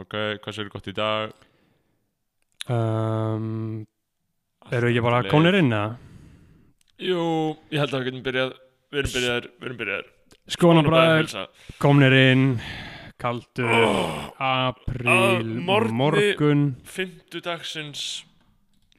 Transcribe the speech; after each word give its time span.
Ok, 0.00 0.14
hvað 0.42 0.56
sér 0.56 0.70
gott 0.72 0.88
í 0.90 0.94
dag? 0.96 1.32
um, 2.68 3.84
Eru 4.72 4.88
ekki 4.90 5.02
bara 5.04 5.22
konir 5.28 5.58
inn 5.60 5.70
eða? 5.74 5.96
Jú, 7.04 7.24
ég 7.74 7.82
held 7.82 7.92
að 7.94 8.00
við 8.02 8.08
getum 8.10 8.24
byrjað 8.28 8.52
Við 8.94 9.00
erum 9.02 9.12
byrjaðir, 9.16 9.46
við 9.58 9.66
erum 9.68 9.78
byrjaðir. 9.80 10.10
Skonabræður, 10.54 11.32
komnir 11.82 12.14
inn 12.14 12.44
Kaldur, 13.18 13.70
Oh, 13.72 14.28
apríl, 14.42 15.06
að 15.08 15.46
morgni- 15.64 15.94
morgun. 15.96 16.62
Fimmtudagsins. 16.84 18.24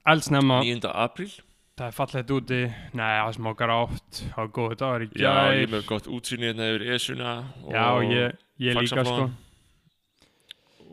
Eldsnemma, 0.08 0.62
9. 0.64 0.90
apríl. 0.92 1.30
Það 1.78 1.88
er 1.88 1.96
fallegt 1.96 2.32
úti. 2.32 2.60
Nei, 2.96 3.14
það 3.20 3.34
smá 3.36 3.50
grátt 3.60 4.20
Það 4.32 4.38
var 4.38 4.48
góðu 4.56 4.78
dagar 4.80 5.02
í 5.04 5.08
Já, 5.20 5.32
gær. 5.34 5.52
ég 5.56 5.64
er 5.64 5.72
með 5.76 5.86
gott 5.90 6.06
útsýni 6.08 6.48
hérna 6.50 6.70
yfir 6.72 6.86
Esuna 6.96 7.32
Já, 7.70 7.88
ég, 8.08 8.38
ég 8.60 8.78
líka 8.80 9.04
sko. 9.06 9.30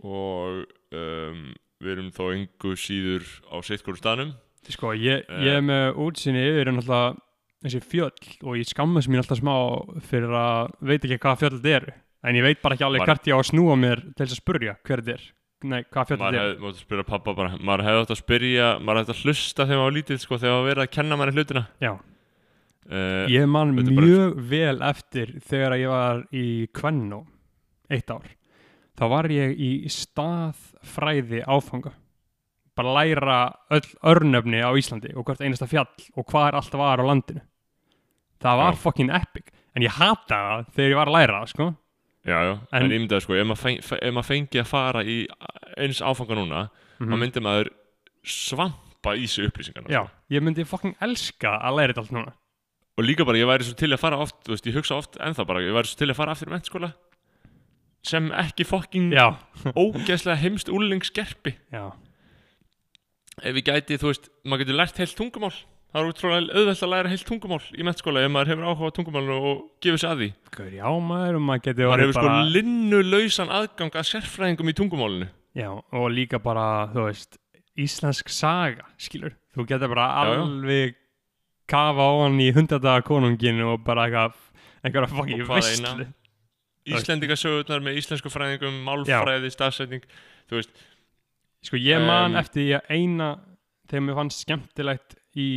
Og 0.03 0.63
um, 0.93 1.43
við 1.83 1.93
erum 1.97 2.09
þó 2.15 2.25
engu 2.35 2.73
síður 2.79 3.27
á 3.51 3.57
sittgóru 3.67 3.99
stanum 4.01 4.33
Sko, 4.71 4.93
ég, 4.95 5.25
Eh. 5.27 5.41
ég 5.43 5.57
er 5.59 5.63
með 5.67 5.97
útsinni 5.99 6.39
yfir 6.47 6.69
en 6.71 6.77
alltaf 6.79 7.17
þessi 7.65 7.81
fjöll 7.83 8.37
og 8.47 8.57
ég 8.61 8.67
skammast 8.71 9.09
mín 9.11 9.19
alltaf 9.19 9.41
smá 9.41 9.55
fyrir 10.07 10.31
að 10.31 10.71
veit 10.87 11.03
ekki 11.07 11.19
hvað 11.19 11.41
fjöll 11.41 11.57
þetta 11.59 11.73
eru 11.81 11.93
en 12.23 12.37
ég 12.39 12.43
veit 12.47 12.63
bara 12.63 12.77
ekki 12.77 12.87
alveg 12.87 13.03
hvert 13.07 13.27
ég 13.27 13.35
á 13.35 13.39
að 13.43 13.49
snúa 13.51 13.75
mér 13.79 14.03
til 14.15 14.23
þess 14.27 14.37
að 14.37 14.43
spurja 14.43 14.77
hver 14.87 15.03
þetta 15.03 15.17
er. 15.19 15.25
Nei, 15.63 15.83
hvað 15.91 16.07
fjöll 16.13 16.19
Maður 16.23 16.33
þetta 16.33 16.43
er. 16.43 16.47
hefði 16.53 16.63
mátt 16.63 16.75
að 16.79 16.85
spyrja 16.87 17.07
pappa 17.11 17.35
bara 17.39 17.59
Maður 17.59 17.85
hefði 17.89 18.03
átt 18.05 18.15
að 18.15 18.21
spyrja, 18.23 18.69
maður 18.83 18.99
hefði 19.03 19.11
átt 19.11 19.15
að 19.17 19.23
hlusta 19.27 19.67
þegar 19.67 19.79
maður 19.83 19.91
var 19.91 19.97
lítill 19.99 20.19
sko, 20.23 20.39
þegar 20.43 20.55
maður 20.57 20.71
verið 20.73 20.83
að 20.87 20.95
kenna 20.97 21.19
maður 21.21 21.37
hlutina. 21.39 21.63
Já, 21.83 21.93
uh, 22.91 23.27
ég 23.31 23.49
man 23.49 23.69
er 23.79 23.83
bara- 23.83 24.07
mjög 24.07 24.41
vel 24.55 24.79
eftir 24.83 25.27
þegar 25.43 25.77
ég 25.79 25.89
var 25.89 26.23
í 26.33 26.47
Kvennó 26.73 27.27
eitt 27.91 28.11
ár 28.11 28.27
þá 28.99 29.05
var 29.09 29.29
ég 29.33 29.55
í 29.59 29.71
staðfræði 29.89 31.43
áfanga 31.49 31.93
bara 32.77 32.95
læra 32.97 33.39
öll 33.71 33.89
örnöfni 34.13 34.63
á 34.65 34.71
Íslandi 34.79 35.13
og 35.17 35.27
hvert 35.29 35.43
einasta 35.45 35.69
fjall 35.69 35.89
og 36.17 36.25
hvað 36.29 36.49
er 36.49 36.59
allt 36.61 36.77
var 36.81 37.01
á 37.01 37.05
landinu 37.05 37.43
það 38.43 38.57
var 38.63 38.73
Já. 38.77 38.81
fucking 38.85 39.11
epic 39.13 39.53
en 39.77 39.83
ég 39.87 39.93
hata 39.99 40.39
það 40.41 40.67
þegar 40.77 40.91
ég 40.91 40.97
var 41.01 41.11
að 41.13 41.17
læra 41.19 41.41
það 41.43 41.53
sko 41.55 41.69
Já, 42.23 42.37
já, 42.47 42.53
en, 42.71 42.83
En- 42.85 42.91
ég 42.93 43.01
myndi 43.03 43.17
að 43.17 43.23
sko, 43.25 43.35
ef 43.35 43.47
maður, 43.51 43.59
feng, 43.59 43.79
ef 43.99 44.13
maður 44.15 44.27
fengi 44.29 44.59
að 44.63 44.67
fara 44.71 45.01
í 45.03 45.15
eins 45.77 45.99
áfanga 46.07 46.37
núna, 46.39 46.61
Mhm. 47.01 47.09
þá 47.11 47.17
myndi 47.19 47.41
maður 47.43 47.71
svampa 48.23 49.17
í 49.19 49.25
þessu 49.27 49.49
upplýsingarna. 49.49 49.91
Já, 49.91 50.05
sko. 50.07 50.15
ég 50.31 50.41
myndi 50.47 50.63
fucking 50.65 50.95
elska 51.03 51.59
að 51.59 51.75
læra 51.77 51.93
þetta 51.93 51.99
allt 52.05 52.13
núna 52.15 52.33
Og 52.97 53.05
líka 53.05 53.25
bara, 53.27 53.39
ég 53.39 53.49
væri 53.51 53.65
svo 53.67 53.75
til 53.75 53.89
að 53.91 53.99
fara 53.99 54.19
oft, 54.23 54.37
þú 54.45 54.53
veist, 54.55 54.67
ég 54.71 54.75
hugsa 54.77 54.95
oft 55.01 55.17
ennþá 55.19 55.47
bara, 55.49 55.61
ég 55.67 55.73
væri 55.75 55.89
svo 55.91 55.97
til 55.99 56.09
að 56.13 56.15
fara 56.15 56.31
aftur 56.37 56.47
í 56.47 56.53
mennskóla 56.55 56.93
sem 58.07 58.31
ekki 58.35 58.67
fokking 58.67 59.13
ógeðslega 59.75 60.39
heimst 60.43 60.71
úrlingsgerpi. 60.73 61.57
já, 61.73 61.93
Ef 63.43 63.57
ég 63.57 63.65
gæti, 63.65 63.97
þú 63.97 64.11
veist, 64.11 64.27
maður 64.45 64.61
getur 64.67 64.77
lært 64.77 64.99
heilt 65.01 65.15
tungumál. 65.17 65.55
Það 65.93 66.01
er 66.03 66.09
útrúlega 66.11 66.57
auðvelt 66.57 66.83
að 66.85 66.91
læra 66.93 67.11
heilt 67.13 67.25
tungumál 67.29 67.61
í 67.73 67.85
mennskóla 67.85 68.23
ef 68.25 68.31
maður 68.33 68.51
hefur 68.53 68.69
áhuga 68.69 68.91
á 68.93 68.97
tungumálinu 68.97 69.37
og 69.51 69.63
gefur 69.85 70.01
sér 70.03 70.13
að 70.13 70.21
því. 70.23 70.29
Gaur, 70.57 70.73
já 70.77 70.89
maður 71.09 71.39
maður 71.41 71.79
Maður 71.83 72.03
hefur 72.05 72.17
sko 72.17 72.27
bara 72.29 72.47
linnulausan 72.55 73.53
aðgang 73.53 73.97
að 73.97 74.09
sérfræðingum 74.11 74.73
í 74.73 74.77
tungumálinu. 74.77 75.29
Já, 75.57 75.69
og 75.73 76.07
líka 76.13 76.41
bara, 76.41 76.67
þú 76.93 77.07
veist 77.09 77.37
íslensk 77.79 78.29
saga, 78.33 78.85
skilur 79.01 79.35
þú 79.57 79.67
getur 79.69 79.93
bara 79.93 80.07
Já, 80.13 80.33
alveg 80.43 80.97
kafa 81.69 82.05
á 82.05 82.13
hann 82.25 82.41
í 82.41 82.51
hundadaga 82.53 83.05
konungin 83.07 83.61
og 83.65 83.81
bara 83.85 84.07
eitthvað 84.09 84.37
einhverja 84.83 85.13
fucking 85.13 85.45
Og 85.45 85.49
hvað 85.49 85.63
visslu? 85.63 86.07
Íslendingasögurnar 86.89 87.83
með 87.85 87.99
íslensku 88.01 88.31
fræðingum, 88.33 88.81
málfræði, 88.87 89.53
stafsetning 89.55 90.07
Þú 90.51 90.59
veist, 90.59 90.73
Sko 91.63 91.79
ég 91.79 92.03
man 92.03 92.33
Um, 92.33 92.41
eftir 92.41 92.73
ég 92.73 92.89
eina 92.91 93.37
þegar 93.87 94.03
mér 94.07 94.19
fannst 94.19 94.43
skemmtilegt 94.43 95.15
í 95.39 95.49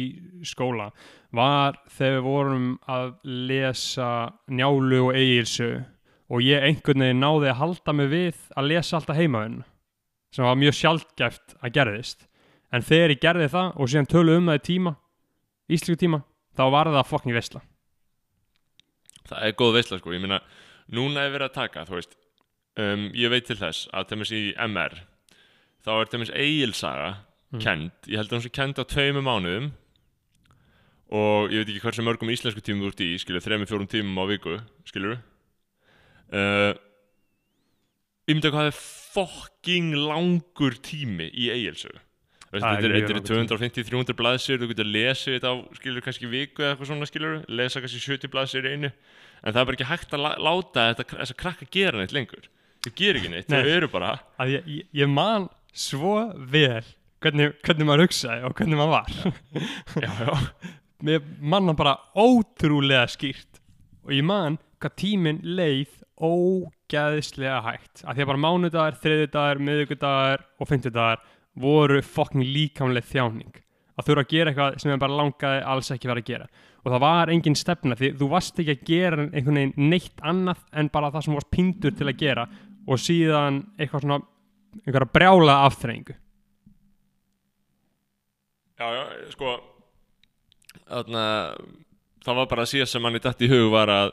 skóla 0.45 0.91
var 1.35 1.79
þegar 1.89 2.13
við 2.19 2.27
vorum 2.27 2.67
að 2.87 3.15
lesa 3.25 4.09
Njálu 4.47 5.01
og 5.07 5.17
Egilsu 5.17 5.71
og 6.29 6.45
ég 6.45 6.61
einhvern 6.61 7.01
veginn 7.07 7.23
náði 7.23 7.49
að 7.49 7.59
halda 7.63 7.95
mig 7.97 8.11
við 8.13 8.37
að 8.55 8.69
lesa 8.69 8.99
alltaf 8.99 9.17
heimaðun 9.17 9.63
sem 10.35 10.45
var 10.45 10.59
mjög 10.61 10.77
sjaldgæft 10.77 11.57
að 11.61 11.73
gerðist. 11.79 12.27
En 12.69 12.85
þegar 12.85 13.15
ég 13.15 13.23
gerði 13.23 13.49
það 13.49 13.73
og 13.75 13.89
síðan 13.89 14.11
tölu 14.13 14.37
um 14.37 14.51
það 14.51 14.59
í 14.61 14.65
tíma 14.69 14.95
íslíku 15.71 16.03
tíma, 16.05 16.21
þá 16.53 16.69
var 16.69 16.91
það 16.93 17.09
fucking 17.09 17.33
veistla 17.33 17.65
það 19.29 19.47
er 19.47 19.57
góð 19.57 19.77
veistla 19.79 19.99
sko. 19.99 20.13
Ég 20.15 20.23
meina, 20.23 20.39
núna 20.93 21.25
er 21.25 21.33
verið 21.33 21.49
að 21.49 21.57
taka, 21.57 21.85
þú 21.89 21.97
veist 21.97 22.17
um, 22.77 23.07
Ég 23.17 23.31
veit 23.33 23.47
til 23.49 23.57
þess 23.57 23.87
að 23.93 24.11
til 24.11 24.19
í 24.37 24.43
MR 24.67 24.99
Þá 25.85 25.91
er 25.99 26.11
til 26.11 26.21
eigilsaga 26.33 27.09
Mm. 27.55 27.61
kend 27.61 28.07
Ég 28.09 28.17
held 28.19 28.31
að 28.31 28.37
hún 28.39 28.43
sé 28.45 28.51
kend 28.53 28.79
á 28.81 28.83
tveimu 28.89 29.21
mánuðum 29.23 29.67
Og 31.15 31.53
ég 31.53 31.61
veit 31.61 31.69
ekki 31.71 31.83
hversu 31.83 32.03
mörgum 32.05 32.31
íslensku 32.33 32.63
tímum 32.65 32.87
þú 32.87 32.91
ert 32.91 33.03
í 33.05 33.09
Skilur, 33.21 33.43
þremur, 33.45 33.69
fjórum 33.69 33.89
tímum 33.91 34.17
á 34.17 34.25
viku 34.31 34.55
Skilur 34.89 35.19
uh, 36.33 36.73
Ég 38.25 38.33
myndi 38.33 38.49
að 38.49 38.55
hvað 38.57 38.71
er 38.71 38.79
fucking 38.81 39.93
langur 39.93 40.75
tími 40.81 41.29
í 41.31 41.51
eigilsögu 41.53 42.01
þetta 42.55 42.71
er, 42.87 42.93
er 43.03 43.21
tími. 43.21 43.45
250-300 43.51 44.15
blaðsir 44.17 44.59
þú 44.61 44.69
getur 44.71 44.87
lesið 44.87 45.35
þetta 45.37 45.49
á, 45.51 45.55
skilur 45.75 46.03
kannski 46.05 46.29
viku 46.31 46.63
eða 46.63 46.73
eitthvað 46.73 46.89
svona, 46.89 47.07
skilur, 47.09 47.33
lesa 47.51 47.81
kannski 47.83 47.99
70 47.99 48.31
blaðsir 48.31 48.67
í 48.69 48.73
einu, 48.77 48.91
en 49.45 49.53
það 49.53 49.61
er 49.61 49.69
bara 49.69 49.77
ekki 49.77 49.89
hægt 49.91 50.15
að 50.17 50.25
láta 50.47 50.85
þetta, 50.89 51.07
þessa 51.21 51.37
krakka 51.39 51.67
gera 51.71 52.01
neitt 52.01 52.15
lengur. 52.15 52.47
Þau 52.85 52.91
gera 52.97 53.21
ekki 53.21 53.31
neitt, 53.33 53.49
Nei. 53.49 53.57
þau 53.61 53.73
eru 53.75 53.89
bara 53.93 54.11
að 54.41 54.53
ég, 54.55 54.69
ég, 54.69 54.87
ég 55.01 55.11
man 55.11 55.47
svo 55.75 56.15
vel 56.51 56.83
hvernig, 57.23 57.55
hvernig 57.65 57.87
maður 57.89 58.05
hugsaði 58.05 58.45
og 58.47 58.55
hvernig 58.57 58.79
maður 58.79 58.95
var. 58.95 59.13
Já, 60.01 60.09
já, 60.25 60.33
mér 61.05 61.29
manna 61.41 61.75
bara 61.77 61.97
ótrúlega 62.17 63.05
skýrt 63.11 63.61
og 64.05 64.13
ég 64.13 64.25
man 64.25 64.59
hvað 64.81 64.97
tíminn 65.01 65.41
leið 65.57 66.01
ógæðislega 66.25 67.61
hægt. 67.65 68.03
Af 68.05 68.15
því 68.15 68.23
að 68.23 68.29
bara 68.31 68.43
mánudagar, 68.45 68.99
þriðudagar, 69.01 69.61
miðugudagar 69.67 70.45
og 70.61 70.69
fimmtudagar 70.69 71.23
voru 71.59 72.01
fokkin 72.05 72.45
líkamlega 72.45 73.09
þjáning. 73.09 73.57
Að 73.95 74.09
þurfa 74.09 74.23
að 74.25 74.31
gera 74.31 74.51
eitthvað 74.51 74.77
sem 74.81 74.91
ég 74.91 75.01
bara 75.01 75.17
langaði 75.19 75.65
alls 75.73 75.91
ekki 75.95 76.09
vera 76.11 76.23
að 76.23 76.29
gera 76.29 76.47
og 76.85 76.91
það 76.93 77.01
var 77.01 77.31
engin 77.33 77.55
stefna 77.57 77.95
því 77.97 78.11
þú 78.19 78.27
varst 78.29 78.59
ekki 78.61 78.75
að 78.75 78.83
gera 78.89 79.23
einhvern 79.25 79.57
veginn 79.59 79.89
neitt 79.91 80.21
annað 80.21 80.61
en 80.77 80.89
bara 80.93 81.09
það 81.15 81.25
sem 81.25 81.37
varst 81.39 81.51
pindur 81.55 81.95
til 81.97 82.07
að 82.11 82.19
gera 82.21 82.45
og 82.85 83.01
síðan 83.01 83.59
eitthvað 83.81 84.05
svona 84.05 84.19
einhverja 84.85 85.11
brjála 85.15 85.55
afþreyingu. 85.65 86.15
Já, 88.75 88.87
já, 88.91 89.03
sko 89.31 89.53
þarna 90.85 91.21
það 92.25 92.39
var 92.41 92.49
bara 92.51 92.65
að 92.65 92.71
síðast 92.73 92.95
sem 92.95 93.03
manni 93.05 93.21
dætt 93.23 93.41
í 93.45 93.49
hug 93.51 93.69
var 93.73 93.89
að, 93.93 94.11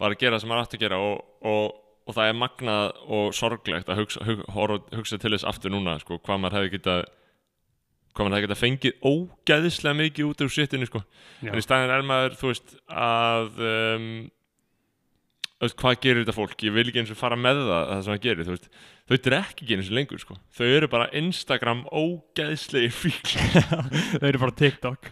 var 0.00 0.14
að 0.14 0.20
gera 0.24 0.40
sem 0.42 0.50
hann 0.50 0.62
átti 0.64 0.78
að 0.80 0.84
gera 0.84 0.98
og, 1.04 1.20
og, 1.46 1.76
og 2.08 2.16
það 2.16 2.30
er 2.32 2.38
magnað 2.40 3.00
og 3.16 3.34
sorglegt 3.38 3.88
að 3.92 4.00
hugsa, 4.02 4.24
hug, 4.26 4.42
horfa- 4.56 4.98
hugsa 4.98 5.18
til 5.22 5.32
þess 5.36 5.46
aftur 5.48 5.72
núna, 5.74 5.94
sko, 6.02 6.18
hvað 6.26 6.42
maður 6.42 6.58
hefði 6.58 6.72
getað 6.78 7.04
hvað 8.10 8.26
maður 8.26 8.36
hefði 8.36 8.46
getað 8.48 8.60
fengið 8.64 9.08
ógæðislega 9.10 9.98
mikið 10.00 10.28
út 10.28 10.44
úr 10.44 10.52
sittinu, 10.54 10.88
sko. 10.88 11.02
Já. 11.40 11.50
en 11.52 11.60
í 11.60 11.64
staðin 11.64 11.94
er 11.94 12.06
maður, 12.06 12.36
þú 12.40 12.52
veist, 12.52 12.76
að 12.90 13.60
um, 13.70 14.06
veist, 15.60 15.76
hvað 15.80 15.98
gerir 16.04 16.22
þetta 16.24 16.36
fólk? 16.36 16.56
Ég 16.64 16.74
vil 16.76 16.86
ekki 16.88 17.02
eins 17.02 17.12
og 17.12 17.20
fara 17.20 17.38
með 17.38 17.62
það, 17.64 17.82
það 17.90 18.04
sem 18.04 18.14
það 18.14 18.22
gerir 18.26 18.48
þú 18.48 18.54
veist, 18.54 18.70
þau 19.10 19.16
drekki 19.26 19.66
ekki 19.66 19.76
eins 19.76 19.90
og 19.90 19.98
lengur 19.98 20.22
sko. 20.22 20.38
þau 20.56 20.66
eru 20.68 20.90
bara 20.92 21.10
Instagram 21.20 21.82
ógæðslegi 21.90 22.92
fíkl 22.94 23.36
þau 24.20 24.28
eru 24.30 24.42
bara 24.46 24.56
TikTok. 24.62 25.10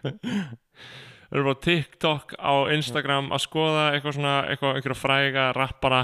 Þau 1.28 1.37
eru 1.37 1.48
bara 1.50 1.62
TikTok 1.66 2.38
á 2.41 2.54
Instagram 2.72 3.32
að 3.37 3.44
skoða 3.44 3.91
eitthvað 3.92 4.16
svona, 4.16 4.37
eitthvað, 4.48 4.78
einhverja 4.78 5.03
fræga 5.03 5.50
rappara 5.56 6.03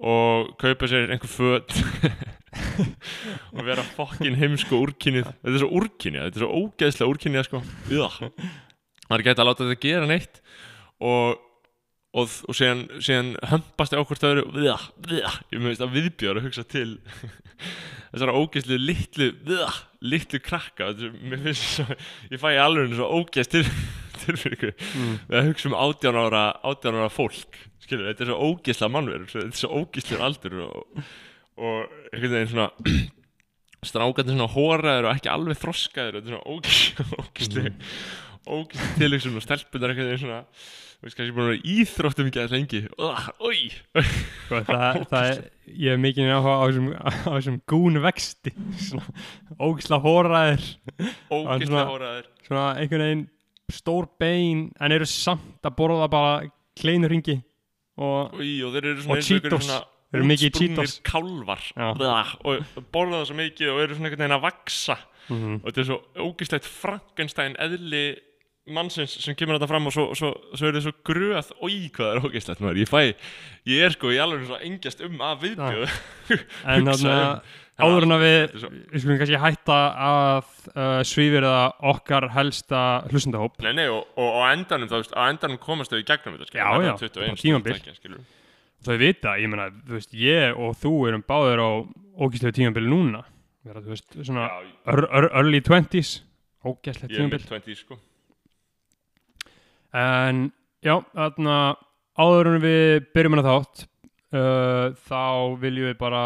og 0.00 0.54
kaupa 0.60 0.88
sér 0.88 1.12
einhver 1.12 1.30
föt 1.30 1.76
og 3.54 3.62
vera 3.66 3.84
fokkin 3.96 4.38
heimsku 4.40 4.80
úrkynnið. 4.80 5.28
Þetta 5.42 5.54
er 5.54 5.62
svo 5.62 5.70
úrkynnið, 5.80 6.26
þetta 6.26 6.40
er 6.40 6.46
svo 6.46 6.64
ógeðslega 6.64 7.14
úrkynnið 7.14 7.46
sko. 7.46 7.62
Það 9.06 9.16
er 9.16 9.26
gæti 9.26 9.42
að 9.42 9.48
láta 9.50 9.68
þetta 9.68 9.86
gera 9.86 10.10
neitt. 10.10 10.42
Og 11.00 11.38
og, 12.16 12.32
og 12.48 12.56
síðan, 12.56 12.84
síðan 13.02 13.30
hömpast 13.50 13.94
ég 13.94 14.02
á 14.02 14.06
hvort 14.08 14.26
viða, 14.54 14.76
viða, 15.06 15.32
ég 15.52 15.62
meðist 15.62 15.84
að 15.84 15.96
viðbjóður 15.96 16.40
að 16.40 16.46
hugsa 16.48 16.64
til 16.70 16.88
þessara 18.10 18.36
ógeðslu 18.40 18.78
litlu, 18.82 19.30
litlu 20.02 20.42
krakka. 20.42 20.90
Svo, 20.98 21.86
ég 22.32 22.42
fæ 22.42 22.48
í 22.56 22.60
alveg 22.60 22.96
svo 22.98 23.08
ógeðst 23.20 23.54
til, 23.54 23.64
tilfinningu 24.24 24.72
mm. 24.74 25.16
við 25.30 25.40
að 25.40 25.50
hugsa 25.52 25.70
um 25.70 25.78
18 25.78 26.22
ára 26.24 26.44
18 26.72 26.98
ára 27.00 27.10
fólk, 27.14 27.60
skilur, 27.84 28.10
þetta 28.10 28.26
er 28.26 28.32
svo 28.32 28.50
ógeðslega 28.50 28.94
mannverður, 28.96 29.34
þetta 29.36 29.50
er 29.52 29.60
svo 29.62 29.82
ógeðslega 29.84 30.26
aldur 30.26 30.62
og, 30.66 31.04
og 31.60 31.96
einhvern 32.10 32.34
veginn 32.36 32.52
svona 32.54 32.68
strákandi 33.90 34.34
svona 34.34 34.50
hóraður 34.54 35.08
og 35.08 35.14
ekki 35.16 35.30
alveg 35.32 35.60
þroskaður, 35.60 36.18
þetta 36.18 36.28
er 36.28 36.34
svona 36.34 36.50
ógeðslega 36.56 37.72
ógæst 38.50 38.86
tilöksum 38.98 39.36
og 39.38 39.44
stelpunar 39.44 39.92
eitthvað 39.92 40.20
svona 40.22 40.38
þú 41.00 41.06
veist 41.06 41.16
kannski 41.16 41.34
búin 41.36 41.50
að 41.54 41.68
íþróttum 41.72 42.26
ekki 42.28 42.40
að 42.42 42.52
lengi. 42.52 42.80
Sko, 44.44 44.58
það, 44.68 45.14
er, 45.20 45.38
ég 45.84 45.94
hef 45.94 46.00
mikið 46.02 46.32
áhuga 46.34 46.56
á 46.60 46.64
þessum, 46.68 46.88
á 46.92 47.28
þessum 47.36 47.56
gún 47.72 48.00
vexti. 48.04 48.52
Svona 48.84 49.06
ógæst 49.56 49.88
svona- 49.88 50.00
að 51.86 51.92
hóraður 51.94 52.28
svona 52.44 52.66
einhvern 52.82 53.06
veginn 53.06 53.24
stór 53.70 54.10
bein 54.20 54.66
en 54.82 54.92
eru 54.98 55.06
samt 55.08 55.64
að 55.64 55.76
borða 55.78 56.10
bara 56.12 56.50
kleinurringi 56.80 57.38
og 58.00 58.36
Í, 58.42 58.52
og 58.66 58.76
Og 58.76 59.04
svona 59.04 59.16
og 59.20 59.24
Cheetos. 59.24 59.68
svona 59.68 59.80
Þeir 60.10 60.18
eru 60.20 60.26
mikið 60.26 60.48
í 60.48 60.54
Cheetos. 60.58 60.96
kálvar 61.06 61.60
og 61.78 62.64
borða 62.90 63.20
það 63.20 63.28
svo 63.30 63.36
mikið 63.38 63.68
og 63.70 63.82
eru 63.84 63.94
svona 63.94 64.08
einhvern 64.10 64.24
veginn 64.24 64.38
að 64.40 64.46
vaksa 64.48 64.96
mm 65.30 65.60
og 65.60 65.68
þetta 65.68 65.80
er 65.84 65.86
svo 65.86 65.98
ógæstlegt 66.26 66.66
Frankenstein 66.66 67.54
eðli 67.62 68.02
mannsins 68.70 69.14
sem 69.22 69.34
kemur 69.38 69.56
þetta 69.56 69.68
fram 69.70 69.86
og 69.88 69.94
svo, 69.94 70.04
svo, 70.18 70.30
svo 70.54 70.66
er 70.68 70.74
þetta 70.76 70.82
svo 70.88 70.92
gröð. 71.06 71.48
Og 71.62 71.70
í 71.72 71.88
hvað 71.94 72.06
það 72.10 72.12
er 72.16 72.26
ógæstlegt 72.26 72.60
maður. 72.64 72.80
Ég 72.82 72.90
fæ, 72.90 73.00
ég 73.70 73.86
er 73.86 73.94
sko 73.94 74.10
í 74.14 74.18
alveg 74.22 74.44
svo 74.50 74.58
engjast 74.66 75.02
um 75.06 75.22
að 75.26 75.44
viðbjöðu 75.46 75.88
en 76.74 76.90
þannig 76.90 77.06
um- 77.06 77.14
að 77.14 77.58
áður 77.80 78.04
en 78.04 78.12
að 78.16 78.22
við 78.26 78.42
við 78.92 79.00
skulum 79.00 79.18
kannski 79.22 79.38
hætta 79.40 79.78
að 80.10 80.50
uh, 80.74 80.98
svífirða 81.08 81.62
okkar 81.94 82.26
helsta 82.34 82.82
hlustendahóp. 83.08 83.56
Nei, 83.64 83.72
nei, 83.78 83.86
og, 83.88 84.04
og 84.20 84.36
á 84.44 84.52
endanum, 84.52 84.90
þá 84.90 85.14
á 85.16 85.22
endanum 85.30 85.62
komast 85.62 85.94
þau 85.94 86.02
í 86.02 86.04
gegnum 86.10 86.36
þetta, 86.36 86.50
skilur, 86.50 86.60
Já, 86.60 86.68
já, 86.84 86.92
er 86.92 87.00
21 87.00 87.16
bara 87.24 87.40
tímabil. 87.40 87.78
stundtækja, 87.78 87.96
skilur. 88.02 88.26
Þau 88.86 88.96
vita, 89.00 89.34
ég 89.40 89.50
meina, 89.52 89.68
þú 89.86 89.98
veist, 89.98 90.14
ég 90.16 90.56
og 90.56 90.76
þú 90.80 90.92
erum 91.10 91.24
báðir 91.28 91.60
á 91.60 91.70
ógæslega 92.20 92.56
tímabili 92.56 92.88
núna. 92.90 93.22
Vera, 93.66 93.82
þú 93.84 93.92
veist, 93.92 94.14
svona 94.24 94.46
Já, 94.48 94.70
ör, 94.94 95.04
ör, 95.08 95.26
early 95.42 95.60
20s 95.60 96.14
ógæslega 96.64 97.12
ég 97.12 97.18
er 97.18 97.28
tímabil. 97.28 97.44
með 97.50 97.68
20, 97.68 97.80
sko. 97.84 97.98
En 99.96 100.50
já, 100.84 100.96
þarna 101.14 101.56
áður 102.20 102.50
en 102.54 102.60
við 102.62 103.06
byrjum 103.14 103.36
hana 103.36 103.46
þátt 103.46 103.84
uh, 104.36 104.92
þá 105.08 105.22
viljum 105.62 105.90
við 105.90 105.98
bara 106.00 106.24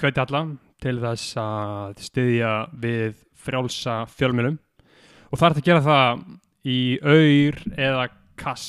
hvetja 0.00 0.26
alla 0.26 0.42
til 0.82 0.96
þess 1.02 1.36
að 1.38 2.02
styðja 2.02 2.52
við 2.82 3.18
frjálsa 3.42 4.02
fjölmjölum 4.10 4.58
og 5.32 5.38
það 5.38 5.46
er 5.46 5.52
hægt 5.52 5.62
að 5.62 5.68
gera 5.70 5.84
það 5.86 6.24
í 6.72 6.78
auður 7.02 7.60
eða 7.76 8.06
kass 8.38 8.66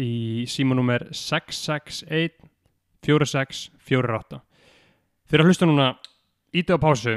í 0.00 0.44
símanúmer 0.50 1.08
661 1.14 2.34
4648 3.04 4.40
Þeir 5.24 5.40
að 5.40 5.48
hlusta 5.48 5.68
núna 5.68 5.86
ítið 6.54 6.76
á 6.76 6.84
pásu 6.84 7.14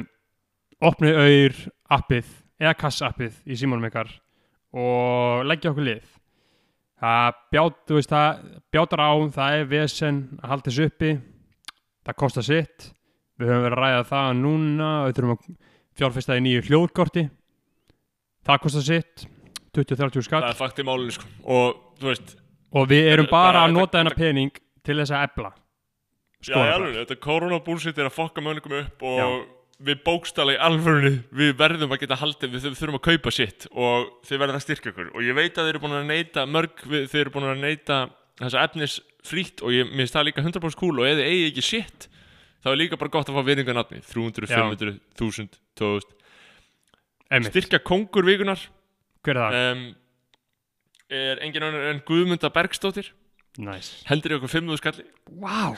opnið 0.87 1.17
auður 1.19 1.57
appið 1.97 2.29
eða 2.61 2.77
kass 2.79 3.03
appið 3.05 3.41
í 3.45 3.57
símanum 3.59 3.87
ykkar 3.89 4.11
og 4.77 5.43
leggja 5.47 5.71
okkur 5.73 5.85
lið. 5.87 6.05
Það 6.97 7.41
bját, 7.53 7.81
veist, 7.93 8.13
það 8.13 8.39
bjátar 8.73 9.03
á 9.05 9.11
það 9.35 9.57
er 9.57 9.67
vesen 9.69 10.21
að 10.39 10.53
halda 10.53 10.69
þessu 10.71 10.87
uppi 10.89 11.11
það 12.07 12.19
kostar 12.23 12.47
sitt. 12.47 12.87
Við 13.37 13.51
höfum 13.51 13.65
verið 13.67 13.77
að 13.77 13.83
ræða 13.83 14.07
það 14.09 14.29
núna 14.39 14.89
við 15.05 15.17
þurfum 15.17 15.35
að 15.35 15.49
fjárfesta 15.99 16.37
í 16.39 16.43
nýju 16.45 16.65
hljóðkorti. 16.69 17.27
Það 18.47 18.63
kostar 18.63 18.87
sitt 18.87 19.27
20-30 19.77 20.25
skall. 20.25 20.41
Það 20.47 20.53
er 20.55 20.61
fakt 20.63 20.81
í 20.81 20.87
málinu, 20.87 21.13
sko. 21.13 21.29
Og, 21.43 21.81
þú 21.99 22.09
veist, 22.09 22.37
og 22.77 22.87
við 22.91 23.09
erum 23.13 23.29
bara 23.31 23.65
að 23.65 23.75
nota 23.75 23.99
þennan 24.01 24.17
pening 24.19 24.51
til 24.85 24.97
þess 25.01 25.13
að 25.17 25.25
ebla 25.27 25.51
já, 26.47 26.55
alveg, 26.77 26.97
þetta 27.01 27.17
koronabúlsitt 27.23 27.97
er 28.01 28.09
að 28.09 28.15
fokka 28.17 28.43
mönningum 28.45 28.75
upp 28.83 29.05
og 29.09 29.17
Já. 29.19 29.27
við 29.89 30.01
bókstala 30.05 30.53
í 30.55 30.59
alvörunni, 30.67 31.15
við 31.37 31.51
verðum 31.59 31.91
að 31.95 32.03
geta 32.05 32.17
haldið, 32.21 32.53
við 32.55 32.67
þurfum- 32.77 32.99
að 32.99 33.05
kaupa 33.09 33.33
sitt 33.35 33.67
og 33.73 34.07
þið 34.25 34.41
verðum 34.43 34.59
að 34.59 34.63
styrka 34.65 34.89
ykkur. 34.93 35.09
Og 35.13 35.25
ég 35.25 35.35
veit 35.37 35.53
að 35.57 35.67
þeir 35.67 35.73
eru 35.75 35.81
búin 35.83 35.97
að 35.99 36.07
neyta, 36.09 36.45
mörg, 36.49 36.85
við, 36.89 37.07
þeir 37.11 37.21
eru 37.25 37.33
búin 37.35 37.49
að 37.51 37.61
neyta 37.65 37.97
þessa 38.41 38.63
efnis 38.67 38.95
frýtt 39.27 39.61
og 39.65 39.73
ég, 39.75 39.89
mér 39.91 40.05
finnst 40.05 40.15
það 40.17 40.27
líka 40.29 40.45
100% 40.45 40.79
cool 40.79 41.01
og 41.01 41.09
ef 41.09 41.17
þið 41.19 41.27
eigi 41.29 41.45
ekki 41.51 41.65
sitt, 41.67 42.07
þá 42.63 42.71
er 42.71 42.79
líka 42.81 42.97
bara 43.01 43.13
gott 43.17 43.29
að 43.29 43.37
fá 43.37 43.43
virðinga 43.49 43.75
nafni. 43.77 44.01
300, 44.07 44.49
Já. 44.49 44.61
500, 44.61 44.97
1000, 45.17 45.57
2000. 45.77 46.13
Einmitt. 47.33 47.51
Styrka 47.53 47.81
kongur 47.83 48.23
vikunar 48.25 48.61
hver 49.25 49.35
er 49.35 49.41
það? 49.41 49.71
um, 49.73 49.85
er 51.09 51.39
engin 51.45 51.63
annar 51.63 51.91
en 51.93 52.01
Guðmunda 52.07 52.49
Bergstóttir 52.53 53.11
Nice. 53.57 54.03
hendur 54.09 54.35
í 54.35 54.37
okkur 54.39 54.51
5.000 54.59 54.77
skalli. 54.81 55.05
Wow 55.31 55.77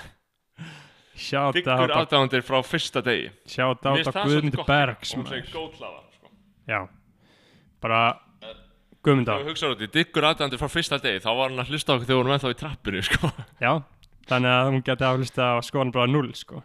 shout 1.20 1.54
diggur 1.58 1.76
out 1.76 1.92
á- 1.92 2.00
aðdáðandir 2.04 2.44
frá 2.48 2.62
fyrsta 2.64 3.02
degi. 3.04 3.30
Shout 3.48 3.86
out 3.86 4.08
á 4.08 4.24
Guðmundi 4.24 4.56
gott 4.56 4.68
Bergs 4.70 5.14
og 5.14 5.20
hún 5.22 5.28
segir 5.28 5.52
góðhlaða 5.52 6.02
sko. 6.16 6.32
já. 6.68 6.80
Bara 7.82 8.02
við 9.04 9.48
hugsaðum 9.50 9.78
þetta, 9.80 9.92
diggur 9.96 10.28
aðdáðandir 10.30 10.60
frá 10.62 10.70
fyrsta 10.72 11.00
degi 11.04 11.22
þá 11.24 11.30
var 11.36 11.50
hann 11.50 11.60
að 11.64 11.72
hlusta 11.74 11.92
á 11.92 11.96
okkur 11.96 12.06
þegar 12.08 12.16
við 12.16 12.22
vorum 12.22 12.36
ennþá 12.38 12.52
í 12.54 12.60
trappinu 12.60 13.04
sko. 13.04 13.32
já. 13.66 13.74
Þannig 14.30 14.54
að 14.56 14.72
hún 14.74 14.84
geti 14.86 15.08
aflista 15.08 15.46
á 15.56 15.58
skoðan 15.66 15.92
bara 15.96 16.08
0 16.12 16.34
sko. 16.38 16.64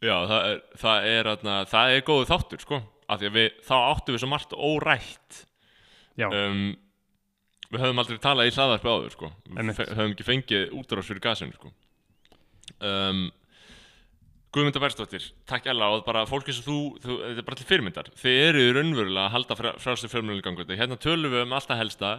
Já, 0.00 0.16
það 0.30 0.44
er, 0.48 0.60
það 0.80 1.06
er, 1.12 1.28
atna, 1.34 1.54
það 1.68 1.94
er 1.96 2.04
góðu 2.06 2.28
þáttur 2.30 2.60
sko. 2.64 2.78
af 3.10 3.18
því 3.20 3.26
að 3.28 3.34
við, 3.36 3.48
þá 3.66 3.74
áttum 3.90 4.14
við 4.14 4.22
svo 4.22 4.28
margt 4.30 4.52
órætt. 4.56 5.40
Já. 6.16 6.28
Um, 6.30 6.76
við 7.70 7.84
höfum 7.84 8.02
aldrei 8.02 8.20
talað 8.22 8.50
í 8.50 8.54
hlaðarpi 8.56 8.90
áður 8.90 9.14
sko. 9.14 9.30
við 9.48 9.82
höfum 9.88 10.14
ekki 10.14 10.26
fengið 10.26 10.74
útrás 10.78 11.10
fyrir 11.10 11.24
gasinu 11.24 11.56
sko. 11.56 11.72
um, 12.80 13.28
Guðmunda 14.50 14.82
Bergsdóttir 14.82 15.28
takk 15.46 15.68
Ella 15.70 15.92
og 15.94 16.04
bara 16.06 16.24
fólki 16.26 16.50
sem 16.54 16.64
þú, 16.66 16.78
þú 16.98 17.18
þetta 17.22 17.38
er 17.38 17.46
bara 17.46 17.58
til 17.60 17.66
fyrirmyndar. 17.68 18.08
Þið 18.18 18.38
eru 18.48 18.64
raunverulega 18.74 19.26
að 19.28 19.34
halda 19.36 19.56
frá, 19.60 19.68
frá 19.78 19.92
sér 19.94 20.10
fjölmjölu 20.10 20.42
gangu 20.42 20.66
hérna 20.66 20.98
tölum 20.98 21.30
við 21.30 21.44
um 21.44 21.54
alltaf 21.54 21.78
helsta 21.78 22.16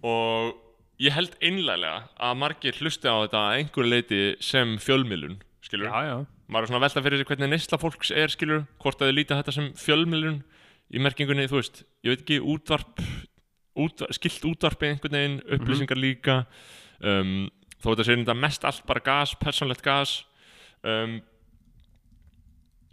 og 0.00 0.54
ég 1.02 1.12
held 1.12 1.36
einlega 1.44 2.06
að 2.16 2.38
margir 2.40 2.80
hlusti 2.80 3.04
á 3.04 3.20
þetta 3.26 3.42
að 3.42 3.58
einhverju 3.58 3.90
leiti 3.90 4.22
sem 4.40 4.78
fjölmjölun 4.80 5.42
skilur 5.64 5.92
já 5.92 6.08
já. 6.08 6.16
Maður 6.48 6.66
er 6.66 6.70
svona 6.72 6.84
velta 6.84 7.02
fyrir 7.04 7.20
sig 7.20 7.28
hvernig 7.28 7.52
neysla 7.52 7.80
fólks 7.80 8.10
er 8.12 8.32
skilur, 8.32 8.64
hvort 8.82 9.00
að 9.00 9.10
þið 9.10 9.16
líta 9.16 9.38
þetta 9.38 9.54
sem 9.56 9.70
fjölmiðlun? 9.80 10.42
Í 10.92 11.00
merkingunni, 11.00 11.46
þú 11.48 11.56
veist, 11.56 11.80
ég 12.04 12.12
veit 12.12 12.24
ekki 12.24 12.36
útvarp, 12.52 13.00
útvarp 13.74 14.16
skilt 14.16 14.48
útvarpi 14.48 14.90
einhvern 14.92 15.18
veginn, 15.18 15.38
upplýsingar 15.56 16.00
líka. 16.00 16.40
Um, 17.04 17.50
þó 17.78 17.92
þetta 17.92 18.06
sé 18.08 18.18
þetta 18.20 18.38
mest 18.38 18.66
allt 18.68 18.84
bara 18.88 19.04
gas, 19.04 19.34
persónlegt 19.40 19.84
gas. 19.84 20.16
Um, 20.84 21.18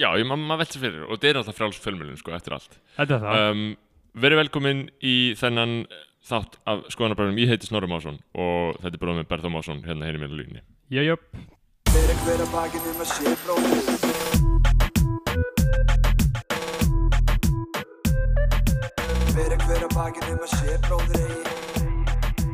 já, 0.02 0.10
ég, 0.18 0.26
ma 0.28 0.40
maður 0.40 0.66
velta 0.66 0.82
fyrir 0.82 1.08
og 1.08 1.16
þetta 1.16 1.32
er 1.32 1.42
alltaf 1.42 1.60
frjáls 1.60 1.82
fjölmiðlun 1.84 2.22
sko, 2.22 2.36
eftir 2.38 2.58
allt. 2.58 2.80
Þetta 2.98 3.18
er 3.18 3.26
það. 3.26 3.50
Um, 3.52 3.66
verið 4.22 4.42
velkomin 4.44 4.86
í 5.06 5.16
þennan 5.40 5.84
þátt 6.28 6.60
af 6.70 6.84
skoðanabræðum, 6.94 7.40
ég 7.42 7.50
heiti 7.52 7.70
Snorri 7.70 7.90
Másson 7.90 8.20
og 8.38 8.78
þetta 8.82 8.94
er 8.94 9.02
bróðum 9.02 9.20
með 9.24 9.32
Berþó 9.32 9.50
Másson 9.54 9.82
hérna 9.88 10.08
hérna 10.10 10.22
mér 10.22 10.36
á 10.36 10.38
línni 10.38 10.62
jöjöp 10.94 11.22
Hver 19.72 19.86
að 19.88 19.94
bakið 19.96 20.26
um 20.34 20.42
að 20.44 20.52
sé 20.52 20.74
bróðir 20.84 21.22
eigi. 21.22 22.52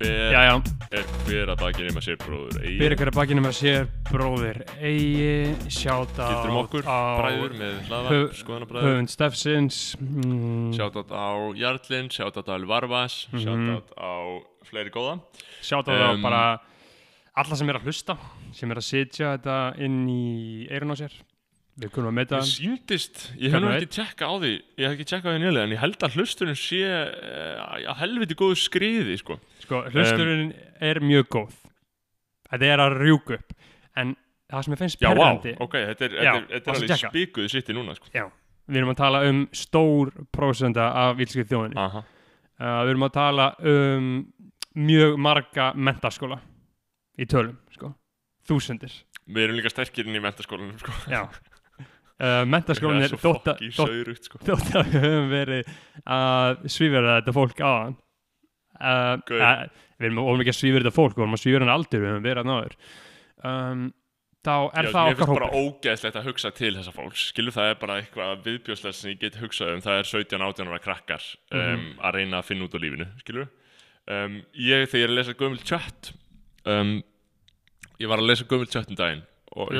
Ber 0.00 0.32
já 0.32 0.40
já. 0.48 0.54
er 0.96 1.04
hver 1.28 1.50
að 1.52 1.60
baki 1.60 1.84
nema 1.84 2.00
sér 2.02 2.16
bróður 2.22 2.56
eigi? 2.64 2.76
Fyrir 2.80 2.96
hverja 2.98 3.12
bakinu 3.14 3.42
með 3.44 3.54
sér 3.58 3.88
bróðir 4.08 4.60
eigi? 4.80 5.52
Sjáta 5.70 6.28
Gildur 6.30 6.52
um 6.54 6.58
okkur, 6.62 6.86
bræður 6.88 7.54
með 7.60 7.92
höf- 8.08 8.38
skoðanabræður 8.40 8.88
höfund 8.88 9.12
Steffsins. 9.12 9.80
Mm, 10.00 10.72
Shoutout 10.76 11.12
á 11.12 11.28
Jarlinn, 11.60 12.08
shoutout 12.10 12.48
á 12.48 12.52
Alvarvas 12.56 13.26
Mhm. 13.32 13.44
Shoutout 13.44 13.92
á 14.00 14.12
fleiri 14.64 14.90
góða. 14.90 15.20
Sjáta 15.62 15.92
á 15.92 16.14
Um, 16.14 16.22
bara 16.22 16.60
alla 17.36 17.54
sem 17.56 17.68
er 17.68 17.74
að 17.78 17.84
hlusta 17.84 18.16
sem 18.52 18.70
er 18.70 18.76
að 18.76 18.88
sitja 18.88 19.36
þetta 19.38 19.78
inn 19.78 20.08
í 20.08 20.66
eirun 20.70 20.92
á 20.92 20.96
sér 20.96 21.12
við 21.78 21.92
kunum 21.94 22.10
að 22.10 22.16
meta 22.18 22.40
Mér 22.40 22.48
síndist, 22.48 23.22
ég 23.38 23.54
hef 23.54 23.62
nú 23.62 23.70
ekki 23.72 23.90
tjekka 23.96 24.28
á 24.28 24.34
því 24.40 24.52
Ég 24.54 24.82
hef 24.84 24.94
ekki 24.96 25.06
tjekka 25.12 25.28
á 25.28 25.32
því 25.32 25.42
nýlega 25.44 25.66
En 25.66 25.74
ég 25.74 25.82
held 25.82 26.06
að 26.06 26.16
hlusturinn 26.18 26.58
sé 26.58 26.80
uh, 26.86 27.76
að 27.92 28.00
helviti 28.02 28.36
góðu 28.38 28.58
skriði 28.58 29.16
sko. 29.20 29.38
sko, 29.62 29.84
hlusturinn 29.94 30.50
er 30.80 31.00
mjög 31.04 31.28
góð. 31.36 31.56
Þetta 32.50 32.70
er 32.74 32.82
að 32.82 32.96
rjúka 32.98 33.38
upp. 33.38 33.56
En 34.00 34.14
það 34.50 34.66
sem 34.66 34.74
ég 34.74 34.80
finnst 34.82 35.00
Já, 35.02 35.08
vá, 35.10 35.14
perrandi 35.14 35.54
ok, 35.62 35.76
þetta 35.90 36.06
er, 36.06 36.14
Já, 36.16 36.20
þetta 36.20 36.40
er, 36.40 36.46
þetta 36.54 36.72
er 36.72 36.80
alveg 36.80 37.02
spikuð 37.04 37.50
sitt 37.52 37.70
í 37.70 37.76
núna 37.76 37.96
sko. 37.98 38.10
já, 38.14 38.24
við 38.66 38.80
erum 38.80 38.92
að 38.94 39.00
tala 39.00 39.20
um 39.28 39.42
stór 39.56 40.12
prósenda 40.34 40.88
af 41.04 41.14
vilskið 41.20 41.52
þjóðinni. 41.52 41.76
Uh, 41.80 42.80
við 42.84 42.92
erum 42.94 43.06
að 43.06 43.14
tala 43.16 43.46
um 43.70 44.10
mjög 44.80 45.16
marga 45.22 45.70
mentaskóla 45.74 46.40
í 47.20 47.26
tölum 47.30 47.56
sko. 47.74 47.94
þúsundir. 48.48 48.92
Við 49.30 49.46
erum 49.46 49.60
líka 49.60 49.70
sterkir 49.72 50.08
inn 50.08 50.18
í 50.18 50.22
mentaskólanum 50.22 50.78
sko. 50.82 50.94
já 51.10 51.24
uh, 52.20 52.42
mentaskólan 52.48 53.02
er 53.04 53.12
svo 53.14 53.20
þótt 53.24 53.50
að- 53.54 53.62
sko. 53.72 54.40
við 54.46 54.96
höfum 55.00 55.30
verið 55.32 55.70
að 56.06 56.66
svífara 56.76 57.16
þetta 57.20 57.36
fólk 57.36 57.62
aðan 57.70 57.96
uh, 58.80 59.14
Gaur. 59.28 59.40
uh, 59.40 59.86
við 60.00 60.10
erum, 60.10 60.20
vorum 60.24 60.44
ekki 60.44 60.54
að 60.54 60.60
svífara 60.60 60.84
þetta 60.84 60.96
fólk 61.00 61.16
við 61.16 61.24
vorum 61.24 61.38
að 61.38 61.42
svífara 61.44 61.66
hann 61.66 61.74
aldur 61.78 62.04
við 62.04 62.12
höfum 62.14 62.28
verið 62.28 62.42
að 62.44 62.50
náður 62.50 62.76
um, 63.50 63.82
þá 64.40 64.54
er 64.80 64.86
Já, 64.86 64.92
það 64.94 65.10
okkar 65.10 65.18
finnst 65.20 65.34
bara 65.36 65.48
hópur. 65.52 65.66
ógeðslegt 65.68 66.16
að 66.16 66.28
hugsa 66.30 66.50
til 66.56 66.70
þessa 66.78 66.92
fólks. 66.96 67.24
Skilur 67.28 67.52
það 67.52 67.66
er 67.68 67.74
bara 67.82 67.96
eitthvað 68.00 68.38
viðbjóðslegt 68.46 68.96
sem 68.96 69.10
ég 69.12 69.18
get 69.20 69.34
hugsað 69.36 69.74
um. 69.74 69.82
Það 69.84 69.98
er 70.00 70.08
17-18 70.08 70.70
ára 70.70 70.78
krakkar 70.80 71.26
um, 71.52 71.60
Mhm. 71.60 71.90
að 72.00 72.14
reyna 72.16 72.38
að 72.40 72.46
finna 72.48 72.64
út 72.64 72.72
á 72.72 72.80
lífinu 72.80 73.08
skilur. 73.20 73.50
Um, 74.08 74.38
ég 74.56 74.86
þegar 74.88 75.02
ég 75.02 75.04
er 75.04 75.12
að 75.12 75.18
lesa 75.20 75.34
gömul 75.42 75.60
chat 75.68 76.08
um, 76.72 76.94
ég 78.00 78.08
var 78.08 78.22
að 78.24 78.30
lesa 78.32 78.48
gömul 78.48 78.70
chat 78.72 78.88
um 78.88 78.96
daginn 78.96 79.20
og 79.52 79.74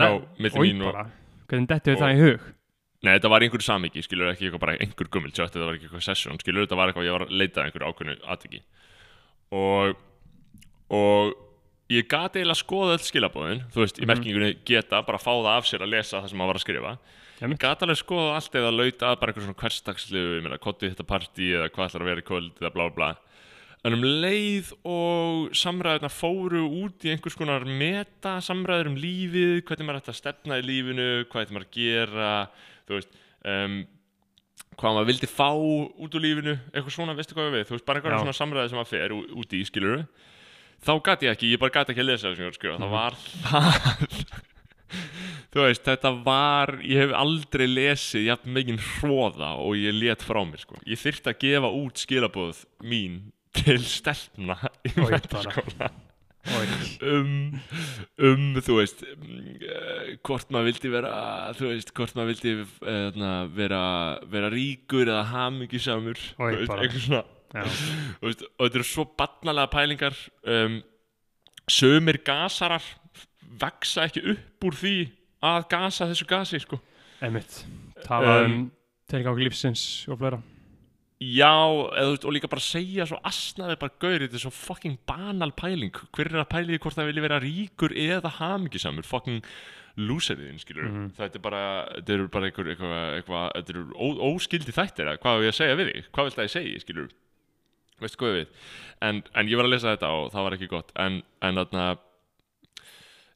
hvernig 1.51 1.69
dettu 1.75 1.93
og- 1.97 2.01
það 2.05 2.15
í 2.17 2.21
hug? 2.25 2.49
Nei, 3.03 3.15
þetta 3.17 3.31
var 3.33 3.41
einhver 3.47 3.63
samiki, 3.65 4.03
skilur, 4.05 4.29
ekki 4.29 4.45
eitthvað 4.51 4.61
bara 4.61 4.75
einhver 4.77 5.09
gummul 5.09 5.33
chat, 5.33 5.55
þetta 5.55 5.65
var 5.67 5.77
ekki 5.79 5.87
eitthvað 5.89 6.05
session, 6.05 6.39
skilur, 6.43 6.67
þetta 6.67 6.77
var 6.77 6.91
eitthvað, 6.91 7.07
ég 7.09 7.15
var 7.17 7.23
að 7.25 7.31
leita 7.41 7.63
að 7.63 7.71
einhverju 7.71 7.89
ákveðnu 7.95 8.17
atviki. 8.35 8.61
Og, 9.57 9.95
og 10.91 11.33
ég 11.91 12.07
gati 12.13 12.43
eiginlega 12.43 12.59
að 12.59 12.61
skoða 12.61 12.99
öll 12.99 13.07
skilabóðin, 13.07 13.63
þú 13.73 13.83
veist, 13.85 14.03
í 14.05 14.07
merkingunni 14.11 14.53
geta, 14.69 15.01
bara 15.07 15.19
fá 15.23 15.33
það 15.33 15.49
af 15.57 15.71
sér 15.71 15.87
að 15.87 15.93
lesa 15.97 16.21
það 16.21 16.29
sem 16.35 16.39
maður 16.43 16.53
var 16.53 16.61
að 16.61 16.65
skrifa. 16.67 16.93
Ég 17.41 17.47
Einmitt. 17.49 17.63
gati 17.65 17.87
alveg 17.87 17.97
að 17.97 18.03
skoða 18.05 18.37
allt 18.37 18.59
eða 18.61 18.71
lauta 18.77 19.15
bara 19.17 19.33
einhver 19.33 19.47
svona 19.49 19.61
hversdagsliðu, 19.65 20.37
ég 20.37 20.45
meina, 20.45 20.59
kottið 20.61 20.93
þetta 20.93 21.09
partí 21.09 21.47
eða 21.57 21.71
hvað 21.73 21.89
ætlar 21.89 22.05
að 22.05 22.11
vera 22.13 22.21
í 22.21 22.29
kvöld 22.29 22.61
eða 22.61 22.73
blá 22.77 22.85
blá 22.93 23.09
en 23.89 23.97
um 23.97 24.03
leið 24.05 24.73
og 24.85 25.55
samræðuna 25.57 26.11
fóru 26.13 26.65
út 26.83 27.07
í 27.07 27.13
einhvers 27.15 27.37
konar 27.39 27.65
meta 27.65 28.35
samræður 28.45 28.91
um 28.93 28.99
lífið, 29.01 29.55
hvernig 29.69 29.87
maður 29.89 30.03
ætti 30.03 30.13
að 30.13 30.19
stefna 30.21 30.59
í 30.61 30.67
lífinu, 30.69 31.07
hvað 31.33 31.47
ætti 31.47 31.57
maður 31.57 31.69
að 31.71 31.79
gera 31.79 32.33
þú 32.91 32.99
veist 32.99 33.15
um, 33.55 33.79
hvað 34.81 34.95
maður 34.99 35.09
vildi 35.13 35.31
fá 35.33 35.49
út 35.57 36.19
úr 36.19 36.25
lífinu 36.27 36.55
eitthvað 36.75 36.93
svona, 36.99 37.17
veistu 37.17 37.37
hvað 37.39 37.49
ég 37.51 37.57
við, 37.59 37.65
þú 37.71 37.77
veist, 37.79 37.87
bara 37.89 38.01
einhverja 38.03 38.21
svona 38.27 38.37
samræði 38.43 38.73
sem 38.75 38.81
maður 38.81 38.93
fer 38.93 39.17
ú- 39.17 39.27
út 39.41 39.57
í, 39.57 39.63
skilur 39.69 40.05
þá 40.85 40.93
gati 41.09 41.27
ég 41.29 41.35
ekki, 41.37 41.51
ég 41.55 41.61
bara 41.61 41.75
gati 41.81 41.93
ekki 41.95 42.05
að 42.05 42.11
lesa 42.13 42.29
það 42.29 42.37
sem 42.37 42.45
ég 42.45 42.53
var 42.53 42.81
það 42.85 42.95
var 42.95 43.19
það 43.49 44.47
þú 45.51 45.65
veist, 45.65 45.85
þetta 45.89 46.11
var 46.25 46.73
ég 46.87 47.01
hef 47.05 47.13
aldrei 47.19 47.67
lesið 47.71 48.25
jafn 48.29 48.53
megin 48.55 48.81
hróða 49.01 49.55
og 49.63 49.77
ég 49.81 49.97
let 49.97 50.23
frá 50.25 50.41
mér 50.47 50.63
sko. 50.63 50.79
ég 50.87 51.01
þyrfti 51.01 51.33
að 51.33 51.41
gefa 51.45 51.71
út 51.81 52.01
skilabóð 52.05 52.65
mín 52.87 53.21
til 53.57 53.83
stelpna 53.85 54.57
í 54.87 54.95
mentaskóla 54.99 55.91
um, 57.05 57.61
um 58.19 58.45
þú 58.65 58.77
veist 58.79 59.03
um, 59.05 59.27
uh, 59.61 60.13
hvort 60.27 60.53
maður 60.53 60.71
vildi 60.71 60.93
vera 60.93 61.13
þú 61.57 61.73
veist, 61.73 61.93
hvort 61.97 62.17
maður 62.17 62.33
vildi 62.33 62.55
uh, 62.63 63.51
vera, 63.55 63.83
vera 64.31 64.51
ríkur 64.53 65.11
eða. 67.11 67.27
Þú 67.51 68.29
veist, 68.29 68.45
og 68.47 68.65
þetta 68.65 68.81
eru 68.81 68.89
svo 68.89 69.07
barnalega 69.19 69.73
pælingar 69.73 70.17
um, 70.47 70.81
sömur 71.71 72.21
gasarar 72.27 72.85
veksa 73.61 74.07
ekki 74.09 74.25
upp 74.35 74.69
úr 74.71 74.79
því 74.79 74.95
að 75.45 75.67
gasa 75.73 76.09
þessu 76.11 76.29
gasi 76.31 76.61
sko. 76.63 76.81
Einmitt, 77.21 77.65
tala 78.07 78.41
um, 78.45 78.55
Um, 78.55 78.71
tilgang 79.11 79.41
lífsins 79.43 80.07
og 80.09 80.21
fleira 80.21 80.39
já, 81.21 81.53
eða, 82.01 82.15
og 82.25 82.33
líka 82.33 82.49
bara 82.49 82.65
segja 82.65 83.05
svo 83.09 83.19
asnaði 83.29 83.77
bara 83.81 83.93
gaur, 84.01 84.23
þetta 84.25 84.39
er 84.39 84.45
svo 84.47 84.53
fucking 84.57 84.97
banal 85.07 85.53
pæling. 85.53 85.93
Hver 86.17 86.31
er 86.33 86.41
að 86.45 86.49
pæli 86.55 86.73
því 86.75 86.81
hvort 86.81 86.97
það 86.97 87.11
vilji 87.11 87.25
vera 87.27 87.41
ríkur 87.45 87.93
eða 87.93 88.33
hamingjusamur? 88.39 89.05
Fucking 89.05 89.43
lúseriðin, 90.01 90.61
skilur 90.63 90.87
Mhm. 90.89 91.09
þetta 91.19 91.35
er 91.37 91.43
bara, 91.45 91.63
þetta 91.99 92.13
eru 92.15 92.29
bara 92.29 92.47
einhver 92.49 92.69
eitthvað, 92.73 93.51
þetta 93.57 93.71
eru 93.75 93.83
óskildi 94.31 94.73
þættir 94.73 95.11
hvað 95.19 95.35
á 95.37 95.45
ég 95.45 95.55
segja 95.59 95.77
við 95.77 95.91
þig, 95.93 96.05
hvað 96.15 96.25
vilt 96.25 96.37
það 96.39 96.47
ég 96.47 96.55
segja, 96.55 96.81
skilur 96.81 97.09
veistu 98.01 98.17
hvað 98.23 98.37
við 98.39 98.47
en, 99.03 99.23
en 99.35 99.49
ég 99.51 99.57
var 99.61 99.67
að 99.67 99.71
lesa 99.75 99.91
þetta 99.97 100.09
og 100.09 100.31
það 100.33 100.43
var 100.47 100.53
ekki 100.57 100.69
gott. 100.71 100.93
En, 100.97 101.23
en 101.43 101.55
þarna 101.61 101.99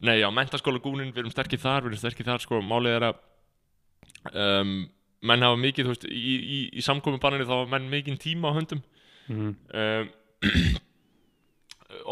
nei, 0.00 0.20
já, 0.22 0.30
mentaskóla 0.30 0.80
gúnin, 0.80 1.12
við 1.12 1.18
erum 1.24 1.34
sterkir 1.34 1.58
þar 1.60 1.82
við 1.82 1.90
erum 1.92 2.00
sterkir 2.00 2.24
þar, 2.30 2.40
sko, 2.40 2.62
málið 2.62 2.96
er 2.96 3.06
að 3.10 3.16
um, 4.62 4.88
menn 5.24 5.44
hafa 5.46 5.56
mikið, 5.60 5.86
þú 5.88 5.92
veist 5.94 6.06
í, 6.10 6.34
í, 6.56 6.58
í 6.78 6.84
samkomubanninu 6.84 7.46
þá 7.48 7.54
hafa 7.56 7.70
menn 7.74 7.90
mikið 7.92 8.18
tíma 8.28 8.52
á 8.52 8.56
höndum. 8.58 8.82
Mm. 9.24 9.54
um, 9.72 10.08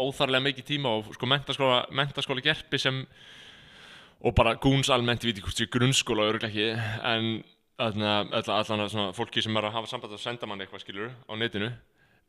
óþarlega 0.01 0.41
mikið 0.47 0.65
tíma 0.65 0.89
og 0.97 1.11
sko 1.13 1.27
mentaskóla, 1.29 1.83
mentaskóla 1.93 2.41
gerpi 2.41 2.79
sem 2.81 3.03
og 4.23 4.33
bara 4.37 4.55
gúns 4.57 4.89
almennt, 4.93 5.21
ég 5.21 5.29
veit 5.33 5.37
ekki 5.41 5.45
hvort 5.49 5.59
sé 5.59 5.67
grunnskóla 5.69 6.25
örgulega 6.31 6.49
ekki, 6.49 6.67
en 7.05 7.43
allan 7.83 8.85
að 8.87 9.13
fólki 9.17 9.43
sem 9.43 9.57
er 9.59 9.67
að 9.67 9.75
hafa 9.75 9.91
samband 9.91 10.15
að 10.15 10.23
senda 10.23 10.47
mann 10.49 10.63
eitthvað 10.63 10.85
skilur 10.85 11.11
á 11.27 11.33
netinu. 11.37 11.69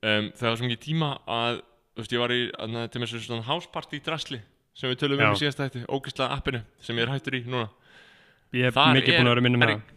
Um, 0.04 0.28
það 0.34 0.48
var 0.50 0.58
svo 0.58 0.68
mikið 0.68 0.82
tíma 0.84 1.10
að 1.30 1.60
þú 1.94 2.02
veist, 2.02 2.14
ég 2.18 2.22
var 2.24 2.34
í, 2.34 2.40
þarna, 2.58 2.86
til 2.90 3.00
með 3.04 3.14
svona 3.14 3.46
houseparty 3.48 4.02
drasli 4.04 4.40
sem 4.74 4.90
við 4.90 5.00
tölum 5.04 5.22
um 5.22 5.32
í 5.36 5.40
síðasta 5.44 5.68
þetta, 5.68 5.86
ógislega 5.94 6.34
appinu 6.34 6.64
sem 6.82 6.98
ég 6.98 7.06
er 7.06 7.12
hættur 7.14 7.38
í 7.38 7.44
núna. 7.46 7.68
Ég 8.52 8.68
hef 8.68 8.74
mikið 8.98 9.14
er- 9.14 9.20
búin 9.22 9.30
að 9.30 9.36
vera 9.36 9.44
er 9.46 9.46
með 9.46 9.54
það 9.78 9.93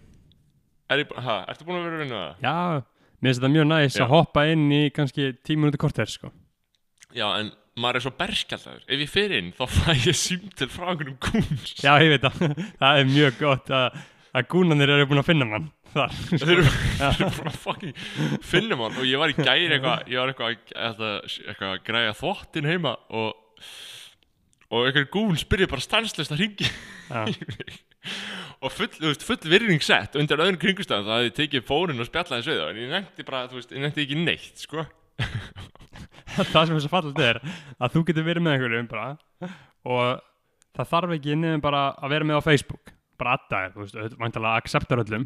er 0.94 1.04
ég, 1.04 1.14
ha, 1.28 1.38
ertu 1.52 1.68
búin 1.68 1.80
að 1.82 1.88
vera 1.88 1.98
að 1.98 2.04
vinna 2.06 2.20
það? 2.24 2.44
Já, 2.48 2.56
mér 3.18 3.30
finnst 3.32 3.42
þetta 3.42 3.54
mjög 3.56 3.70
næs 3.72 3.96
Já. 3.98 4.04
að 4.06 4.12
hoppa 4.16 4.44
inn 4.54 4.68
í 4.72 4.82
kannski 4.96 5.30
tíu 5.48 5.58
minúti 5.62 5.80
korter 5.82 6.12
sko. 6.12 6.32
Já, 7.16 7.28
en 7.42 7.52
maður 7.78 8.00
er 8.00 8.04
svo 8.08 8.12
berskjaldagur 8.18 8.84
ef 8.90 9.02
ég 9.06 9.10
fer 9.14 9.34
inn, 9.38 9.50
þá 9.58 9.64
fæ 9.78 9.92
ég 10.10 10.18
símtel 10.18 10.70
frá 10.74 10.88
einhvernum 10.92 11.18
gúns 11.22 11.74
Já, 11.84 11.94
ég 12.02 12.14
veit 12.16 12.24
það, 12.26 12.56
það 12.82 13.02
er 13.04 13.10
mjög 13.12 13.36
gott 13.42 13.74
að, 13.78 14.00
að 14.38 14.48
gúnanir 14.54 14.94
eru 14.96 15.06
búin 15.12 15.22
að 15.22 15.28
finna 15.30 15.48
mann 15.50 15.68
þar 15.94 16.16
þeir 16.32 16.54
eru 16.58 16.64
eru 17.08 17.30
bara 17.38 17.54
fucking 17.54 18.02
finnum 18.44 18.82
hann 18.84 18.98
og 19.00 19.06
ég 19.08 19.22
var 19.22 19.32
í 19.32 19.38
gæri 19.38 19.70
eitthvað 19.78 20.10
ég 20.12 20.20
var 20.24 20.34
eitthvað, 20.34 20.50
að- 20.50 20.74
eitthvað, 20.90 21.38
eitthvað 21.48 21.76
að 21.78 21.84
græja 21.92 22.16
þvottin 22.22 22.68
heima 22.74 22.96
og 23.22 23.62
og 24.74 24.88
einhver 24.88 25.08
gún 25.14 25.38
spyrði 25.40 25.70
bara 25.72 25.84
stanslist 25.84 26.34
að 26.36 26.42
ringi 26.44 26.68
Já, 26.68 27.24
og 28.64 28.74
full, 28.74 28.90
veist, 29.00 29.24
full 29.28 29.40
virðing 29.52 29.84
sett 29.86 30.16
undir 30.20 30.42
öðrum 30.44 30.60
kringustæðum 30.62 31.08
það 31.08 31.22
hefði 31.22 31.36
tekið 31.42 31.66
fórin 31.68 32.02
og 32.04 32.10
spjallaði 32.10 32.46
svið 32.48 32.64
en 32.66 32.82
ég 32.82 32.92
nefndi 32.94 33.26
bara, 33.28 33.46
þú 33.52 33.60
veist, 33.60 33.74
ég 33.76 33.84
nefndi 33.84 34.04
ekki 34.06 34.20
neitt 34.22 34.64
sko. 34.64 34.86
það 36.54 36.70
sem 36.70 36.76
er 36.78 36.84
svo 36.84 36.92
fallið 36.92 37.24
er 37.26 37.40
að 37.48 37.96
þú 37.96 38.04
getur 38.10 38.28
verið 38.28 38.46
með 38.46 38.58
einhverjum 38.58 38.90
bara 38.92 39.08
og 39.88 40.22
það 40.78 40.92
þarf 40.94 41.16
ekki 41.18 41.36
nefnum 41.40 41.64
bara 41.64 41.84
að 41.98 42.14
vera 42.14 42.28
með 42.28 42.40
á 42.40 42.48
Facebook. 42.48 42.94
Bara 43.18 43.38
þér, 43.50 43.72
þú 43.74 43.82
veist, 43.82 43.96
auðvitað 43.98 44.20
væntalega 44.22 44.62
acceptar 44.62 45.00
öllum. 45.02 45.24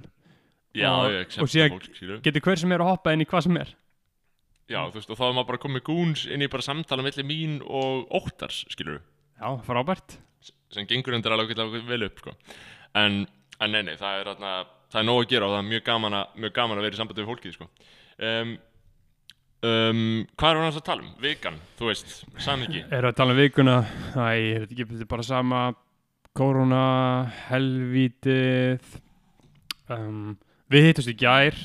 Já, 0.77 0.91
Og- 0.93 1.12
ég 1.12 1.25
accepta 1.25 1.65
fólk, 1.74 2.21
getur 2.24 2.45
hver 2.45 2.62
sem 2.62 2.71
er 2.71 2.83
að 2.83 2.91
hoppa 2.93 3.12
inn 3.12 3.24
í 3.25 3.27
hvað 3.27 3.43
sem 3.48 3.57
er. 3.60 3.74
Já, 4.71 4.79
þú 4.88 4.95
veist, 4.95 5.10
og 5.12 5.17
þá 5.19 5.25
er 5.27 5.33
maður 5.36 5.50
bara 5.50 5.63
komið 5.65 5.83
gúns 5.89 6.24
inn 6.31 6.45
í 6.45 6.48
bara 6.48 6.63
samtala 6.63 7.03
milli 7.03 7.25
mín 7.27 7.57
og 7.67 8.07
óttars, 8.15 8.62
skilur 8.71 9.01
Já, 9.41 9.50
frábært. 9.65 10.17
Sem 10.71 10.86
gengur 10.88 11.15
undir 11.17 11.33
alveg 11.33 11.57
vel 11.89 12.05
upp 12.07 12.19
sko. 12.21 12.33
en, 12.95 13.24
en 13.60 13.71
nei, 13.74 13.81
nei, 13.88 13.95
það 14.00 14.19
er, 14.21 14.29
þarna, 14.31 14.51
það 14.91 15.00
er 15.01 15.07
nóg 15.07 15.21
að 15.24 15.29
gera 15.31 15.48
og 15.48 15.53
það 15.55 15.62
er 15.63 15.69
mjög 15.71 15.83
gaman 15.89 16.15
að, 16.19 16.36
mjög 16.43 16.53
gaman 16.60 16.77
að 16.79 16.86
vera 16.86 16.95
í 16.95 17.00
sambandi 17.01 17.21
við 17.24 17.29
fólkið 17.31 17.55
sko. 17.57 17.67
um, 18.29 18.51
um, 19.67 20.03
hvað 20.38 20.51
er 20.51 20.60
hann 20.62 20.69
að 20.71 20.81
tala 20.88 21.03
um? 21.05 21.12
Vikan, 21.25 21.60
þú 21.79 21.89
veist, 21.89 22.13
samingi 22.45 22.83
Eru 22.98 23.10
að 23.12 23.17
tala 23.19 23.36
um 23.36 23.41
vikuna? 23.41 23.75
Æ, 24.15 24.27
ég 24.38 24.63
veit 24.63 24.71
ekki, 24.75 24.88
þetta 24.93 25.07
er 25.07 25.12
bara 25.15 25.27
sama? 25.27 25.63
Korona, 26.38 26.83
helvítið 27.50 28.86
um, 29.91 30.38
Við 30.71 30.86
hittust 30.88 31.12
í 31.12 31.15
gær. 31.19 31.57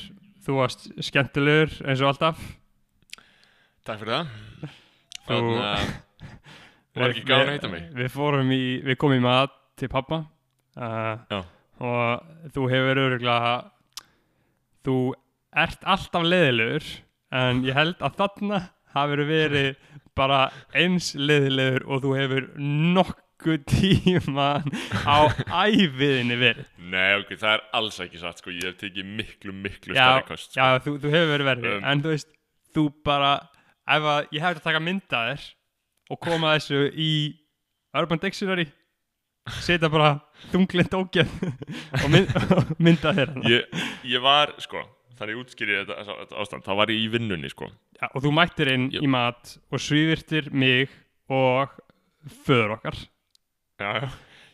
Þú 0.43 0.57
varst 0.59 0.83
skemmtilegur 1.03 1.71
eins 1.87 2.01
og 2.03 2.09
alltaf. 2.09 2.41
Takk 3.87 4.01
fyrir 4.01 4.13
það. 4.13 4.27
Þú- 5.27 5.37
Þannig 5.37 5.63
að 5.71 5.95
var 6.99 7.13
ekki 7.13 7.25
gaman 7.27 7.51
að 7.51 7.57
hitta 7.57 7.71
mig 7.71 7.85
Við 7.97 8.11
fórum 8.13 8.51
í, 8.55 8.63
við 8.85 8.99
komum 9.01 9.19
í 9.19 9.25
mat 9.25 9.53
til 9.79 9.89
pappa 9.91 10.23
uh. 10.77 11.43
Og 11.77 12.53
þú 12.55 12.69
hefur 12.71 13.03
öruglega 13.05 13.53
Þú 14.87 14.97
ert 15.57 15.85
alltaf 15.85 16.25
leiðilegur 16.25 16.89
En 17.37 17.63
ég 17.67 17.77
held 17.77 18.01
að 18.01 18.19
þarna 18.21 18.61
hafur 18.95 19.23
verið 19.27 19.75
bara 20.17 20.47
eins 20.77 21.11
leiðilegur 21.17 21.85
og 21.85 22.01
þú 22.05 22.13
hefur 22.17 22.47
nokkuð 22.95 23.65
tíma 23.69 24.47
á 25.05 25.17
æfiðinni 25.67 26.39
verið 26.39 26.71
Nei, 26.87 27.19
ok, 27.19 27.35
það 27.35 27.51
er 27.51 27.65
alls 27.77 27.99
ekki 28.01 28.21
satt 28.21 28.39
sko. 28.39 28.53
Ég 28.55 28.71
hef 28.71 28.79
tekið 28.79 29.11
miklu, 29.19 29.53
miklu 29.53 29.93
Já, 29.93 29.99
stærri 29.99 30.25
kost 30.29 30.49
sko. 30.53 30.57
Já, 30.61 30.81
þú, 30.85 30.95
þú 31.03 31.13
hefur 31.13 31.33
verið 31.35 31.49
verið 31.51 31.69
Um. 31.75 31.85
En 31.91 32.03
þú 32.05 32.13
veist, 32.15 32.33
þú 32.73 32.87
bara 33.05 33.35
Ef 33.87 34.09
að 34.11 34.33
ég 34.35 34.43
hefði 34.43 34.61
að 34.61 34.65
taka 34.65 34.83
mynda 34.83 35.21
þér 35.29 35.43
Og 36.13 36.19
koma 36.23 36.53
þessu 36.57 36.85
í 36.93 37.11
Urban 37.97 38.21
Dictionary 38.23 38.67
Setja 39.63 39.87
bara 39.91 40.17
þunglind 40.51 40.93
ógeð 40.97 41.31
Og, 42.03 42.07
mynd, 42.11 42.31
og 42.57 42.71
mynda 42.83 43.13
þér 43.15 43.33
ég, 43.47 43.81
ég 44.11 44.23
var, 44.23 44.53
sko 44.63 44.83
Þannig 45.17 45.33
ég 45.33 45.41
útskýri 45.41 45.77
þetta, 45.79 46.17
ástand 46.37 46.65
Þá 46.67 46.73
var 46.81 46.91
ég 46.93 47.05
í 47.05 47.09
vinnunni, 47.15 47.49
sko 47.53 47.69
Já, 47.97 48.09
Og 48.11 48.21
þú 48.25 48.33
mættir 48.37 48.73
inn 48.75 48.89
Jú. 48.93 49.01
í 49.07 49.09
mat 49.11 49.55
Og 49.71 49.81
svívirtir 49.81 50.51
mig 50.53 50.91
Og 51.31 51.71
föður 52.43 52.75
okkar 52.77 52.97
já, 53.79 53.89
já. 54.03 54.07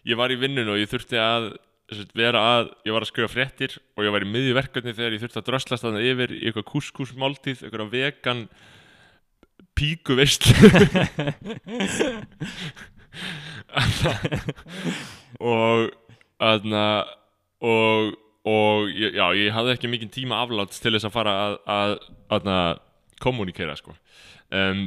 Ég 0.05 0.17
var 0.19 0.33
í 0.33 0.37
vinnunni 0.37 0.69
og 0.73 0.77
ég 0.81 0.89
þurfti 0.91 1.17
að 1.21 1.45
vera 2.17 2.41
að, 2.57 2.69
ég 2.87 2.93
var 2.95 3.05
að 3.05 3.09
skrifa 3.09 3.29
fréttir 3.31 3.75
og 3.95 4.03
ég 4.05 4.13
var 4.13 4.23
í 4.25 4.27
miðju 4.29 4.55
verkefni 4.57 4.93
þegar 4.95 5.15
ég 5.15 5.21
þurfti 5.23 5.39
að 5.39 5.47
dröslast 5.47 5.85
þannig 5.85 6.07
yfir 6.11 6.33
í 6.35 6.39
eitthvað 6.49 6.65
kúskúsmáltíð 6.71 7.63
eitthvað 7.63 7.91
vegan 7.93 8.41
píku 9.77 10.17
veist 10.19 10.47
og 15.53 15.91
aðna 16.43 16.85
og, 17.63 18.13
og 18.47 18.89
já, 18.91 19.27
ég 19.37 19.53
hafði 19.55 19.75
ekki 19.75 19.91
mikinn 19.91 20.13
tíma 20.13 20.41
afláts 20.43 20.81
til 20.83 20.93
þess 20.95 21.07
að 21.09 21.15
fara 21.15 21.37
að, 21.45 21.55
að 21.75 21.95
aðna, 22.37 22.57
kommunikera 23.23 23.75
sko. 23.79 23.95
Um, 24.53 24.85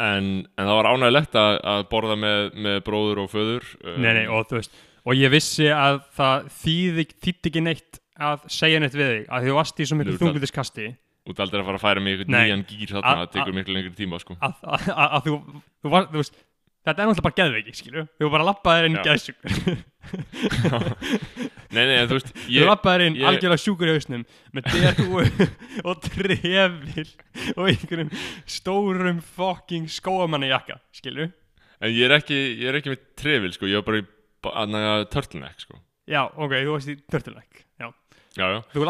en, 0.00 0.28
en 0.56 0.64
það 0.64 0.76
var 0.78 0.90
ánægilegt 0.92 1.38
að, 1.38 1.54
að 1.74 1.82
borða 1.92 2.16
með, 2.18 2.52
með 2.58 2.78
bróður 2.86 3.24
og 3.24 3.32
föður 3.32 3.66
um, 3.84 3.98
Nei, 4.02 4.12
nei, 4.16 4.26
og 4.26 4.46
þú 4.50 4.60
veist 4.60 4.84
Og 5.08 5.16
ég 5.16 5.30
vissi 5.32 5.68
að 5.72 6.02
það 6.18 6.48
þýði, 6.58 7.04
þýtti 7.24 7.48
ekki 7.48 7.60
neitt 7.64 8.00
að 8.18 8.48
segja 8.52 8.80
neitt 8.82 8.96
við 8.98 9.12
þig 9.12 9.28
að 9.32 9.46
þú 9.46 9.54
varst 9.56 9.78
í 9.78 9.86
svo 9.88 9.96
miklu 9.96 10.16
Þú 11.28 11.34
ert 11.34 11.40
aldrei 11.44 11.60
að 11.60 11.66
fara 11.68 11.76
að 11.76 11.82
færa 11.84 12.00
mig 12.00 12.14
í 12.16 12.24
Nei. 12.24 12.38
nýjan 12.40 12.62
gýr 12.64 12.92
þarna, 12.94 13.16
það 13.18 13.32
tekur 13.34 13.56
miklu 13.58 13.74
lengri 13.76 13.90
tíma 13.98 14.16
sko. 14.22 14.36
Að, 14.40 15.18
þú, 15.26 15.34
þú, 15.84 15.90
var, 15.92 16.06
þú 16.08 16.22
veist 16.22 16.38
þetta 16.88 17.02
er 17.04 17.10
náttúrulega 17.10 17.26
bara 17.26 17.36
geðveiki, 17.42 17.74
skilju 17.76 18.04
þú 18.16 18.30
bara 18.32 18.46
lappaðir 18.48 18.88
inn 18.88 18.96
geðsjúkur. 19.04 19.50
Nei, 21.68 21.82
nei, 21.84 21.98
þú 22.08 22.16
veist 22.16 22.30
þú 22.32 22.54
ég, 22.54 22.64
lappaðir 22.64 23.04
inn 23.10 23.18
ég- 23.18 23.26
algjörlega 23.28 23.60
sjúkur 23.60 23.90
í 23.90 23.96
hausnum 23.98 24.22
með 24.56 24.70
derhúu 24.72 25.20
og 25.90 26.00
trefil 26.06 27.04
og 27.58 27.68
einhverjum 27.68 28.12
stórum 28.48 29.20
fucking 29.36 29.90
skóamanni 29.92 30.48
jakka, 30.48 30.78
skilju 30.96 31.28
En 31.78 31.92
ég 31.92 32.08
er 32.08 32.16
ekki, 32.16 32.38
ég 32.58 32.72
er 32.72 32.80
ekki 32.80 32.90
með 32.90 33.02
trefil 33.20 33.52
sko, 33.54 33.68
ég 33.70 33.78
var 33.78 33.84
bara 33.86 34.00
í 34.00 35.06
turtleneck 35.12 35.60
sko. 35.62 35.76
Já, 36.10 36.24
ok, 36.26 36.56
þú 36.64 36.72
varst 36.72 36.90
í 36.90 36.96
turtleneck 37.04 37.60
já. 37.78 37.92
Já, 38.38 38.46
já. 38.54 38.58
Þú 38.72 38.82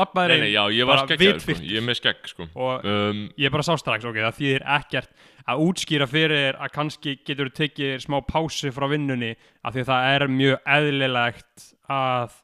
ég 0.77 0.89
var 0.89 0.99
bara 0.99 1.07
skeggjaður 1.09 1.41
sko, 1.45 1.55
ég 1.73 1.79
er 1.81 1.85
með 1.89 1.99
skegg 2.03 2.27
sko. 2.33 2.47
Og 2.55 2.85
um, 2.93 3.23
ég 3.41 3.55
bara 3.55 3.65
sá 3.65 3.73
strax, 3.81 4.05
ok, 4.09 4.19
það 4.27 4.37
þýðir 4.39 4.65
ekkert 4.77 5.23
að 5.49 5.63
útskýra 5.65 6.09
fyrir 6.11 6.59
að 6.61 6.75
kannski 6.75 7.15
getur 7.25 7.49
tekið 7.57 7.95
smá 8.05 8.19
pásu 8.29 8.73
frá 8.77 8.85
vinnunni 8.93 9.31
af 9.65 9.73
því 9.73 9.85
að 9.87 9.89
það 9.95 10.11
er 10.19 10.27
mjög 10.35 10.59
eðlilegt 10.77 11.69
að 11.89 12.37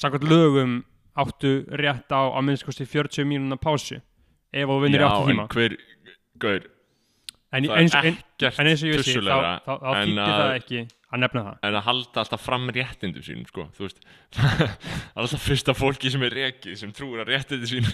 samkvæmt 0.00 0.24
lögum 0.30 0.78
áttu 1.20 1.52
rétt 1.76 2.08
á 2.16 2.20
að 2.32 2.46
minnst 2.48 2.64
kosti 2.64 2.86
40 2.88 3.28
mínúna 3.28 3.58
pásu 3.60 3.98
ef 4.00 4.64
þú 4.72 4.78
áttu 5.10 5.26
en 5.26 5.34
tíma. 5.34 5.46
hver, 5.52 5.76
gaur, 6.40 6.64
en, 7.52 7.66
það 7.68 7.76
eins, 7.82 7.92
er 8.00 8.08
en, 8.08 8.16
ekkert 8.16 8.62
en 8.64 8.70
tussulegra 9.04 9.52
en 9.68 10.08
þýtti 10.08 10.24
að- 10.24 10.40
það 10.40 10.56
ekki 10.56 10.82
að 11.12 11.22
nefna 11.22 11.42
það. 11.46 11.58
En 11.68 11.76
að 11.78 11.86
halda 11.88 12.22
alltaf 12.22 12.42
fram 12.42 12.70
réttindum 12.72 13.24
sínum 13.26 13.48
sko, 13.48 13.66
þú 13.76 13.86
veist. 13.86 14.00
Alltaf 15.18 15.44
fyrsta 15.44 15.74
fólki 15.76 16.12
sem 16.12 16.24
er 16.26 16.36
rekið 16.38 16.78
sem 16.80 16.92
trúur 16.96 17.22
að 17.22 17.34
réttindi 17.34 17.68
sín. 17.68 17.88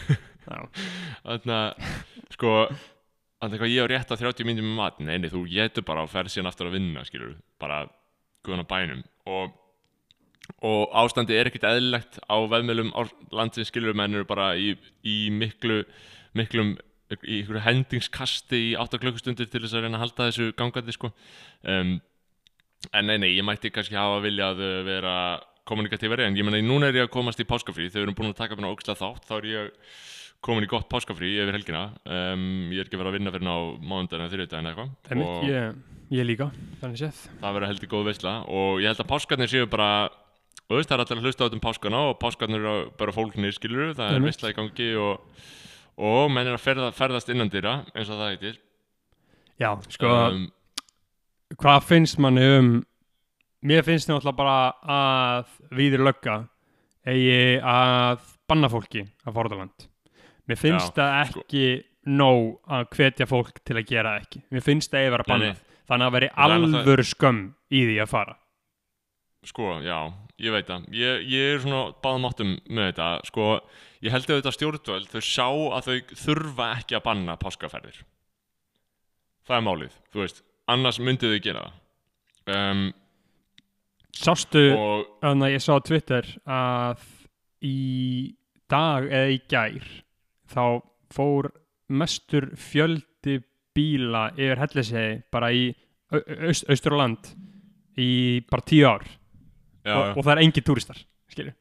Já. 0.46 0.58
þannig 1.26 1.54
að 1.56 1.88
sko 2.37 2.52
þannig 3.42 3.64
að 3.64 3.72
ég 3.75 3.87
á 3.87 3.90
rétt 3.90 4.12
á 4.14 4.16
30 4.18 4.48
minnum 4.48 4.68
með 4.70 4.78
mat 4.80 5.00
nei, 5.02 5.16
nei, 5.22 5.30
þú 5.30 5.44
getur 5.50 5.87
bara 5.87 6.04
að 6.04 6.12
ferð 6.14 6.34
síðan 6.34 6.50
aftur 6.50 6.70
að 6.70 6.78
vinna 6.78 7.04
skilur, 7.06 7.37
bara 7.62 7.84
guðan 8.46 8.66
á 8.66 8.70
bænum. 8.70 9.02
Og, 9.30 9.54
og 10.66 10.98
ástandi 11.02 11.37
er 11.38 11.50
ekkert 11.50 11.68
eðlilegt 11.70 12.20
á 12.26 12.37
veðmjölum 12.50 12.92
landsins 13.34 13.70
skilur 13.72 13.98
menn 13.98 14.14
eru 14.18 14.26
bara 14.28 14.52
í, 14.58 14.75
í 15.06 15.18
miklu 15.34 15.82
miklum 16.38 16.76
í 17.25 17.40
hendingskasti 17.64 18.58
í 18.70 18.72
8 18.76 19.00
klukkustundir 19.00 19.48
til 19.48 19.62
þess 19.62 19.76
að 19.78 19.87
reyna 19.87 19.96
að 19.96 20.04
halda 20.04 20.28
þessu 20.28 20.50
gangandi 20.58 20.94
sko. 20.94 21.10
Um, 21.64 21.96
en 22.92 23.08
nei, 23.11 23.16
nei, 23.18 23.30
ég 23.35 23.47
mætti 23.47 23.73
kannski 23.75 23.99
hafa 23.99 24.20
viljað 24.25 24.62
uh, 24.62 24.75
vera 24.87 25.14
kommunikatífari 25.68 26.25
en 26.25 26.38
ég 26.38 26.47
menna, 26.47 26.61
núna 26.64 26.88
er 26.88 27.02
ég 27.02 27.08
að 27.08 27.14
komast 27.16 27.40
í 27.42 27.49
páskafrí. 27.49 27.90
Við 27.90 28.04
erum 28.04 28.16
búin 28.16 28.32
að 28.32 28.38
taka 28.40 28.56
mér 28.56 28.70
á 28.70 28.75
ógislega 28.75 29.02
þátt 29.02 29.28
þá 29.28 29.35
er 29.40 29.49
ég 29.50 29.90
komin 30.44 30.64
í 30.64 30.70
gott 30.70 30.88
páskafrí 30.90 31.35
yfir 31.42 31.56
helgina. 31.56 31.85
Um, 32.06 32.70
ég 32.73 32.82
er 32.82 32.88
ekki 32.88 33.00
verið 33.00 33.12
að 33.12 33.18
vinna 33.18 33.35
fyrir 33.35 33.49
ná 33.49 33.54
mánudaginn 33.82 34.25
eða 34.25 34.32
þriðudaginn 34.35 34.70
eða 34.70 34.87
eitthvað. 34.87 35.50
Ég, 35.50 35.82
ég 36.14 36.28
líka, 36.28 36.49
þannig 36.80 37.02
séð. 37.02 37.20
það 37.42 37.58
verður 37.58 37.73
heldur 37.73 37.92
góð 37.92 38.08
veisla. 38.12 38.35
Og 38.47 38.80
ég 38.82 38.92
held 38.92 39.04
að 39.04 39.11
páskarnir 39.12 39.52
séu 39.52 39.68
bara 39.70 39.90
og 40.68 40.85
það 40.85 40.94
er 40.94 41.02
allir 41.02 41.20
að 41.20 41.26
hlusta 41.26 41.40
á 41.40 41.47
þetta 41.47 41.56
um 41.56 41.64
páskana 41.64 42.00
og 42.11 42.18
páskarnir 42.20 42.61
eru 42.61 42.90
bara 43.00 43.14
fólknir 43.16 43.54
skilur 43.56 43.94
það 43.97 44.14
er 44.14 44.25
veisla 44.26 44.52
í 44.52 44.56
gangi 44.56 44.88
og, 45.00 45.44
og 45.97 46.32
menn 46.32 46.50
er 46.50 46.58
að 46.58 46.64
ferða, 46.64 46.88
ferðast 46.97 47.32
innan 47.32 47.52
dýra 47.52 47.80
eins 47.94 48.11
og 48.12 48.20
það 48.20 48.32
heitir. 48.35 48.58
Já, 49.58 49.70
sko, 49.90 50.11
um, 50.28 50.44
hvað 51.56 51.84
finnst 51.88 52.20
manni 52.22 52.46
um 52.58 52.72
mér 53.64 53.84
finnst 53.86 54.10
náttúrulega 54.10 54.38
bara 54.38 54.58
að 54.98 55.54
viður 55.74 56.04
lögga 56.10 56.40
eigi 57.08 57.58
að 57.64 58.26
banna 58.48 58.68
fólki 58.70 59.06
að 59.24 59.38
forðaland 59.38 59.88
mér 60.48 60.61
finnst 60.61 60.92
Já, 60.92 61.00
það 61.00 61.30
sko. 61.32 61.44
ekki 61.46 61.64
nóg 62.08 62.58
að 62.72 62.84
hvetja 62.96 63.26
fólk 63.28 63.61
til 63.66 63.76
að 63.78 63.88
gera 63.88 64.14
það 64.14 64.24
ekki. 64.24 64.42
Mér 64.54 64.64
finnst 64.64 64.92
það 64.92 65.00
eigi 65.00 65.08
að 65.08 65.14
vera 65.16 65.28
bannað. 65.28 65.64
Þannig 65.88 66.06
að 66.06 66.14
veri 66.16 66.28
Það 66.34 66.54
er 66.54 66.66
alvöru 66.68 67.06
skömm 67.08 67.42
í 67.68 67.82
því 67.88 67.96
að 68.02 68.11
fara. 68.12 68.34
Sko, 69.48 69.68
já, 69.84 69.98
ég 70.42 70.54
veit 70.54 70.68
það. 70.68 70.88
Ég, 70.98 71.22
ég 71.30 71.54
er 71.54 71.62
svona 71.62 71.82
báðum 72.04 72.28
áttum 72.28 72.54
með 72.66 72.90
þetta. 72.90 73.08
Sko, 73.28 73.48
ég 74.04 74.14
held 74.14 74.28
að 74.28 74.40
þetta 74.40 74.54
stjórnvöld 74.56 75.12
þau 75.12 75.22
sjá 75.24 75.46
að 75.78 75.88
þau 75.88 76.14
þurfa 76.24 76.68
ekki 76.76 76.98
að 76.98 77.04
banna 77.06 77.38
páskaferðir. 77.40 78.02
Það 79.48 79.56
er 79.61 79.64
málið, 79.64 79.98
þú 80.12 80.24
veist 80.24 80.42
annars 80.72 81.00
myndið 81.02 81.35
þau 81.35 81.42
gera 81.46 81.64
það. 81.64 81.76
Um, 82.48 82.83
sástu, 84.16 84.62
þannig 85.22 85.48
að 85.48 85.54
ég 85.54 85.64
sá 85.64 85.72
á 85.76 85.87
Twitter 85.88 86.31
að 86.48 87.04
í 87.68 87.76
dag 88.70 89.09
eða 89.09 89.35
í 89.35 89.38
gær 89.50 89.90
þá 90.48 90.64
fór 91.12 91.50
mestur 91.88 92.50
fjöldi 92.61 93.40
bíla 93.76 94.28
yfir 94.37 94.61
hellisegi 94.62 95.20
bara 95.33 95.52
í 95.52 95.70
Austurland 96.09 97.33
í 98.00 98.40
bara 98.48 98.64
tíu 98.64 98.87
ár. 98.88 99.04
Já, 99.88 99.94
og, 99.96 100.18
og 100.18 100.24
það 100.26 100.35
er 100.35 100.42
engi 100.44 100.64
túristar 100.64 101.00
skilju, 101.33 101.54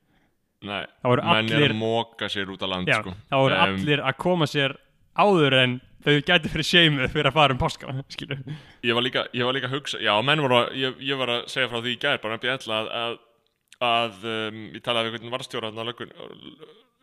nei, 0.67 0.83
menn 1.03 1.51
er 1.53 1.73
að 1.73 1.79
móka 1.79 2.29
sér 2.31 2.49
út 2.53 2.63
á 2.63 2.67
land 2.69 2.89
já, 2.89 2.99
sko. 3.01 3.13
það 3.29 3.43
voru 3.43 3.57
Em, 3.57 3.77
allir 3.77 4.03
að 4.03 4.17
koma 4.23 4.47
sér 4.49 4.75
áður 5.17 5.57
en 5.61 5.75
þau 6.07 6.15
gæti 6.29 6.51
fyrir 6.53 6.67
seimuð 6.69 7.11
fyrir 7.13 7.29
að 7.29 7.37
fara 7.37 7.55
um 7.55 7.61
páskana 7.61 8.05
ég 8.87 8.95
var 8.95 9.05
líka, 9.05 9.27
ég 9.35 9.47
var 9.47 9.57
líka 9.57 9.69
að 9.69 9.77
hugsa 9.77 9.99
já, 10.03 10.13
menn 10.23 10.43
voru 10.43 10.61
að, 10.61 10.71
ég, 10.79 11.03
ég 11.09 11.19
var 11.19 11.33
að 11.33 11.43
segja 11.51 11.71
frá 11.71 11.81
því 11.81 11.93
í 11.93 11.99
gær 12.05 12.23
bara 12.23 12.39
í 12.39 12.53
ella 12.53 12.79
að, 12.79 12.89
að, 13.01 13.19
að 13.89 14.25
um, 14.31 14.63
ég 14.77 14.85
talaði 14.85 15.11
við 15.11 15.19
einhvern 15.19 15.35
varstjóra 15.35 15.73
á 15.75 15.83
löggun, 15.83 16.15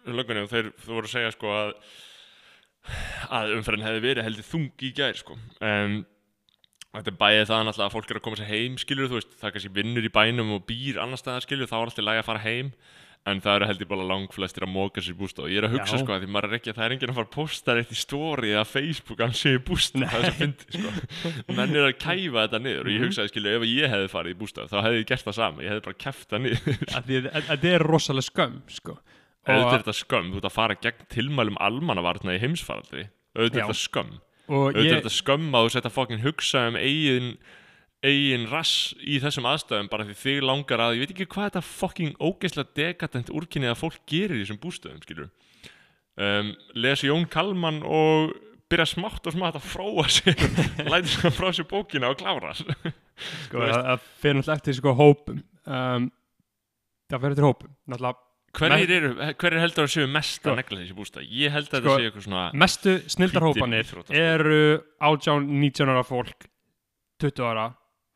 löggunni 0.09 0.47
og 0.47 0.53
þeir 0.55 0.73
voru 0.88 1.07
að 1.07 1.14
segja 1.14 1.37
sko 1.37 1.55
að 1.55 1.79
að 3.33 3.55
umferðin 3.59 3.87
hefði 3.87 4.03
verið 4.05 4.27
heldur 4.27 4.47
þung 4.49 4.85
í 4.85 4.90
gær 4.97 5.17
sko. 5.17 5.37
Um, 5.64 6.03
þetta 6.95 7.11
er 7.11 7.21
bæðið 7.21 7.49
það 7.51 7.62
náttúrulega 7.69 7.88
að 7.88 7.95
fólk 7.95 8.11
er 8.11 8.19
að 8.19 8.25
koma 8.27 8.38
sér 8.38 8.51
heim 8.51 8.77
skilur 8.81 9.09
þú 9.11 9.19
veist, 9.19 9.33
það 9.40 9.55
kannski 9.55 9.73
vinnur 9.79 10.07
í 10.07 10.12
bænum 10.14 10.53
og 10.59 10.67
býr 10.69 11.01
annar 11.03 11.21
staðar 11.21 11.47
skilur, 11.47 11.71
þá 11.71 11.79
er 11.79 11.87
alltaf 11.88 12.07
lægi 12.07 12.23
að 12.23 12.29
fara 12.29 12.45
heim 12.45 12.71
en 13.25 13.41
það 13.41 13.55
eru 13.57 13.67
heldur 13.71 13.89
bara 13.89 14.05
lang 14.05 14.33
flestir 14.33 14.67
að 14.67 14.73
móka 14.75 15.01
sér 15.01 15.15
í 15.15 15.19
bústað. 15.19 15.47
Og 15.47 15.53
ég 15.55 15.59
er 15.61 15.67
að 15.69 15.75
hugsa 15.79 15.97
Já. 15.97 16.01
sko 16.03 16.13
að 16.13 16.21
því 16.25 16.29
maður 16.35 16.49
er 16.51 16.57
ekki 16.59 16.75
það 16.77 16.85
er 16.85 16.95
enginn 16.95 17.13
að 17.13 17.19
fara 17.19 17.29
að 17.29 17.37
posta 17.39 17.69
eitt 17.81 17.95
í 17.95 17.97
story 17.97 18.49
eða 18.53 18.67
Facebook 18.69 19.19
að 19.19 19.27
hann 19.31 19.39
sé 19.41 19.51
í 19.57 19.63
bústað 19.65 20.05
það 20.13 20.19
er 20.19 20.25
svo 20.29 20.37
fyndi 20.43 20.65
sko. 20.77 20.91
Menn 21.57 21.73
er 21.73 21.87
að 21.89 21.97
kæfa 22.05 22.39
þetta 22.45 22.61
niður 22.67 22.85
og 22.85 22.93
ég 22.93 23.01
hugsaði 23.07 23.33
skilur 23.33 23.57
ef 23.57 23.65
ég 23.71 23.87
hefði 23.95 24.09
farið 24.13 24.35
í 24.35 24.39
bústað 24.45 24.69
þá 24.69 24.79
hefði 24.85 25.01
ég 25.01 25.09
gert 25.09 25.25
það 25.25 25.39
sama, 25.41 25.65
ég 25.65 25.73
hefði 25.73 25.87
bara 25.89 26.01
kæft 26.05 26.29
það 26.35 26.41
niður. 26.45 26.61
Að 26.85 27.05
að 27.25 27.49
þetta 27.49 27.69
er 27.73 27.83
rosalega 27.89 28.29
skömm 28.29 28.59
sko. 28.77 28.93
auðvitað 29.49 29.73
er 29.73 29.81
þetta 29.81 29.97
skömm, 30.05 30.29
þú 30.33 30.39
ert 30.41 30.51
að 30.51 30.57
fara 30.59 30.81
gegn 30.85 31.09
tilmælum 31.17 31.61
almannavarna 31.65 32.37
í 32.37 32.43
heimsfaraldri. 32.45 33.09
Auðvitað 33.35 33.57
er 33.57 33.65
þetta 33.65 33.81
skömm 33.81 34.13
eigin 38.05 38.47
rass 38.51 38.93
í 39.01 39.19
þessum 39.23 39.47
aðstæðum 39.49 39.88
bara 39.93 40.07
því 40.09 40.17
þig 40.21 40.43
langar 40.45 40.83
að, 40.85 40.97
ég 40.99 41.05
veit 41.05 41.14
ekki 41.14 41.29
hvað 41.35 41.47
þetta 41.51 41.62
fokkin 41.69 42.17
ógeðslega 42.21 42.75
dekadent 42.79 43.31
úrkynnið 43.33 43.73
að 43.75 43.81
fólk 43.81 44.01
gerir 44.11 44.37
í 44.38 44.43
þessum 44.45 44.61
bústöðum, 44.62 45.01
skilur 45.05 45.31
um, 46.21 46.51
lesi 46.77 47.09
Jón 47.09 47.25
Kalman 47.33 47.81
og 47.87 48.35
byrja 48.73 48.87
smátt 48.95 49.27
og 49.29 49.35
smátt 49.37 49.59
að 49.61 49.67
fróa 49.71 50.05
sér 50.12 50.37
læti 50.93 51.14
sér 51.14 51.35
frá 51.37 51.49
sér 51.55 51.69
bókina 51.71 52.11
og 52.12 52.19
klára. 52.21 52.55
Sko, 52.57 53.61
það, 53.61 53.81
það 53.88 54.07
fyrir 54.23 54.38
náttúrulega 54.40 54.59
eftir 54.59 54.79
sko 54.81 54.95
hópum. 54.99 55.43
Um, 55.64 56.07
það 57.12 57.21
fyrir 57.27 57.37
eftir 57.37 57.49
hópum 57.49 57.75
náttúrulega. 57.87 58.21
Hverjir, 58.55 58.90
eru, 58.95 59.09
hverjir 59.35 59.59
heldur 59.64 59.88
að 59.88 59.90
séu 59.90 60.07
mest 60.14 60.37
Sko. 60.38 60.53
að 60.53 60.61
negla 60.61 60.77
þessi 60.79 60.95
bústað? 60.95 61.25
Ég 61.27 61.51
held 61.51 61.64
að 61.67 61.73
Sko, 61.73 61.79
þetta 61.81 61.95
séu 61.99 62.09
eitthvað 62.09 62.27
svona 62.29 62.43
mestu 62.62 62.93
snildarhópanir 63.11 63.81
íþróttaskór. 63.83 64.19
eru 64.21 64.59
átján 65.09 65.49
19 65.51 65.90
ára 65.90 66.05
fólk 66.07 66.47
20 67.25 67.43
ára 67.51 67.64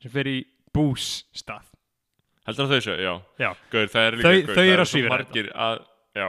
sem 0.02 0.10
fyrir 0.14 0.40
í 0.40 0.44
bússtað. 0.74 1.64
Heldur 2.48 2.64
að 2.68 2.74
þau 2.74 2.80
séu, 2.86 2.98
já, 3.04 3.14
Já. 3.42 3.50
Gaur, 3.72 3.88
er 4.06 4.16
líka, 4.18 4.28
Þau- 4.28 4.54
þau 4.56 4.66
eru 4.72 4.82
að 4.84 4.90
svífra 4.92 5.18
já. 6.16 6.28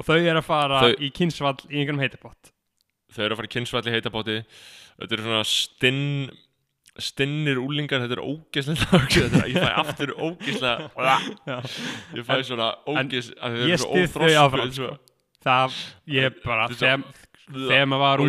Og 0.00 0.06
þau 0.06 0.16
eru 0.18 0.38
að 0.40 0.46
fara 0.46 0.80
Þau- 0.82 1.00
í 1.00 1.10
kynsvall 1.14 1.56
í 1.70 1.76
einhvernum 1.80 2.00
heitapott. 2.02 2.52
Þau 3.12 3.24
eru 3.24 3.34
að 3.34 3.40
fara 3.40 3.50
í 3.50 3.54
kynnsvalli 3.54 3.92
heitabóti 3.94 4.36
þetta 5.00 5.12
eru 5.16 5.22
svona 5.26 5.44
stinn 5.48 6.30
stinnir 7.00 7.56
úlingar, 7.62 8.02
þetta 8.02 8.16
er 8.18 8.22
ógeðslega 8.26 8.98
þetta 9.08 9.38
er, 9.40 9.48
ég 9.48 9.62
fæ 9.62 9.70
aftur 9.80 10.10
ógeðslega 10.18 11.14
ég 12.18 12.26
fæ 12.26 12.34
svona 12.44 12.66
en 12.90 13.06
ógeðs 13.08 13.30
að 13.40 13.56
þau 13.56 13.68
ég 13.70 13.82
styð 13.84 14.10
þau 14.16 14.32
áfram, 14.42 14.64
eins 14.66 14.80
og- 14.84 14.98
það 15.46 15.78
ég 16.18 16.40
bara 16.44 16.66
Þetta 16.68 16.90
er 16.90 17.04
þegar, 17.50 17.86
maður 17.90 18.02
var 18.04 18.24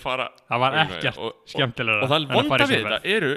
fara 0.00 0.28
það 0.48 0.62
var 0.64 0.78
ekkert 0.84 1.20
skemmtilega 1.52 2.06
og 2.06 2.10
það 2.14 2.28
vonda 2.32 2.58
við 2.70 2.86
þetta 2.86 3.00
eru 3.16 3.32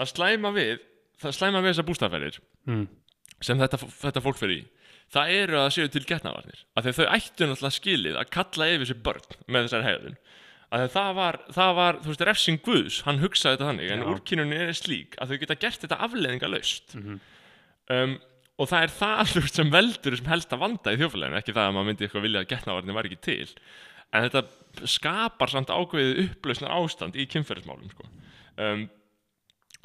að 0.00 0.10
slæma 0.12 0.52
við 0.56 0.78
það 1.22 1.36
slæma 1.38 1.60
við 1.64 1.70
þessar 1.72 1.88
bústafærir 1.90 2.38
mm. 2.66 2.86
sem 3.44 3.60
þetta, 3.60 3.78
þetta 4.02 4.22
fólk 4.24 4.40
fyrir 4.40 4.62
í 4.62 4.64
það 5.14 5.34
eru 5.38 5.58
að 5.60 5.72
séu 5.76 5.90
til 5.92 6.04
getnavarnir 6.08 6.64
af 6.74 6.86
því 6.86 6.94
þau 6.96 7.06
ættu 7.14 7.46
náttúrulega 7.50 7.78
skilið 7.78 8.18
að 8.18 8.30
kalla 8.34 8.68
yfir 8.74 8.90
sér 8.90 9.02
börn 9.04 9.38
með 9.46 9.66
þessari 9.68 9.88
hegðun 9.90 10.16
af 10.74 10.80
því 10.80 10.84
að 10.88 10.94
það 10.96 11.10
var, 11.20 11.38
það 11.54 11.72
var, 11.78 11.98
þú 12.02 12.10
veist, 12.10 12.24
refsing 12.30 12.62
Guðs 12.64 13.00
hann 13.06 13.20
hugsaði 13.22 13.54
þetta 13.58 13.68
þannig, 13.68 13.90
en 13.94 14.02
Já. 14.02 14.06
úrkynunni 14.14 14.60
er 14.64 14.72
slík 14.74 15.18
að 15.22 15.30
þau 15.34 15.40
geta 15.44 15.58
gert 15.62 15.84
þetta 15.84 15.98
afleðingalaust 16.08 16.96
Mhm. 16.98 17.20
um, 17.94 18.16
og 18.58 18.70
það 18.70 18.86
er 18.86 18.94
það 18.96 19.34
veist, 19.44 19.60
sem 19.60 19.70
veldur 19.70 20.16
sem 20.18 20.30
helst 20.32 20.52
að 20.56 20.62
vanda 20.64 20.94
í 20.94 20.98
þjófæleginu 20.98 21.38
ekki 21.38 21.54
það 21.54 21.68
að 21.68 21.76
maður 21.76 21.88
myndi 21.90 22.06
eitthvað 22.08 22.26
vilja 22.26 22.42
að 22.42 22.50
getnavarnir 22.54 22.98
var 22.98 23.08
ekki 23.10 23.20
til 23.28 23.54
en 24.14 24.26
þetta 24.26 24.88
skapar 24.96 25.52
samt 25.52 25.70
ákveðið 25.74 26.20
upplausnar 26.24 26.74
ástand 26.80 27.16
í 27.18 27.26
kynferðismálum 27.30 27.90
sko. 27.92 28.08
um, 28.62 28.84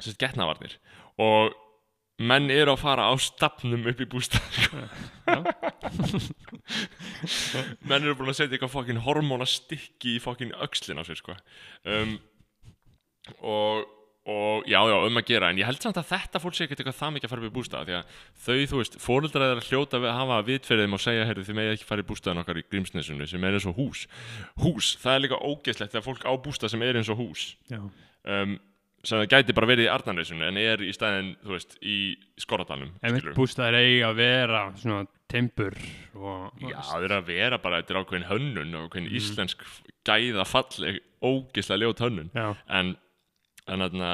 sérst 0.00 0.20
getnavarnir 0.20 0.76
og 1.20 1.52
menn 2.20 2.50
eru 2.52 2.74
að 2.74 2.82
fara 2.82 3.06
á 3.08 3.14
stafnum 3.20 3.86
upp 3.88 4.00
í 4.02 4.06
bústað 4.10 4.44
sko. 4.58 4.82
menn 7.88 8.02
eru 8.02 8.16
búin 8.18 8.32
að 8.32 8.42
setja 8.42 8.58
eitthvað 8.58 8.74
fokkin 8.74 9.00
hormónastykki 9.06 10.18
í 10.18 10.20
fokkin 10.22 10.52
öxlin 10.66 11.00
á 11.00 11.04
sér 11.08 11.18
sko. 11.20 11.36
um, 11.88 12.18
og, 13.40 13.88
og 14.28 14.68
já, 14.68 14.80
já, 14.84 14.96
um 15.08 15.20
að 15.20 15.28
gera 15.32 15.50
en 15.52 15.60
ég 15.62 15.68
held 15.68 15.80
samt 15.80 16.00
að 16.00 16.10
þetta 16.12 16.42
fólk 16.44 16.56
sé 16.58 16.66
ekkert 16.66 16.82
eitthvað 16.82 16.98
það 17.00 17.14
mikið 17.16 17.28
að 17.28 17.32
fara 17.32 17.44
upp 17.44 17.50
í 17.50 17.56
bústað 17.56 17.88
því 17.88 17.96
að 17.98 18.14
þau, 18.44 18.56
þú 18.72 18.80
veist, 18.82 18.98
fóreldrar 19.00 19.54
að 19.56 19.64
hljóta 19.70 20.00
að 20.00 20.08
hafa 20.20 20.40
vitferðið 20.50 20.86
þeim 20.88 20.96
og 20.98 21.04
segja, 21.06 21.26
heyrðu, 21.30 21.46
þið 21.48 21.58
megið 21.60 21.76
ekki 21.78 21.88
fara 21.88 22.04
í 22.04 22.08
bústaðan 22.10 22.42
okkar 22.44 22.60
í 22.60 22.66
Grímsnesinu 22.68 23.28
sem 23.30 23.46
er 23.48 23.56
eins 23.56 23.68
og 23.70 23.80
hús 23.80 24.04
hús, 24.60 24.92
það 25.00 25.16
er 25.16 25.24
líka 25.24 25.40
ógeðslegt 25.40 25.94
þegar 25.96 26.08
fólk 26.10 26.26
á 26.28 26.32
bústað 26.36 26.74
sem 26.74 26.84
er 26.84 27.00
eins 27.00 27.12
og 27.12 27.22
hús 27.22 27.46
Já. 27.70 27.80
um, 27.80 28.58
sem 29.04 29.18
það 29.22 29.28
gæti 29.32 29.54
bara 29.56 29.66
verið 29.70 29.86
í 29.86 29.90
Arnarnesinu 29.94 30.44
en 30.48 30.58
er 30.60 30.82
í 30.84 30.90
staðin, 30.92 31.30
þú 31.44 31.54
veist, 31.54 31.76
í 31.80 31.96
Skorradalum 32.40 32.90
Ef 33.00 33.14
skilurðu. 33.14 33.36
bústaðir 33.38 33.78
eiga 33.80 34.10
að 34.10 34.18
vera 34.20 34.62
svona 34.76 35.06
tempur 35.30 35.76
og 36.18 36.60
Já, 36.60 36.76
það 36.90 37.06
er 37.08 37.14
að 37.16 37.24
vera 37.30 37.58
bara, 37.62 37.80
þetta 37.80 37.94
er 37.94 38.00
ákveðin 38.02 38.28
hönnun 38.28 38.74
og 38.76 38.88
ákveðin 38.90 39.08
Mhm. 39.08 39.16
íslensk 39.16 39.64
gæða 40.04 40.44
falleg, 40.46 41.00
ógislega 41.22 41.80
ljót 41.84 42.02
hönnun 42.04 42.30
Já, 42.34 42.56
en, 42.68 42.96
en 43.68 43.78
þarna, 43.86 44.10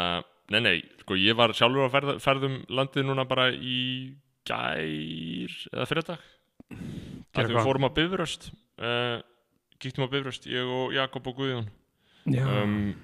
nei, 0.50 0.60
nei, 0.60 0.76
sko, 1.00 1.14
ég 1.18 1.34
var 1.34 1.50
sjálfur 1.56 1.88
að 1.88 1.94
ferða, 1.96 2.14
ferðum 2.22 2.56
landið 2.68 3.06
núna 3.08 3.24
bara 3.26 3.48
í 3.50 4.14
gær 4.46 5.58
eða 5.74 5.86
fyrirdag 5.90 6.18
að 7.36 7.50
við 7.50 7.62
fórum 7.66 7.86
á 7.86 7.96
Bifröst 7.96 8.50
uh, 8.78 9.18
kíktum 9.82 10.06
á 10.06 10.12
Bifröst, 10.14 10.46
ég 10.46 10.62
og 10.70 10.94
Jakob 10.94 11.26
og 11.26 11.36
Guðjón 11.40 11.66
já. 12.30 12.46
um, 12.62 12.94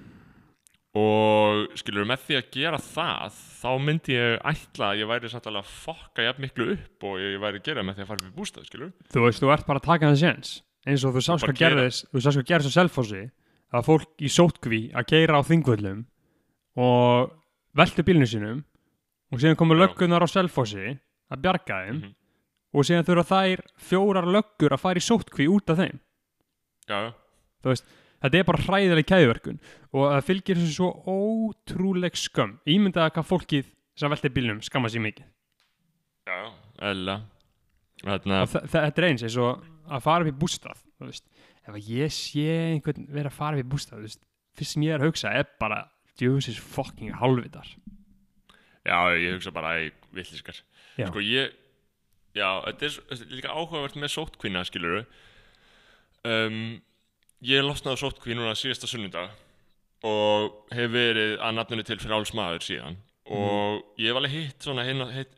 og 0.93 1.71
skilur 1.79 2.05
með 2.05 2.21
því 2.27 2.35
að 2.37 2.49
gera 2.53 2.77
það 2.77 3.37
þá 3.63 3.69
myndi 3.81 4.13
ég 4.13 4.35
ætla 4.45 4.91
að 4.91 4.99
ég 5.01 5.09
væri 5.09 5.31
samt 5.31 5.47
alveg 5.49 5.63
að 5.65 5.71
fokka 5.85 6.25
jafn 6.27 6.43
miklu 6.45 6.67
upp 6.75 7.07
og 7.09 7.15
ég 7.23 7.39
væri 7.41 7.61
að 7.61 7.65
gera 7.69 7.83
með 7.87 7.95
því 7.97 8.03
að 8.05 8.09
fara 8.11 8.21
upp 8.21 8.29
í 8.29 8.37
bústað 8.37 8.67
skilur 8.69 8.91
þú 9.09 9.23
veist, 9.25 9.41
þú 9.41 9.51
ert 9.55 9.65
bara 9.69 9.81
að 9.81 9.87
taka 9.87 10.09
hann 10.11 10.19
séns 10.21 10.51
eins 10.85 11.05
og 11.07 11.15
þú 11.15 11.23
sást 11.25 11.47
hvað 11.47 11.57
gerðist 11.63 12.05
þú 12.13 12.21
sást 12.27 12.37
hvað 12.37 12.49
gerðist 12.51 12.69
á 12.69 12.77
Selfossi 12.77 13.23
að 13.73 13.87
fólk 13.89 14.21
í 14.21 14.29
sótkví 14.29 14.81
að 14.93 15.07
keira 15.09 15.39
á 15.39 15.41
þingvöllum 15.49 16.03
og 16.77 17.33
veltu 17.77 18.05
bílinu 18.05 18.29
sínum 18.29 18.61
og 19.33 19.41
síðan 19.41 19.57
komu 19.57 19.73
Já. 19.73 19.81
löggunar 19.87 20.21
á 20.21 20.27
Selfossi 20.29 20.93
að 21.33 21.41
bjarga 21.41 21.79
þeim 21.87 21.97
Mhm. 22.03 22.13
og 22.73 22.85
síðan 22.85 23.05
þurfa 23.07 23.25
þær 23.33 23.65
fjórar 23.89 24.25
löggur 24.29 24.73
að 24.77 24.81
fara 24.85 25.01
í 25.01 25.07
sótkví 25.09 25.49
út 25.49 25.69
af 25.73 25.77
þeim 25.81 25.97
já, 26.89 26.97
já, 27.01 27.13
þú 27.63 27.69
veist, 27.73 27.85
þetta 28.23 28.39
er 28.39 28.47
bara 28.47 28.63
hræðileg 28.65 29.07
kæðverkun 29.11 29.59
og 29.93 30.07
það 30.09 30.25
fylgir 30.29 30.59
þessu 30.61 30.77
svo 30.79 30.89
ótrúleg 31.13 32.15
skömm. 32.17 32.57
Ímyndaða 32.65 33.13
hvað 33.17 33.29
fólkið 33.29 33.69
sem 33.99 34.09
velti 34.15 34.31
bílnum 34.33 34.61
skamma 34.65 34.89
sér 34.89 35.03
mikið. 35.05 35.27
Já, 38.03 38.15
þa- 38.51 38.65
þetta 38.73 39.01
er 39.03 39.07
eins 39.11 39.23
eins 39.27 39.37
og 39.43 39.63
að 39.93 40.01
fara 40.05 40.23
upp 40.25 40.31
í 40.33 40.39
bústað 40.41 40.79
ef 41.63 41.75
ég 41.87 42.11
sé 42.11 42.45
einhvern 42.73 43.05
vera 43.11 43.29
að 43.31 43.37
fara 43.37 43.59
upp 43.59 43.63
í 43.65 43.71
bústað 43.73 44.03
fyrst 44.57 44.71
sem 44.73 44.83
ég 44.83 44.95
er 44.95 45.03
að 45.03 45.09
hugsa 45.11 45.31
er 45.35 45.45
bara 45.59 45.81
djöfisins 46.19 46.59
fucking 46.59 47.11
halvitar 47.19 47.67
já, 48.87 48.97
ég 49.19 49.35
hugsa 49.37 49.51
bara 49.55 49.75
í 49.83 49.91
villiskar 50.15 50.59
sko 51.07 51.19
ég 51.23 51.51
já, 52.35 52.49
þetta 52.67 52.89
er, 52.89 53.23
líka 53.31 53.51
áhugavert 53.55 53.95
með 53.99 54.11
sóttkvinna 54.15 54.63
skilur 54.67 55.05
um, 56.23 56.81
ég 57.43 57.63
losnaði 57.63 57.99
á 57.99 58.03
sóttkvín 58.03 58.39
núna 58.39 58.55
síðasta 58.57 58.87
sunnudag 58.89 59.31
og 60.07 60.73
hef 60.75 60.91
verið 60.91 61.37
að 61.39 61.55
nafninu 61.57 61.85
til 61.87 61.99
frjáls 62.01 62.33
maður 62.35 62.65
síðan. 62.65 62.99
Og 63.31 63.83
ég 63.99 64.11
hef 64.11 64.19
alveg 64.19 64.35
hitt 64.35 64.65
svona 64.65 64.83
hinn 64.87 65.03
og, 65.03 65.11
hitt, 65.15 65.35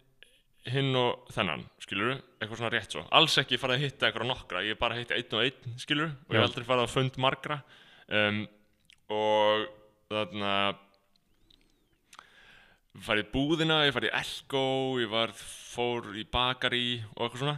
hinn 0.74 0.96
og 0.98 1.28
þennan 1.34 1.66
skilur 1.84 2.16
eitthvað 2.16 2.62
svona 2.62 2.72
rétt 2.74 2.96
svo. 2.96 3.04
Alls 3.14 3.38
ekki 3.42 3.60
farið 3.62 3.78
að 3.78 3.86
hitta 3.86 4.08
eitthvað 4.08 4.30
nokkra 4.32 4.64
ég 4.66 4.74
hef 4.74 4.82
bara 4.82 4.98
hitt 4.98 5.14
einn 5.14 5.38
og 5.38 5.44
einn 5.46 5.78
skilur 5.82 6.10
og 6.10 6.34
ég 6.34 6.40
hef 6.40 6.48
aldrei 6.50 6.68
farið 6.70 6.88
að 6.88 6.96
fund 6.96 7.20
margra. 7.26 7.60
Um, 8.06 8.42
og 9.14 9.68
þarna 10.10 10.56
farið 13.06 13.30
búðina, 13.34 13.84
ég 13.86 13.94
farið 13.96 14.18
Elko, 14.22 14.66
ég 15.02 15.12
var, 15.12 15.34
fór 15.36 16.14
í 16.18 16.26
bakari 16.32 16.88
og 17.16 17.26
eitthvað 17.26 17.44
svona. 17.44 17.58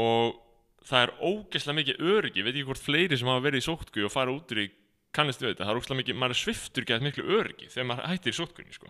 Og 0.00 0.40
það 0.88 1.02
er 1.06 1.12
ógeðslega 1.22 1.78
mikið 1.78 1.96
öryggi, 2.12 2.42
veit 2.42 2.54
ekki 2.56 2.66
hvort 2.68 2.82
fleiri 2.82 3.16
sem 3.18 3.28
hafa 3.30 3.44
verið 3.46 3.62
í 3.62 3.66
sótkví 3.68 4.04
og 4.06 4.12
farið 4.12 4.38
út 4.40 4.52
úr 4.54 4.60
í 4.62 4.66
kannist 5.12 5.42
við 5.42 5.48
þetta, 5.52 5.64
það 5.66 5.72
er 5.72 5.78
ógeðslega 5.80 6.00
mikið, 6.02 6.16
maður 6.22 6.34
er 6.34 6.40
sviftur 6.40 6.84
gett 6.88 7.02
miklu 7.04 7.24
öryggi 7.38 7.66
þegar 7.72 7.88
maður 7.90 8.08
hættir 8.12 8.32
í 8.32 8.38
sótkvíni 8.38 8.72
sko. 8.76 8.88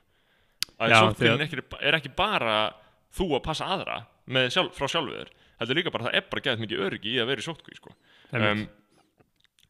að 0.79 0.91
þegar- 1.19 1.41
er, 1.41 1.47
ekki, 1.47 1.57
er 1.81 1.95
ekki 1.99 2.13
bara 2.17 2.55
þú 3.13 3.27
að 3.37 3.43
passa 3.43 3.65
aðra 3.67 3.97
sjálf, 4.51 4.73
frá 4.79 4.87
sjálfu 4.89 5.13
þér 5.19 5.29
heldur 5.61 5.77
líka 5.77 5.91
bara 5.93 6.05
það 6.09 6.15
er 6.15 6.25
bara 6.31 6.41
gett 6.43 6.59
mikið 6.63 6.79
öryggi 6.87 7.11
í 7.13 7.19
að 7.21 7.27
vera 7.27 7.41
í 7.41 7.47
sótkví 7.47 7.75
sko. 7.77 7.91
um, 8.33 8.69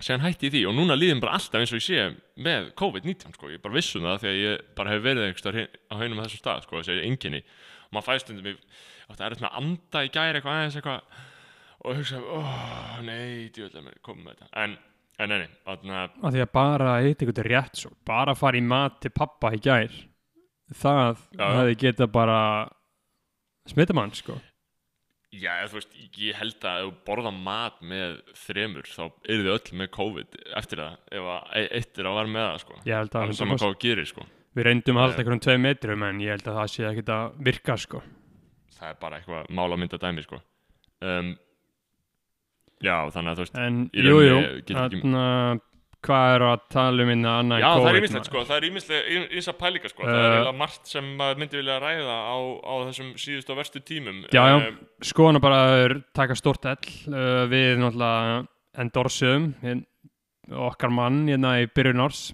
síðan 0.03 0.21
hætti 0.25 0.47
ég 0.49 0.53
því 0.53 0.63
og 0.69 0.75
núna 0.75 0.95
líðum 0.99 1.21
bara 1.21 1.33
alltaf 1.39 1.61
eins 1.61 1.73
og 1.73 1.79
ég 1.81 1.87
sé 1.87 2.17
með 2.43 2.73
COVID-19 2.75 3.35
sko, 3.35 3.51
ég 3.51 3.61
bara 3.63 3.75
vissum 3.75 4.03
það 4.03 4.25
að 4.29 4.41
ég 4.43 4.61
bara 4.75 4.91
hef 4.91 5.03
verið 5.03 5.25
eitthvað 5.29 5.57
á 5.89 5.95
og 11.83 11.93
maður 11.93 12.03
fæst 12.03 12.13
stundum 12.13 12.29
ég 12.29 12.37
átti 12.37 12.47
erfitt 12.47 13.43
með 13.43 13.43
að 13.43 13.43
anda 13.43 13.43
í 13.43 13.43
gæri 13.43 13.43
eitthvað 13.43 13.43
aðeins 13.43 13.43
eitthvað 13.43 13.43
og 13.43 13.43
hugsa, 13.43 13.43
oh, 13.43 13.43
nei, 13.43 13.51
djúðlega 13.51 13.85
mér 13.87 13.99
komið 14.07 14.25
með 14.25 14.39
þetta 14.39 14.63
en, 14.63 14.79
en 15.19 15.33
nei, 15.35 15.49
þarna 15.67 16.01
að 16.03 16.37
því 16.37 16.45
að 16.45 16.53
bara 16.55 16.95
eitthvað 17.01 17.29
eitthvað 17.29 17.51
rétt 17.51 17.83
svo 17.83 17.93
bara 18.07 18.35
fara 18.39 18.59
í 18.59 18.63
mat 18.63 19.01
til 19.03 19.13
pappa 19.15 19.53
í 19.55 19.61
gær 19.63 19.99
það 20.73 21.21
Já. 21.37 21.47
hefði 21.59 21.77
geta 21.83 22.09
bara 22.09 22.39
smita 23.69 23.97
mann 23.97 24.15
sko 24.17 24.39
Já, 25.33 25.65
þú 25.65 25.79
veist, 25.79 25.95
ég 26.21 26.37
held 26.37 26.65
að 26.69 26.83
ef 26.83 26.89
þú 26.91 26.97
borða 27.09 27.31
mat 27.33 27.79
með 27.81 28.19
þremur 28.37 28.85
þá 28.85 29.05
eru 29.33 29.45
þið 29.47 29.53
öll 29.55 29.77
með 29.81 29.89
COVID 29.95 30.35
eftir 30.61 30.83
það 30.83 30.97
ef 31.17 31.29
að 31.33 31.55
e- 31.57 31.71
eitt 31.79 32.01
er 32.03 32.09
að 32.11 32.17
vara 32.19 32.33
með 32.35 32.45
það 32.45 32.59
sko. 32.61 32.81
ég 32.85 32.99
held 32.99 33.15
að 33.15 33.23
alveg 33.23 33.39
saman 33.39 33.61
hvað 33.63 33.73
þú 33.73 33.79
gerir 33.87 34.11
sko. 34.11 34.27
við 34.53 34.67
reyndum 34.69 34.99
að 34.99 35.07
halda 35.07 35.17
Nei. 35.17 35.23
einhverjum 35.23 35.45
tvei 35.47 35.57
metrum 35.65 36.05
en 36.05 36.21
ég 36.21 36.37
held 36.37 36.51
að 36.53 36.59
það 36.61 36.69
sé 36.75 36.85
ekkert 36.91 37.15
að 37.17 37.41
virka 37.49 37.79
sko 37.81 38.03
það 38.77 38.91
er 38.91 39.01
bara 39.01 39.21
eitthvað 39.23 39.49
mála 39.57 39.79
mynda 39.81 40.03
dæmi 40.03 40.27
sko. 40.27 40.43
um, 41.01 41.33
Já, 42.83 42.97
þannig 43.15 43.31
að 43.33 43.37
þú 43.39 43.45
veist 43.47 43.61
en 43.63 43.77
Í 43.95 44.07
jú 44.07 44.17
jú 44.27 44.39
þarna, 44.73 45.25
hvað 46.03 46.33
er 46.35 46.43
að 46.49 46.63
tala 46.75 47.05
um 47.05 47.11
innan 47.15 47.37
annað 47.45 47.61
Já, 47.63 47.67
en 47.69 47.73
það 47.73 47.79
er 47.79 47.87
COVID, 47.93 48.03
ímislegt 48.03 48.27
sko, 48.31 48.41
það 48.49 48.57
er 48.57 48.67
ímislegt 48.69 49.37
ímsa 49.39 49.53
pælinga 49.61 49.91
sko, 49.93 50.03
það 50.03 50.13
Uh, 50.13 50.23
er 50.23 50.33
eiginlega 50.33 50.57
margt 50.59 50.91
sem 50.91 51.11
maður 51.21 51.39
myndi 51.43 51.61
vilja 51.61 51.77
ræða 51.85 52.17
á, 52.27 52.37
á 52.59 52.75
þessum 52.89 53.13
síðustu 53.23 53.55
og 53.55 53.61
verstu 53.63 53.83
tímum. 53.87 54.19
Já, 54.35 54.43
já. 54.51 54.57
Um, 54.67 54.81
skoðan 55.13 55.41
bara 55.45 55.61
að 55.77 55.95
taka 56.19 56.35
stórt 56.39 56.67
ell 56.67 56.91
uh, 57.13 57.45
við 57.53 57.79
náttúrulega 57.85 58.41
endorsum 58.83 59.47
okkar 60.67 60.91
mann 60.91 61.23
hérna 61.31 61.55
í 61.63 61.69
byrjun 61.71 62.03
árs. 62.03 62.25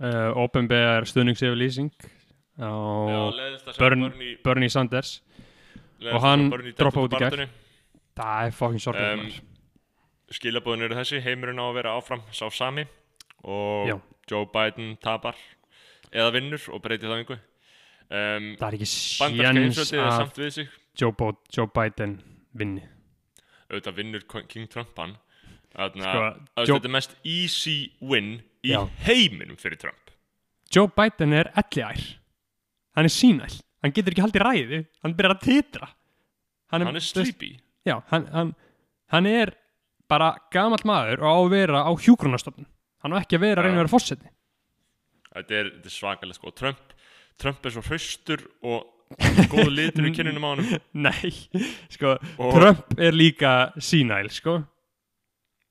Uh, 0.00 0.32
Openbear 0.40 1.04
stuðningsyfirlýsing 1.04 1.90
á 2.56 2.72
Bernie- 3.76 4.38
Bernie 4.42 4.70
Sanders. 4.72 5.18
og 6.00 6.22
hann 6.24 6.46
droppaði 6.48 7.04
út 7.04 7.12
í 7.12 7.18
baráttunni. 7.18 7.46
það 8.16 8.46
er 8.46 8.54
fucking 8.56 8.80
sorglega 8.80 9.18
um, 9.20 9.28
skilabóðin 10.34 10.86
eru 10.86 10.98
þessi, 10.98 11.20
heimurinn 11.24 11.58
á 11.60 11.64
að 11.68 11.76
vera 11.80 11.94
áfram 11.98 12.22
sá 12.34 12.46
sami 12.54 12.84
og 13.44 13.88
Já. 13.90 13.96
Joe 14.30 14.46
Biden 14.52 14.96
tapar 15.02 15.36
eða 16.12 16.32
vinnur 16.36 16.66
og 16.74 16.82
breytir 16.84 17.10
það 17.10 17.22
einhver 17.22 17.40
um, 17.40 18.50
það 18.60 18.66
er 18.68 18.76
ekki 18.78 18.90
er 19.30 20.04
að 20.04 20.68
Joe, 21.00 21.12
Bo 21.16 21.30
Joe 21.54 21.66
Biden 21.70 22.16
vinni. 22.58 22.82
Auðvitað 23.70 23.94
vinnur 24.00 24.24
King 24.50 24.66
Trump 24.68 24.96
hann. 24.98 25.12
Þarna, 25.70 26.02
Sko, 26.56 26.64
Joe- 26.66 26.80
er 26.82 26.90
mest 26.90 27.12
easy 27.22 27.92
win 28.02 28.40
í 28.66 28.72
Já. 28.74 28.80
heiminum 29.06 29.56
fyrir 29.56 29.78
Trump. 29.78 30.10
Joe 30.74 30.90
Biden 30.90 31.32
er 31.32 31.52
elliær. 31.54 32.00
Hann 32.98 33.06
er 33.06 33.14
sínæl, 33.14 33.54
hann 33.82 33.94
getur 33.94 34.10
ekki 34.12 34.24
haldið 34.26 34.42
ræði 34.44 34.80
hann 35.04 35.14
byrjar 35.14 35.36
að 35.36 35.44
titra. 35.46 35.88
Hann 36.72 36.82
er 36.82 36.90
þú 36.90 36.98
veist- 36.98 37.14
sleepy. 37.14 37.52
Já, 37.86 38.00
hann, 38.10 38.26
hann, 38.34 38.54
hann 39.14 39.26
er 39.26 39.54
bara 40.10 40.32
gamall 40.52 40.82
maður 40.88 41.22
og 41.22 41.30
á 41.30 41.36
að 41.40 41.50
vera 41.54 41.82
á 41.86 41.90
hjúgrunastofnun. 41.94 42.66
Hann 43.04 43.14
á 43.16 43.20
ekki 43.22 43.38
að 43.38 43.44
vera 43.46 43.62
að 43.62 43.68
reyna 43.68 43.78
að 43.78 43.82
vera 43.84 43.92
fórseti. 43.94 44.30
þetta 45.30 45.54
er, 45.60 45.68
þetta 45.76 45.88
er 45.92 45.94
svakalega 45.94 46.36
sko 46.40 46.50
Trump, 46.58 46.96
Trump 47.40 47.64
er 47.66 47.74
svo 47.76 47.82
hraustur 47.86 48.42
og 48.66 48.88
góð 49.54 49.70
litur 49.72 50.08
í 50.10 50.12
kinnunum 50.16 50.44
á 50.44 50.50
honum. 50.52 50.74
Nei, 51.06 51.30
sko, 51.94 52.16
Og- 52.38 52.52
Trump 52.58 52.98
er 52.98 53.16
líka 53.16 53.54
sínæl, 53.78 54.28
sko. 54.34 54.58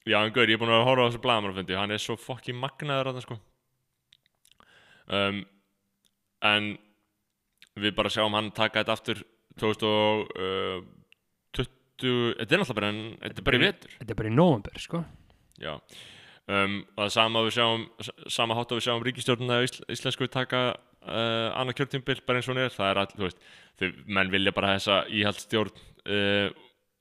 Já, 0.09 0.17
en 0.25 0.31
gaur, 0.33 0.47
ég 0.49 0.55
er 0.57 0.61
búin 0.63 0.71
að 0.73 0.85
horfa 0.87 1.05
á 1.05 1.07
þessu 1.11 1.21
blaðamannafundi. 1.21 1.75
Hann 1.77 1.91
er 1.93 2.01
svo 2.01 2.15
fokki 2.17 2.55
magnaður 2.55 3.11
þarna 3.11 3.21
sko. 3.27 3.35
Um, 5.09 5.41
en 6.45 6.69
við 7.79 7.93
bara 7.97 8.09
sjáum 8.13 8.33
hann 8.37 8.49
taka 8.55 8.81
þetta 8.81 8.95
aftur 8.95 9.21
2020 12.01 12.39
þetta 12.39 12.55
er 12.55 12.63
náttúrulega 12.63 12.79
bara, 12.79 12.93
en, 12.93 13.01
þetta 13.25 13.43
er 13.43 13.47
bara 13.49 13.59
í 13.59 13.63
vetur. 13.65 13.97
Þetta 13.99 14.15
er 14.15 14.21
bara 14.21 14.31
í 14.31 14.35
november, 14.35 14.81
sko. 14.83 15.03
Já. 15.59 15.73
Um, 16.49 16.79
og 16.95 17.03
það 17.03 17.11
sama 17.13 17.41
við 17.45 17.55
sjáum 17.59 17.83
sama 18.33 18.55
hátt 18.57 18.71
að 18.73 18.79
við 18.79 18.85
sjáum 18.87 19.03
ríkistjórnuna 19.05 19.59
ísl, 19.67 19.83
íslensku 19.93 20.27
taka 20.33 20.61
uh, 20.73 21.49
annað 21.53 21.75
kjörtímbil 21.77 22.15
bara 22.25 22.39
eins 22.39 22.47
og 22.49 22.55
hún 22.55 22.63
er, 22.63 22.73
það 22.73 22.89
er 22.89 22.99
all, 23.03 23.11
þú 23.11 23.25
veist 23.27 23.43
þau, 23.77 23.89
menn 24.17 24.31
vilja 24.33 24.53
bara 24.57 24.71
þessa 24.73 24.97
íhaldstjórn 25.13 25.75
uh, 26.09 26.47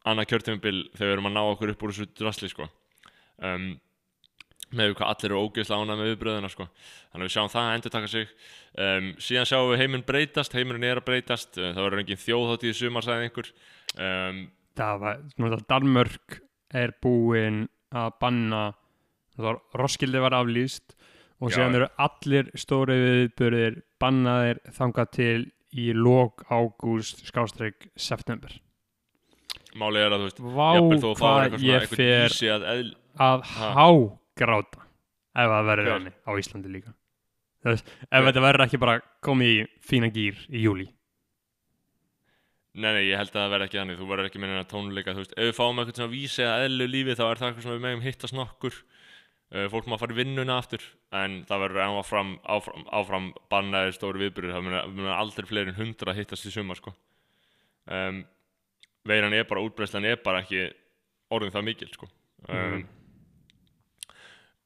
annað 0.08 0.28
kjörtímbil 0.34 0.74
þegar 0.92 1.06
við 1.06 1.14
erum 1.14 1.30
að 1.30 1.36
ná 1.38 1.40
okkur 1.46 1.72
upp 1.72 1.86
úr 1.86 1.94
þessu 1.94 2.08
drasli 2.20 2.50
sko. 2.52 2.68
Um, 3.40 3.70
með 4.76 4.92
hvað 4.98 5.14
allir 5.14 5.30
eru 5.30 5.40
ógeðslega 5.46 5.80
ánað 5.80 6.00
með 6.02 6.10
viðbröðina 6.10 6.52
sko. 6.52 6.68
þannig 7.08 7.22
að 7.22 7.26
við 7.30 7.34
sjáum 7.38 7.50
það 7.54 7.72
endur 7.78 7.96
taka 7.96 8.12
sig. 8.12 8.36
Um, 8.84 9.10
síðan 9.16 9.48
sjáum 9.48 9.72
við 9.72 9.80
heiminn 9.80 10.06
breytast 10.12 10.58
heiminn 10.58 10.84
er 10.84 11.00
að 11.00 11.08
breytast, 11.08 11.56
uh, 11.56 11.72
það 11.72 11.86
verður 11.86 12.04
engin 12.04 12.24
þjóðhátt 12.26 12.68
í 12.68 12.76
sumar 12.76 13.08
sagði 13.08 13.30
einhver. 13.30 13.52
Um, 13.96 14.44
Það 14.78 15.00
var, 15.02 15.22
svona 15.34 15.56
það 15.56 15.64
Danmörk 15.72 16.38
er 16.78 16.92
búin 17.02 17.64
að 17.96 18.12
banna 18.22 18.62
var, 19.38 19.60
Roskildi 19.78 20.20
var 20.22 20.36
aflýst 20.38 20.94
og 21.38 21.54
já. 21.54 21.62
eru 21.66 21.88
allir 22.02 22.50
stóri 22.58 22.96
viðburðir 23.02 23.80
bannaðir 24.02 24.60
þangað 24.74 25.12
til 25.14 25.38
í 25.78 25.90
lok 25.94 26.44
ágúst 26.50 27.24
skástrík 27.28 27.90
september. 27.98 28.50
Málið 29.78 30.04
er 30.04 30.14
að 30.16 30.22
þú 30.22 30.28
veist 30.28 30.42
Vá 30.42 30.70
fá 31.20 31.22
hvað 31.22 31.58
ég 31.62 31.88
fer 31.92 32.36
að 32.54 32.68
eðl 32.74 32.92
að 33.18 33.44
hágráta 33.52 34.86
ef 35.38 35.52
það 35.54 35.68
verður 35.72 36.08
á 36.24 36.30
Íslandi 36.40 36.72
líka. 36.72 36.94
Þú 37.62 37.74
veist, 37.74 37.90
ef 38.06 38.28
þetta 38.30 38.44
verður 38.46 38.66
ekki 38.66 38.80
bara 38.82 39.00
komið 39.26 39.54
í 39.54 39.66
fína 39.82 40.10
gýr 40.14 40.46
í 40.48 40.62
júli 40.62 40.88
Nei, 42.74 42.92
nei, 42.92 43.04
ég 43.08 43.16
held 43.18 43.32
að 43.32 43.40
það 43.40 43.52
verði 43.54 43.66
ekki 43.68 43.78
þannig, 43.80 43.98
þú 43.98 44.06
verður 44.10 44.28
ekki 44.28 44.40
með 44.42 44.50
neina 44.52 44.66
tónleika, 44.68 45.14
þú 45.16 45.22
veist, 45.22 45.32
ef 45.34 45.46
við 45.48 45.56
fáum 45.56 45.78
eitthvað 45.80 45.96
svona 45.98 46.12
vísi 46.12 46.44
að 46.44 46.64
eðlu 46.66 46.86
lífi 46.92 47.14
þá 47.18 47.22
er 47.24 47.40
það 47.40 47.48
eitthvað 47.48 47.64
sem 47.64 47.72
við 47.74 47.84
megum 47.86 48.04
hittast 48.04 48.36
nokkur, 48.36 48.76
uh, 49.56 49.64
fólk 49.72 49.88
fara 49.98 50.14
í 50.14 50.18
vinnuna 50.18 50.58
aftur, 50.60 50.84
en 51.16 51.38
það 51.48 51.64
verður 51.64 51.82
áfram, 51.86 52.34
áfram, 52.44 52.84
áfram 53.00 53.30
bannaðir 53.50 53.96
stóri 53.96 54.22
viðbyrður, 54.22 54.54
það 54.54 54.66
munir, 54.68 54.92
munir 54.94 55.16
aldrei 55.16 55.48
fleiri 55.48 55.72
en 55.72 55.80
hundra 55.80 56.12
að 56.12 56.20
hittast 56.20 56.46
í 56.46 56.52
sumar, 56.54 56.78
sko. 56.78 56.94
Um, 57.88 58.20
veiran 59.08 59.34
er 59.34 59.48
bara, 59.48 59.64
útbreyslan 59.64 60.06
er 60.06 60.20
bara 60.22 60.44
ekki 60.44 60.68
orðin 61.34 61.56
það 61.56 61.68
mikil, 61.72 61.90
sko. 61.96 62.12
Um, 62.46 62.78
Mhm. 62.78 62.86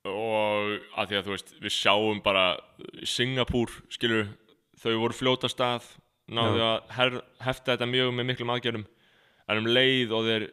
Og 0.03 0.81
að 0.99 1.13
því 1.13 1.19
að 1.19 1.27
þú 1.27 1.31
veist, 1.37 1.51
við 1.63 1.75
sjáum 1.77 2.23
bara 2.25 2.45
Singapúr, 3.07 3.71
skilur, 3.93 4.33
þau 4.83 4.97
voru 4.99 5.15
fljóta 5.15 5.51
stað, 5.51 5.87
náðu 6.29 6.59
Já. 6.61 6.67
að 6.69 6.93
her, 6.97 7.17
hefta 7.49 7.73
þetta 7.75 7.89
mjög 7.91 8.13
með 8.15 8.29
miklum 8.31 8.53
aðgerðum 8.55 8.87
en 9.49 9.59
um 9.63 9.67
leið 9.67 10.13
og 10.17 10.29
þeir 10.29 10.45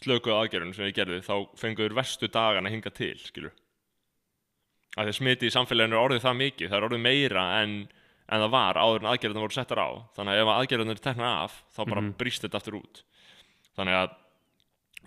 slökuðu 0.00 0.36
aðgerðum 0.36 0.74
sem 0.76 0.84
þeir 0.86 0.96
gerðu 1.00 1.20
þá 1.26 1.34
fenguður 1.58 1.96
verstu 1.98 2.28
dagana 2.30 2.70
hinga 2.70 2.90
til 2.94 3.16
skilur 3.24 3.54
að 4.98 5.08
að 5.10 5.16
smiti 5.16 5.48
í 5.48 5.54
samfélaginu 5.54 5.96
er 5.96 6.04
orðið 6.04 6.24
það 6.26 6.38
mikið 6.44 6.70
það 6.70 6.78
er 6.80 6.86
orðið 6.88 7.02
meira 7.06 7.44
en, 7.62 7.74
en 8.30 8.42
það 8.44 8.52
var 8.54 8.78
áður 8.82 9.00
en 9.04 9.10
aðgerðum 9.12 9.44
voru 9.46 9.56
settar 9.56 9.80
á 9.82 9.88
þannig 10.18 10.34
að 10.36 10.42
ef 10.44 10.52
aðgerðum 10.54 10.92
er 10.94 11.02
teknar 11.06 11.36
af 11.46 11.56
þá 11.74 11.80
bara 11.86 12.00
Mhm. 12.04 12.12
brýst 12.20 12.42
þetta 12.46 12.60
aftur 12.60 12.78
út 12.80 13.02
þannig 13.78 13.98
að 14.00 14.16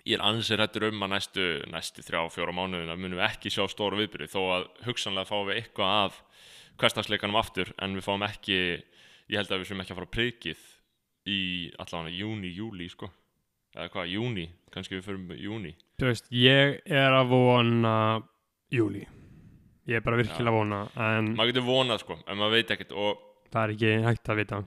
ég 0.04 0.18
er 0.18 0.24
ansið 0.28 0.60
hættur 0.60 0.84
um 0.90 1.00
að 1.06 1.12
næstu, 1.14 1.44
næstu 1.72 2.02
þrjá, 2.04 2.20
fjóra 2.34 2.52
mánuðina 2.52 2.96
munum 2.96 3.16
við 3.20 3.24
ekki 3.30 3.52
sjá 3.54 3.64
stóra 3.72 3.96
viðbyrði 3.96 4.28
þó 4.34 4.40
að 4.58 4.66
hugsanlega 4.84 5.30
fáum 5.30 5.46
við 5.48 5.60
eitthvað 5.62 5.94
af 6.04 6.18
hverstagsleikanum 6.82 7.38
aftur 7.40 7.70
en 7.80 7.94
við 7.96 8.04
fáum 8.04 8.24
ekki 8.26 8.58
ég 9.32 9.40
held 9.40 9.52
að 9.54 9.62
við 9.62 9.70
sem 9.70 9.80
ekki 9.84 9.94
að 9.94 10.00
fara 10.00 10.12
prikið 10.18 10.64
í 11.34 11.38
allavega 11.80 12.16
júni, 12.18 12.50
júli 12.52 12.88
sko. 12.92 13.08
Eða 13.74 13.88
hvað, 13.90 14.10
júni, 14.12 14.44
kannski 14.70 14.94
við 14.98 15.06
förum 15.08 15.30
júni 15.34 15.72
Þú 15.98 16.06
veist, 16.06 16.28
ég 16.30 16.76
er 16.86 17.14
að 17.16 17.32
vona 17.32 17.94
júli 18.70 19.02
ég 19.88 19.98
er 19.98 20.04
bara 20.04 20.16
virkilega 20.20 20.52
að 20.52 20.58
vona 20.60 20.78
en 20.96 21.32
maður 21.34 21.50
getur 21.50 21.64
vonað 21.66 21.98
sko, 22.04 22.16
en 22.24 22.38
maður 22.38 22.54
veit 22.54 22.70
ekkert 22.74 22.94
og 22.94 23.18
það 23.50 23.64
er 23.64 23.72
ekki 23.74 23.90
hægt 24.06 24.30
að 24.32 24.38
vita. 24.40 24.60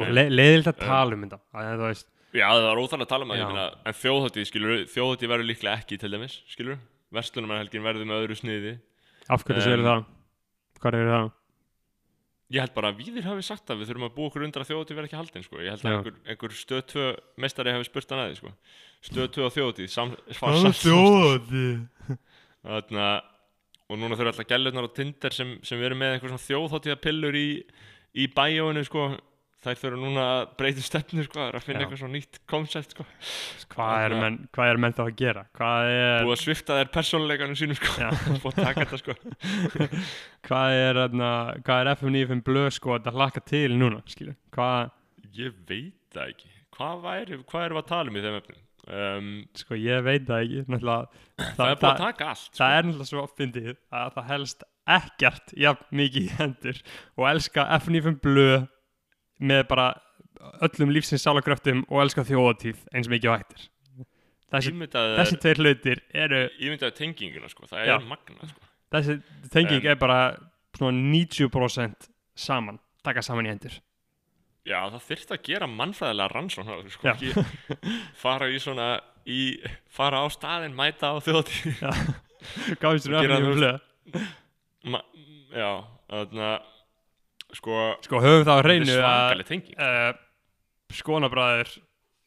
Og 0.00 0.14
le 0.16 0.24
leiðilegt 0.32 0.70
að 0.70 0.78
Um, 0.78 0.86
tala 0.88 1.16
um 1.18 1.24
þetta 1.26 1.40
að 1.52 1.82
þú 1.82 1.88
veist, 1.90 2.08
já, 2.32 2.46
það 2.48 2.68
er 2.70 2.80
óþarlega 2.84 3.04
að 3.04 3.12
tala 3.12 3.26
um 3.26 3.34
það 3.34 3.76
en 3.90 3.98
þjóðháttið 4.04 4.48
skilur, 4.48 4.78
þjóðháttið 4.94 5.32
verður 5.34 5.48
líklega 5.50 5.74
ekki 5.82 5.98
til 6.00 6.10
dæmis, 6.14 6.38
skilur, 6.54 6.78
verslunumannhelgin 7.12 7.84
verður 7.84 8.08
með 8.08 8.22
öðru 8.22 8.38
sniði. 8.40 8.72
Af 9.28 9.44
hverju 9.44 9.60
Um, 9.60 9.66
segir 9.66 9.84
það? 9.90 10.06
Hvað 10.82 10.98
er 11.02 11.10
það? 11.12 11.28
Ég 12.52 12.60
held 12.60 12.74
bara 12.76 12.92
að 12.92 13.00
víðir 13.00 13.26
hafi 13.26 13.44
sagt 13.46 13.70
að 13.72 13.82
við 13.82 13.90
þurfum 13.90 14.06
að 14.08 14.14
búa 14.16 14.30
okkur 14.30 14.44
undir 14.46 14.62
að 14.62 14.70
þjóðháttið 14.70 14.98
verður 14.98 15.08
ekki 15.08 15.18
haldin 15.20 15.46
sko. 15.46 15.60
ég 15.62 15.72
held 15.72 15.84
að 15.86 15.94
einhver, 15.96 16.16
einhver 16.28 16.56
stöð 16.58 16.82
2 16.92 17.06
meistari 17.40 17.74
hafi 17.76 17.88
spurt 17.88 18.12
hann 18.12 18.22
að 18.22 18.32
því 18.32 18.38
sko. 18.40 18.52
stöð 19.08 19.28
2 19.38 19.46
á 19.48 19.50
þjóðháttið 19.56 19.92
sam, 19.92 20.14
svar, 20.36 20.58
sam, 20.60 20.76
þjóði 20.82 21.66
Þarna, 22.62 23.06
og 23.90 23.98
núna 23.98 24.18
þurfa 24.18 24.34
alltaf 24.34 24.50
gælurnar 24.52 24.86
á 24.86 24.96
Tinder 24.96 25.34
sem, 25.34 25.56
sem 25.66 25.80
verður 25.80 25.98
með 25.98 26.12
einhver 26.14 26.30
svona 26.30 26.46
þjóðháttíðapillur 26.46 27.38
í, 27.40 27.48
í 28.14 28.28
bæjóinu 28.36 28.84
sko. 28.86 29.08
Þær 29.62 29.78
þurfa 29.78 29.98
núna 30.02 30.22
að 30.26 30.40
breyta 30.58 30.82
stefnu 30.82 31.24
sko, 31.26 31.38
það 31.38 31.58
að 31.58 31.66
finna 31.66 31.78
Já. 31.78 31.84
eitthvað 31.84 32.00
svona 32.00 32.16
nýtt 32.16 32.40
koncept 32.50 32.94
sko. 32.96 33.06
hvað 33.74 34.06
er 34.06 34.14
menn, 34.18 34.38
hvað 34.56 34.72
er 34.72 34.80
menn 34.82 34.96
þá 34.96 35.02
að 35.04 35.12
gera 35.20 35.44
er, 35.46 36.24
búið 36.26 36.34
að 36.34 36.42
svifta 36.42 36.78
þær 36.80 36.90
persónuleikanum 36.96 37.58
sínum 37.58 37.78
sko. 37.78 38.08
Búið 38.42 38.48
að 38.50 38.66
taka 38.66 38.86
þetta 38.86 39.00
sko. 39.02 39.16
hvað 40.48 40.78
er 40.80 41.02
er 41.04 41.92
FM95 41.94 42.42
blöð 42.48 42.68
sko 42.78 42.96
að 42.98 43.12
hlaka 43.14 43.44
til 43.46 43.70
núna 43.78 44.02
hvað, 44.52 44.90
ég 45.36 45.54
veit 45.68 45.96
það 46.12 46.34
ekki 46.34 46.52
hvað, 46.72 47.00
væri, 47.06 47.40
hvað 47.46 47.66
erum 47.68 47.78
við 47.78 47.84
að 47.84 47.90
tala 47.92 48.12
um 48.12 48.18
í 48.18 48.24
þeim 48.26 48.38
efnum 48.40 48.60
um, 48.98 49.32
sko 49.62 49.78
ég 49.78 50.04
veit 50.06 50.26
það 50.28 50.44
ekki 50.44 50.66
náttúrulega, 50.66 51.24
það, 51.38 51.64
er 51.68 51.80
búið 51.80 51.90
að 51.92 52.02
taka 52.02 52.28
allt 52.32 52.44
sko. 52.44 52.58
það 52.58 52.76
er 52.76 52.86
náttúrulega 52.88 53.10
svo 53.12 53.24
fyndið 53.38 53.72
að 54.02 54.14
það 54.16 54.30
helst 54.32 54.68
ekkert 54.92 55.52
jafn 55.62 55.98
mikið 56.00 56.24
í 56.26 56.36
hendur 56.40 56.80
og 57.14 57.26
elska 57.30 57.66
F95 57.78 58.22
blöð 58.24 58.64
með 59.42 59.62
bara 59.70 59.86
öllum 60.66 60.90
lífsins 60.94 61.22
sálagröftum 61.26 61.84
og 61.88 62.02
elska 62.04 62.24
þjóðatíð 62.28 62.80
eins 62.94 63.08
mikið 63.10 63.30
og 63.32 63.38
hættir 63.42 63.68
þessi, 64.52 64.72
ímyndaði 64.74 65.14
þessi 65.20 65.38
tveir 65.44 65.60
hlutir 65.62 66.02
eru 66.24 66.40
ímyndaði 66.60 66.96
tenginguna 66.98 67.48
sko. 67.52 67.66
það 67.70 67.86
Já. 67.88 67.94
er 67.98 68.08
magna 68.10 68.48
sko. 68.50 68.66
þessi 68.96 69.16
tenging 69.54 69.84
En- 69.86 69.92
er 69.94 70.00
bara 70.00 70.18
svona 70.76 70.98
90% 71.12 72.08
saman 72.34 72.78
taka 73.04 73.22
saman 73.22 73.46
í 73.48 73.52
hendur 73.54 73.78
Já, 74.62 74.78
það 74.92 75.00
þyrfti 75.08 75.34
að 75.34 75.40
gera 75.48 75.66
mannfræðilega 75.66 76.30
rannsókn 76.36 76.68
á 76.70 76.74
þessu, 76.78 76.92
sko, 76.94 77.08
Já. 77.08 77.14
ekki 77.16 77.94
fara 78.22 78.46
í 78.46 78.60
svona 78.62 78.90
í, 79.26 79.40
fara 79.90 80.20
á 80.22 80.26
staðinn, 80.30 80.74
mæta 80.78 81.10
á 81.10 81.18
þjóðtíð 81.22 81.80
gáðist 82.82 83.06
þú 83.10 83.16
Gera 83.22 83.38
F95 83.38 83.48
þú- 83.48 83.56
blöð 83.58 84.28
Ma, 84.92 85.00
Já, 85.54 85.70
þannig 86.10 86.46
að 86.46 86.70
sko, 87.56 87.78
sko 88.06 88.20
höfum 88.24 88.44
það 88.48 88.58
á 88.58 88.64
hreinu 88.64 88.88
að 88.88 88.98
svakaleg 88.98 89.48
tenging 89.50 89.78
uh, 89.78 90.12
skonabræður 90.92 91.72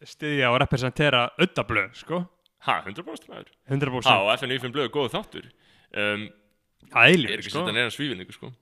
styðja 0.06 0.52
og 0.54 0.60
representera 0.62 1.26
öddablöð 1.42 2.00
sko. 2.02 2.22
Ha, 2.66 2.80
100% 2.86 3.30
maður? 3.30 3.52
100% 3.70 4.10
Ha, 4.10 4.16
og 4.24 4.32
FNU5 4.40 4.74
blöðu 4.74 4.92
góðu 4.94 5.12
þáttur. 5.14 5.50
Um, 5.96 6.28
að 6.92 7.10
Ég 7.12 7.18
eilíf 7.18 7.34
er 7.34 7.42
ekki 7.44 7.52
sko. 7.52 7.62
að 7.62 7.70
setja 7.70 7.78
neina 7.78 7.94
svífinningu, 7.94 8.36
sko. 8.36 8.54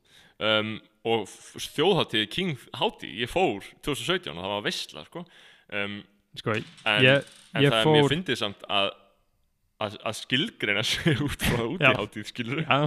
Um, 0.43 0.73
Og 1.03 1.27
þjóðhátíð 1.59 2.21
King 2.31 2.59
Hátíð, 2.79 3.15
ég 3.19 3.27
fór 3.31 3.65
2017 3.83 4.37
og 4.37 4.39
það 4.39 4.53
var 4.53 4.61
veistla, 4.63 5.01
sko. 5.09 5.23
Um, 5.75 5.97
sko, 6.39 6.53
En, 6.55 7.03
ég, 7.03 7.25
en 7.51 7.65
ég 7.65 7.73
það 7.73 7.79
er 7.79 7.87
fór 7.87 7.97
mér 7.97 8.11
fyndið 8.13 8.39
samt 8.39 8.63
að 8.71 8.91
að, 9.83 9.97
skilgreina 10.15 10.83
sig 10.87 11.19
út 11.23 11.43
frá 11.43 11.63
útihátíð 11.65 12.29
skilur 12.29 12.61
já, 12.63 12.77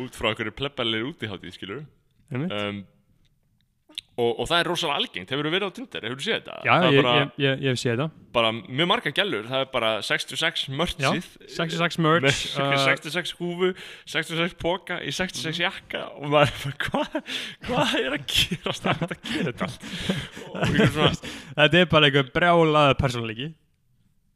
út 0.00 0.16
frá 0.16 0.30
einhverju 0.30 0.54
plebbalir 0.56 1.04
útihátíð 1.10 1.56
skilur 1.58 1.82
um, 2.32 2.82
og, 4.22 4.30
og 4.42 4.48
það 4.50 4.58
er 4.58 4.68
rosalega 4.70 5.00
algengt. 5.02 5.32
Hefur 5.32 5.48
þú 5.48 5.52
verið 5.54 5.68
á 5.68 5.76
Tinder, 5.76 6.04
hefur 6.06 6.18
þú 6.20 6.26
séð 6.26 6.36
þetta? 6.38 6.56
Já 6.66 6.72
ég, 6.72 6.98
bara, 6.98 7.14
ég, 7.18 7.32
ég, 7.44 7.62
ég 7.66 7.74
hef 7.74 7.80
séð 7.82 7.92
þetta. 7.92 8.06
bara 8.32 8.52
mjög 8.56 8.88
marga 8.88 9.12
gælur 9.18 9.48
það 9.50 9.64
er 9.64 9.70
bara 9.72 9.90
66 10.08 10.62
já, 10.62 10.72
mörtsið 10.80 11.26
66 11.52 11.98
með 12.00 12.18
merch 12.26 12.42
uh, 12.56 12.76
66 12.86 13.34
húfu 13.40 13.72
66 14.14 14.54
póka 14.62 15.00
í 15.04 15.12
66 15.12 15.62
jakka. 15.64 16.04
Og 16.18 16.32
maður 16.32 16.52
er 16.52 16.60
bara 16.62 16.76
hvað 16.86 17.18
hvað 17.68 17.96
er 18.02 18.16
að 18.18 18.28
gera? 18.36 18.76
Það 18.82 19.02
er 19.08 19.16
að 19.16 19.26
gera 19.32 19.52
þetta 19.52 19.68
þetta 21.58 21.82
er 21.82 21.90
bara 21.92 22.08
einhver 22.08 22.30
brjálaða 22.32 22.96
persónleiki. 23.00 23.52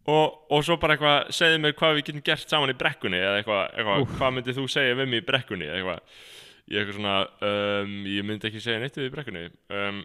Og, 0.06 0.34
og 0.54 0.60
svo 0.62 0.76
bara 0.78 0.94
eitthvað 0.94 1.32
segðu 1.34 1.58
mér 1.64 1.72
hvað 1.74 1.96
við 1.96 2.04
getum 2.06 2.22
gert 2.28 2.50
saman 2.52 2.70
í 2.70 2.76
brekkunni 2.78 3.18
eða 3.18 3.40
eitthvað, 3.40 3.62
eitthvað 3.74 4.04
hvað 4.12 4.34
myndið 4.36 4.58
þú 4.60 4.66
segja 4.70 4.98
við 5.00 5.08
mig 5.10 5.22
í 5.22 5.26
brekkunni 5.26 5.66
eða 5.66 5.80
eitthvað 5.80 6.02
ég 6.72 6.80
eitthvað 6.82 6.96
svona 6.98 7.16
um, 7.50 7.92
ég 8.10 8.26
myndi 8.26 8.48
ekki 8.50 8.62
segja 8.64 8.80
neitt 8.82 8.96
við 8.98 9.12
brekkunni. 9.14 9.44
Um, 9.70 10.00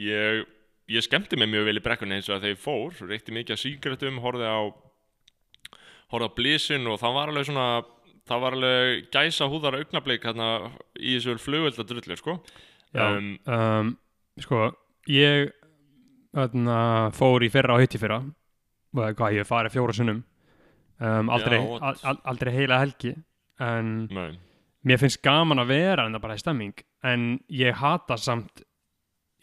ég, 0.00 0.44
ég 0.90 1.04
skemmti 1.06 1.38
mig 1.38 1.50
mjög 1.52 1.68
vel 1.70 1.78
í 1.78 1.84
brekkunni 1.84 2.18
eins 2.18 2.28
og 2.30 2.36
að 2.38 2.46
þegar 2.48 2.56
ég 2.56 2.64
fór, 2.64 2.98
reykti 3.10 3.34
mikið 3.36 3.56
af 3.56 3.62
síkratum, 3.62 4.18
horfði 4.24 4.48
á 4.50 4.60
horfði 6.10 6.26
á 6.26 6.36
blísin 6.36 6.88
og 6.90 6.98
það 7.02 7.16
var 7.16 7.30
alveg 7.32 7.46
svona 7.46 7.68
það 8.30 8.42
var 8.44 8.56
alveg 8.58 9.04
gæsa 9.14 9.46
húðar 9.50 9.76
augnablik 9.78 10.26
hérna 10.26 10.48
í 10.98 11.14
þessu 11.16 11.36
flugvelda 11.42 11.86
drullu 11.86 12.16
sko. 12.18 12.36
Já. 12.90 13.04
um, 13.14 13.30
um, 13.46 13.92
sko, 14.42 14.64
ég 15.10 15.52
öðna, 16.34 16.78
fór 17.14 17.42
í 17.46 17.50
fyrra 17.54 17.76
og 17.76 17.84
hitt 17.84 17.94
í 17.94 18.00
fyrra. 18.02 18.20
Hvað, 18.94 19.36
ég 19.38 19.46
farið 19.46 19.76
fjóra 19.76 19.94
sunnum 19.94 20.24
um, 20.98 21.28
aldrei, 21.30 21.60
Já, 21.62 21.92
al- 22.10 22.22
aldrei 22.32 22.50
heila 22.56 22.80
helgi 22.82 23.12
en 23.62 23.92
nei, 24.10 24.32
mér 24.86 24.98
finnst 25.02 25.20
gaman 25.22 25.60
að 25.62 25.72
vera 25.74 26.06
en 26.06 26.14
það 26.16 26.22
bara 26.24 26.36
í 26.38 26.42
stemming 26.42 26.84
en 27.04 27.24
ég 27.52 27.74
hata 27.80 28.16
samt 28.20 28.62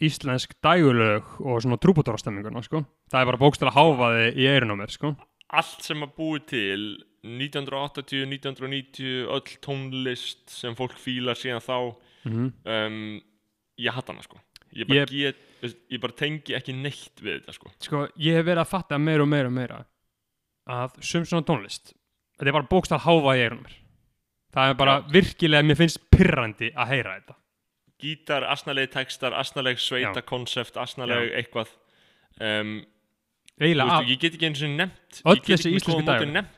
íslensk 0.02 0.52
dægulög 0.62 1.26
og 1.42 1.60
svona 1.62 1.78
trúbútorastemminguna 1.82 2.62
sko. 2.62 2.84
það 3.10 3.20
er 3.24 3.28
bara 3.32 3.40
bókstæla 3.42 3.72
háfaði 3.74 4.26
í 4.38 4.46
eyrun 4.50 4.74
á 4.74 4.76
mér 4.78 4.92
sko. 4.94 5.14
allt 5.50 5.82
sem 5.86 6.02
að 6.06 6.12
búi 6.18 6.40
til 6.46 6.82
1980, 7.24 8.26
1990 8.30 9.26
öll 9.34 9.56
tónlist 9.64 10.44
sem 10.54 10.76
fólk 10.78 10.94
fílar 11.02 11.38
síðan 11.38 11.64
þá 11.64 11.76
mm 12.28 12.52
um, 12.66 13.00
ég 13.78 13.94
hatt 13.94 14.08
hana 14.10 14.22
sko 14.26 14.38
ég 14.74 14.86
bara, 14.88 15.04
Ég- 15.06 15.34
Get, 15.62 15.76
ég 15.90 16.00
bara 16.02 16.14
tengi 16.18 16.54
ekki 16.54 16.74
neitt 16.74 17.18
við 17.22 17.40
þetta 17.40 17.54
sko 17.56 17.70
sko, 17.82 18.04
ég 18.18 18.38
hef 18.38 18.46
verið 18.46 18.62
að 18.64 18.70
fatta 18.72 18.98
meira 18.98 19.22
og 19.26 19.30
meira 19.30 19.50
og 19.50 19.54
meira 19.54 19.78
að 20.68 20.98
sum 21.02 21.24
svona 21.26 21.46
tónlist 21.46 21.94
þetta 22.38 22.50
er 22.52 22.56
bara 22.58 22.70
bókstæla 22.70 23.02
háfaði 23.06 23.38
í 23.40 23.44
eyrun 23.48 23.62
á 23.62 23.66
mér 23.66 23.76
það 24.58 24.72
er 24.72 24.78
bara 24.78 24.96
Já. 24.98 25.06
virkilega, 25.14 25.66
mér 25.66 25.78
finnst 25.78 26.00
pyrrandi 26.12 26.70
að 26.74 26.92
heyra 26.92 27.16
þetta. 27.18 27.36
Gítar, 27.98 28.46
asnalegi 28.46 28.92
textar, 28.94 29.34
asnaleg 29.34 29.80
sveita 29.82 30.22
konsept, 30.26 30.76
asnaleg 30.78 31.32
eitthvað. 31.40 31.72
Um, 32.38 32.76
eiginlega 33.58 34.02
ég 34.06 34.20
get 34.22 34.36
ekki 34.36 34.46
eins 34.46 34.62
og 34.62 34.70
nefnt 34.78 35.18
Öll 35.26 35.40
þessi 35.42 35.72
dæmi. 36.06 36.28
nefnt. 36.36 36.54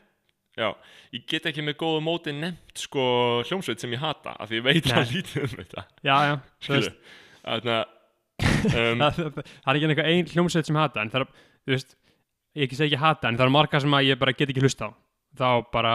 Já, 0.59 0.67
ég 1.15 1.23
get 1.31 1.47
ekki 1.47 1.63
með 1.63 1.77
góðu 1.79 2.03
móti 2.03 2.33
nefnt 2.35 2.83
sko 2.83 3.03
hljómsveit 3.47 3.81
sem 3.81 3.93
ég 3.95 4.03
hata 4.03 4.35
af 4.35 4.51
því 4.51 4.59
ég 4.59 4.65
veit 4.67 4.91
að 4.91 5.11
lítið 5.15 5.45
um 5.47 5.53
þetta. 5.55 5.85
Já, 6.03 6.15
já, 6.27 6.35
þannig 6.67 7.71
að 7.71 7.85
um, 8.41 9.01
það, 9.01 9.21
það, 9.21 9.39
það 9.39 9.71
er 9.71 9.79
ekki 9.79 9.87
einhver 9.89 10.11
ein 10.11 10.31
hljómsveit 10.35 10.69
sem 10.69 10.81
hata 10.81 11.01
en 11.01 11.13
það 11.13 11.23
er, 11.23 11.31
þú 11.63 11.73
veist, 11.73 11.95
ég 12.57 12.67
ekki 12.67 12.77
segja 12.77 12.91
ekki 12.91 13.01
hata 13.05 13.31
en 13.31 13.39
það 13.39 13.47
er 13.47 13.55
marga 13.55 13.81
sem 13.81 13.95
að 13.97 14.09
ég 14.11 14.21
bara 14.21 14.35
get 14.35 14.51
ekki 14.51 14.65
hlusta 14.65 14.91
á 14.91 15.01
þá 15.37 15.47
bara 15.71 15.93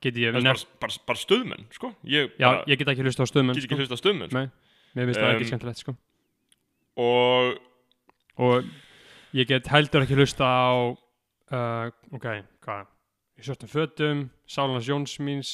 get 0.00 0.16
ég 0.16 0.32
nefnt, 0.38 0.66
bara, 0.80 0.88
bara, 0.88 1.04
bara 1.10 1.18
stöðmenn 1.20 1.66
sko 1.74 1.90
ég 2.08 2.30
já, 2.38 2.46
bara, 2.48 2.64
ég 2.70 2.78
get 2.80 2.88
ekki 2.94 3.04
hlusta 3.04 3.24
á 3.24 3.28
stöðmenn 3.28 3.58
sko. 3.60 3.96
stöðmenn 3.98 4.30
sko. 4.32 4.44
Mér 4.96 5.08
finnst 5.10 5.20
það 5.20 5.28
Um, 5.28 5.36
ekki 5.36 5.48
skemmtilegt 5.50 5.82
sko. 5.82 5.94
og 6.96 7.58
og 8.38 8.64
ég 9.36 9.48
get 9.50 9.66
heldur 9.72 10.04
ekki 10.06 10.16
hlusta 10.18 10.46
á 10.46 10.70
uh, 11.52 11.90
ok, 12.14 12.26
hvað 12.64 12.86
í 13.38 13.44
svörtum 13.46 13.70
fötum, 13.70 14.24
Sálans 14.50 14.88
Jóns 14.88 15.18
míns 15.22 15.50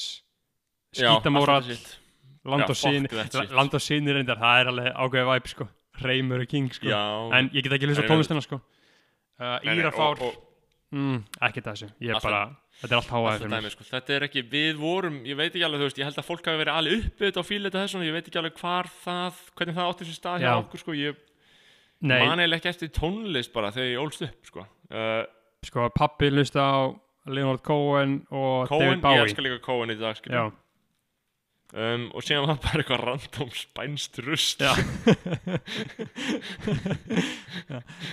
já, 0.95 1.11
Skítamóral 1.11 1.59
allt 1.59 1.67
þetta 1.69 1.75
shit. 1.75 1.99
Land 2.45 2.69
og 2.69 2.77
síni 2.77 3.09
fuck 3.09 3.17
that 3.19 3.33
shit. 3.41 3.53
Land 3.57 3.73
og 3.73 3.81
síni 3.81 4.13
reyndar, 4.13 4.37
það 4.41 4.59
er 4.61 4.67
alveg 4.71 4.89
ágæði 5.01 5.27
væp 5.31 5.47
sko. 5.49 5.67
Reymur 6.05 6.41
og 6.43 6.49
King 6.51 6.73
sko. 6.73 6.85
já, 6.89 7.01
en 7.37 7.49
ég 7.53 7.63
get 7.65 7.73
ekki 7.77 7.87
hlusta 7.89 8.05
á 8.05 8.09
tónlistina 8.09 8.41
sko. 8.45 8.59
uh, 9.41 9.59
Írafár 9.65 10.21
mm, 10.91 11.19
ekki 11.47 11.63
þessu, 11.65 11.89
ég 12.03 12.13
er 12.13 12.21
bara 12.23 12.41
þetta 12.81 12.91
er 12.91 12.99
allt 12.99 13.13
háaði 13.13 13.39
fyrir 13.43 13.63
mér. 13.65 13.73
sko. 13.73 13.87
þetta 13.89 14.15
er 14.15 14.25
ekki, 14.27 14.43
við 14.51 14.81
vorum 14.81 15.21
ég 15.25 15.39
veit 15.39 15.51
ekki 15.51 15.63
alveg, 15.65 15.81
þú 15.81 15.87
veist, 15.89 16.01
ég 16.01 16.09
held 16.09 16.19
að 16.21 16.27
fólk 16.29 16.49
hafi 16.49 16.61
verið 16.61 16.79
alveg 16.79 17.05
uppið 17.05 17.37
þess 17.75 17.95
vegna, 17.95 18.09
ég 18.09 18.17
veit 18.17 18.27
ekki 18.29 18.41
alveg 18.41 18.59
hvar 18.59 18.91
það 19.03 19.39
hvernig 19.55 19.77
það 19.79 19.89
átti 19.91 20.09
sér 20.09 20.19
stað 20.19 20.43
hjá 20.43 20.49
Já. 20.51 20.57
okkur 20.59 20.83
sko, 20.83 20.97
ég 20.99 21.23
Nei, 22.05 22.19
man 22.19 22.39
eiginlega 22.43 22.59
ekki 22.59 22.69
eftir 22.73 22.91
tónlist 22.93 23.53
bara 23.55 23.71
þegar 23.71 23.91
ég 23.93 24.03
ólst 24.03 24.25
upp 24.27 24.49
sko. 24.51 24.65
uh, 24.91 25.23
sko 25.65 25.89
pappi 25.95 26.29
hlusta 26.29 26.61
á 26.61 26.77
Leonard 27.25 27.63
Cohen 27.65 28.19
og 28.29 28.67
Cohen, 28.69 28.99
David 28.99 28.99
ég 28.99 29.01
Bowie. 29.01 29.23
elska 29.23 29.41
líka 29.41 29.61
Cohen 29.65 29.95
í 29.95 29.97
dag 29.97 30.19
um, 31.75 32.05
og 32.15 32.23
síðan 32.25 32.47
var 32.49 32.59
bara 32.63 32.81
eitthvað 32.83 33.03
random 33.05 33.49
spænst 33.55 34.19
rust 34.25 34.63
Já. 34.63 34.73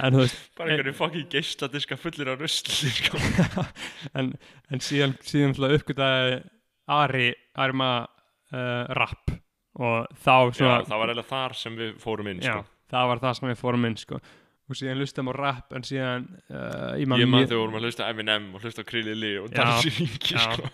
en 0.02 0.16
veist 0.18 0.38
bara 0.58 0.72
einhverju 0.74 0.94
fucking 0.98 1.28
geisladiska 1.32 1.96
fullir 2.00 2.28
af 2.34 2.40
rustli 2.42 2.90
sko. 2.98 3.16
en, 4.18 4.26
en 4.72 4.82
síðan, 4.84 5.12
síðan 5.26 5.54
uppgötaði 5.78 6.40
Ari, 6.92 7.28
Ari 7.62 7.74
maður 7.78 8.08
uh, 8.52 8.84
rap 8.98 9.30
og 9.80 9.98
þá 10.20 10.34
Já, 10.36 10.52
svona, 10.58 10.78
það 10.84 10.98
var 11.00 11.08
eiginlega 11.12 11.30
þar 11.30 11.52
sem 11.62 11.76
við 11.78 11.90
fórum 12.02 12.28
inn 12.32 12.42
já, 12.44 12.54
sko. 12.58 12.62
það 12.92 13.04
var 13.12 13.18
það 13.22 13.36
sem 13.38 13.48
við 13.52 13.60
fórum 13.62 13.86
inn 13.88 13.96
sko. 14.00 14.16
og 14.68 14.72
síðan 14.78 15.00
hlustum 15.00 15.30
á 15.30 15.32
rap 15.38 15.68
en 15.78 15.86
síðan 15.88 16.22
uh, 16.52 16.92
ég 17.00 17.06
mjög- 17.08 17.46
þegar 17.48 17.62
vorum 17.62 17.78
að 17.80 17.84
hlusta 17.88 18.10
Eminem 18.12 18.44
og 18.56 18.60
hlusta 18.66 18.84
á 18.84 18.86
Krili 18.90 19.14
Lee 19.16 19.38
og 19.40 19.48
Já, 19.52 19.56
Darcy 19.62 19.90
Ringi 19.96 20.34
já. 20.36 20.44
sko. 20.58 20.66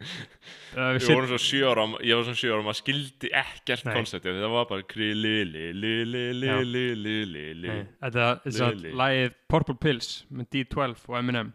Við 0.00 0.98
við 0.98 1.08
vorum 1.08 1.30
svo 1.30 1.40
sjö 1.40 1.70
ára 1.70 1.86
ég 2.04 2.18
var 2.18 2.28
svo 2.28 2.36
sjö 2.38 2.52
ára, 2.52 2.62
maður 2.66 2.80
skildi 2.80 3.32
ekkert 3.40 3.88
konceptið, 3.88 4.40
það 4.42 4.54
var 4.56 4.70
bara 4.70 4.86
Krili 4.90 5.34
Lee 5.48 5.72
Li 5.72 5.96
Li 6.04 6.24
Li 6.40 6.48
Já. 6.50 6.56
Li 6.62 6.86
Li 6.98 7.18
Li 7.30 7.44
Li. 7.62 7.74
Nei, 7.74 7.84
þetta 8.04 8.30
er 8.36 8.56
svona 8.58 8.94
lagið 9.02 9.36
Purple 9.54 9.78
Pills 9.80 10.14
með 10.30 10.50
D12 10.56 11.10
og 11.10 11.20
Eminem. 11.20 11.52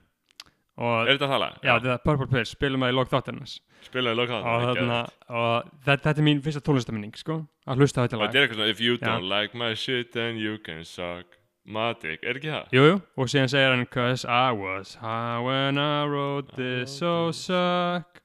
Og 0.80 1.10
er 1.10 1.18
þetta 1.18 1.28
að 1.28 1.34
tala? 1.36 1.50
já, 1.60 1.74
þetta 1.74 1.96
er 1.98 2.06
Purple 2.06 2.30
Pills, 2.32 2.54
spilum 2.56 2.86
það 2.86 2.94
í 2.94 2.98
lók 3.00 3.12
þáttarnas 3.12 3.58
spilaði 3.86 4.20
lokað 4.20 4.48
og, 4.48 4.64
þarna, 4.68 5.00
og 5.32 5.68
þetta, 5.86 6.02
þetta 6.06 6.22
er 6.22 6.26
mín 6.28 6.40
fyrsta 6.44 6.62
tónlistaminning 6.66 7.20
sko, 7.20 7.42
að 7.70 7.84
hlusta 7.84 8.04
á 8.04 8.06
þetta 8.06 8.18
og 8.18 8.22
lag. 8.22 8.30
Þetta 8.30 8.40
er 8.40 8.46
eitthvað 8.48 8.60
svona 8.60 8.74
if 8.74 8.82
you 8.84 8.98
don't 9.02 9.30
like 9.32 9.58
my 9.58 9.74
shit 9.78 10.12
then 10.16 10.40
you 10.40 10.58
can 10.64 10.84
suck 10.88 11.38
my 11.70 11.94
dick, 12.02 12.24
er 12.24 12.40
ekki 12.40 12.52
það? 12.52 12.74
Jú, 12.76 12.86
jú, 12.90 12.96
og 13.16 13.32
síðan 13.32 13.52
segir 13.52 13.76
hann 13.76 13.86
Cause 13.94 14.26
I 14.26 14.52
was 14.58 14.96
high 15.02 15.40
when 15.46 15.80
I 15.82 16.06
wrote 16.10 16.56
this 16.58 16.98
So 17.00 17.32
suck 17.36 18.24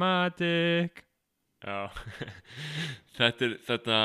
my 0.00 0.32
dick 0.38 1.04
Já, 1.58 1.90
þetta 3.18 3.46
er 3.48 3.54
þetta, 3.66 4.00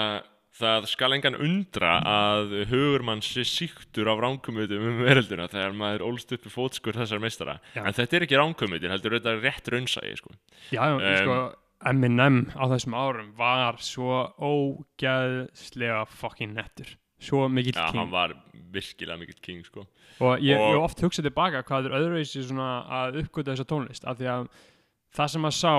það 0.57 0.87
skal 0.89 1.15
engan 1.17 1.37
undra 1.37 1.97
að 2.09 2.55
hugur 2.71 3.05
mann 3.05 3.21
sé 3.25 3.45
síktur 3.45 4.09
af 4.09 4.23
ránkumvitum 4.23 4.87
um 4.89 5.03
verölduna 5.05 5.49
þegar 5.51 5.75
maður 5.77 6.07
ólst 6.09 6.33
upp 6.33 6.47
í 6.49 6.53
fótskur 6.53 6.97
þessar 6.97 7.21
meistara 7.21 7.59
Já. 7.75 7.83
en 7.85 7.93
þetta 7.93 8.17
er 8.17 8.25
ekki 8.27 8.41
ránkumvitin, 8.41 8.93
heldur 8.93 9.19
þetta 9.19 9.35
er 9.35 9.45
rétt 9.45 9.69
raunsægi 9.69 10.17
sko. 10.21 10.33
Já, 10.73 10.87
um, 10.95 11.05
sko 11.21 11.37
Eminem 11.83 12.45
á 12.55 12.63
þessum 12.71 12.93
árum 12.95 13.31
var 13.35 13.77
svo 13.83 14.23
ógæðslega 14.39 16.05
fucking 16.07 16.55
nettur 16.55 16.93
Svo 17.23 17.47
mikill 17.47 17.77
Já, 17.77 17.87
king 17.87 18.01
hann 18.01 18.11
var 18.11 18.33
virkilega 18.73 19.15
mikill 19.19 19.39
king 19.43 19.63
sko. 19.63 19.85
Og 20.23 20.41
ég, 20.43 20.59
hef 20.59 20.81
oft 20.81 21.03
hugsað 21.03 21.29
tilbaka 21.29 21.61
hvað 21.67 21.87
er 21.87 21.97
öðruvísi 21.99 22.43
svona 22.43 22.83
að 23.03 23.21
uppgöta 23.23 23.53
þessa 23.53 23.67
tónlist 23.69 24.07
af 24.09 24.19
því 24.19 24.29
að 24.33 24.49
það 25.15 25.29
sem 25.35 25.47
að 25.49 25.55
sá 25.59 25.73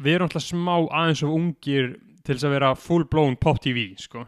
við 0.00 0.14
erum 0.14 0.28
alltaf 0.28 0.42
smá 0.46 0.74
aðeins 0.88 1.22
of 1.26 1.30
ungir 1.36 1.90
til 2.24 2.34
þess 2.36 2.44
að 2.48 2.54
vera 2.56 2.74
full 2.76 3.04
blown 3.04 3.36
pop 3.36 3.60
TV 3.60 3.94
sko. 3.98 4.26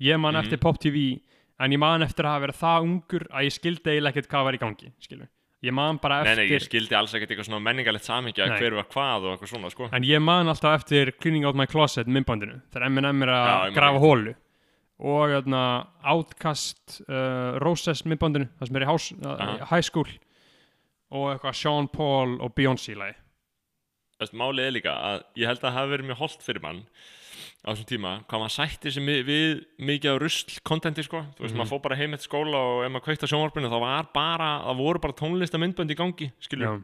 ég 0.00 0.18
man 0.20 0.34
Mhm. 0.34 0.44
eftir 0.44 0.60
pop 0.60 0.78
TV 0.78 1.20
en 1.60 1.70
ég 1.72 1.78
man 1.78 2.02
eftir 2.02 2.24
að 2.24 2.34
hafa 2.34 2.46
verið 2.46 2.60
það 2.60 2.82
ungur 2.84 3.26
að 3.32 3.44
ég 3.46 3.52
skildi 3.52 3.90
eiginlega 3.90 4.12
ekkert 4.12 4.28
hvað 4.28 4.44
var 4.44 4.52
í 4.52 4.58
gangi 4.60 4.92
skilur. 5.00 5.28
ég 5.64 5.72
man 5.72 5.96
bara 5.98 6.22
Nei, 6.22 6.30
eftir 6.32 6.36
nei, 6.48 6.50
ég 6.58 6.62
skildi 6.68 6.94
alls 6.96 7.14
ekkert 7.14 7.30
eitthvað 7.30 7.48
svona 7.48 7.62
menningalegt 7.64 8.04
samhengi 8.04 8.36
Nei. 8.38 8.48
að 8.48 8.60
hver 8.60 8.74
var 8.74 8.84
hvað 8.84 9.24
og 9.24 9.38
eitthvað 9.38 9.48
svona 9.54 9.70
sko. 9.70 9.88
en 9.92 10.02
ég 10.02 10.20
man 10.22 10.46
alltaf 10.48 10.80
eftir 10.82 11.12
Cleaning 11.18 11.44
Out 11.46 11.56
My 11.56 11.66
Closet 11.66 12.06
myndbandinu 12.06 12.60
þegar 12.70 12.86
Eminem 12.86 13.22
er 13.22 13.28
að 13.28 13.74
grafa 13.74 13.98
hólu 14.00 14.34
og 14.98 15.28
öðna, 15.28 15.86
Outcast 16.04 17.02
uh, 17.08 17.58
Roses 17.60 18.02
myndbandinu 18.04 18.48
það 18.60 18.66
sem 18.68 18.76
er 18.76 18.82
í 18.82 18.86
house, 18.86 19.12
uh, 19.24 19.64
high 19.66 19.82
school 19.82 20.06
og 21.12 21.38
eitthvað 21.38 21.54
Sean 21.54 21.88
Paul 21.88 22.38
og 22.40 22.54
Beyoncé 22.54 22.94
lagi 22.96 23.14
Þess, 24.20 24.32
Málið 24.32 24.64
er 24.66 24.72
líka 24.78 24.92
að 24.96 25.22
ég 25.36 25.46
held 25.50 25.58
að 25.60 25.66
það 25.66 25.76
hafi 25.76 25.92
verið 25.92 26.06
mjög 26.10 26.20
holdt 26.22 26.42
fyrir 26.46 26.62
mann 26.64 26.82
á 27.66 27.68
þessum 27.68 27.88
tíma, 27.90 28.12
hvað 28.30 28.40
maður 28.42 28.54
sætti 28.54 28.92
sig 28.94 29.04
við, 29.04 29.18
við 29.26 29.48
mikið 29.90 30.14
á 30.14 30.16
rusl 30.22 30.60
kontenti 30.64 31.02
sko. 31.04 31.20
þú 31.36 31.42
veist, 31.44 31.52
Mhm. 31.54 31.60
maður 31.60 31.72
fór 31.74 31.82
bara 31.82 31.96
heim 31.96 32.14
eftir 32.14 32.28
skóla 32.30 32.56
og 32.56 32.84
ef 32.86 32.90
maður 32.92 33.04
kveikt 33.04 33.24
á 33.26 33.28
sjónvarpinu 33.28 33.68
þá 33.68 33.80
var 33.80 34.08
bara, 34.14 34.50
það 34.64 34.76
voru 34.80 35.00
bara 35.00 35.12
tónlistamindbönd 35.20 35.90
í 35.90 35.96
gangi, 35.98 36.32
skilur, 36.40 36.64
Já, 36.64 36.82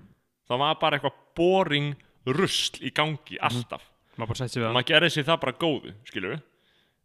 það 0.51 0.59
var 0.59 0.75
bara 0.75 0.99
eitthvað 0.99 1.17
boring 1.35 1.95
rusl 2.27 2.81
í 2.83 2.91
gangi, 2.93 3.39
alltaf. 3.41 3.81
Maður 4.19 4.29
bara 4.29 4.41
sætti 4.43 4.51
sig 4.53 4.63
við 4.63 4.67
og 4.67 4.69
það. 4.69 4.77
Maður 4.77 4.91
gerði 4.93 5.11
sér 5.17 5.25
það 5.25 5.41
bara 5.41 5.53
góðu, 5.53 5.95
skilur 6.05 6.43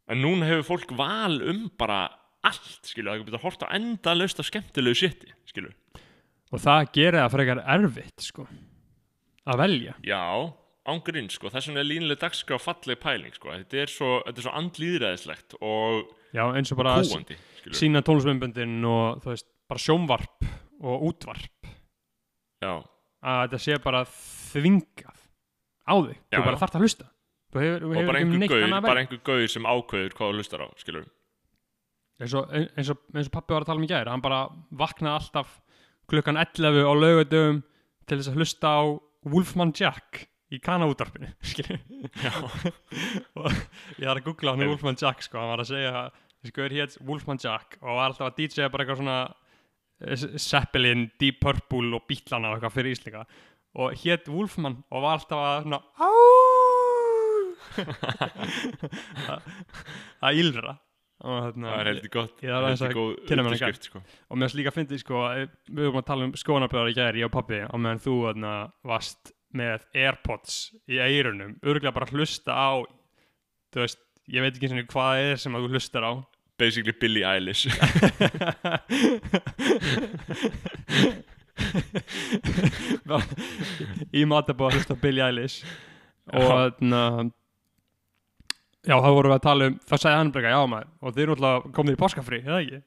en 0.10 0.22
núna 0.22 0.44
hefur 0.48 0.68
fólk 0.78 0.92
val 0.98 1.42
um 1.50 1.72
bara 1.78 2.10
allt, 2.44 2.84
skilur, 2.84 3.14
það 3.16 3.26
getur 3.26 3.40
hort 3.46 3.64
á 3.64 3.68
enda 3.76 4.14
löst 4.16 4.40
af 4.40 4.46
skemmtilegu 4.52 4.96
shiti, 4.96 5.32
skilur 5.48 5.74
og 6.52 6.60
það 6.60 6.92
gerir 6.92 7.20
það 7.24 7.32
frekar 7.32 7.64
erfitt 7.68 8.20
sko, 8.24 8.48
að 9.48 9.62
velja. 9.64 9.96
Já, 10.08 10.22
ángurinn, 10.92 11.30
sko, 11.34 11.52
þess 11.54 11.70
vegna 11.70 11.84
er 11.84 11.90
línuleg 11.90 12.20
dagskrá 12.22 12.60
falleg 12.62 13.00
pæling, 13.02 13.36
sko, 13.36 13.52
þetta 13.56 13.82
er 13.84 13.92
svo, 13.92 14.12
þetta 14.28 14.42
er 14.44 14.48
svo 14.48 14.56
andlýðræðislegt 14.62 15.58
og 15.62 16.14
já, 16.36 16.44
eins 16.52 16.72
og 16.74 16.80
bara 16.82 16.96
kúandi, 17.02 17.40
sína 17.76 18.04
tónlismyndböndin 18.08 18.78
og 18.88 19.22
þú 19.26 19.34
veist, 19.34 19.50
bara 19.68 19.84
sjónvarp 19.84 20.48
og 20.88 21.06
útvarp. 21.10 21.72
Já, 22.64 22.74
að 23.28 23.44
þetta 23.44 23.62
sé 23.66 23.78
bara 23.84 24.06
þvingað 24.08 25.22
á 25.88 25.96
þig, 25.96 26.18
Já, 26.18 26.38
þú 26.38 26.44
bara 26.46 26.56
já. 26.58 26.62
þarft 26.64 26.80
að 26.80 26.88
hlusta. 26.88 27.12
Þú 27.48 27.62
hefur, 27.64 27.86
og 27.88 28.10
bara 28.12 28.22
um 28.26 28.34
einhver 28.36 28.60
gaur, 28.68 28.82
bara 28.84 29.02
einhver 29.04 29.22
gaur 29.24 29.48
sem 29.52 29.64
ákveður 29.68 30.16
hvað 30.18 30.34
þú 30.34 30.42
hlustar 30.42 30.64
á, 30.64 30.68
skilur 30.82 31.06
eins 32.18 32.34
og, 32.38 32.50
eins 32.52 32.90
og, 32.92 33.00
eins 33.14 33.30
og 33.30 33.34
pappi 33.36 33.54
var 33.54 33.64
að 33.64 33.70
tala 33.72 33.82
um 33.82 33.86
í 33.86 33.90
gær 33.92 34.10
hann 34.10 34.24
bara 34.26 34.40
vaknaði 34.80 35.20
alltaf 35.20 35.52
klukkan 36.10 36.40
11 36.42 36.82
á 36.82 36.94
laugadöfum 36.98 37.60
til 38.10 38.18
þess 38.18 38.32
að 38.32 38.40
hlusta 38.40 38.72
á 38.74 38.82
Wolfman 39.26 39.74
Jack 39.76 40.28
í 40.54 40.60
kanaútarpinu 40.64 41.28
og 43.42 43.52
ég 43.98 44.08
var 44.08 44.20
að 44.20 44.26
googla 44.30 44.54
hann 44.56 44.70
Wolfman 44.70 45.00
Jack 45.00 45.20
sko, 45.26 45.36
hann 45.42 45.52
var 45.52 45.62
að 45.64 45.72
segja 45.74 45.94
þessi 46.14 46.54
guður 46.56 46.78
hétt 46.78 46.94
Wolfman 47.10 47.44
Jack 47.44 47.68
og 47.82 47.90
var 47.92 48.08
alltaf 48.12 48.28
að 48.30 48.38
DJ 48.40 48.58
bara 48.72 48.82
eitthvað 48.86 49.02
svona 49.02 49.20
eh, 50.06 50.18
Zeppelin, 50.40 51.04
Deep 51.20 51.38
Purple 51.44 51.90
og 51.98 52.02
Beatlana 52.10 52.48
og 52.52 52.56
eitthvað 52.58 52.78
fyrir 52.78 52.96
Íslika 52.96 53.22
og 53.78 53.88
hétt 54.04 54.26
Wolfman 54.32 54.76
og 54.88 55.00
var 55.04 55.14
alltaf 55.18 55.40
að 55.44 55.62
svona 55.68 55.82
og 56.08 56.14
þarna 61.24 61.72
það 61.72 61.80
er 61.82 61.90
heldur 61.92 62.14
gott. 62.14 62.44
Ég 62.44 62.54
þarf 62.54 62.84
að 62.88 62.98
góð 62.98 63.34
undirskrift, 63.38 63.90
sko. 63.90 64.04
og 64.04 64.38
mér 64.38 64.46
finnst 64.48 64.60
líka 64.60 64.74
að 64.74 64.78
fyndi 64.78 65.00
sko, 65.02 65.24
við 65.72 65.84
vorum 65.88 66.02
að 66.02 66.10
tala 66.12 66.28
um 66.28 66.36
skoðanabræðar 66.38 66.92
í 66.92 66.98
gæri, 66.98 67.24
ég 67.24 67.30
og 67.30 67.34
pappi 67.34 67.64
og 67.66 67.82
meðan 67.82 68.04
þú 68.04 68.16
þarna, 68.28 68.54
varst 68.92 69.34
með 69.58 69.88
Airpods 69.96 70.60
í 70.92 71.00
eirunum, 71.02 71.56
örgulega 71.64 71.96
bara 71.96 72.12
hlusta 72.12 72.54
á 72.54 72.84
þú 73.74 73.84
veist, 73.84 74.02
ég 74.32 74.44
veit 74.44 74.56
ekki 74.56 74.70
svona 74.72 74.86
hvað 74.90 75.08
það 75.12 75.24
er 75.32 75.38
sem 75.42 75.58
þú 75.58 75.70
hlustar 75.72 76.04
á. 76.08 76.12
Basically 76.58 76.96
Billie 76.98 77.26
Eilish. 77.28 77.64
Bara 83.08 83.24
í 84.14 84.26
matabóð 84.30 84.68
að 84.72 84.76
hlusta 84.80 84.96
Billie 85.02 85.26
Eilish. 85.26 85.58
Og 86.34 86.44
þarna 86.50 87.02
já, 88.88 88.96
þá 88.96 89.10
vorum 89.18 89.32
við 89.34 89.38
að 89.38 89.46
tala 89.48 89.68
um 89.72 89.76
þá 89.84 89.94
sagði 89.98 90.16
hann 90.18 90.32
bara, 90.38 90.54
já 90.56 90.62
maður, 90.72 90.88
og 91.02 91.14
þið 91.18 91.24
eru 91.26 91.36
náttúrulega 91.36 91.74
komið 91.78 91.98
í 91.98 92.02
páskafrí, 92.04 92.40
eða 92.46 92.62
ekki? 92.64 92.80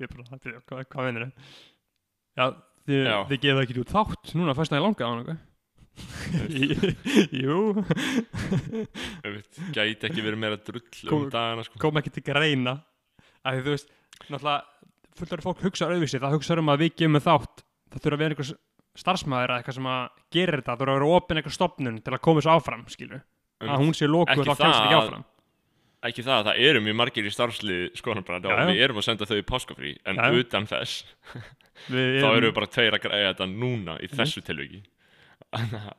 Ég 0.00 0.10
bara, 0.14 0.24
"Þetta 0.30 0.48
er- 0.50 0.62
hvað, 0.70 0.82
hvað 0.94 1.06
minnir 1.10 1.26
þið? 1.26 1.54
Já, 2.40 2.46
þið, 2.88 3.06
þið 3.30 3.40
gefa 3.44 3.64
ekki 3.66 3.80
út 3.84 3.94
þátt 3.94 4.34
núna 4.40 4.54
fyrst 4.56 4.72
að 4.72 4.80
ég 4.80 4.86
langa 4.88 5.04
á 5.04 5.10
hann 5.10 5.38
Jú. 7.44 7.56
Einmitt, 9.24 9.58
gæti 9.74 10.06
ekki 10.08 10.22
verið 10.24 10.38
meira 10.40 10.56
drull 10.64 10.82
Kom- 11.08 11.24
um 11.26 11.30
dagana 11.32 11.64
sko. 11.66 11.78
kom 11.82 11.98
ekki 12.00 12.12
til 12.14 12.22
greina. 12.24 12.76
Að 13.44 13.58
því 13.58 13.64
þú 13.66 13.74
veist, 13.74 13.90
náttúrulega 14.30 14.62
fullari 15.20 15.44
fólk 15.44 15.64
hugsa 15.66 15.88
öðruvísi, 15.90 16.20
það 16.22 16.36
hugsa 16.38 16.56
um 16.60 16.72
að 16.72 16.84
við 16.84 16.94
gefum 17.02 17.20
þátt, 17.26 17.64
það 17.90 18.04
þurfa 18.04 18.16
að 18.16 18.22
vera 18.22 18.34
einhver 18.36 18.50
starfsmæður 19.00 19.50
eða 19.52 19.58
eitthvað 19.60 19.76
sem 19.80 19.90
að 19.90 20.08
gerir 20.36 20.60
þetta, 20.60 20.70
það 20.70 20.80
þurfa 20.80 20.94
að 20.94 21.00
vera 21.00 21.16
opin 21.20 21.40
eitthvað 21.40 21.56
stopnun 21.58 22.00
til 22.04 22.14
að 22.16 22.22
koma 22.24 22.40
þessu 22.40 22.52
áfram, 22.54 22.86
skilu 22.90 23.20
að 23.68 23.82
hún 23.84 23.92
sé 23.96 24.08
lókuð 24.08 24.32
Ekki 24.32 24.46
þá 24.48 24.54
kemst 24.56 24.80
ekki 24.80 24.94
það- 24.94 25.00
áfram. 25.04 25.24
ekki 26.08 26.22
það, 26.24 26.44
það 26.48 26.60
eru 26.70 26.80
mjög 26.86 26.96
margir 26.96 27.26
í 27.28 27.32
starfslið 27.34 27.82
skoðanbræð 28.00 28.46
Já, 28.48 28.54
og 28.56 28.70
við 28.70 28.80
erum 28.86 29.00
að 29.02 29.06
senda 29.10 29.28
þau 29.28 29.36
í 29.36 29.46
páskafrí 29.50 29.92
en 30.08 30.16
Já, 30.16 30.30
utan 30.40 30.66
þess 30.70 31.04
við 31.90 32.20
þá 32.22 32.28
erum 32.30 32.46
við 32.48 32.54
bara 32.60 32.70
tveir 32.76 32.96
að 32.96 33.04
græða 33.04 33.32
þetta 33.34 33.50
núna 33.52 33.98
í 34.00 34.08
þessu 34.14 34.40
tilviki. 34.46 34.82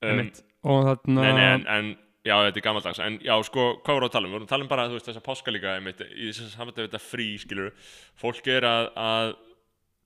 Um, 0.00 0.30
og 0.64 0.86
þarna 0.86 1.24
nei, 1.36 1.42
en, 1.44 1.64
en 1.68 1.88
já, 2.24 2.32
þetta 2.46 2.56
er 2.60 2.64
gammaldags 2.64 3.00
en 3.04 3.18
já, 3.20 3.34
sko, 3.44 3.64
hvað 3.84 3.98
vorum 3.98 4.06
við 4.06 4.08
að 4.08 4.14
tala 4.14 4.24
um? 4.24 4.30
Við 4.30 4.36
vorum 4.38 4.46
að 4.46 4.52
tala 4.54 4.64
um 4.64 4.70
bara, 4.70 4.86
veist, 4.94 5.08
þessa 5.10 5.22
páska 5.26 5.52
líka 5.52 5.74
í 5.76 6.30
þess 6.30 6.40
að 6.46 6.54
samvættu 6.54 6.86
þetta 6.86 7.00
frí, 7.04 7.26
skilur 7.42 7.74
fólk 8.22 8.48
er 8.54 8.64
að, 8.68 8.88
að 8.96 9.32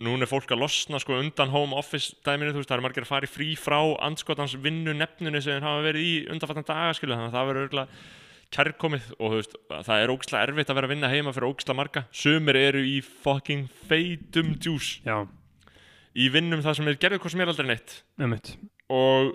núna 0.03 0.27
er 0.27 0.31
fólk 0.31 0.51
að 0.51 0.65
losna 0.65 0.99
sko 1.03 1.21
undan 1.21 1.53
home 1.53 1.77
office 1.79 2.17
dæminu, 2.27 2.51
þú 2.55 2.63
veist, 2.63 2.71
það 2.71 2.81
er 2.81 2.85
margir 2.89 3.07
að 3.07 3.13
fara 3.13 3.29
í 3.29 3.31
frí 3.31 3.53
frá 3.59 3.79
andskotans 4.09 4.57
vinnu 4.59 4.95
nefninu 4.99 5.43
sem 5.43 5.55
þeir 5.55 5.69
hafa 5.69 5.85
verið 5.87 6.09
í 6.09 6.15
undanfattan 6.35 6.67
daga, 6.67 6.97
skilur, 6.99 7.15
þannig 7.15 7.31
að 7.31 7.39
það 7.39 7.49
verður 7.51 7.69
örgulega 7.69 8.23
kærkomið 8.55 9.07
og 9.19 9.31
þú 9.31 9.39
veist, 9.39 9.57
það 9.71 10.03
er 10.03 10.13
ógislega 10.15 10.49
erfitt 10.49 10.71
að 10.71 10.79
vera 10.79 10.89
að 10.89 10.95
vinna 10.95 11.11
heima 11.11 11.33
fyrir 11.35 11.49
ógislega 11.49 11.79
marga. 11.79 12.05
Sumir 12.15 12.59
eru 12.59 12.83
í 12.87 12.99
fucking 13.03 13.71
feitum 13.89 14.53
djús 14.63 14.99
já, 15.07 15.17
í 16.15 16.29
vinnum 16.35 16.63
það 16.65 16.79
sem 16.79 16.91
er 16.93 17.01
gerðið 17.03 17.25
hvað 17.25 17.35
sem 17.35 17.45
er 17.45 17.55
aldrei 17.55 17.71
neitt. 17.71 17.97
Einmitt. 18.21 18.55
Og 18.95 19.35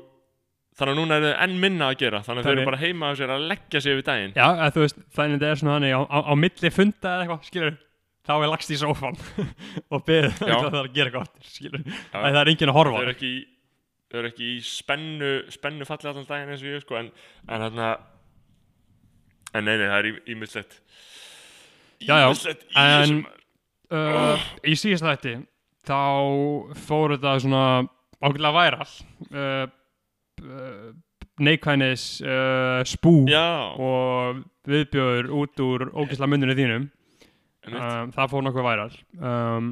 þannig 0.79 0.93
að 0.93 1.01
núna 1.01 1.17
er 1.17 1.27
það 1.27 1.35
enn 1.45 1.59
minna 1.59 1.91
að 1.91 1.99
gera 2.03 2.23
þannig 2.23 2.43
að 2.43 2.47
þau 2.47 2.53
eru 2.53 2.69
bara 2.69 2.81
heima 2.83 3.11
á 3.11 3.13
sér 3.19 3.35
að 3.35 3.47
leggja 3.51 3.83
sig 3.83 3.97
yfir 3.97 4.07
daginn. 4.07 4.35
Já, 4.37 4.47
að 4.47 4.73
þú 4.77 4.85
veist, 4.85 5.03
þannig 5.17 5.39
þetta 5.39 5.51
er 5.51 5.61
svona 5.63 5.77
þannig 5.79 5.95
á, 5.95 6.01
á, 6.07 6.19
á 6.23 6.33
milli 6.39 6.71
funda 6.75 7.15
eða 7.15 7.25
eitthvað, 7.25 7.47
skilur 7.49 7.79
þá 8.29 8.33
er 8.37 8.51
lagst 8.51 8.73
í 8.73 8.77
sófan 8.79 9.17
og 9.93 10.03
Já. 10.37 10.55
það 10.69 10.79
að 10.83 10.91
gera 10.95 11.13
að 12.13 12.27
það 12.29 12.41
er 12.43 12.51
enginn 12.53 12.71
að 12.73 12.77
horfa 12.79 12.99
þau 12.99 13.03
eru 13.07 13.15
eru 14.21 14.31
ekki 14.31 14.51
í 14.55 14.59
spennu 14.65 15.31
spennu 15.53 15.85
falli 15.89 16.09
allan 16.11 16.29
daginn 16.29 16.53
eins 16.53 16.63
og 16.65 16.71
ég 16.71 16.85
sko 16.85 16.97
en, 17.01 17.11
en 17.49 17.65
þarna 17.65 17.89
en 19.57 19.65
nei, 19.65 19.75
nei, 19.81 19.87
það 19.89 19.97
er 19.99 20.09
ímyndslegt 20.35 20.79
ímyndslegt 22.29 22.65
í 22.69 22.77
en- 22.77 23.01
þessum 23.01 23.21
uh, 23.97 24.47
í 24.69 24.77
síðast 24.77 25.05
þætti 25.09 25.35
þá 25.89 25.99
fór 26.85 27.15
þetta 27.15 27.35
svona 27.41 27.63
ákveðlega 28.19 28.55
væral 28.57 28.89
uh, 29.33 29.65
uh, 30.43 30.89
neikvænis 31.39 32.05
uh, 32.25 32.81
spú 32.87 33.23
já, 33.29 33.41
og 33.79 34.41
viðbjöður 34.69 35.29
út 35.39 35.61
úr 35.63 35.85
ógeðslega 35.95 36.29
muninu 36.33 36.55
þínum. 36.57 36.87
Um, 37.67 38.11
það 38.15 38.33
fór 38.33 38.45
nokkuð 38.45 38.67
væral 38.69 38.91
um, 39.19 39.71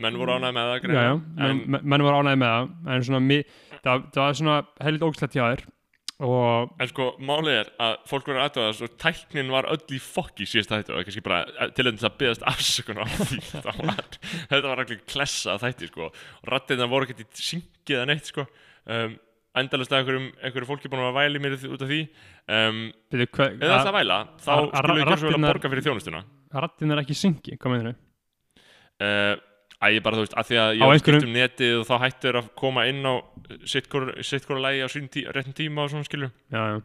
menn 0.00 0.16
voru 0.20 0.38
ánægð 0.38 0.56
með 0.56 0.70
það 0.70 0.94
já, 0.94 1.02
já, 1.04 1.18
menn, 1.36 1.60
en, 1.66 1.82
menn 1.92 2.06
var 2.06 2.16
ánægði 2.20 2.40
með 2.40 2.54
það. 2.54 2.72
En 2.94 3.04
svona, 3.08 3.20
mi, 3.26 3.38
það, 3.80 4.08
það 4.14 4.24
var 4.24 4.40
svona 4.40 4.56
heilit 4.86 5.06
ógeðslega 5.06 5.34
tjáðir 5.36 5.68
og 6.20 6.74
en 6.84 6.90
sko, 6.90 7.06
málið 7.24 7.54
er 7.62 7.68
að 7.80 7.94
fólk 8.10 8.26
voru 8.28 8.42
aðtöðast 8.42 8.84
og 8.84 8.96
tæknin 9.00 9.52
var 9.54 9.68
öll 9.72 9.94
í 9.96 10.00
fokki 10.04 10.44
síðast 10.48 10.72
þætti 10.74 10.92
og 10.92 11.06
kannski 11.06 11.22
bara 11.24 11.68
til 11.76 11.86
þess 11.86 12.08
að 12.10 12.18
byggast 12.20 12.44
afsökun 12.50 13.00
á 13.00 13.04
því. 13.08 13.38
Var, 13.64 14.18
þetta 14.50 14.66
var 14.66 14.82
allir 14.84 15.00
klessa 15.08 15.56
þætti 15.62 15.88
sko. 15.88 16.10
Og 16.10 16.52
rattirna 16.52 16.90
voru 16.92 17.08
ekkert 17.08 17.24
í 17.24 17.46
syngið 17.46 17.96
eða 17.96 18.10
neitt 18.10 18.28
sko. 18.28 18.44
Um, 18.84 19.16
endalast 19.60 19.94
að 19.94 20.02
einhverjum, 20.02 20.28
einhverju 20.44 20.68
fólki 20.68 20.92
búin 20.92 21.06
að 21.06 21.16
væli 21.22 21.40
mér 21.40 21.56
út 21.56 21.86
af 21.86 21.88
því. 21.88 22.02
Um, 22.52 22.84
byrju, 23.14 23.30
hva, 23.38 23.48
eða 23.56 23.80
það 23.80 23.90
að 23.94 23.98
væla, 24.02 24.20
þá 24.44 24.52
skulum 24.52 25.00
við 25.00 25.14
ekki 25.16 25.32
að 25.32 25.48
borga 25.48 25.72
fyrir 25.72 25.88
þjónustuna 25.88 26.22
rattin 26.54 26.90
er 26.90 27.02
ekki 27.04 27.14
syngi, 27.14 27.56
hvað 27.56 27.72
meður 27.74 27.90
þau? 27.92 27.96
uh, 29.00 29.34
að 29.80 29.94
ég 29.96 30.02
bara, 30.04 30.16
þú 30.18 30.24
veist, 30.26 30.34
að 30.36 30.48
því 30.50 30.56
að 30.60 30.70
ég 30.76 30.82
Á 30.84 30.88
einhverjum- 30.92 31.26
um 31.26 31.32
netið 31.36 31.74
og 31.80 31.86
þá 31.88 31.94
hættur 32.04 32.38
að 32.40 32.48
koma 32.60 32.86
inn 32.90 33.04
á 33.06 33.14
sitt 33.64 33.88
hvora 33.88 34.60
lægi 34.66 34.82
á 34.84 34.88
tí, 35.08 35.22
réttum 35.32 35.54
tíma 35.56 35.84
og 35.86 35.90
svona 35.94 36.04
skilur 36.04 36.30
já, 36.52 36.60
já, 36.74 36.80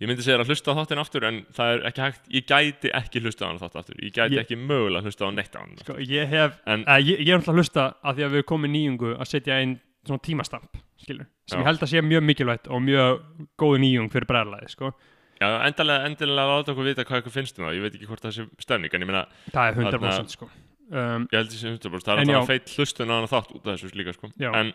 ég 0.00 0.06
myndi 0.10 0.22
segja 0.22 0.38
að 0.38 0.46
hlusta 0.52 0.70
á 0.70 0.78
þáttinn 0.78 1.00
aftur 1.02 1.24
en 1.26 1.40
það 1.54 1.72
er 1.74 1.82
ekki 1.90 2.04
hægt, 2.04 2.28
ég 2.30 2.46
gæti 2.46 2.92
ekki 2.94 3.20
hlusta 3.24 3.46
á 3.46 3.48
hann 3.50 3.58
þátt 3.58 3.78
aftur, 3.80 3.96
ég 3.98 4.12
gæti 4.14 4.36
Ég- 4.38 4.44
ekki 4.44 4.56
mögulega 4.60 5.02
hlusta 5.08 5.26
á 5.26 5.30
neitt 5.34 5.54
á 5.56 5.60
hann 5.64 5.74
sko, 5.82 5.98
ég 5.98 6.28
hef 6.28 6.60
en 6.66 6.84
Uh, 6.86 7.00
ég, 7.02 7.18
ég 7.18 7.28
er 7.34 7.38
alltaf 7.40 7.54
að 7.54 7.58
hlusta 7.58 7.94
að 8.04 8.14
því 8.20 8.24
að 8.28 8.34
við 8.38 8.44
komum 8.46 8.70
nýjungu 8.70 9.16
að 9.18 9.26
setja 9.26 9.58
inn 9.62 9.80
svona 10.06 10.20
tímastamp 10.22 10.76
skilur, 11.02 11.26
sem 11.48 11.58
Já. 11.58 11.62
ég 11.62 11.66
held 11.66 11.80
að 11.82 11.90
sé 11.90 12.02
mjög 12.04 12.22
mikilvægt 12.30 12.68
og 12.70 12.82
mjög 12.84 13.22
góð 13.58 13.78
nýjung 13.82 14.10
fyrir 14.12 14.26
bræðarlæði 14.30 14.70
sko. 14.70 14.92
Já, 15.40 15.48
endilega, 15.68 16.06
endilega 16.10 16.46
láta 16.50 16.72
okkur 16.74 16.86
vita 16.90 17.04
hvað 17.08 17.22
ykkur 17.24 17.34
finnst 17.34 17.58
um 17.58 17.66
það, 17.66 17.74
ég 17.78 17.84
veit 17.86 17.94
ekki 17.98 18.08
hvort 18.10 18.24
það 18.24 18.34
sé 18.38 18.46
stemning 18.64 18.94
en 18.94 19.04
ég 19.04 19.10
meina, 19.10 19.24
það 19.50 19.68
er 19.70 19.78
100% 19.80 20.04
Þarna- 20.04 20.34
sko. 20.36 20.48
um, 20.94 21.28
ég 21.32 21.38
held 21.40 21.52
því 21.54 21.60
sem 21.62 21.76
100% 21.78 22.08
það 22.08 22.12
er 22.14 22.22
alltaf 22.24 22.34
já. 22.34 22.40
að 22.42 22.50
feit 22.52 22.74
hlustun 22.78 23.10
á 23.10 23.14
hann 23.18 23.30
þátt 23.34 23.54
út 23.58 23.66
af 23.66 23.78
þessu 23.80 23.98
líka 23.98 24.14
sko. 24.16 24.30
Já. 24.40 24.50
en 24.60 24.72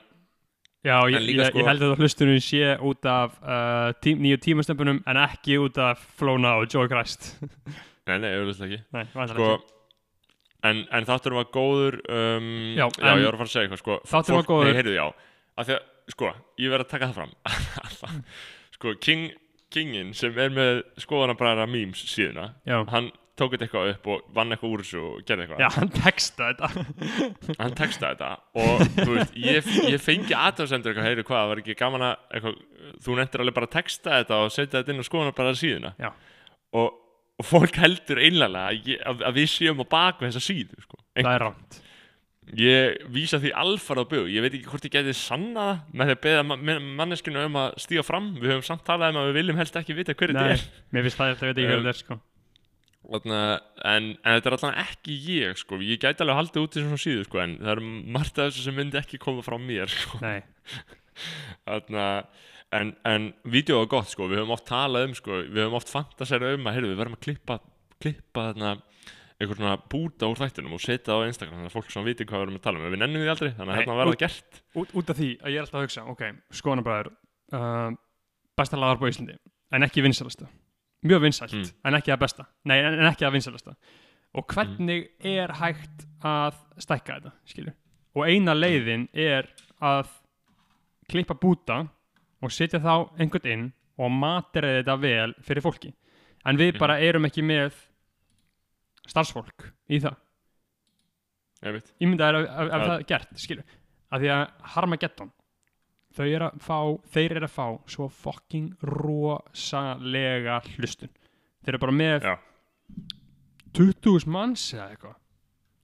já, 0.84 0.96
ég, 1.12 1.16
En 1.20 1.26
líka 1.28 1.42
ég, 1.44 1.50
sko- 1.52 1.60
ég 1.64 1.68
held 1.70 1.82
að 1.90 1.96
hlustunum 2.04 2.40
sé 2.44 2.62
út 2.90 3.10
af 3.12 3.36
uh, 3.44 3.90
tí, 4.04 4.14
nýju 4.16 4.38
tímastampunum 4.46 5.02
en 5.08 5.18
ekki 5.26 5.58
út 5.64 5.78
af 5.84 6.00
Flóna 6.20 6.58
og 6.62 6.68
Joey 6.72 6.88
Christ 6.92 7.34
nei, 8.10 8.18
nei, 8.18 8.32
auðvitað 8.38 8.66
ekki 8.70 8.80
Nei, 8.96 9.06
sko, 9.34 9.50
en, 10.70 10.84
en 10.92 11.06
þáttur 11.08 11.36
var 11.40 11.50
góður 11.56 12.00
um, 12.10 12.50
Já, 12.76 12.88
já, 12.90 13.12
ég 13.16 13.28
var 13.28 13.36
að 13.36 13.42
fara 13.44 13.50
að 13.50 13.54
segja 13.54 13.68
eitthvað 13.68 13.84
sko, 13.84 14.00
Þátturinn 14.12 14.40
var 14.42 14.50
góður. 14.50 14.70
nei, 14.72 14.80
heyrðu, 14.80 14.96
já, 14.98 15.06
að 15.60 15.70
því 15.70 15.76
að, 15.78 15.86
sko, 16.16 16.32
ég 16.64 16.74
verð 16.74 16.86
að 16.88 16.92
taka 16.96 17.12
það 17.12 17.20
fram 17.20 17.36
sko, 18.80 18.94
King, 19.04 19.28
Kingin 19.74 20.14
sem 20.18 20.38
er 20.42 20.54
með 20.54 20.84
skoðanabræðara 21.04 21.66
memes 21.70 22.02
síðuna, 22.10 22.48
já, 22.66 22.78
hann 22.94 23.12
tók 23.40 23.54
þetta 23.54 23.68
eitthvað 23.70 23.90
upp 23.94 24.08
og 24.12 24.24
vann 24.36 24.52
eitthvað 24.52 24.72
úr 24.76 24.82
þessu 24.84 25.02
og 25.08 25.20
gerði 25.30 25.46
eitthvað. 25.46 25.62
Já, 25.64 25.70
hann 25.78 25.92
texta 25.96 26.48
þetta. 26.50 26.70
Hann 27.62 27.76
textaði 27.80 28.18
þetta 28.18 28.32
og 28.60 28.82
þú 28.98 29.14
veist, 29.16 29.38
ég, 29.40 29.70
ég 29.94 30.02
fengi 30.04 30.36
aðtöðsendur 30.36 30.92
eitthvað, 30.92 31.08
heyri 31.08 31.24
hvað, 31.28 31.40
það 31.44 31.52
var 31.54 31.62
ekki 31.64 31.76
gaman 31.80 32.04
að 32.10 32.26
eitthvað, 32.36 32.58
þú 33.06 33.16
nefndir 33.22 33.44
alveg 33.46 33.56
bara 33.60 33.70
að 33.70 33.76
texta 33.78 34.18
þetta 34.18 34.40
og 34.44 34.52
setja 34.58 34.82
þetta 34.82 34.94
inn 34.96 35.00
á 35.00 35.10
skoðanabræðara 35.10 35.62
síðuna. 35.62 35.94
Já. 36.04 36.10
og, 36.82 36.98
og 37.40 37.48
fólk 37.48 37.80
heldur 37.80 38.20
einlega 38.26 38.66
að, 38.74 38.82
ég- 38.92 39.06
að, 39.08 39.24
að 39.30 39.40
við 39.40 39.48
séum 39.56 39.80
á 39.80 39.86
baku 39.96 40.28
þessa 40.28 40.44
síðu 40.44 40.84
sko. 40.84 41.00
það 41.16 41.32
er 41.38 41.46
rámt 41.48 41.80
Ég 42.58 43.04
vísa 43.14 43.38
því 43.42 43.52
alfarð 43.62 44.02
á 44.02 44.06
bug 44.10 44.30
Ég 44.32 44.42
veit 44.42 44.56
ekki 44.58 44.70
hvort 44.72 44.86
ég 44.88 44.94
geti 44.96 45.14
sanna 45.18 45.68
með 45.94 46.10
því 46.10 46.16
að 46.16 46.22
beða 46.24 46.46
ma 46.48 46.56
manneskinu 47.02 47.44
um 47.46 47.60
að 47.62 47.76
stíga 47.84 48.06
fram 48.08 48.32
Við 48.40 48.56
höfum 48.56 48.66
samt 48.66 48.86
talað 48.88 49.14
um 49.14 49.22
að 49.22 49.30
við 49.30 49.38
viljum 49.40 49.62
helst 49.62 49.78
ekki 49.78 49.98
vita 49.98 50.16
hver 50.18 50.34
þetta 50.34 50.56
er 50.56 50.66
mér 50.90 51.06
finnst 51.06 51.20
það, 51.20 51.34
þetta 51.36 51.50
veit 51.50 51.62
ekki 51.62 51.70
hvað 51.70 51.80
þetta 51.84 51.94
er 51.94 52.02
sko. 52.02 52.20
En, 53.10 53.32
en 54.22 54.36
þetta 54.36 54.50
er 54.50 54.56
allan 54.58 54.82
ekki 54.84 55.16
ég 55.40 55.62
sko. 55.62 55.80
Ég 55.82 56.02
gæti 56.02 56.26
alveg 56.26 56.38
haldið 56.40 56.66
út 56.66 56.76
í 56.78 56.84
svona 56.84 57.00
síðu 57.02 57.24
sko, 57.26 57.40
En 57.42 57.56
það 57.62 57.72
er 57.72 57.82
margt 58.18 58.42
af 58.42 58.50
þessu 58.52 58.66
sem 58.68 58.78
myndi 58.78 59.00
ekki 59.00 59.22
koma 59.22 59.46
frá 59.46 59.58
mér 59.62 59.90
sko. 59.94 60.20
Nei, 60.22 60.44
Þarna, 61.66 62.06
En, 62.76 62.92
en 63.10 63.32
vídeo 63.50 63.80
var 63.80 63.90
gott 63.96 64.12
sko. 64.12 64.28
Við 64.30 64.44
höfum 64.44 64.54
oft 64.54 64.68
talað 64.70 65.08
um 65.08 65.16
sko. 65.18 65.40
Við 65.48 65.64
höfum 65.64 65.80
oft 65.80 65.90
fantasera 65.90 66.52
um 66.54 66.70
að 66.70 66.78
heyrðu, 66.78 66.92
Við 66.92 67.02
verðum 67.02 67.18
að 67.18 67.24
klippa 67.26 67.58
klippa 68.00 68.50
þarna 68.50 68.76
eitthvað 69.40 69.58
svona 69.62 69.76
búta 69.92 70.28
úr 70.30 70.36
þættinum 70.42 70.74
og 70.76 70.82
setja 70.84 71.14
það 71.14 71.22
á 71.24 71.28
Instagram 71.30 71.56
þannig 71.60 71.70
að 71.72 71.76
fólk 71.78 71.92
svona 71.94 72.06
viti 72.10 72.26
hvað 72.28 72.40
við 72.40 72.46
erum 72.48 72.58
að 72.60 72.64
tala 72.66 72.80
um. 72.80 72.86
En 72.86 72.92
við 72.96 73.00
nennum 73.00 73.22
því 73.24 73.30
aldrei, 73.34 73.52
þannig 73.56 73.72
að 73.74 73.80
hérna 73.80 73.96
verða 74.00 74.18
gert. 74.20 74.62
út, 74.76 74.90
út 75.00 75.10
af 75.14 75.18
því 75.20 75.30
að 75.40 75.50
ég 75.54 75.56
er 75.56 75.64
alltaf 75.64 75.80
að 75.80 75.86
hugsa 75.88 76.04
ok, 76.12 76.24
skoðanabræður 76.60 77.12
uh, 77.56 77.92
besta 78.60 78.78
lagar 78.82 79.00
á 79.00 79.12
Íslandi, 79.14 79.38
en 79.72 79.84
ekki 79.88 80.04
vinsalasta 80.04 80.50
mjög 81.08 81.22
vinsælt, 81.24 81.54
Mm. 81.56 81.70
en 81.88 81.94
ekki 81.96 82.12
að 82.12 82.20
besta. 82.20 82.44
Nei, 82.68 82.78
en, 82.84 83.00
ekki 83.08 83.24
að 83.24 83.32
vinsalasta 83.38 83.76
og 84.36 84.46
hvernig 84.52 85.06
er 85.24 85.54
hægt 85.62 86.04
að 86.28 86.58
stækka 86.78 87.16
þetta, 87.22 87.32
skilju 87.48 87.72
og 88.20 88.26
eina 88.28 88.54
leiðin 88.54 89.08
er 89.14 89.48
að 89.82 90.10
klippa 91.10 91.34
búta 91.40 91.88
og 92.44 92.52
setja 92.52 92.80
þá 92.84 93.10
einhvern 93.20 93.48
inn 93.54 93.64
og 94.00 94.12
materið 94.12 94.82
þetta 94.84 94.96
vel 95.02 95.34
fyrir 95.44 95.64
fólki. 95.64 95.94
En 96.46 96.58
við 96.58 96.74
Mhm. 96.74 96.80
bara 96.80 97.00
erum 97.00 97.26
ekki 97.26 97.42
með 97.44 97.74
starfsfólk 99.10 99.70
í 99.90 100.00
það 100.04 100.16
ég 101.66 101.76
ef 102.48 102.80
Ja. 102.80 102.88
það 102.88 102.96
er 103.00 103.06
gert 103.10 103.34
skilur, 103.44 103.64
að 104.14 104.24
því 104.24 104.32
að 104.36 104.44
Harmageddon 104.76 105.32
þau 106.16 106.26
eru 106.26 106.46
að 106.50 106.60
fá, 106.66 106.78
þeir 107.14 107.36
eru 107.38 107.48
að 107.50 107.56
fá 107.56 107.66
svo 107.94 108.08
fucking 108.10 108.70
rosalega 108.82 110.60
hlustun 110.76 111.12
þeir 111.64 111.74
eru 111.76 111.82
bara 111.84 111.96
með 112.00 112.30
Já. 112.30 112.36
20.000 113.78 114.26
manns 114.34 114.64
eða 114.74 114.88
eitthvað 114.94 115.18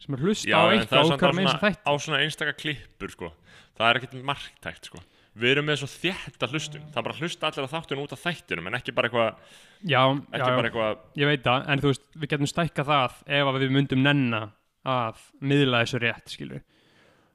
sem 0.05 0.15
er 0.17 0.23
hlusta 0.25 0.49
Já, 0.49 0.57
á 0.57 0.65
eitt 0.73 0.91
er 0.91 0.97
á 0.97 1.03
okkar 1.05 1.33
svona, 1.35 1.51
að 1.53 1.85
á 1.85 1.91
svona 2.01 2.21
einstaka 2.23 2.53
klippur 2.57 3.13
sko. 3.13 3.29
það 3.77 3.89
er 3.91 3.99
ekkert 3.99 4.15
marktækt 4.27 4.89
sko. 4.89 5.01
Við 5.35 5.51
erum 5.51 5.67
með 5.67 5.81
svo 5.81 5.89
þétta 5.91 6.47
hlustun 6.51 6.85
það 6.91 6.99
er 7.01 7.05
bara 7.07 7.15
að 7.15 7.23
hlusta 7.25 7.49
allir 7.49 7.67
á 7.67 7.73
þáttun 7.73 8.01
út 8.03 8.13
af 8.15 8.21
þættinum 8.23 8.69
en 8.69 8.77
ekki 8.79 8.93
bara 8.95 9.09
eitthvað, 9.09 9.41
já, 9.83 10.01
ekki 10.31 10.39
já, 10.39 10.55
bara 10.59 10.69
eitthvað 10.69 11.19
ég 11.21 11.31
veit 11.31 11.43
það, 11.43 11.65
en 11.73 11.83
þú 11.83 11.91
veist, 11.91 12.05
við 12.15 12.31
getum 12.31 12.51
stækka 12.51 12.85
það 12.87 13.17
ef 13.39 13.51
að 13.51 13.59
við 13.65 13.75
myndum 13.75 14.05
nenna 14.05 14.41
að 14.85 15.21
miðla 15.43 15.83
þessu 15.83 16.01
rétt, 16.03 16.31
skilur 16.31 16.63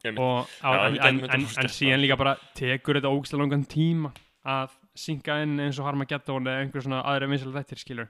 Einmitt. 0.01 0.21
og 0.25 0.49
á, 0.65 0.71
Já, 0.71 0.95
gætum 0.97 1.05
en, 1.05 1.35
en, 1.37 1.45
en 1.45 1.69
síðan 1.69 1.99
það. 1.99 2.05
líka 2.07 2.17
bara 2.23 2.37
tekur 2.57 2.97
þetta 2.97 3.13
ógislega 3.13 3.43
langan 3.45 3.67
tíma 3.69 4.15
að 4.49 4.79
synka 4.97 5.37
inn 5.45 5.59
eins 5.61 5.77
og 5.81 5.85
Harmageddon 5.91 6.49
eða 6.49 6.65
einhver 6.65 6.87
svona 6.87 7.03
aðri 7.05 7.29
vinsal 7.35 7.53
þettir, 7.53 7.83
skilur 7.83 8.09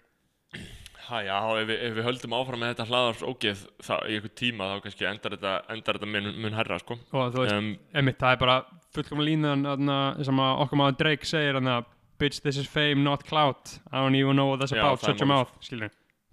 ha, 1.08 1.20
já, 1.26 1.34
ef 1.58 1.66
við, 1.66 1.80
ef 1.88 1.96
við 1.96 2.06
höldum 2.06 2.36
áfram 2.38 2.62
með 2.62 2.72
þetta 2.74 2.86
hlaðars 2.90 3.24
ógeð 3.26 3.64
það, 3.82 4.04
í 4.06 4.18
einhver 4.18 4.34
tíma 4.38 4.68
þá 4.70 4.84
kannski 4.84 5.08
endar 5.10 5.34
þetta, 5.34 5.54
endar 5.74 5.98
þetta 5.98 6.10
mun, 6.14 6.30
mun 6.44 6.56
herra 6.60 6.78
sko. 6.82 6.98
og 7.10 7.34
þú 7.34 7.42
veist, 7.42 7.56
um, 7.56 7.72
einmitt, 7.98 8.20
það 8.22 8.36
er 8.36 8.40
bara 8.44 8.56
fullkomlega 8.94 9.30
línan 9.30 10.24
sem 10.26 10.42
að 10.42 10.62
okkar 10.64 10.80
maður 10.80 10.98
Drake 11.02 11.28
segir 11.28 11.56
þarna, 11.58 11.78
bitch 12.20 12.40
this 12.44 12.58
is 12.60 12.68
fame 12.68 13.04
not 13.04 13.24
clout. 13.28 13.78
I 13.92 14.02
don't 14.02 14.16
even 14.18 14.36
know 14.36 14.50
what 14.50 14.60
that's 14.60 14.72
Já, 14.74 14.80
about, 14.82 15.02
er 15.02 15.12
shut 15.12 15.20
your 15.20 15.30
mouth. 15.30 15.52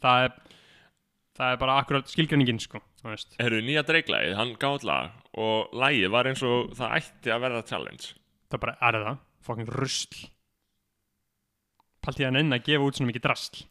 Það 0.02 0.24
er 0.28 0.34
það 1.38 1.52
er 1.54 1.60
bara 1.62 1.76
akkurat 1.84 2.10
skilgreiningin 2.10 2.60
sko, 2.62 2.82
Herru, 3.38 3.60
nýja 3.62 3.84
dreiglægið, 3.86 4.34
hann 4.40 4.56
gátt 4.58 4.84
lag 4.88 5.12
og 5.38 5.70
lagið 5.78 6.10
var 6.10 6.26
eins 6.32 6.42
og 6.46 6.72
það 6.78 6.96
ætti 6.98 7.34
að 7.34 7.44
verða 7.46 7.62
challenge. 7.70 8.08
Það 8.50 8.64
bara 8.64 8.76
er 8.90 8.98
það, 9.04 9.20
fucking 9.46 9.70
rusl. 9.78 10.22
Palti 12.02 12.26
hann 12.26 12.40
inn 12.40 12.56
að 12.56 12.64
gefa 12.66 12.88
út 12.88 12.98
svona 12.98 13.12
mikið 13.12 13.26
drasl. 13.28 13.66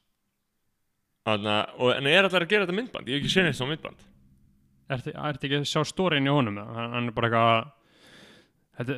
Þannig, 1.27 1.51
að- 1.57 1.81
og, 1.81 1.91
En 1.97 2.07
er 2.07 2.23
allir 2.29 2.45
að 2.45 2.49
gera 2.49 2.67
þetta 2.67 2.77
myndband? 2.79 3.09
Ég 3.11 3.19
hef 3.19 3.25
ekki 3.25 3.35
séð 3.35 3.45
neitt 3.49 3.59
svo 3.59 3.67
myndband. 3.67 4.05
Ertu 4.89 5.11
ertu 5.19 5.49
ekki 5.49 5.59
að 5.59 5.67
sjá 5.67 5.83
stórin 5.91 6.29
í 6.29 6.31
honum 6.31 6.57
hann 6.63 7.09
er 7.09 7.15
bara 7.17 7.29
eitthvað 7.29 7.73
þetta, 8.79 8.97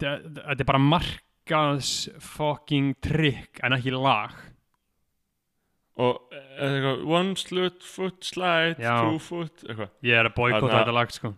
þetta, 0.00 0.14
þetta 0.44 0.64
er 0.64 0.70
bara 0.72 0.82
markaðs 0.84 1.92
fucking 2.24 2.94
trikk 3.04 3.60
en 3.66 3.76
ekki 3.76 3.94
lag 3.96 4.36
og 6.00 6.32
eða 6.32 6.70
eitthvað, 6.70 7.02
one 7.18 7.36
slut 7.40 7.84
foot 7.84 8.24
slide, 8.24 8.78
Já. 8.80 8.94
two 9.04 9.20
foot 9.22 9.66
eitthvað 9.66 9.90
ég 10.06 10.16
er 10.16 10.30
að 10.30 10.36
boykota 10.38 10.64
Þarna- 10.66 10.78
þetta 10.78 10.96
lag 10.96 11.12
sko 11.16 11.34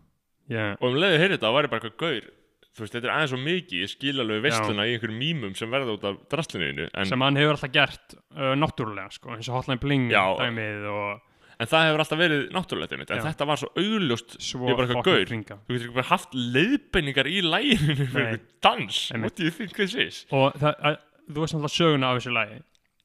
yeah. 0.53 0.77
og 0.79 0.93
um 0.93 1.01
leiði 1.01 1.19
heyrði 1.23 1.37
þetta, 1.39 1.49
það 1.49 1.59
væri 1.59 1.73
bara 1.73 1.83
eitthvað 1.83 1.99
gaur 2.05 2.31
þú 2.73 2.85
veist, 2.85 2.95
þetta 2.95 3.09
er 3.09 3.15
aðeins 3.15 3.33
svo 3.35 3.41
mikið, 3.43 3.83
ég 3.83 3.91
skil 3.93 4.15
alveg 4.23 4.47
veistluna 4.47 4.87
í 4.89 4.95
einhverjum 4.95 5.19
mýmum 5.21 5.57
sem 5.59 5.73
verða 5.73 5.97
út 5.97 6.07
af 6.09 6.23
drastlinu 6.33 6.87
en, 6.89 7.09
sem 7.11 7.25
hann 7.27 7.41
hefur 7.41 7.57
alltaf 7.59 7.75
gert 7.75 8.15
uh, 8.17 8.55
náttúrulega 8.57 9.13
sko, 9.13 9.35
eins 9.35 9.51
og 9.51 9.59
Hotline 9.59 9.83
Bling 9.83 10.09
Já. 10.13 10.23
dæmið 10.41 10.87
og 10.93 11.21
en 11.63 11.71
það 11.71 11.85
hefur 11.89 12.03
alltaf 12.05 12.21
verið 12.21 12.43
náttúrulegt 12.57 12.93
einmitt, 12.97 13.11
en 13.15 13.21
Já. 13.21 13.25
þetta 13.29 13.47
var 13.53 13.61
svo 13.63 13.71
augljóst 13.79 14.37
svo 14.43 14.67
Ég 14.67 14.73
er 14.73 14.79
bara 14.81 14.87
eitthvað 14.89 14.99
fucking 14.99 15.17
gaur. 15.19 15.31
kringa 15.31 15.57
þú 15.63 15.77
getur 15.77 15.87
ekki 15.87 15.97
bara 16.01 16.09
haft 16.11 16.37
leiðbenningar 16.59 17.31
í 17.31 17.39
læginu 17.47 17.97
fyrir 17.97 18.13
Nei. 18.13 18.27
einhvern 18.33 18.45
dans, 18.67 19.01
Einmitt. 19.13 19.25
what 19.31 19.37
do 19.41 19.47
you 19.49 19.55
think 19.57 19.77
this 19.79 19.95
is 19.95 20.21
og 20.31 20.59
það, 20.61 20.75
að, 20.91 20.99
þú 21.33 21.45
veist 21.47 21.59
alltaf 21.59 21.75
söguna 21.77 22.11
af 22.13 22.21
þessu 22.21 22.35
lagi 22.37 22.59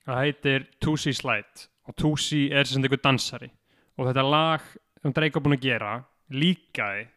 það 0.07 0.21
heitir 0.25 0.67
Tusi 0.83 1.13
Slide 1.13 1.67
og 1.87 1.95
Tusi 2.01 2.41
er 2.51 2.67
sem 2.67 2.83
einhver 2.83 3.01
dansari 3.03 3.51
og 3.97 4.09
þetta 4.09 4.25
lag 4.27 4.65
sem 5.01 5.13
Drake 5.15 5.37
var 5.39 5.45
búin 5.47 5.57
að 5.59 5.65
gera 5.69 5.93
líkaði 6.33 7.07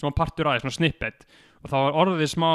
smá 0.00 0.10
partur 0.16 0.48
aðeins, 0.50 0.64
svona 0.66 0.78
snippet 0.78 1.26
og 1.60 1.70
það 1.72 1.84
var 1.86 1.98
orðið 2.04 2.30
smá 2.32 2.50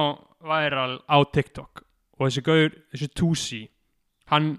væral 0.45 0.97
á 1.05 1.17
TikTok 1.35 1.83
og 2.15 2.27
þessi 2.29 2.43
gaur, 2.47 2.75
þessi 2.93 3.09
Tusi 3.19 3.61
hann 4.31 4.55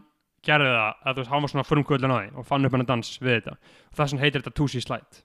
gerði 0.47 0.69
það 0.73 0.91
að 0.93 1.17
þú 1.17 1.23
veist, 1.23 1.31
hann 1.33 1.45
var 1.45 1.53
svona 1.53 1.67
frumkvöldin 1.67 2.15
á 2.15 2.19
því 2.19 2.29
og 2.41 2.47
fann 2.49 2.69
upp 2.69 2.77
hennar 2.77 2.89
dans 2.91 3.11
við 3.21 3.35
þetta. 3.41 3.57
Og 3.91 3.99
það 3.99 4.13
sem 4.13 4.23
heitir 4.23 4.43
þetta 4.45 4.59
Tusi 4.61 4.83
Slide. 4.85 5.25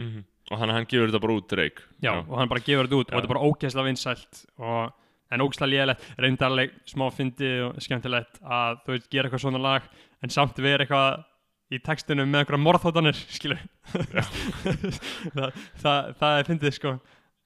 Mhm. 0.00 0.22
og 0.50 0.58
þannig 0.58 0.72
að 0.72 0.76
hann 0.76 0.86
gefur 0.90 1.10
þetta 1.10 1.22
bara 1.22 1.34
út 1.38 1.48
Drake. 1.52 1.82
Já, 2.02 2.12
og 2.18 2.38
hann 2.38 2.48
bara 2.50 2.60
gefur 2.66 2.88
þetta 2.88 2.98
út 2.98 3.08
Já. 3.08 3.12
og 3.12 3.18
þetta 3.20 3.28
er 3.28 3.32
bara 3.32 3.46
ógeðslega 3.46 3.86
vinsælt 3.86 4.40
og, 4.58 4.94
en 5.32 5.44
ógeðslega 5.44 5.72
lélætt 5.72 6.06
reyndarleg, 6.24 6.72
smá 6.88 7.04
fyndið 7.14 7.60
og 7.68 7.76
skemmtilegt 7.84 8.40
að 8.42 8.80
þú 8.82 8.96
veit, 8.96 9.06
gera 9.12 9.28
eitthvað 9.28 9.44
svona 9.44 9.60
lag 9.62 9.86
en 10.22 10.34
samt 10.34 10.58
vera 10.64 10.84
eitthvað 10.84 11.22
í 11.72 11.80
textunum 11.86 12.28
með 12.28 12.42
einhverja 12.42 12.64
morðhóttanir 12.66 13.20
skilur 13.36 13.62
það, 15.36 15.62
það, 15.80 16.10
það 16.20 16.36
er 16.36 16.48
fyndið 16.50 16.76
sko. 16.76 16.94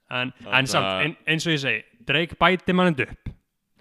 En, 0.07 0.33
en 0.47 0.69
samt, 0.71 0.91
ein, 1.03 1.15
eins 1.27 1.47
og 1.47 1.53
ég 1.55 1.63
segi 1.63 2.05
Drake 2.07 2.39
bæti 2.39 2.75
mannend 2.75 3.03
upp 3.03 3.31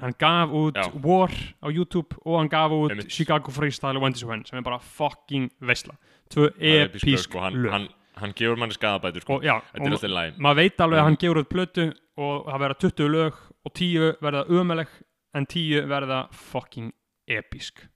hann 0.01 0.15
gaf 0.19 0.51
út 0.51 0.75
Já. 0.77 0.91
War 1.05 1.31
á 1.63 1.69
YouTube 1.73 2.17
og 2.25 2.39
hann 2.41 2.49
gaf 2.49 2.71
út 2.71 2.91
Einmitt. 2.91 3.11
Chicago 3.11 3.51
Freestyle 3.51 3.97
og 3.97 4.15
to 4.15 4.27
When 4.29 4.45
sem 4.45 4.59
er 4.59 4.63
bara 4.63 4.79
fucking 4.79 5.51
veisla. 5.61 5.95
Tvö 6.31 6.51
episk 6.61 7.19
sko, 7.29 7.39
hann, 7.41 7.55
lög. 7.55 7.71
hann, 7.71 7.89
hann 8.17 8.33
gefur 8.33 8.57
manni 8.57 8.75
skadabætur 8.75 9.21
sko. 9.23 9.35
og 9.37 9.43
já, 9.45 9.61
þetta 9.73 9.87
er 9.87 9.91
alltaf 9.93 10.11
læg 10.11 10.39
maður 10.39 10.57
veit 10.57 10.77
alveg 10.81 10.99
að 10.99 11.03
Mhm. 11.03 11.05
hann 11.07 11.17
gefur 11.17 11.43
út 11.43 11.49
plötu 11.49 11.95
og 12.19 12.47
það 12.47 12.61
verða 12.61 12.79
20 12.81 13.09
lög 13.09 13.33
og 13.65 13.73
10 13.75 14.13
verða 14.21 14.47
ömuleg 14.49 14.89
en 15.35 15.47
10 15.47 15.87
verða 15.87 16.29
fucking 16.33 16.93
episk. 17.29 17.87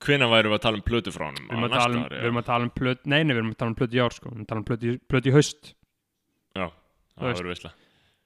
Hvenær 0.00 0.28
værum 0.28 0.52
við 0.52 0.58
að 0.58 0.60
tala 0.60 0.76
um 0.76 0.82
plötu 0.82 1.10
frá 1.12 1.24
honum? 1.30 1.46
Við 1.48 1.56
erum 1.56 1.64
á 1.64 1.68
að 1.68 1.78
tala 1.80 1.96
um, 1.96 2.02
við 2.10 2.22
erum 2.24 2.36
að 2.36 2.44
tala 2.44 2.64
um 2.64 2.70
plötu 2.70 3.06
nei, 3.06 3.22
nei, 3.24 3.32
við 3.34 3.38
erum 3.40 3.50
að 3.52 3.56
tala 3.56 3.68
um 3.70 3.74
plötu 3.74 3.94
í 3.96 4.00
ár 4.04 4.12
sko. 4.12 4.28
Við 4.28 4.34
erum 4.36 4.44
að 4.44 4.48
tala 4.48 4.58
um 4.60 4.64
plötu, 4.64 4.92
í- 4.92 5.00
plötu 5.08 5.26
í 5.30 5.32
haust. 5.32 5.74
Já, 6.56 6.66
það 7.16 7.32
verður 7.32 7.48
veistla 7.54 7.70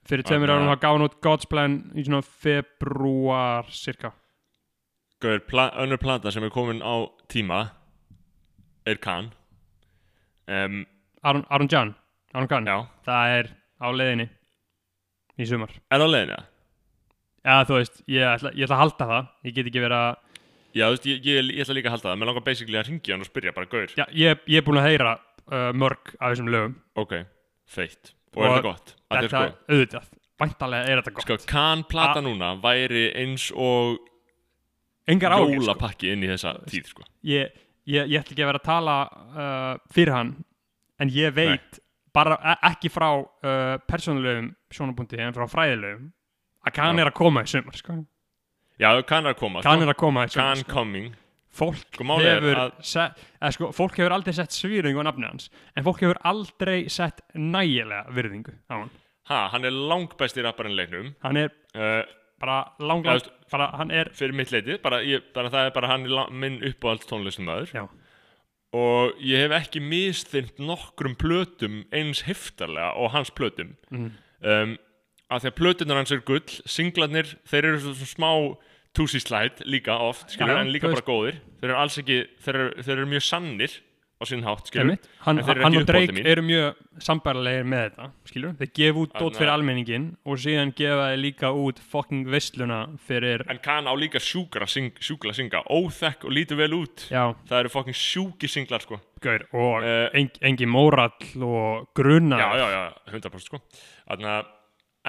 fyrir 0.09 0.27
tveimur 0.27 0.53
árum 0.55 0.71
það 0.71 0.81
gaf 0.85 0.97
hann 0.97 1.07
út 1.07 1.21
God's 1.25 1.49
Plan 1.51 1.77
í 1.95 2.05
svona 2.07 2.23
februar 2.25 3.69
cirka 3.75 4.15
Gauður, 5.21 5.43
pla 5.51 5.67
önnur 5.83 6.01
plata 6.01 6.33
sem 6.33 6.45
er 6.47 6.53
komin 6.55 6.81
á 6.81 7.05
tíma 7.29 7.59
er 8.89 8.97
Khan. 9.05 9.27
Um, 10.49 10.87
Aron, 11.23 11.45
Aron 11.53 11.69
Jan, 11.69 11.91
Aron 12.33 12.49
Kahn 12.49 12.69
já, 12.71 12.79
það 13.05 13.35
er 13.37 13.51
á 13.85 13.87
leiðinni 13.93 14.27
í 15.37 15.49
sumar. 15.49 15.75
Er 15.93 16.01
á 16.01 16.09
leiðinu 16.09 16.39
það? 16.39 16.47
já 17.45 17.55
þú 17.69 17.77
veist, 17.77 18.01
ég 18.09 18.25
ætla, 18.31 18.53
ég 18.57 18.65
ætla 18.65 18.79
að 18.79 18.83
halda 18.85 19.09
það. 19.13 19.29
Ég 19.45 19.57
get 19.59 19.71
ekki 19.71 19.85
verið 19.85 20.01
að 20.07 20.39
Já, 20.71 20.85
þú 20.87 20.95
veist, 20.95 21.07
ég, 21.11 21.21
ég, 21.27 21.51
ég 21.51 21.65
ætla 21.65 21.77
líka 21.77 21.91
að 21.91 21.95
halda 21.97 22.09
það. 22.09 22.19
Mér 22.21 22.31
langar 22.31 22.47
basically 22.47 22.79
að 22.81 22.89
ringja 22.89 23.15
hann 23.17 23.25
og 23.25 23.29
spyrja 23.29 23.55
bara 23.57 23.71
Gaur, 23.75 23.93
já, 23.99 24.05
ég, 24.15 24.43
ég 24.47 24.63
er 24.63 24.67
búin 24.67 24.81
að 24.81 24.89
heyra 24.89 25.15
uh, 25.19 25.71
mörg 25.77 26.15
af 26.17 26.33
þessum 26.33 26.51
lögum. 26.55 26.79
Ok, 27.01 27.17
feitt 27.69 28.15
Og 28.37 28.45
er 28.45 28.51
Og 28.51 28.57
það 28.57 28.63
gott? 28.69 28.95
Þetta 29.11 29.25
er 29.25 29.33
sko, 29.33 29.73
auðvitað, 29.75 30.11
væntalega 30.41 30.91
er 30.93 31.01
þetta 31.03 31.13
gott 31.17 31.27
sko 31.27 31.37
Khan 31.51 31.83
plata 31.91 32.21
A- 32.21 32.25
núna 32.25 32.53
væri 32.63 33.05
eins 33.19 33.49
og 33.51 33.99
sko. 35.51 35.51
jólapakki 35.57 36.13
inn 36.15 36.23
í 36.23 36.31
þessa 36.31 36.53
tíð 36.71 36.93
sko. 36.93 37.03
ég, 37.27 37.51
ég, 37.87 38.07
ég 38.07 38.21
ætla 38.21 38.35
ekki 38.37 38.43
að 38.45 38.51
vera 38.53 38.61
að 38.63 38.69
tala 38.69 38.97
uh, 39.11 39.75
fyrir 39.93 40.15
hann 40.15 40.33
en 41.01 41.11
ég 41.11 41.35
veit 41.35 41.81
bara 42.15 42.37
e 42.43 42.55
ekki 42.71 42.91
frá 42.93 43.09
uh, 43.19 43.79
persónulegum 43.89 44.53
sjónabúndi 44.71 45.19
en 45.23 45.35
frá 45.35 45.47
fræðilegum 45.51 46.11
að 46.67 46.75
kann 46.77 46.99
er 47.01 47.09
að 47.11 47.17
koma 47.17 47.43
í 47.43 47.49
sumar 47.51 47.77
sko. 47.79 47.95
Já, 48.81 48.91
Khan 49.09 49.27
er 49.27 49.35
að 49.35 49.39
koma 49.41 49.63
kann 49.65 49.81
sko. 49.81 49.87
er 49.87 49.93
að 49.95 49.99
koma 50.01 50.25
í 50.27 50.31
sumar 50.33 50.45
Khan 50.55 50.63
sko. 50.63 50.73
coming 50.73 51.15
fólk 51.53 51.99
hefur 52.39 52.61
að- 52.63 52.85
eða, 53.43 53.53
sko, 53.57 53.71
fólk 53.75 53.97
hefur 53.99 54.15
aldrei 54.15 54.35
sett 54.37 54.55
svýringu 54.55 55.03
á 55.03 55.09
nafni 55.09 55.27
hans 55.27 55.51
en 55.77 55.85
fólk 55.85 56.01
hefur 56.05 56.21
aldrei 56.25 56.89
sett 56.89 57.21
nægilega 57.35 58.07
virðingu 58.15 58.55
á 58.71 58.75
hann. 58.85 58.91
Ha, 59.31 59.49
hann 59.53 59.65
er 59.65 59.71
rapparinn 60.43 60.73
í 60.75 60.79
leiknum. 60.81 61.15
Hann 61.23 61.37
er 61.37 61.51
uh, 61.75 62.03
bara 62.41 62.73
lang, 62.81 63.03
Já, 63.05 63.11
lang 63.11 63.21
veist- 63.21 63.31
bara 63.51 63.67
hann 63.77 63.91
er 63.91 64.11
Fyrir 64.15 64.33
mitt 64.35 64.51
leitið, 64.51 64.81
bara, 64.83 65.03
ég, 65.03 65.23
bara 65.35 65.51
það 65.51 65.67
er 65.67 65.75
bara 65.75 65.89
hann 65.89 66.07
er 66.07 66.31
minn 66.31 66.61
uppáhalds 66.63 67.07
tónlistumæður 67.11 67.75
já, 67.75 67.89
Og 68.73 69.17
ég 69.19 69.43
hef 69.49 69.51
ekki 69.57 69.81
misþynt 69.83 70.61
nokkrum 70.63 71.17
plötum 71.19 71.81
eins 71.91 72.23
heftarlega 72.23 72.93
og 72.95 73.11
hans 73.11 73.31
plötum. 73.35 73.73
Mm, 73.91 74.13
um, 74.47 74.77
að 75.31 75.43
því 75.43 75.51
að 75.51 75.57
plötunar 75.59 75.99
hans 75.99 76.13
er 76.15 76.23
gull 76.27 76.47
singlarnir, 76.71 77.33
þeir 77.51 77.65
eru 77.73 77.81
svo, 77.83 77.95
svo 77.99 78.07
smá 78.07 78.31
Tusi 78.97 79.21
Slide 79.23 79.67
líka 79.71 79.95
oft, 80.03 80.33
skilur, 80.35 80.57
Já, 80.57 80.65
en 80.65 80.73
líka 80.75 80.91
bara 80.91 81.07
góðir. 81.07 81.39
Þeir 81.61 81.71
eru 81.71 81.79
alls 81.79 82.01
ekki, 82.03 82.19
þeir 82.43 82.59
eru, 82.59 82.83
þeir 82.83 82.97
eru 82.97 83.07
mjög 83.13 83.23
sannir 83.29 83.77
á 84.21 84.25
sinn 84.29 84.43
hátt, 84.45 84.67
skilur 84.69 84.99
hann, 85.25 85.39
hann 85.41 85.77
og 85.79 85.87
Drake 85.89 86.21
eru 86.29 86.43
mjög 86.45 86.81
sambærlegir 87.01 87.65
með 87.65 87.85
þetta 87.87 88.09
skilur, 88.29 88.57
þeir 88.59 88.71
gefa 88.77 89.01
út 89.01 89.15
dót 89.17 89.39
fyrir 89.39 89.53
almenningin 89.55 90.09
og 90.29 90.41
síðan 90.43 90.75
gefa 90.77 91.07
þeir 91.09 91.23
líka 91.23 91.53
út 91.57 91.81
fucking 91.93 92.29
veisluna 92.29 92.81
fyrir 93.07 93.47
en 93.49 93.63
kann 93.65 93.89
á 93.89 93.95
líka 93.97 94.21
sjúkra 94.21 94.69
syng, 94.69 94.91
sjúkla 95.01 95.33
synga, 95.39 95.63
óþekk 95.73 96.27
og 96.29 96.35
lítur 96.37 96.61
vel 96.61 96.77
út. 96.83 97.07
Já, 97.09 97.31
það 97.49 97.63
eru 97.63 97.73
fucking 97.73 97.97
sjúki 97.97 98.51
singlar, 98.53 98.85
sko. 98.85 99.01
Gaur, 99.25 99.47
og 99.57 99.89
Eh, 99.89 100.07
en, 100.21 100.29
engi 100.51 100.69
mórall 100.69 101.17
og 101.41 101.89
grunna 101.97 102.37
já, 102.43 102.51
já, 102.61 102.67
já, 102.77 102.85
100% 103.15 103.49
sko. 103.49 103.63
Þannig 104.11 104.53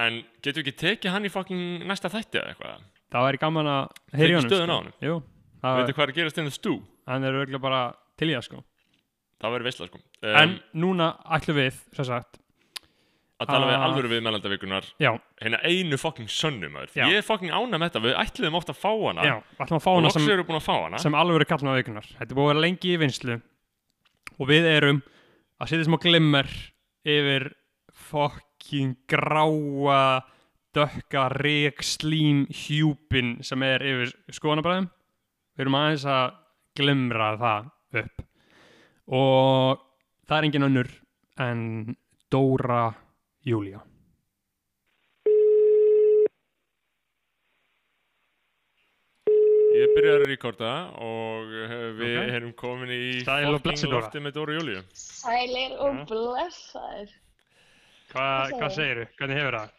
en 0.00 0.22
getur 0.40 0.64
ekki 0.64 0.76
tekið 0.86 1.12
hann 1.12 1.28
í 1.28 1.32
fucking 1.32 1.84
næsta 1.84 2.08
þætti 2.08 2.40
eða 2.40 2.54
eitthvað 2.54 2.80
það 3.12 3.26
væri 3.28 3.40
gaman 3.42 3.70
að 3.72 3.88
heyri 4.18 4.36
honum 4.38 4.50
stöðuna 4.50 4.66
á 4.66 4.76
sko. 4.76 4.82
honum. 4.82 4.92
Jú, 5.08 5.16
það, 5.62 5.78
veitu 5.80 5.96
hvað 5.96 6.04
er 6.06 6.12
að 6.14 6.18
gerast 6.20 6.38
inn 6.42 6.50
í 6.50 6.54
stú? 6.56 6.74
Hann 7.10 7.24
er 7.28 7.38
auðvitað 7.40 7.64
bara 7.64 7.80
til 8.18 8.30
í 8.30 8.36
það 8.36 8.46
sko. 8.48 8.62
Það 9.42 9.52
verður 9.56 9.66
veistla, 9.68 9.88
sko. 9.90 9.98
En 10.22 10.48
um, 10.52 10.54
núna 10.84 11.08
ætlum 11.34 11.56
við, 11.58 11.78
sem 11.96 12.06
sagt 12.06 12.38
að 13.42 13.48
tala 13.50 13.66
við 13.66 13.74
að- 13.74 13.84
alvöru 13.88 14.10
við 14.12 14.20
meðlandavikunar 14.22 14.84
já, 15.02 15.10
hérna 15.42 15.58
einu 15.66 15.96
fucking 15.98 16.28
sönnum 16.30 16.76
Já. 16.94 17.08
ég 17.10 17.16
er 17.18 17.24
fucking 17.26 17.50
ána 17.50 17.74
með 17.74 17.88
þetta, 17.90 18.02
við 18.04 18.14
ætluðum 18.22 18.54
ofta 18.60 18.70
að 18.70 18.78
fá 18.78 18.92
hana. 19.02 19.24
Já, 19.26 19.34
ætlum 19.58 19.80
að 19.80 19.82
fá 19.82 19.90
og 19.90 19.96
hana 19.98 20.10
sem, 20.14 20.28
eru 20.30 20.44
búin 20.46 20.60
að 20.60 20.66
fá 20.68 20.76
hana. 20.84 20.98
sem 21.02 21.14
alveg 21.18 21.48
kallna 21.50 21.74
vikunar 21.74 22.06
þetta 22.06 22.30
er 22.30 22.38
búið 22.38 22.44
að 22.46 22.52
vera 22.52 22.62
lengi 22.62 22.92
í 22.92 23.00
vinslu 23.02 23.40
og 24.38 24.46
við 24.46 24.68
erum 24.70 25.02
að 25.58 25.72
setja 25.72 25.88
smá 25.88 25.98
glimmer 26.06 26.46
yfir 27.02 27.48
fokking 27.90 28.94
gráa 29.10 30.22
dökka 30.76 31.26
rík 31.36 31.82
slím 31.84 32.44
hjúpin 32.48 33.34
sem 33.44 33.62
er 33.66 33.84
yfir 33.84 34.12
skoðanabræðum 34.32 34.88
við 34.88 35.64
erum 35.66 35.78
aðeins 35.80 36.06
að 36.08 36.36
glimra 36.80 37.30
það 37.42 37.70
upp 38.02 38.26
og 39.12 39.82
það 40.28 40.36
er 40.38 40.48
engin 40.48 40.68
önnur 40.70 40.92
en 41.46 41.64
Dóra 42.32 42.84
Júlía 43.44 43.82
ég 49.72 49.88
byrjar 49.96 50.20
að 50.22 50.26
rekorda 50.28 50.70
og 51.02 51.52
við 51.98 52.16
Ok. 52.18 52.32
erum 52.36 52.52
komin 52.60 52.90
í 52.92 53.04
Sæl 53.24 53.46
og 53.48 53.54
fucking 53.56 53.64
blessuð, 53.70 53.90
Dóra. 53.92 54.00
lofti 54.02 54.20
með 54.26 54.34
Dóra 54.36 54.56
Júlíu 54.58 54.82
Sælir 55.02 55.76
og 55.80 56.02
blessaður. 56.10 57.14
Hva, 58.12 58.26
Hvað 58.26 58.52
Hvað 58.58 58.74
segirðu? 58.76 58.76
segirðu? 58.76 59.06
Hvernig 59.18 59.38
hefur 59.40 59.56
það? 59.58 59.70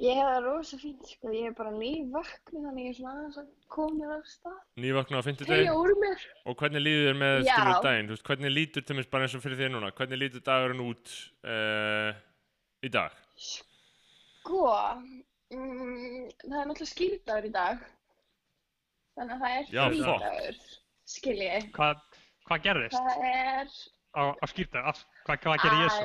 Ég 0.00 0.16
hef 0.16 0.28
það 0.30 0.38
rosa 0.46 0.76
fínt, 0.80 1.02
sko. 1.10 1.30
Ég 1.36 1.50
er 1.50 1.54
bara 1.58 1.70
nývakni, 1.74 2.60
þannig 2.64 2.86
ég 2.86 2.92
er 2.92 2.96
svona 2.96 3.10
aðeins 3.18 3.38
að 3.42 3.48
koma 3.74 3.96
mér 3.98 4.12
af 4.14 4.28
stað. 4.30 4.54
nývakna 4.80 5.20
á 5.20 5.26
fimmtudegi 5.26 5.58
Tegja 5.60 5.74
úr 5.76 5.92
mér. 6.00 6.22
og 6.48 6.56
hvernig 6.62 6.84
líður 6.86 7.04
þér 7.10 7.18
með 7.20 7.36
skilur 7.50 7.82
daginn 7.84 8.08
Þú 8.08 8.14
veist, 8.16 8.24
hvernig 8.30 8.54
lítur 8.54 8.86
til 8.88 8.96
mér 8.96 9.08
bara 9.12 9.26
eins 9.28 9.34
og 9.36 9.42
fyrir 9.44 9.60
þér 9.60 9.72
núna 9.74 9.90
hvernig 9.98 10.20
lítur 10.22 10.44
dagurinn 10.46 10.82
út 10.86 11.12
uh, 11.44 12.10
í 12.80 12.92
dag 12.96 13.18
Sko, 13.40 14.64
mm, 15.52 16.26
það 16.48 16.58
er 16.62 16.66
náttúrulega 16.70 16.90
skýrdagur 16.94 17.46
í 17.48 17.52
dag. 17.54 17.84
Þannig 19.18 19.34
að 19.36 19.40
það 19.44 19.54
er 19.58 19.70
Já, 19.76 19.82
fuck. 19.84 20.00
frídagur, 20.00 20.58
skiljið. 21.14 21.68
Hvað, 21.76 22.02
hvað 22.48 22.64
gerðist 22.66 22.96
Það 22.96 23.24
er, 23.30 23.72
á, 24.16 24.22
á 24.34 24.44
skýrta? 24.50 24.82
Af, 24.90 25.04
hvað, 25.26 25.36
hvað 25.44 25.62
gerði 25.64 25.80
Jésu? 25.84 26.02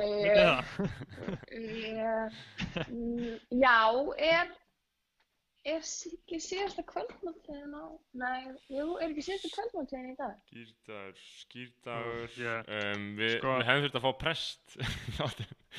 Já, 3.50 3.80
er, 4.18 4.46
er 5.66 5.82
ekki 5.82 6.38
síðasta 6.42 6.82
kvöldmáttíðin 6.86 7.74
á, 7.74 7.84
nei, 8.22 8.42
jú, 8.70 8.84
er 9.02 9.10
ekki 9.10 9.24
síðasta 9.26 9.50
kvöldmáttíðin 9.56 10.12
í 10.12 10.16
dag? 10.20 10.34
skýrdagur, 10.46 11.16
skýrdagur 11.42 12.30
Ég- 12.38 12.70
um, 12.78 13.06
við, 13.18 13.34
Sko- 13.40 13.56
við 13.58 13.66
hefum 13.70 13.82
þurft 13.86 13.98
að 14.00 14.06
fá 14.06 14.12
prest 14.22 14.64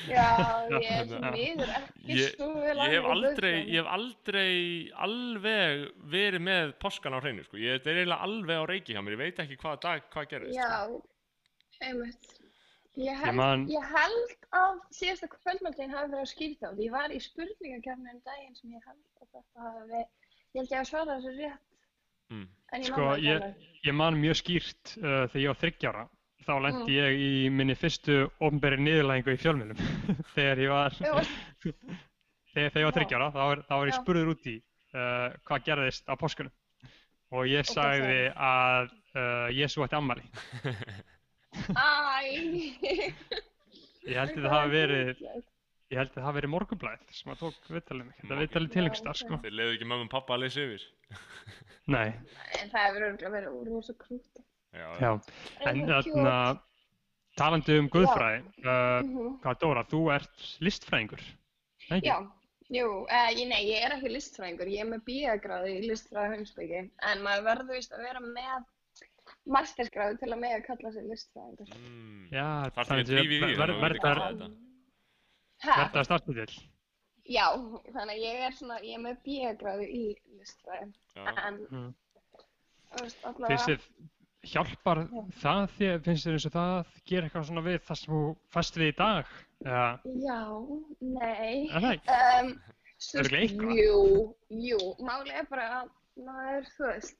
Já, 0.08 0.28
ég 0.76 0.92
er 0.92 1.06
Já. 1.08 1.30
miður 1.34 1.70
ekki 1.80 2.18
ég, 2.20 2.34
svo 2.36 2.48
vel 2.60 2.76
ég 2.78 2.92
hef 2.92 3.08
alveg 3.08 3.12
aldrei 3.16 3.52
guðfræði. 3.56 3.72
ég 3.72 3.78
hef 3.80 3.88
aldrei 3.96 4.52
alveg 5.08 5.72
verið 6.12 6.42
með 6.52 6.66
poskan 6.84 7.16
á 7.16 7.18
hreinu 7.24 7.42
sko. 7.48 7.56
ég 7.58 7.70
er 7.80 7.82
eiginlega 7.96 8.22
alveg 8.28 8.56
á 8.60 8.64
reiki 8.68 8.92
hjá 8.94 9.00
mér 9.02 9.16
ég 9.16 9.22
veit 9.24 9.40
ekki 9.46 9.56
hvaða 9.64 9.80
dag 9.88 10.00
hvað 10.12 10.28
gerðist 10.34 10.60
sko. 10.60 11.00
Einmitt. 11.84 12.34
Ég 12.98 13.06
Ég 13.12 13.18
held, 13.22 13.36
man- 13.38 13.66
ég 13.70 13.84
held 13.94 14.32
að 14.58 14.78
síðasta 14.96 15.28
kvöldmáltíðin 15.30 15.92
hafi 15.94 16.10
verið 16.10 16.24
að 16.24 16.30
skýrta 16.32 16.66
á. 16.66 16.70
Ég 16.82 16.90
var 16.90 17.12
í 17.14 17.18
spurningakefni 17.22 18.10
um 18.14 18.20
daginn 18.26 18.56
sem 18.58 18.72
ég 18.74 18.82
held 18.88 19.02
að 19.22 19.28
þetta 19.36 19.62
hafi 19.62 19.82
verið, 19.92 20.08
ég 20.54 20.58
held 20.62 20.72
ég 20.72 20.80
að 20.80 20.88
svara 20.90 21.14
þessu 21.18 21.34
rétt, 21.36 21.60
mm. 22.32 22.46
en 22.72 22.80
ég 22.82 22.86
Sko, 22.90 23.00
man 23.00 23.08
það 23.08 23.18
ekki 23.18 23.28
ég-. 23.28 23.68
Ég 23.86 23.94
man 23.94 24.18
mjög 24.18 24.36
skýrt 24.40 24.96
uh, 24.98 25.26
þegar 25.30 25.42
ég 25.44 25.52
var 25.52 25.60
þryggjára. 25.62 26.08
Þá 26.48 26.52
lendi 26.64 26.82
Mm. 26.88 26.96
ég 26.96 27.12
í 27.22 27.50
minni 27.52 27.74
fyrstu 27.76 28.14
ofnberi 28.40 28.78
niðurlægingu 28.80 29.34
í 29.36 29.40
fjölmjölum. 29.42 29.76
þegar 30.34 30.58
ég 30.64 30.70
var, 30.72 30.96
var- 30.98 31.28
þegar, 31.62 32.70
þegar 32.72 32.82
ég 32.82 32.88
var 32.88 32.94
Já. 32.94 32.98
þryggjára, 32.98 33.30
þá 33.36 33.42
var, 33.52 33.62
þá 33.68 33.74
var 33.78 33.86
ég 33.92 33.98
spurður 34.00 34.32
út 34.34 34.46
í 34.50 34.56
uh, 34.94 35.28
hvað 35.46 35.64
gerðist 35.68 36.08
á 36.10 36.14
páskunum. 36.18 36.52
Og 37.30 37.44
ég 37.46 37.68
sagði 37.68 38.32
að 38.34 38.88
uh, 39.14 39.48
Jésu 39.52 39.84
ætti 39.84 39.98
ammali. 40.00 40.24
Æ, 41.68 43.18
Ég 44.08 44.16
held 44.16 44.36
að 44.38 44.44
það 44.44 44.52
hafi 44.54 44.70
verið, 44.72 45.08
ég 45.92 45.98
held 46.00 46.10
að 46.12 46.14
það 46.18 46.26
hafi 46.28 46.38
verið 46.38 46.52
morgunblæð 46.54 47.02
sem 47.18 47.32
að 47.32 47.40
tók 47.42 47.66
viðtalið 47.74 48.06
mig. 48.08 48.20
Þetta 48.22 48.38
viðtalið 48.42 48.70
til 48.74 48.82
einhvers 48.84 49.02
staðar, 49.02 49.18
sko. 49.22 49.38
þeir 49.42 49.56
leiðu 49.58 49.74
ekki 49.76 49.88
mömmu 49.90 50.06
og 50.06 50.12
pappa 50.14 50.36
að 50.36 50.42
leysa 50.44 50.64
yfir 50.64 50.86
Nei, 51.88 52.08
En 52.60 52.70
það 52.72 52.86
hefur 52.86 53.04
örgulega 53.08 53.32
verið 53.34 53.58
úr 53.58 53.68
rosa 53.74 53.94
krúti. 54.00 54.42
já, 54.76 54.88
já. 55.02 55.10
En 55.72 55.82
þarna, 55.88 56.34
talandi 57.40 57.78
um 57.82 57.88
guðfræði, 57.94 58.40
uh, 58.64 59.02
Mhm. 59.04 59.38
hvað 59.44 59.60
Dóra, 59.62 59.84
þú 59.92 60.00
ert 60.14 60.48
listfræðingur, 60.64 61.22
ekki? 61.90 62.08
Já, 62.08 62.18
jú, 62.78 62.88
ég, 63.08 63.44
nei, 63.48 63.62
ég 63.72 63.84
er 63.86 63.96
ekki 63.98 64.12
listfræðingur, 64.12 64.68
ég 64.72 64.84
er 64.84 64.90
með 64.92 65.04
bíagráði 65.08 65.76
í 65.78 65.86
listfræði 65.88 66.34
heimsbyggi, 66.36 66.82
en 67.12 67.22
maður 67.24 67.46
verður 67.50 67.72
vist 67.76 67.92
að 67.96 68.04
vera 68.08 68.20
með 68.20 68.64
mastersgráði 69.56 70.18
til 70.20 70.30
að 70.34 70.40
með 70.42 70.54
að 70.58 70.64
kalla 70.68 70.92
sig 70.94 71.06
listfræðingur. 71.10 71.70
mm. 71.76 72.24
Já, 72.32 72.46
Þarftu 72.76 72.98
ekki 72.98 73.04
að 73.04 73.12
drífa 73.12 73.22
í 73.22 73.28
því, 73.28 73.54
þannig 73.58 74.02
að. 74.08 74.56
Ha, 75.64 75.76
að 75.90 76.04
starta 76.06 76.34
til. 76.38 76.50
já, 77.28 77.46
þannig 77.92 78.12
að 78.14 78.22
ég 78.24 78.44
er 78.48 78.52
svona, 78.56 78.76
ég 78.86 78.94
er 78.94 79.02
með 79.04 79.16
bíagráði 79.26 79.88
í 79.92 80.04
listfræði, 80.38 80.92
Já. 81.16 81.24
en, 81.48 81.58
Mm. 81.70 81.94
allavega, 83.28 83.78
hjálpar 84.48 85.00
Já. 85.02 85.22
það 85.42 85.66
þér, 85.76 85.98
finnst 86.06 86.26
þér 86.28 86.36
eins 86.38 86.46
og 86.48 86.52
það 86.54 86.92
gera 87.10 87.26
eitthvað 87.28 87.46
svona 87.50 87.64
við 87.66 87.78
það 87.88 87.98
sem 88.00 88.14
þú 88.14 88.20
fæst 88.54 88.78
við 88.80 88.88
í 88.92 88.96
dag? 89.00 89.32
Já, 89.66 89.82
já, 90.24 90.40
nei, 91.00 91.68
er 91.68 91.80
það 91.82 91.92
ekki? 91.96 92.18
um, 92.38 92.52
Örugglega 93.18 93.42
eitthvað. 93.42 93.74
jú, 93.82 94.34
jú, 94.68 94.78
máli 95.06 95.34
er 95.40 95.46
bara 95.50 95.66
að 95.82 95.90
maður, 96.28 96.70
þú 96.76 96.86
veist, 96.92 97.16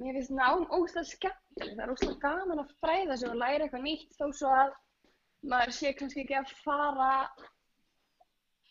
mér 0.00 0.18
finnst 0.18 0.34
nám 0.34 0.66
óslega 0.74 1.06
skemmtilegt, 1.08 1.76
það 1.78 1.84
er 1.84 1.94
óslega 1.94 2.20
gaman 2.24 2.62
að 2.64 2.76
fræða 2.82 3.18
sig 3.20 3.30
og 3.30 3.40
læra 3.40 3.66
eitthvað 3.66 3.86
nýtt 3.86 4.16
þó 4.18 4.26
svo 4.34 4.52
að 4.54 4.76
maður 5.52 5.74
sé 5.76 5.92
kannski 5.98 6.24
ekki 6.24 6.38
að 6.40 6.54
fara 6.64 7.10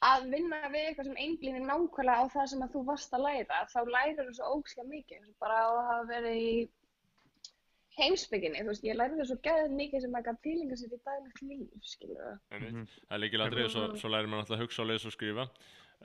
að 0.04 0.30
vinna 0.34 0.62
við 0.74 0.88
eitthvað 0.90 1.10
sem 1.10 1.20
einblínir 1.26 1.68
nákvæmlega 1.68 2.24
á 2.28 2.34
það 2.34 2.48
sem 2.52 2.64
að 2.66 2.74
þú 2.76 2.86
varst 2.90 3.14
að 3.16 3.26
læra, 3.28 3.60
þá 3.72 3.80
lærir 3.96 4.30
þú 4.30 4.38
svo 4.38 4.56
óslega 4.58 4.90
mikið, 4.90 5.28
og 5.30 5.36
bara 5.44 5.60
á 5.64 5.68
að 5.70 5.86
hafa 5.90 6.08
verið 6.10 6.40
í 6.44 6.56
heimsbygginni, 7.94 8.64
þú 8.64 8.72
veist, 8.72 8.88
ég 8.88 8.98
lærði 8.98 9.20
það 9.22 9.30
svo 9.30 9.38
gæðið 9.46 9.78
mikið 9.78 10.04
sem 10.04 10.18
að 10.18 10.26
gæða 10.28 10.44
tilinga 10.48 10.80
sér 10.80 10.96
í 10.96 11.00
daglegt 11.08 11.42
líf, 11.46 11.86
skilur. 11.88 12.34
Einmitt. 12.50 12.74
Mhm. 12.74 12.88
það 12.98 13.16
er 13.18 13.24
líkilandrið, 13.24 13.70
svo, 13.76 13.86
svo 14.02 14.12
lærir 14.12 14.32
maður 14.32 14.44
náttúrulega 14.44 14.60
að 14.60 14.66
hugsa 14.66 14.84
og 14.84 14.90
lesa 14.90 15.10
og 15.10 15.16
skrifa 15.16 15.46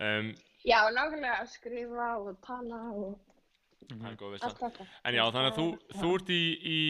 um, 0.07 0.31
Já, 0.69 0.79
nákvæmlega 0.93 1.39
að 1.41 1.51
skrifa 1.55 2.09
og 2.21 2.39
tala 2.45 2.83
og 2.93 3.38
það 3.89 4.09
er 4.11 4.16
góð 4.20 4.31
veist 4.35 4.45
allt 4.45 4.59
þetta. 4.64 4.87
En 5.05 5.14
já, 5.14 5.22
þannig 5.33 5.51
að 5.53 5.59
þú, 5.59 5.66
þú 6.01 6.14
ert 6.18 6.29
í, 6.35 6.43
í, 6.62 6.81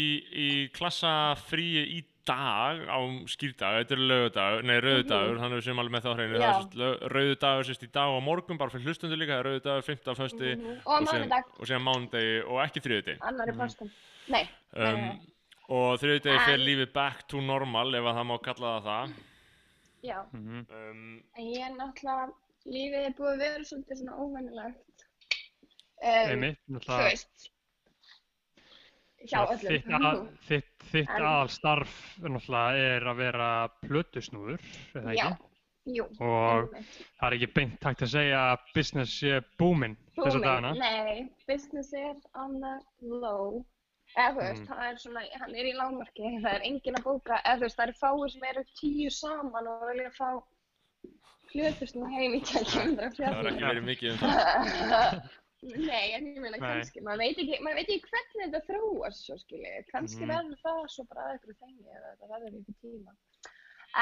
í 0.44 0.48
klassafríi 0.78 1.82
í 1.98 2.04
dag 2.28 2.82
á 2.92 2.98
skýrdag, 3.32 3.76
þetta 3.80 3.94
er 3.96 4.02
lögudagur, 4.10 4.64
nei 4.68 4.74
rauðudagur, 4.84 5.38
þannig 5.40 5.54
að 5.54 5.60
við 5.60 5.66
séum 5.68 5.78
alveg 5.80 5.94
með 5.94 6.02
það 6.04 6.12
á 6.12 6.16
hreinu, 6.18 6.34
það 6.34 6.42
Já. 6.44 6.88
er 6.88 7.14
rauðudagur 7.14 7.68
sérst 7.70 7.86
í 7.86 7.90
dag 7.94 8.16
og 8.16 8.22
morgun, 8.26 8.58
bara 8.60 8.70
fyrir 8.74 8.84
hlustundu 8.90 9.16
líka, 9.16 9.32
það 9.32 9.40
er 9.40 9.48
rauðudagur, 9.48 9.86
15. 9.86 10.18
fösti 10.18 10.50
Mhm. 10.58 10.74
Og 10.84 10.92
á 10.92 10.98
síðan, 10.98 11.22
mánudag, 11.24 11.44
og 11.58 11.66
síðan 11.70 11.86
mánudegi 11.86 12.34
og 12.44 12.58
ekki 12.66 12.82
þriðudegi. 12.84 13.18
annar 13.30 13.48
í 13.48 13.56
páskum. 13.56 13.90
Nei, 14.28 14.44
nei, 14.76 14.92
Um, 14.92 15.20
og 15.70 15.98
þriðudegi 16.02 16.44
fer 16.44 16.54
En- 16.58 16.66
lífið 16.68 16.92
back 16.92 17.26
to 17.28 17.40
normal 17.40 17.94
ef 17.94 18.04
að 18.04 18.14
það 18.18 18.26
má 18.28 18.36
kalla 18.42 18.80
það 18.80 18.84
það. 18.84 19.14
já. 20.04 20.18
Mhm. 20.32 20.66
Um, 20.68 21.22
En 21.36 21.44
ég 21.44 21.64
er 21.64 21.72
náttúrulega, 21.80 22.32
lífið 22.66 23.06
er 23.06 23.12
búið 23.16 23.32
að 23.32 23.38
vera 23.38 23.64
svolítið 23.64 23.96
svona 24.02 24.18
óvennilegt. 24.20 24.84
Um, 25.98 26.30
Einmitt, 26.30 26.58
þú 26.68 26.98
veist, 27.02 27.48
hjá 29.26 29.40
að, 29.42 29.64
öllum. 29.66 30.28
þitt, 30.46 31.08
aðalstarf 31.10 31.94
er 32.22 33.02
að 33.10 33.16
vera 33.18 33.48
plötusnúður, 33.82 34.60
er 34.94 35.02
það 35.08 35.16
Já, 35.18 35.24
ekki? 35.32 35.48
jú. 35.96 36.04
Og 36.22 36.68
einmitt. 36.76 37.00
það 37.18 37.26
er 37.28 37.36
ekki 37.38 37.48
beint 37.56 37.80
takt 37.82 38.04
að 38.06 38.12
segja 38.14 38.42
að 38.52 38.68
business 38.76 39.16
sé 39.18 39.40
booming 39.58 39.96
þessa 40.14 40.38
Booming. 40.38 40.46
dagana. 40.46 40.72
Nei, 40.78 41.26
business 41.50 41.92
er 41.92 42.14
on 42.34 42.60
the 42.62 42.76
low. 43.02 43.64
Eða 44.16 44.30
þú 44.32 44.38
veist, 44.44 44.62
Mm. 44.62 44.68
það 44.70 44.84
er 44.88 44.94
svona, 45.02 45.22
hann 45.40 45.54
er 45.54 45.66
í 45.68 45.74
lágmarki, 45.76 46.30
það 46.40 46.54
er 46.54 46.62
enginn 46.64 46.96
að 46.96 47.04
bóka, 47.04 47.42
eða 47.44 47.56
þú 47.58 47.60
veist, 47.66 47.76
það 47.76 47.88
eru 47.88 47.98
fáir 48.00 48.30
sem 48.32 48.44
eru 48.52 48.64
tíu 48.80 49.10
saman 49.10 49.66
og 49.68 49.82
vilja 49.90 50.10
fá 50.16 50.30
hlutustum 51.52 52.06
heim 52.12 52.34
í 52.38 52.40
tækjum 52.44 52.96
Það 52.96 53.18
var 53.18 53.50
ekki 53.50 53.66
verið 53.66 53.84
mikið 53.84 54.10
um 54.12 54.18
það. 54.22 55.20
Nei, 55.62 56.12
en 56.14 56.26
ég 56.30 56.38
meina 56.40 56.58
kannski, 56.62 57.00
maður 57.02 57.18
veit 57.24 57.38
ekki, 57.42 57.56
maður 57.66 57.80
veit 57.80 57.88
ekki 57.90 58.10
hvernig 58.12 58.44
þetta 58.44 58.60
þróast 58.68 59.24
svo 59.26 59.36
skilji, 59.40 59.72
kannski 59.90 60.22
Mhm. 60.22 60.30
verður 60.30 60.60
það 60.62 60.84
svo 60.94 61.04
bara 61.10 61.24
að 61.32 61.38
ykkur 61.40 61.56
þengi 61.62 61.88
eða 61.96 62.12
þetta 62.12 62.28
verður 62.32 62.58
ykkur 62.60 62.76
tíma. 62.84 63.14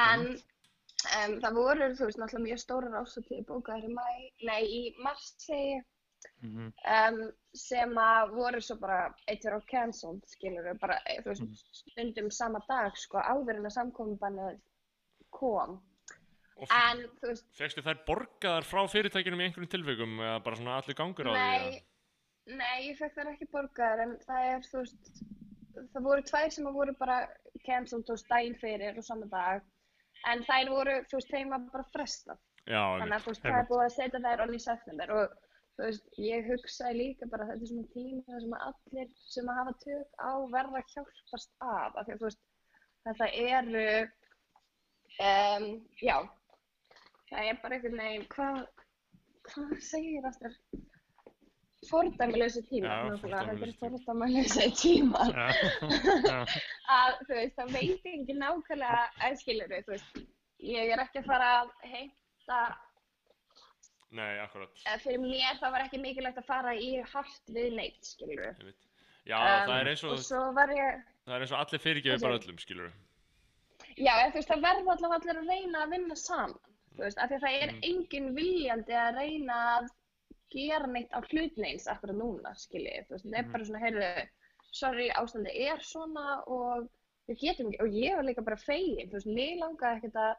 En 0.03 0.27
um, 0.27 1.41
það 1.41 1.55
voru, 1.61 1.89
þú 1.97 2.05
veist, 2.11 2.19
náttúrulega 2.21 2.47
mjög 2.49 2.61
stórar 2.65 2.99
ásatíði 3.01 3.47
bókaðar 3.49 3.85
í 3.89 3.93
mæ, 3.95 4.33
nei, 4.51 4.63
í 4.65 4.95
mars 5.03 5.35
segi 5.39 5.83
Mhm. 6.43 6.73
um, 6.93 7.33
sem 7.55 7.91
að 7.95 8.31
voru 8.35 8.61
svo 8.61 8.77
bara 8.81 9.15
eittir 9.29 9.53
á 9.57 9.61
cancelled, 9.67 10.23
skilur 10.27 10.75
bara, 10.81 11.01
þú 11.23 11.25
veist, 11.33 11.43
Mhm. 11.43 11.57
stundum 11.73 12.31
sama 12.31 12.61
dag, 12.69 12.93
sko, 12.97 13.19
áður 13.19 13.57
en 13.57 13.65
að 13.65 13.77
samkominnbannið 13.79 14.61
kom. 15.31 15.81
En, 16.57 17.03
þú 17.21 17.29
veist, 17.29 17.49
fegstu 17.59 17.83
þær 17.85 17.99
borgaðar 18.07 18.65
frá 18.65 18.81
fyrirtækjunum 18.89 19.43
í 19.43 19.47
einhverjum 19.47 19.73
tilvikum 19.75 20.15
eða 20.23 20.39
bara 20.47 20.57
svona 20.57 20.77
allir 20.81 20.97
gangur 20.97 21.29
á 21.29 21.33
því? 21.35 21.41
nei, 21.43 21.83
nei, 22.63 22.77
ég 22.87 23.01
fekk 23.01 23.19
þær 23.19 23.33
ekki 23.35 23.49
borgaðar, 23.53 24.05
en 24.07 24.15
það 24.25 24.47
er, 24.53 24.69
þú 24.71 24.81
veist, 24.81 25.11
það 25.93 26.07
voru 26.09 26.25
tvær 26.31 26.55
sem 26.55 26.69
að 26.71 26.79
voru 26.81 26.95
bara 26.97 27.19
cancelled 27.67 28.13
og 28.15 28.23
daginn 28.31 28.57
fyrir 28.63 28.97
og 28.97 29.05
sama 29.05 29.29
dag, 29.33 29.67
en 30.33 30.45
þær 30.49 30.73
voru, 30.73 30.95
þú 31.11 31.19
veist, 31.21 31.35
þeim 31.35 31.53
var 31.53 31.67
bara 31.75 31.89
frestað. 31.93 32.41
Já, 32.67 32.81
Þannig 33.03 33.19
að 33.19 33.27
þú 33.27 33.35
veist, 33.35 33.45
það 33.45 33.59
er 33.59 33.69
búið 33.69 33.85
að 33.85 33.93
setja 33.99 34.23
þær 34.25 34.45
onni 34.47 34.57
í 34.57 34.65
september 34.65 35.13
og 35.17 35.37
þú 35.77 35.85
veist, 35.85 36.09
ég 36.25 36.49
hugsaði 36.49 36.97
líka 37.03 37.29
bara 37.35 37.51
þetta 37.51 37.67
er 37.67 37.71
svona 37.75 37.93
tími 37.93 38.23
þar 38.31 38.41
sem 38.47 38.57
að 38.57 38.65
allir 38.71 39.13
sem 39.29 39.53
að 39.53 39.61
hafa 39.61 39.77
tök 39.85 40.25
á 40.25 40.33
verða 40.57 40.83
hjálpast 40.95 41.53
að, 41.61 41.93
af 41.93 42.01
því 42.01 42.17
að 42.17 42.25
þú 42.25 42.29
veist, 42.31 42.43
þetta 43.07 43.31
eru, 43.45 43.87
um, 45.29 45.69
já, 46.01 46.17
það 47.31 47.49
er 47.51 47.59
bara 47.63 47.79
einhvern 47.79 48.03
veginn, 48.03 48.29
hvað, 48.35 48.61
hvað 49.51 49.75
segir 49.85 50.29
aftur? 50.29 50.55
Fordæmilösi 51.87 52.63
tíma, 52.67 52.89
Já, 52.89 53.19
þetta 53.21 53.67
er 53.67 53.75
fordæmilösi 53.81 54.71
tíma 54.81 55.27
Já, 55.31 55.47
já, 56.25 56.39
að 56.99 57.21
þú 57.29 57.37
veist, 57.37 57.59
það 57.59 57.77
veit 57.77 58.09
ekki 58.13 58.39
nákvæmlega 58.41 59.05
aðskilur 59.29 59.77
þú 59.77 59.95
veist, 59.95 60.19
ég 60.67 60.95
er 60.95 61.05
ekki 61.05 61.23
að 61.23 61.31
fara 61.31 61.53
að 61.61 61.71
heimta 61.93 62.61
Nei, 64.17 64.39
akkurat. 64.41 64.83
fyrir 65.03 65.21
mér 65.21 65.59
það 65.61 65.75
var 65.75 65.85
ekki 65.85 66.01
mikilvægt 66.01 66.41
að 66.41 66.49
fara 66.49 66.75
í 66.79 66.91
hart 67.11 67.51
við 67.53 67.73
neitt, 67.75 68.07
skilur 68.07 68.39
við. 68.41 68.69
Ég. 68.71 68.77
Já, 69.27 69.37
það 69.67 69.75
er 69.81 69.91
eins 69.91 70.05
og, 70.07 70.15
og 70.15 70.23
svo 70.23 70.43
var 70.57 70.71
ég, 70.73 71.03
það 71.27 71.37
er 71.37 71.45
eins 71.45 71.53
og 71.53 71.61
allir 71.61 71.83
fyrirgefið 71.83 72.25
bara 72.25 72.39
öllum, 72.39 72.61
skilur 72.63 72.93
já, 73.97 74.13
eða, 74.13 74.31
þú 74.31 74.39
veist, 74.39 74.51
það 74.53 74.65
verður 74.67 74.93
allavega 74.95 75.19
allir 75.19 75.41
að 75.41 75.51
reyna 75.51 75.83
að 75.83 75.95
vinna 75.97 76.19
saman, 76.21 76.76
veist, 77.05 77.19
af 77.19 77.31
því 77.31 77.37
að 77.37 77.45
það 77.47 77.63
er 77.63 77.73
Mhm. 77.73 77.81
engin 77.91 78.35
viljandi 78.37 78.93
að 78.93 79.15
reyna 79.21 79.57
að 79.79 79.89
gera 80.51 80.87
neitt 80.87 81.11
á 81.13 81.21
hlutneins 81.21 81.87
akkurat 81.87 82.17
núna, 82.17 82.55
skiljið, 82.55 83.07
þú 83.07 83.11
veist, 83.17 83.25
það 83.27 83.39
er 83.39 83.43
Mhm. 83.43 83.53
bara 83.53 83.65
svona, 83.65 83.81
heyrðu, 83.85 84.29
sorry, 84.73 85.09
ástandi 85.11 85.53
er 85.69 85.79
svona 85.81 86.43
og 86.47 86.89
við 87.29 87.39
getum 87.41 87.69
ekki, 87.73 87.81
og 87.83 87.89
ég 87.91 88.15
var 88.17 88.25
líka 88.25 88.45
bara 88.45 88.57
fegin, 88.57 89.09
þú 89.09 89.13
veist, 89.13 89.27
mig 89.27 89.59
langaði 89.59 89.97
ekkert 90.01 90.15
að 90.15 90.35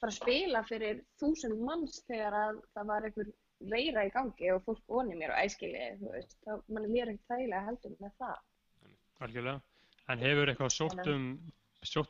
fara 0.00 0.10
að 0.10 0.20
spila 0.20 0.62
fyrir 0.64 1.04
þúsund 1.20 1.58
manns 1.60 2.02
þegar 2.08 2.32
að 2.32 2.62
það 2.74 2.86
var 2.86 3.02
einhver 3.02 3.32
veira 3.60 4.04
í 4.06 4.10
gangi 4.10 4.50
og 4.54 4.64
fólk 4.64 4.82
voni 4.88 5.14
mér 5.14 5.30
og 5.30 5.38
æskilji, 5.44 5.98
þú 6.00 6.10
veist, 6.12 6.36
þá 6.46 6.62
mann 6.68 6.84
líður 6.90 7.12
ekkert 7.12 7.28
þægilega 7.30 7.66
heldur 7.66 7.96
með 8.00 8.12
það. 8.18 8.38
algjörlega. 9.20 9.60
En 10.08 10.18
hefur 10.18 10.46
eitthvað 10.50 10.72
sótt 10.74 11.06
um, 11.06 11.52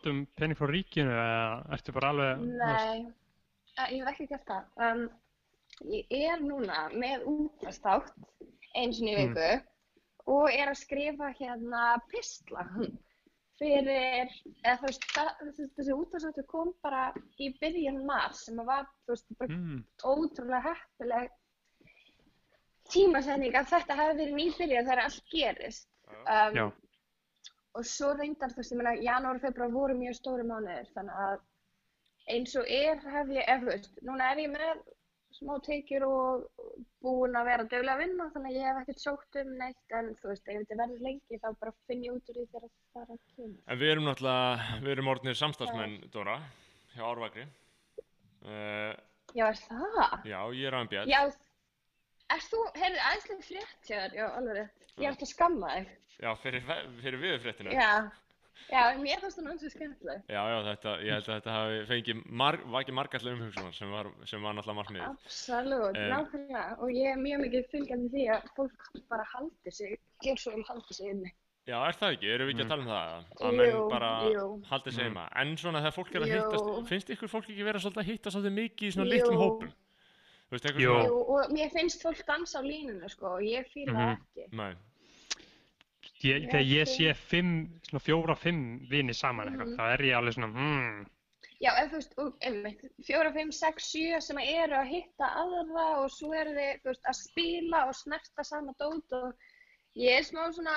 um 0.06 0.26
pening 0.36 0.56
frá 0.56 0.66
ríkinu 0.68 1.10
eða 1.12 1.72
ertu 1.72 1.92
bara 1.92 2.08
alveg, 2.12 2.40
Nei, 2.40 3.06
ég 3.78 4.02
hef 4.02 4.10
ekki 4.12 4.26
gert 4.30 4.48
það. 4.48 4.64
Um, 4.86 5.04
ég 5.90 6.26
er 6.32 6.42
núna 6.44 6.88
með 6.92 7.24
útvarstátt 7.30 8.12
eins 8.76 9.00
og 9.00 9.08
í 9.08 9.14
Mm. 9.16 9.32
viku 9.32 10.32
og 10.32 10.52
er 10.52 10.68
að 10.70 10.78
skrifa 10.78 11.32
hérna 11.34 12.00
pistla 12.10 12.66
fyrir, 13.58 14.30
eða 14.64 14.76
þú 14.78 14.86
veist, 14.86 15.06
það, 15.14 15.30
þessi, 15.76 15.92
útvarstáttur 15.94 16.46
kom 16.46 16.72
bara 16.82 17.12
í 17.38 17.50
byrjun 17.60 18.04
mars 18.06 18.44
sem 18.46 18.56
var, 18.56 18.86
þú 19.06 19.14
veist, 19.14 19.32
bara 19.38 19.56
mm, 19.56 19.80
ótrúlega 20.04 20.62
heppileg 20.68 21.30
tímasetning 22.92 23.54
að 23.56 23.70
þetta 23.72 23.96
hafi 23.98 24.16
verið 24.20 24.38
nýbyrjað 24.38 24.88
þegar 24.88 25.02
allt 25.04 25.28
gerist. 25.32 25.88
Um, 26.28 26.72
og 27.78 27.86
svo 27.88 28.12
reyndar 28.18 28.52
þú 28.52 28.60
veist, 28.60 28.72
ég 28.74 28.80
meina, 28.80 28.94
janúar 29.00 29.38
og 29.38 29.44
februar 29.46 29.72
voru 29.72 29.96
mjög 29.96 30.18
stóri 30.18 30.44
mánuðir, 30.46 30.90
þannig 30.96 31.22
að 31.26 31.38
eins 32.34 32.56
og 32.58 32.68
er 32.68 32.98
hef 33.14 33.30
ég, 33.34 33.46
ef 33.46 33.62
þú 33.62 33.70
veist, 33.70 34.02
núna 34.06 34.32
er 34.32 34.42
ég 34.42 34.52
með 34.52 34.82
smá 35.32 35.54
tekjur 35.64 36.04
og 36.06 36.42
búin 37.02 37.36
að 37.38 37.48
vera 37.48 37.64
dögulega 37.66 37.94
að 37.96 38.02
vinna, 38.04 38.26
þannig 38.34 38.50
að 38.52 38.58
ég 38.58 38.66
hef 38.68 38.80
ekkert 38.82 39.02
sótt 39.02 39.38
um 39.40 39.54
neitt, 39.58 39.94
en 39.98 40.10
þú 40.20 40.28
veist, 40.30 40.44
ef 40.48 40.58
þetta 40.60 40.78
verður 40.82 41.06
lengi 41.06 41.38
þá 41.42 41.48
bara 41.62 41.72
finn 41.88 42.04
ég 42.06 42.16
út 42.16 42.32
úr 42.32 42.38
því 42.38 42.44
þegar 42.52 42.68
það 42.92 43.02
er 43.02 43.14
að 43.14 43.22
kemur. 43.36 43.56
En 43.66 43.80
við 43.80 43.94
erum 43.94 44.08
náttúrulega, 44.08 44.68
við 44.84 44.94
erum 44.96 45.10
orðnir 45.14 45.40
samstagsmenn, 45.40 45.96
Dóra, 46.14 46.36
hjá 46.94 47.04
Árvakri. 47.08 47.46
Uh, 48.42 48.92
Já, 49.32 49.46
er 49.48 49.58
það? 49.64 50.28
já, 50.28 50.38
ég 50.58 50.68
er 50.68 50.76
aðan 50.76 50.92
bjall. 50.92 51.06
Já, 51.08 51.20
er 52.36 52.46
þú, 52.50 52.62
heyrðu, 52.76 53.02
aðeinslega 53.08 53.46
frétt 53.48 53.88
hjá 53.88 53.96
þér, 53.96 54.16
já, 54.18 54.24
alveg 54.38 54.58
rétt. 54.58 54.88
Ég 55.00 55.08
alltaf 55.08 55.28
að 55.28 55.32
skamma 55.32 55.76
þig. 55.78 55.92
Já, 56.22 56.28
fyrir, 56.42 56.66
fyrir 57.00 57.22
viðurfréttina. 57.22 57.72
Já, 57.72 57.92
já, 58.70 58.82
mér 58.98 59.20
fannst 59.20 59.38
það 59.38 59.44
náttúrulega 59.48 59.74
skemmtileg. 59.74 60.22
Já, 60.28 60.42
já, 60.52 60.58
þetta, 60.68 60.90
ég 61.02 61.12
held 61.16 61.28
að 61.28 61.36
þetta 61.40 61.56
hafi 61.56 61.78
fengið 61.90 62.22
mar, 62.30 62.56
vakið 62.76 62.94
margallega 62.98 63.36
umhugsunar 63.36 63.74
sem 63.74 63.90
var, 63.90 64.06
sem 64.24 64.42
var 64.42 64.54
náttúrulega 64.54 64.78
markmiðið. 64.80 65.08
Absolutt, 65.10 65.96
Em. 65.96 66.10
nákvæmlega. 66.12 66.64
Og 66.82 66.88
ég 66.90 67.06
er 67.12 67.16
mjög 67.18 67.40
mikið 67.46 67.68
fylgjandi 67.72 68.08
því 68.14 68.24
að 68.36 68.42
fólk 68.56 68.90
bara 69.08 69.24
haldi 69.34 69.70
sig, 69.70 69.98
gjör 70.24 70.36
svo 70.38 70.54
um 70.54 70.64
haldi 70.68 70.94
sig 70.94 71.10
inni. 71.10 71.32
Já, 71.66 71.78
er 71.88 71.94
það 71.94 72.12
ekki? 72.16 72.26
Erum 72.34 72.48
við 72.48 72.52
ekki 72.54 72.62
að 72.62 72.64
Mm. 72.64 72.72
tala 72.72 72.82
um 72.82 72.88
það? 72.88 73.24
Að 73.40 73.52
menn 73.56 73.88
bara 73.88 74.10
jú. 74.32 74.62
haldið 74.66 74.92
sig 74.92 75.04
Mm. 75.04 75.14
heima. 75.14 75.28
En 75.36 75.56
svona 75.56 75.78
þegar 75.80 75.94
fólk 75.94 76.14
er 76.14 76.20
að 76.20 76.32
hittast, 76.34 76.88
finnst 76.88 77.08
ykkur 77.10 77.28
fólk 77.30 77.46
ekki 77.50 77.64
vera 77.64 77.78
svolítið 77.78 78.02
að 78.02 78.10
hitta 78.10 78.30
svolítið 78.30 78.54
mikið 78.58 78.86
í 78.88 78.92
svona 78.92 79.06
Jú. 79.06 79.12
litlum 79.12 79.36
hópum? 79.38 79.72
Þú 80.50 80.58
veist, 80.58 80.64
Jú. 80.76 80.92
og 80.92 81.50
mér 81.50 81.70
finnst 81.72 82.02
fólk 82.02 82.26
dansa 82.26 82.58
á 82.58 82.62
línunu, 82.62 83.08
sko, 83.08 83.26
og 83.36 83.40
ég 83.42 83.64
fýla 83.72 83.94
það 83.94 84.10
Mhm. 84.10 84.18
ekki. 84.18 84.52
Nei, 84.52 84.74
ég, 86.24 86.46
þegar 86.50 86.68
ég 86.68 86.88
sé 86.90 87.14
fimm, 87.16 87.80
svona 87.88 88.02
fjóra, 88.04 88.36
fimm 88.38 88.62
vini 88.90 89.14
saman 89.14 89.48
eitthvað, 89.50 89.68
Mhm. 89.72 89.76
þá 89.78 89.84
er 89.94 90.04
ég 90.10 90.16
alveg 90.20 90.34
svona, 90.38 90.52
hmm, 90.54 91.06
Já, 91.62 91.70
ef 91.78 91.92
þú 91.92 91.94
veist, 91.94 92.14
og 92.18 92.32
einmitt, 92.42 92.80
fjóra, 93.06 93.30
fimm, 93.32 93.52
sex, 93.54 93.84
sjö 93.94 94.20
sem 94.20 94.38
eru 94.42 94.74
að 94.74 94.88
hitta 94.90 95.28
aðra 95.38 95.84
og 96.02 96.08
svo 96.10 96.32
eru 96.34 96.50
þið, 96.56 96.80
þú 96.82 96.88
veist, 96.90 97.04
að 97.06 97.14
spila 97.20 97.86
og 97.86 97.94
snerta 97.94 98.44
sama 98.44 98.72
dót 98.80 99.12
og 99.12 99.32
ég 99.94 100.18
er 100.18 100.24
smá 100.26 100.50
svona, 100.50 100.74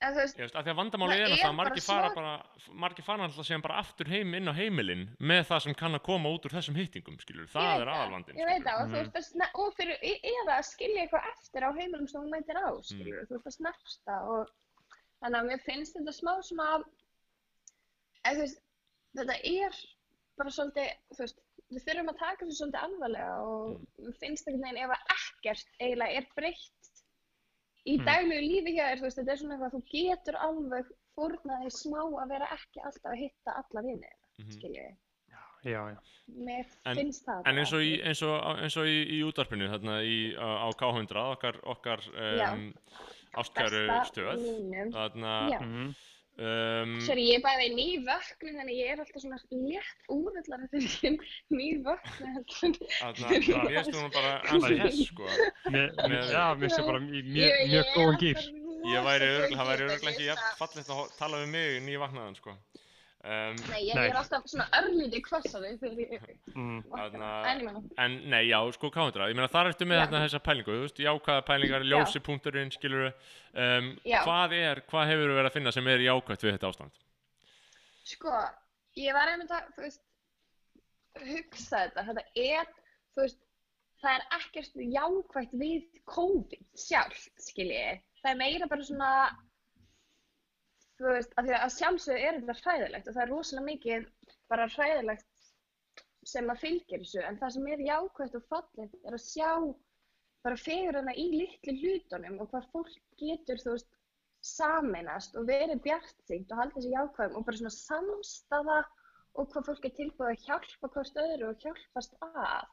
eða 0.00 0.14
þú 0.14 0.22
veist, 0.22 0.38
ég 0.38 0.44
veist, 0.46 0.56
af 0.56 0.64
því 0.64 0.72
að 0.72 0.78
vandamáli 0.80 1.12
Það 1.12 1.20
er 1.20 1.34
að 1.36 1.42
bara 1.42 1.52
margir 1.60 1.84
fara 1.84 2.14
bara, 2.14 2.32
margir 2.72 3.04
fara 3.04 3.18
náttúrulega 3.26 3.48
síðan 3.50 3.62
bara 3.68 3.78
aftur 3.82 4.08
heim 4.08 4.34
inn 4.40 4.48
á 4.48 4.54
heimilin 4.56 5.04
með 5.20 5.42
það 5.52 5.60
sem 5.66 5.74
kann 5.74 5.92
að 6.00 6.02
koma 6.08 6.32
út 6.32 6.44
úr 6.48 6.56
þessum 6.56 6.76
hittingum, 6.80 7.20
skilur, 7.20 7.46
það 7.52 7.80
er 7.84 7.92
aðalvandinn, 7.92 8.36
Ég 8.40 8.46
veit 8.48 8.64
það, 8.64 8.80
og 8.80 8.88
þú 8.88 8.96
veist 8.96 9.16
að 9.20 9.28
sne- 9.28 9.52
og 9.54 9.74
fyrir, 9.76 9.98
e- 10.00 10.20
eða 10.32 10.56
að 10.56 10.64
skilja 10.72 11.02
eitthvað 11.04 11.28
eftir 11.34 11.60
á 11.60 11.70
heimilum 11.76 12.08
sem 12.08 12.20
hún 12.22 12.32
mætir 12.32 12.56
á, 12.56 12.72
skilur, 12.80 13.26
þú 13.28 13.36
veist 13.36 13.46
að 13.52 13.56
snersta 13.60 14.16
og 14.32 14.48
þannig 15.22 15.40
að 15.40 15.48
mér 15.50 15.62
finnst 15.66 15.96
þetta 15.96 16.12
smá 16.16 16.32
svona, 16.44 16.68
eða 18.24 18.34
þú 18.36 18.44
veist, 18.44 18.62
þetta 19.16 19.36
er 19.52 19.78
bara 20.36 20.50
svolítið, 20.56 20.90
þú 21.16 21.22
veist, 21.24 21.38
við 21.72 21.84
þurfum 21.86 22.10
að 22.12 22.18
taka 22.22 22.44
þessu 22.46 22.58
svolítið 22.60 22.82
alvarlega 22.86 23.36
og 23.42 24.02
mér 24.04 24.18
finnst 24.20 24.48
einhvern 24.50 24.66
veginn 24.66 24.82
ef 24.84 24.94
að 24.96 25.14
ekkert 25.16 25.80
eiginlega 25.80 26.20
er 26.20 26.28
breytt 26.36 26.92
í 27.86 27.96
Mm. 27.96 28.04
daglegu 28.04 28.42
lífi 28.42 28.74
hjá 28.76 28.84
þér, 28.90 28.98
þú 29.00 29.06
veist, 29.06 29.18
þetta 29.20 29.32
er 29.32 29.40
svona 29.40 29.56
eitthvað, 29.56 29.74
þú 29.74 29.82
getur 29.94 30.36
alveg 30.46 30.86
fórnaði 31.16 31.70
smá 31.72 32.00
að 32.22 32.28
vera 32.34 32.48
ekki 32.58 32.80
alltaf 32.84 33.10
að 33.12 33.20
hitta 33.22 33.56
alla 33.62 33.82
vini, 33.86 34.12
Mhm. 34.38 34.50
skilju, 34.52 34.86
já, 35.30 35.42
já, 35.64 35.98
mér 36.28 36.66
En- 36.84 36.98
En 37.46 37.58
eins 37.58 37.72
og 37.72 37.80
í, 37.80 38.02
eins 38.02 38.22
og, 38.22 38.42
eins 38.58 38.76
og 38.76 38.84
í, 38.84 38.98
í 39.16 39.22
útvarpinu 39.24 39.68
þarna 39.70 40.02
í, 40.02 40.34
á 40.36 40.68
K100, 40.74 41.16
okkar, 41.36 41.60
okkar 41.64 42.00
um, 42.52 42.74
ástkæru 43.42 43.80
stöð, 44.10 44.36
línum. 44.42 44.92
þarna, 44.94 45.32
Já. 45.52 45.58
mhm, 45.60 45.94
um, 46.38 46.94
Sorry, 47.06 47.24
ég 47.30 47.38
er 47.38 47.44
bæði 47.46 47.68
ný 47.76 47.86
vöknu, 48.06 48.52
þannig 48.58 48.76
ég 48.80 48.92
er 48.92 49.02
alltaf 49.04 49.22
svona 49.24 49.38
létt 49.50 50.10
úrullar 50.12 50.66
þegar 50.72 51.18
ný 51.56 51.68
vöknu. 51.86 52.32
þarna, 53.00 53.28
mér 53.30 53.82
finnst 53.84 54.00
hún 54.00 54.12
bara 54.14 54.32
ansi 54.52 54.78
hess, 54.82 55.02
sko. 55.10 55.28
Mér, 55.70 55.92
Með- 55.96 56.32
já, 56.32 56.46
mér 56.60 56.74
það 56.76 56.86
bara 56.90 57.00
í 57.00 57.22
mjög, 57.32 57.92
góðan 57.96 58.20
gýr. 58.24 58.40
Ég 58.86 59.02
það 59.58 59.66
væri 59.70 59.84
örgulega 59.88 60.10
ekki 60.12 60.26
jafn 60.28 60.50
fallegt 60.60 60.90
að 60.94 61.06
tala 61.18 61.40
við 61.42 61.48
mig 61.56 61.80
nývaknaðan, 61.88 62.36
sko. 62.38 62.52
Um, 63.26 63.56
Nei, 63.70 63.80
ég 63.88 63.98
Nei. 63.98 64.08
er 64.08 64.18
alltaf 64.20 64.46
svona 64.50 64.66
örlítið 64.78 65.24
kvassari 65.26 65.72
þegar 65.80 66.02
ég 66.04 66.28
mm. 66.54 66.78
Ég 66.86 67.16
meina, 67.18 67.82
En 68.02 68.20
nei, 68.30 68.44
já, 68.48 68.58
sko 68.76 68.92
kándra, 68.94 69.30
ég 69.30 69.38
meina 69.38 69.50
þar 69.52 69.72
ertu 69.72 69.88
með 69.88 70.04
þarna 70.04 70.22
þessa 70.26 70.42
pælingu, 70.46 70.76
þú 70.76 70.84
veist, 70.86 71.02
jákvæða 71.06 71.46
pælingar, 71.48 71.88
ljósi 71.90 72.22
punkturinn, 72.24 72.74
skilur 72.74 73.10
um, 73.10 73.90
hvað 74.12 74.56
er, 74.60 74.84
hvað 74.90 75.10
hefur 75.12 75.34
verið 75.34 75.50
að 75.50 75.58
finna 75.58 75.74
sem 75.74 75.92
er 75.92 76.06
jákvætt 76.06 76.46
við 76.46 76.56
þetta 76.56 76.72
ástand? 76.74 77.02
sko, 78.06 78.34
ég 78.98 79.16
var 79.16 79.32
einmitt 79.32 79.52
að, 79.54 79.70
þú 79.74 79.86
veist, 79.86 80.04
hugsa 81.26 81.82
þetta, 81.86 82.04
þetta 82.10 82.24
er, 82.42 82.70
þú 83.14 83.24
veist, 83.24 83.42
það 84.02 84.12
er 84.12 84.26
ekkert 84.38 84.80
jákvætt 84.96 85.56
við 85.56 86.00
COVID 86.12 86.56
sjálft, 86.78 87.32
skilji. 87.42 87.96
Það 88.22 88.32
er 88.32 88.40
meira 88.40 88.70
bara 88.70 88.86
svona, 88.86 89.10
þú 90.98 91.12
veist, 91.12 91.34
að 91.36 91.48
því 91.48 91.56
að 91.58 91.74
sjálfsögðu 91.76 92.28
er 92.28 92.38
þetta 92.40 92.56
hræðilegt 92.60 93.08
og 93.08 93.16
það 93.16 93.24
er 93.24 93.32
rosalega 93.32 93.66
mikið 93.70 94.06
bara 94.52 94.68
hræðilegt 94.74 95.50
sem 96.26 96.50
að 96.50 96.62
fylgir 96.62 97.02
þessu, 97.02 97.20
en 97.22 97.38
það 97.40 97.52
sem 97.56 97.66
er 97.72 97.84
jákvætt 97.86 98.38
og 98.38 98.46
fallegt 98.50 98.96
er 99.04 99.16
að 99.16 99.24
sjá 99.26 99.50
bara 100.46 100.58
fegurina 100.62 101.14
í 101.18 101.26
litlu 101.32 101.74
hlutunum 101.80 102.40
og 102.42 102.50
hvað 102.52 102.68
fólk 102.72 102.96
getur, 103.20 103.60
þú 103.62 103.76
veist, 103.76 103.88
sameinast 104.46 105.34
og 105.38 105.48
verið 105.48 105.82
bjartsýnt 105.86 106.52
og 106.54 106.60
halda 106.60 106.76
þessi 106.76 106.92
jákvæðum 106.92 107.38
og 107.38 107.46
bara 107.46 107.60
svona 107.60 107.74
samstaða 107.74 108.76
og 109.36 109.48
hvað 109.52 109.66
fólk 109.68 109.88
er 109.88 109.94
tilbúið 109.96 110.32
að 110.32 110.44
hjálpa 110.46 110.90
hvort 110.94 111.18
öðru 111.22 111.48
og 111.50 111.64
hjálpast 111.64 112.14
að. 112.24 112.68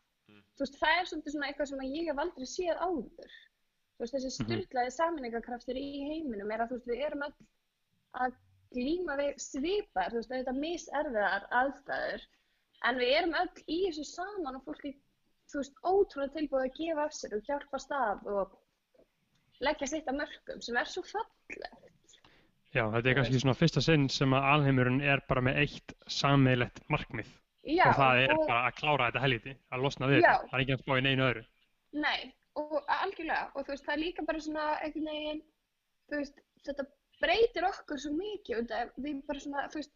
Þú 0.54 0.66
veist, 0.66 0.78
það 0.80 1.00
er 1.00 1.10
svona 1.10 1.50
eitthvað 1.50 1.72
sem 1.72 1.84
ég 1.88 2.12
hef 2.12 2.22
aldrei 2.24 2.48
séð 2.50 2.84
áður. 2.86 3.34
Þú 3.94 4.06
veist, 4.06 4.16
þessi 4.16 4.32
styrlaði 4.38 4.94
sameiningarkraftur 4.98 5.80
í 5.80 5.88
heiminum 6.12 6.54
er 6.54 6.64
að 6.64 6.72
þú 6.72 6.80
veist, 6.80 6.92
við 6.94 7.04
erum 7.08 7.26
öll 7.28 7.36
að 8.22 8.36
glíma 8.74 9.16
við 9.20 9.38
svipar, 9.42 10.10
þú 10.12 10.20
veist, 10.22 10.32
þetta 10.34 10.54
miserfiðar 10.58 11.48
aðstæður, 11.62 12.26
en 12.90 13.00
við 13.02 13.14
erum 13.20 13.36
öll 13.42 13.64
í 13.68 13.80
þessu 13.88 14.06
saman 14.10 14.58
og 14.60 14.66
fólk 14.68 14.86
er, 14.90 14.96
þú 15.52 15.62
veist, 15.62 15.76
ótrúlega 15.86 16.34
tilbúið 16.38 16.66
að 16.68 16.76
gefa 16.80 17.06
af 17.08 17.16
sér 17.18 17.38
og 17.38 17.48
hjálpast 17.50 17.94
að 17.98 18.28
og 18.34 18.58
leggja 19.64 19.88
sitt 19.94 20.10
að 20.10 20.20
mörgum 20.24 20.62
sem 20.66 20.78
er 20.82 20.90
svo 20.90 21.04
fallegt. 21.08 22.18
Já, 22.74 22.88
þetta 22.90 23.10
er 23.12 23.18
kannski 23.20 23.40
svona 23.44 23.58
fyrsta 23.60 23.84
sinn 23.86 24.08
sem 24.10 24.34
að 24.34 24.48
alheimurinn 24.56 25.02
er 25.06 25.22
bara 25.30 25.44
með 25.46 25.60
eitt 25.62 25.94
sameilegt 26.10 26.82
markmið 26.90 27.30
Já, 27.70 27.86
og 27.92 28.00
það 28.00 28.22
er 28.24 28.34
og- 28.34 28.48
bara 28.48 28.64
að 28.72 28.78
klára 28.80 29.10
þetta 29.12 29.22
helviti, 29.24 29.54
að 29.72 29.84
losna 29.86 30.08
við 30.10 30.24
þetta. 30.24 30.48
Það 30.50 30.58
er 30.58 30.64
ekki 30.66 30.74
að 30.74 30.82
spá 30.82 30.94
í 30.98 31.04
neinu 31.06 31.24
öðru. 31.28 31.44
Nei, 31.94 32.34
og 32.58 32.74
algjörlega, 32.98 33.46
og 33.54 33.62
þú 33.68 33.76
veist, 33.76 33.86
það 33.86 33.94
er 33.94 34.02
líka 34.02 34.26
bara 34.26 34.42
svona 34.48 34.66
einhvern 34.82 35.06
veginn, 35.14 35.42
þú 36.10 36.18
veist, 36.18 36.42
þetta 36.66 36.88
breytir 37.24 37.68
okkur 37.68 38.02
svo 38.02 38.14
mikið 38.18 38.74
við 39.04 39.22
bara 39.28 39.44
svona, 39.44 39.68
þú 39.72 39.82
veist, 39.82 39.94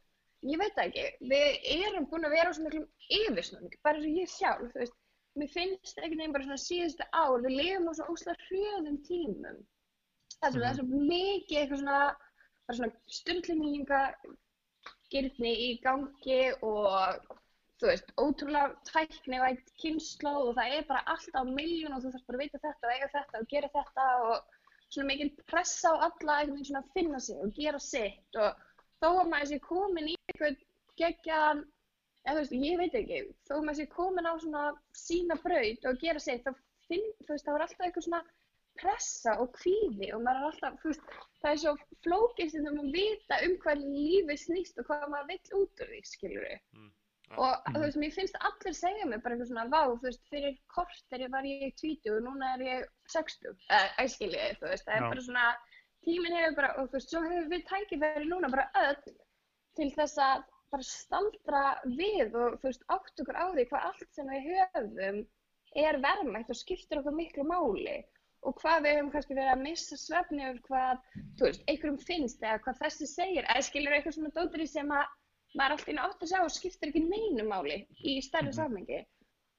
ég 0.47 0.61
veit 0.61 0.75
það 0.77 0.87
ekki, 0.87 1.05
við 1.31 1.67
erum 1.77 2.07
búin 2.11 2.27
að 2.27 2.35
vera 2.37 2.53
á 2.53 2.55
svona 2.55 2.69
miklum 2.69 2.87
yfirsnúning, 3.21 3.79
bara 3.85 3.99
eins 3.99 4.09
og 4.09 4.21
ég 4.21 4.33
sjálf, 4.33 4.73
þú 4.73 4.83
veist, 4.83 4.97
mér 5.37 5.53
finnst 5.53 5.99
einhvern 6.01 6.21
veginn 6.21 6.35
bara 6.35 6.47
svona 6.47 6.63
síðustu 6.63 7.07
ár, 7.11 7.35
við 7.45 7.57
lifum 7.59 7.89
á 7.89 7.93
svo 7.97 8.07
óslega 8.13 8.47
hrjöðum 8.47 8.99
tímum, 9.07 9.63
það 10.37 10.59
er 10.69 10.77
svo 10.79 10.87
mikið 10.91 11.61
eitthvað 11.61 11.81
svona, 11.83 12.01
svona 12.73 12.91
stundlinninga 13.19 14.03
gyrni 15.13 15.53
í 15.67 15.69
gangi 15.83 16.41
og 16.65 17.35
þú 17.77 17.89
veist, 17.91 18.13
ótrúlega 18.17 18.75
tæknivægt 18.89 19.73
kynnslóð 19.81 20.51
og 20.51 20.55
það 20.57 20.77
er 20.77 20.87
bara 20.89 21.03
alltaf 21.13 21.49
miljón 21.53 21.95
og 21.95 22.03
þú 22.03 22.13
þarf 22.15 22.29
bara 22.29 22.39
að 22.39 22.43
vita 22.45 22.61
þetta 22.63 22.87
og 22.87 22.95
eiga 22.95 23.09
þetta 23.13 23.41
og 23.41 23.51
gera 23.53 23.73
þetta 23.75 24.07
og 24.27 24.56
svona 24.93 25.09
mikil 25.11 25.31
pressa 25.51 25.91
á 25.93 26.07
alla 26.07 26.39
að 26.45 26.91
finna 26.95 27.19
sig 27.19 27.39
og 27.43 27.53
gera 27.55 27.79
sitt 27.79 28.39
og 28.39 28.63
þó 29.01 29.09
að 29.09 29.31
maður 29.31 29.51
sé 29.51 29.59
komin 29.65 30.11
í 30.11 30.15
eitthvað 30.29 30.61
geggjan, 30.97 31.63
eða 32.25 32.37
þú 32.37 32.41
veist, 32.41 32.55
ég 32.67 32.79
veit 32.81 32.97
ekki, 33.01 33.19
þó 33.47 33.53
að 33.57 33.65
maður 33.67 33.79
sé 33.79 33.87
komin 33.93 34.29
á 34.29 34.33
svona 34.41 34.63
sína 34.97 35.37
braut 35.43 35.87
og 35.89 36.01
gera 36.01 36.23
sitt, 36.23 36.47
þá 36.47 36.53
finn, 36.87 37.07
þú 37.25 37.35
veist, 37.35 37.45
þá 37.45 37.53
er 37.53 37.65
alltaf 37.65 37.85
eitthvað 37.87 38.07
svona 38.07 38.23
pressa 38.77 39.33
og 39.41 39.51
kvíði 39.57 40.11
og 40.13 40.23
maður 40.25 40.41
er 40.41 40.49
alltaf, 40.51 40.79
þú 40.81 40.93
veist, 40.93 41.15
það 41.41 41.51
er 41.51 41.61
svo 41.63 41.73
flókið 42.05 42.53
sem 42.53 42.67
að 42.71 42.93
vita 42.97 43.41
um 43.47 43.57
hvað 43.63 43.83
lífið 43.85 44.41
snýst 44.43 44.81
og 44.81 44.89
hvað 44.89 45.07
maður 45.13 45.31
vill 45.33 45.61
út 45.61 45.83
úr 45.83 45.91
því, 45.93 46.01
skilur 46.13 46.47
við. 46.47 46.63
Og 47.35 47.71
þú 47.73 47.79
veist, 47.83 47.97
mér 47.99 48.13
finnst 48.15 48.37
allir 48.47 48.75
segja 48.77 49.05
mig 49.05 49.19
bara 49.23 49.35
eitthvað 49.35 49.49
svona, 49.51 49.65
vá, 49.73 49.81
þú 49.91 50.07
veist, 50.07 50.21
fyrir 50.31 50.53
korteri 50.71 51.27
var 51.33 51.47
ég 51.47 51.73
20 51.81 52.13
og 52.15 52.21
núna 52.23 52.53
er 52.55 52.63
ég 52.65 52.85
60, 53.13 53.57
eða, 53.67 53.89
æskiljiði, 54.03 54.53
þú 54.61 54.69
veist, 54.71 54.85
það 54.87 54.95
er 54.95 55.07
bara 55.11 55.25
svona, 55.25 55.47
tíminn 56.07 56.37
hefur 56.37 56.55
bara, 56.61 56.69
og 56.79 56.87
þú 56.87 56.97
veist, 56.97 57.11
svo 57.11 57.23
hefur 57.25 57.49
við 57.51 57.65
tækifæri 57.71 58.29
núna 58.31 58.51
bara 58.53 58.69
öll 58.85 59.17
til 59.77 59.89
þess 59.97 60.21
að 60.23 60.45
bara 60.71 60.87
staldra 60.87 61.63
við 61.99 62.35
og 62.35 62.57
þú 62.61 62.69
veist, 62.69 62.87
átt 62.95 63.23
okkur 63.23 63.39
á 63.39 63.45
því 63.51 63.67
hvað 63.71 63.89
allt 63.91 64.15
sem 64.15 64.31
við 64.31 64.47
höfum 64.51 65.19
er 65.83 65.99
verðmætt 66.03 66.51
og 66.53 66.59
skiptir 66.59 67.01
okkur 67.01 67.15
miklu 67.15 67.45
máli 67.47 67.99
og 68.47 68.55
hvað 68.61 68.83
við 68.85 68.97
höfum 68.97 69.13
kannski 69.13 69.35
verið 69.35 69.53
að 69.53 69.63
missa 69.67 69.99
svefni 69.99 70.43
yfir 70.47 70.59
hvað, 70.67 71.05
þú 71.37 71.47
veist, 71.49 71.63
einhverjum 71.67 72.01
finnst 72.07 72.43
eða 72.43 72.59
hvað 72.65 72.83
þessi 72.83 73.07
segir, 73.11 73.47
eða 73.47 73.67
skilur 73.67 73.95
eitthvað 73.97 74.17
svona 74.17 74.35
dótri 74.35 74.67
sem 74.69 74.91
að 74.95 75.07
maður 75.57 75.75
alltaf 75.75 75.91
inn 75.91 76.01
átt 76.03 76.23
að 76.23 76.31
sjá 76.31 76.39
og 76.43 76.53
skiptir 76.53 76.91
ekki 76.91 77.03
neinu 77.05 77.45
máli 77.47 77.79
í 78.05 78.17
stærri 78.25 78.53
samhengi. 78.55 79.01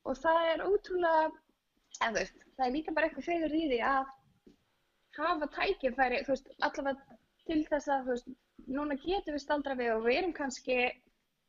Og 0.08 0.18
það 0.18 0.50
er 0.52 0.64
ótrúlega, 0.64 1.30
eða 1.98 2.24
þú 2.24 2.44
það 2.58 2.66
er 2.66 2.74
líka 2.74 2.94
bara 2.96 3.08
eitthvað 3.08 3.28
fegur 3.28 3.56
í 3.58 3.64
því 3.72 3.80
að 3.88 4.14
hafa 5.18 5.48
tækifæri, 5.56 6.22
þú 6.26 6.34
veist, 6.34 6.52
allavega 6.62 7.18
til 7.48 7.60
þess 7.66 7.90
að, 7.90 8.06
þú 8.06 8.14
veist, 8.14 8.32
núna 8.68 8.96
getum 9.02 9.36
við 9.36 9.42
staldra 9.42 9.76
við 9.78 9.92
og 9.96 10.06
við 10.06 10.20
erum 10.20 10.34
kannski, 10.36 10.78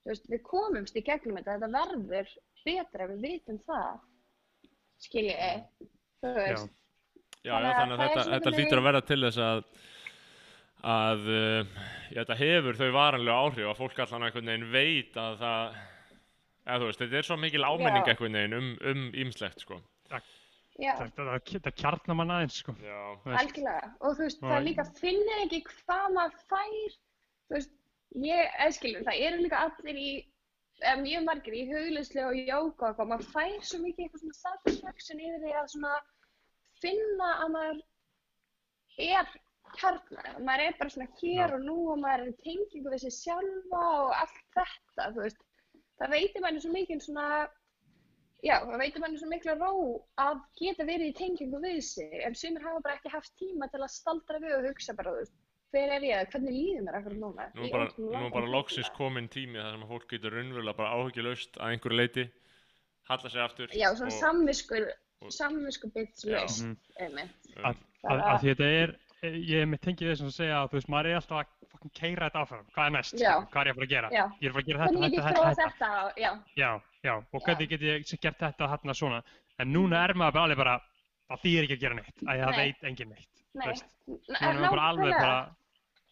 þú 0.04 0.14
veist, 0.14 0.28
við 0.32 0.43
komumst 0.47 0.97
í 0.97 1.06
gegnum 1.06 1.38
þetta, 1.39 1.58
þetta 1.60 1.72
verður 1.76 2.34
betra 2.66 3.08
við 3.12 3.24
vitum 3.28 3.62
það, 3.68 4.02
skiljiði, 5.06 5.54
þú 6.24 6.36
veist, 6.39 6.76
Já, 7.39 7.54
já, 7.56 7.70
að 7.70 7.78
þannig 7.78 7.93
að 7.93 8.02
þetta, 8.04 8.24
þetta 8.34 8.52
hlýtur 8.58 8.80
að 8.82 8.86
vera 8.89 9.02
til 9.08 9.18
þess 9.24 9.41
að 9.45 9.60
að 10.88 11.26
uh, 11.28 11.80
já, 12.14 12.22
þetta 12.22 12.36
hefur 12.40 12.78
þau 12.80 12.90
varanlega 12.96 13.40
áhrif 13.46 13.70
að 13.72 13.80
fólk 13.82 13.98
allan 14.06 14.28
einhvern 14.28 14.52
veginn 14.52 14.70
veit 14.74 15.18
að 15.20 15.40
það 15.42 15.80
eða 16.70 16.80
þú 16.80 16.90
veist, 16.90 17.02
þetta 17.04 17.18
er 17.20 17.28
svo 17.28 17.38
mikil 17.42 17.66
ámenning 17.66 18.06
Já. 18.06 18.12
einhvern 18.14 18.38
veginn 18.40 18.58
um, 18.60 18.70
um 18.92 19.02
ímslegt 19.24 19.64
sko. 19.66 19.80
já. 20.80 20.94
Það, 20.96 21.12
það, 21.18 21.32
það 21.66 21.76
kjarnar 21.82 22.18
mann 22.20 22.32
aðeins, 22.36 22.60
sko. 22.62 22.76
Algjörlega, 23.26 23.90
og 24.00 24.16
þú 24.16 24.24
veist, 24.28 24.42
Og- 24.44 24.48
það 24.48 24.58
er 24.60 24.68
líka 24.70 24.86
finnir 25.00 25.42
ekki 25.46 25.62
hvað 25.72 26.06
maður 26.16 26.44
fær, 26.54 26.96
þú 27.50 27.58
veist, 27.58 27.74
ég, 28.30 28.54
eðskilur, 28.68 29.04
það 29.10 29.24
eru 29.28 29.42
líka 29.44 29.64
allir 29.66 30.00
í, 30.00 30.12
eða 30.80 31.02
mjög 31.02 31.26
margir 31.28 31.58
í 31.60 31.66
hugleyslu 31.74 32.24
og 32.30 32.40
jóka 32.40 32.86
og 32.86 32.88
eitthvað, 32.94 33.12
maður 33.12 33.32
fær 33.34 33.60
svo 33.68 33.82
mikið 33.84 34.06
eitthvað 34.06 34.24
svona 34.24 34.40
satisfaction 34.46 35.26
yfir 35.26 35.44
því 35.44 35.58
að 35.60 35.70
svona 35.74 35.98
finna 36.80 37.34
að 37.44 37.54
maður 37.58 37.82
er 39.10 39.34
kjarnar, 39.78 40.28
maður 40.46 40.66
er 40.68 40.76
bara 40.80 40.94
svona 40.94 41.08
hér 41.22 41.46
Já. 41.50 41.56
og 41.56 41.62
nú 41.66 41.78
og 41.94 42.00
maður 42.04 42.26
er 42.26 42.32
í 42.34 42.38
tengingu 42.44 42.92
við 42.94 43.04
sig 43.06 43.16
sjálfa 43.18 43.82
og 44.04 44.12
allt 44.18 44.40
þetta, 44.58 45.08
þú 45.16 45.24
veist, 45.26 45.42
það 46.00 46.14
veitir 46.16 46.42
manni 46.46 46.62
svo 46.64 46.72
mikið 46.74 47.04
svona, 47.06 47.26
já, 48.46 48.56
það 48.66 48.80
veitir 48.84 49.04
manni 49.04 49.20
svo 49.22 49.30
mikla 49.34 49.56
ró 49.60 49.72
að 50.26 50.42
geta 50.62 50.88
verið 50.88 51.12
í 51.12 51.18
tengingu 51.20 51.62
við 51.64 51.82
sig, 51.84 52.14
en 52.26 52.36
sumir 52.40 52.64
hafa 52.66 52.82
bara 52.86 52.96
ekki 53.00 53.14
haft 53.14 53.34
tíma 53.42 53.70
til 53.74 53.82
að 53.84 53.94
staldra 53.98 54.40
við 54.44 54.58
og 54.60 54.68
hugsa 54.70 54.96
bara, 54.98 55.12
þú 55.16 55.24
veist, 55.24 55.36
hver 55.74 55.92
er 56.00 56.06
ég, 56.08 56.30
hvernig 56.34 56.56
líður 56.56 56.86
mér 56.88 56.96
akkur 57.02 57.18
núna? 57.20 57.50
nú 57.54 57.66
er 57.68 57.74
bara, 57.76 57.90
nú 58.24 58.30
bara 58.34 58.48
loksins 58.56 58.90
komin 58.98 59.28
tími 59.30 59.60
þar 59.62 59.76
sem 59.76 59.84
að 59.86 59.92
fólk 59.94 60.08
getur 60.16 60.34
raunverulega 60.34 60.78
bara 60.80 60.96
áhyggjulaust 60.98 61.60
að 61.62 61.76
einhverju 61.76 62.00
leiti 62.00 62.24
halla 63.10 63.30
sig 63.30 63.42
aftur 63.44 63.76
Já, 63.78 63.92
svona 63.98 64.16
samviskur, 64.18 64.88
og- 65.22 65.32
samvisku 65.36 65.92
bitslaust, 65.94 66.64
Mhm. 66.64 66.78
einmitt. 67.06 67.54
Að, 67.62 68.42
þetta 68.42 68.66
er, 68.66 68.96
ég 69.24 69.62
er 69.64 69.68
með 69.70 69.82
tengið 69.86 70.12
þessum 70.14 70.30
að 70.30 70.36
segja 70.38 70.60
að 70.60 70.70
þú 70.72 70.78
veist, 70.80 70.90
maður 70.94 71.10
er 71.10 71.18
alltaf 71.20 71.40
að 71.40 71.70
fucking 71.74 71.94
keira 72.00 72.28
þetta 72.30 72.44
áfram. 72.44 72.68
Hvað 72.76 72.86
er 72.90 72.94
næst? 72.96 73.16
Hvað 73.20 73.60
er 73.62 73.70
ég 73.70 73.74
að 73.74 73.80
fara 73.80 73.88
að 73.88 73.94
gera? 73.94 74.12
Já. 74.16 74.24
Ég 74.40 74.46
er 74.46 74.50
að 74.50 74.56
fara 74.56 74.64
að 74.64 74.70
gera 74.70 74.80
þetta, 74.86 75.02
þetta, 75.04 75.24
þetta, 75.28 75.50
þetta. 75.50 75.70
þetta, 75.80 76.24
já, 76.24 76.32
Já, 76.60 76.70
já, 77.04 77.14
og 77.20 77.44
hvernig 77.46 77.70
get 77.74 77.86
ég 77.90 78.14
gert 78.24 78.40
þetta 78.46 78.70
hérna 78.74 78.96
svona. 78.96 79.22
En 79.60 79.74
núna 79.76 80.04
er 80.08 80.16
maður 80.16 80.44
alveg 80.46 80.62
bara, 80.62 80.76
það 81.30 81.44
þýðir 81.46 81.68
ekki 81.68 81.78
að 81.78 81.84
gera 81.86 82.00
neitt. 82.00 82.18
Að 82.26 82.44
það 82.44 82.54
Nei. 82.56 82.60
veit 82.64 82.90
engin 82.92 83.14
neitt. 83.16 83.44
þú 83.60 83.68
veist. 83.68 83.90
Núna 84.08 84.40
er 84.40 84.60
maður 84.60 84.76
bara 84.76 84.90
alveg 84.94 85.16
bara 85.20 85.40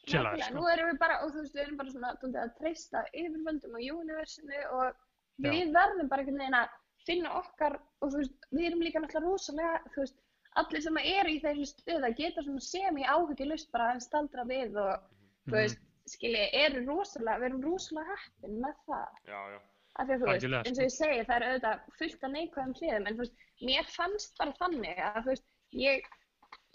Nákvæmlega, 0.08 0.48
sko. 0.48 0.56
nú 0.56 0.68
erum 0.72 0.90
við 0.92 1.00
bara, 1.02 1.16
og 1.24 1.32
þú 1.34 1.42
veist, 1.44 1.56
við 1.56 1.64
erum 1.66 1.78
bara 1.78 1.94
svona 1.94 2.12
dálítið 2.16 2.42
að 2.44 2.52
treysta 2.60 3.00
yfirvöldum 3.12 3.74
og 3.76 3.88
universinu 4.04 4.60
og 4.78 5.02
við 5.44 5.74
verðum 5.76 6.12
bara 6.12 6.24
einhvern 6.24 6.40
veginn 6.42 6.60
að 6.62 6.76
finna 7.08 7.34
okkar, 7.40 7.76
og 8.02 8.14
þú 8.14 8.22
veist, 8.22 8.48
við 8.52 8.70
erum 8.70 8.86
líka 8.86 9.02
náttúrulega 9.04 9.28
rosalega, 9.28 9.82
þú 9.94 10.04
veist, 10.04 10.18
allir 10.62 10.82
sem 10.84 10.98
eru 11.04 11.30
í 11.34 11.42
þessu 11.44 11.66
stöð 11.72 12.06
að 12.08 12.16
geta 12.22 12.44
svona 12.46 12.64
sem 12.66 12.98
í 12.98 13.06
áhyggjulust 13.06 13.72
bara 13.74 13.92
að 13.96 14.04
staldra 14.08 14.46
við 14.50 14.78
og, 14.82 15.04
þú 15.48 15.54
Mhm. 15.54 15.58
veist, 15.58 15.82
skilji, 16.08 16.46
eru 16.66 16.86
rosalega, 16.88 17.40
við 17.42 17.50
erum 17.50 17.64
rosalega 17.68 18.16
heppin 18.24 18.60
með 18.64 18.76
það. 18.88 19.10
já, 19.28 19.42
já, 19.54 19.60
Af 20.00 20.08
því 20.08 20.14
að 20.14 20.22
þú 20.22 20.28
veist, 20.28 20.68
eins 20.68 20.80
og 20.80 20.86
ég 20.86 20.92
segi, 20.94 21.22
það 21.26 21.36
er 21.36 21.46
auðvitað 21.48 21.80
fullt 21.98 22.24
af 22.24 22.32
neikvæðum 22.32 22.74
hliðum, 22.80 23.08
en 23.08 23.16
þú 23.18 23.24
veist, 23.24 23.38
mér 23.70 23.86
fannst 23.96 24.38
bara 24.38 24.54
þannig 24.62 25.00
að, 25.08 25.18
þú 25.24 25.32
veist, 25.32 25.48
ég, 25.74 26.04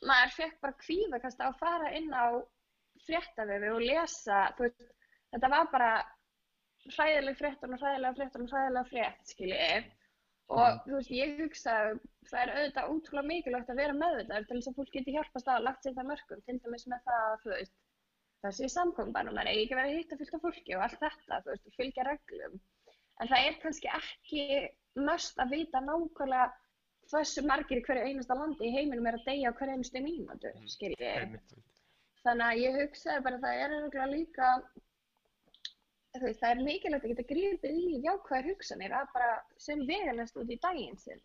maður 0.03 0.33
fekk 0.39 0.57
bara 0.61 0.73
kvíðakast 0.83 1.41
að 1.47 1.59
fara 1.61 1.93
inn 1.97 2.11
á 2.13 2.27
fréttavefi 3.07 3.71
og 3.75 3.81
lesa, 3.81 4.41
þú 4.59 4.67
veist, 4.67 4.83
þetta 5.33 5.51
var 5.55 5.67
bara 5.73 5.93
hræðileg 6.97 7.37
frétt 7.39 7.63
og 7.63 7.77
hræðilega 7.79 8.17
frétt 8.19 8.37
og 8.41 8.49
hræðilega 8.51 8.89
frétt, 8.91 9.23
skilji. 9.33 9.93
Og 10.51 10.81
þú 10.85 10.99
veist, 10.99 11.13
ég 11.15 11.39
hugsa, 11.39 11.77
það 12.29 12.41
er 12.43 12.53
auðvitað 12.53 12.91
ótrúlega 12.93 13.29
mikilvægt 13.29 13.71
að 13.73 13.81
vera 13.81 13.97
meðvitaður 13.97 14.49
til 14.49 14.59
þess 14.59 14.71
að 14.71 14.79
fólk 14.81 14.93
geti 14.97 15.15
hjálpast 15.15 15.49
að 15.49 15.65
lagt 15.69 15.87
sér 15.87 15.97
það 15.97 16.11
mörgum, 16.11 16.43
til 16.47 16.59
dæmis 16.65 16.87
með 16.91 17.07
það 17.07 17.27
að, 17.29 17.37
þú 17.45 17.53
veist, 17.55 17.75
það 18.43 18.57
sé 18.59 18.71
samkombænum, 18.75 19.39
en 19.39 19.51
eigi 19.53 19.65
ekki 19.65 19.79
verið 19.79 19.93
að 19.93 20.01
hitta 20.01 20.19
fullt 20.21 20.37
af 20.37 20.45
fólki 20.47 20.77
og 20.77 20.85
allt 20.87 21.01
þetta, 21.05 21.41
þú 21.45 21.53
veist, 21.53 21.67
og 21.71 21.79
fylgja 21.79 22.07
reglum. 22.09 22.61
En 23.23 23.31
það 23.31 23.47
er 23.49 23.59
kannski 23.63 23.93
ekki 23.93 24.47
mest 25.09 25.41
að 25.41 25.55
vita 25.57 25.83
nákvæmlega 25.87 26.51
hversu 27.13 27.45
margir 27.47 27.81
í 27.81 27.85
hverju 27.87 28.09
einasta 28.09 28.37
landi 28.37 28.69
í 28.69 28.73
heiminum 28.77 29.09
er 29.09 29.19
að 29.19 29.27
deyja 29.29 29.53
á 29.53 29.57
hverju 29.59 29.77
einustu 29.77 30.03
mínútu, 30.05 30.53
skilji. 30.71 31.11
Einmitt. 31.13 31.55
Þannig 32.23 32.47
að 32.47 32.63
ég 32.63 32.79
hugsaði 32.79 33.25
bara 33.27 33.39
að 33.39 33.47
það 33.47 33.63
er 33.63 33.77
örugglega 33.79 34.11
líka, 34.13 34.51
veist, 36.21 36.41
það 36.43 36.51
er 36.51 36.63
mikilvægt 36.67 37.05
að 37.07 37.13
geta 37.13 37.25
grípið 37.29 37.77
í 37.79 38.01
jákvæðar 38.05 38.49
hugsanir 38.51 38.95
að 38.97 39.13
bara 39.15 39.29
sem 39.63 39.85
veganest 39.89 40.37
út 40.37 40.51
í 40.53 40.59
daginn 40.61 40.99
sinn. 41.01 41.21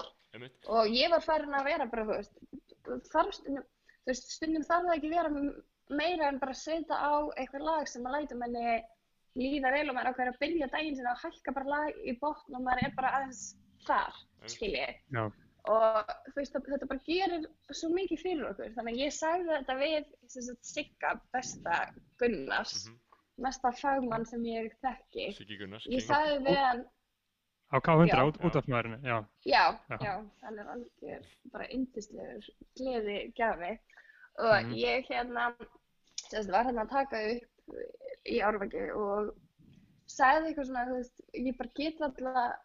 Og 0.72 0.92
ég 0.94 1.12
var 1.12 1.24
farin 1.26 1.56
að 1.58 1.66
vera 1.68 1.88
bara, 1.92 2.06
þú 2.06 2.14
veist, 2.14 2.38
þarf 3.12 3.34
stundum, 3.36 3.66
þú 4.06 4.12
veist, 4.14 4.30
stundum 4.38 4.68
þarf 4.68 4.88
það 4.88 4.96
ekki 4.98 5.12
vera 5.12 5.32
meira 5.98 6.30
en 6.32 6.40
bara 6.40 6.54
setja 6.56 6.96
á 7.00 7.14
eitthvað 7.40 7.66
lag 7.68 7.88
sem 7.92 8.06
að 8.08 8.16
læta 8.18 8.36
manni 8.40 8.78
líða 9.38 9.72
vel 9.76 9.90
og 9.90 9.96
maður 9.96 10.14
ákveður 10.14 10.32
að 10.34 10.40
byrja 10.42 10.70
daginn 10.74 10.96
sinna 10.98 11.14
og 11.14 11.22
hækka 11.22 11.54
bara 11.56 11.74
lag 11.74 12.00
í 12.04 12.16
botn 12.22 12.56
og 12.58 12.64
maður 12.66 12.88
er 12.88 12.96
bara 12.98 13.12
aðeins 13.20 13.42
þar, 13.86 14.16
skiljið 14.50 14.96
Já. 15.14 15.24
og 15.72 16.14
veist, 16.36 16.56
þetta 16.58 16.90
bara 16.90 17.04
gerir 17.06 17.46
svo 17.72 17.92
mikið 17.94 18.24
fyrir 18.24 18.48
okkur, 18.50 18.72
þannig 18.76 18.98
að 18.98 19.04
ég 19.04 19.14
sagði 19.16 19.52
þetta 19.54 19.78
við 19.84 20.14
Sigga 20.64 21.14
besta 21.36 21.82
Gunnars, 22.20 22.88
Mhm. 22.88 22.98
Mesta 23.38 23.72
fagmann 23.72 24.26
sem 24.26 24.44
ég 24.48 24.72
þekki 24.84 25.32
Siggi 25.38 25.58
Gunnars 25.60 25.86
ég 25.92 26.04
sagði 26.06 26.40
við 26.48 26.62
hann, 26.64 26.86
Á 27.68 27.78
K100 27.84 28.08
Já. 28.08 28.22
út, 28.48 28.56
af 28.56 28.68
maðurinn, 28.72 29.02
já. 29.04 29.18
já, 29.44 29.64
Já. 29.92 29.98
já, 30.00 30.14
hann 30.44 30.60
er 30.60 30.70
algjör 30.72 31.26
bara 31.52 31.66
yndislegur 31.76 32.46
gleði 32.80 33.18
gjafi 33.36 33.74
og 34.40 34.54
Mhm. 34.64 34.72
ég 34.80 35.06
hérna 35.10 35.50
sem 36.30 36.44
sagt, 36.44 36.52
var 36.52 36.64
hérna 36.66 36.86
að 36.86 36.90
taka 36.90 37.18
upp 37.36 37.76
í 38.26 38.40
árvaki 38.42 38.86
og 38.96 39.34
sagði 40.08 40.48
eitthvað 40.54 40.66
svona, 40.70 40.86
þú 40.88 40.96
veist, 40.96 41.22
ég 41.34 41.58
bara 41.58 41.70
get 41.76 42.02
alltaf 42.02 42.56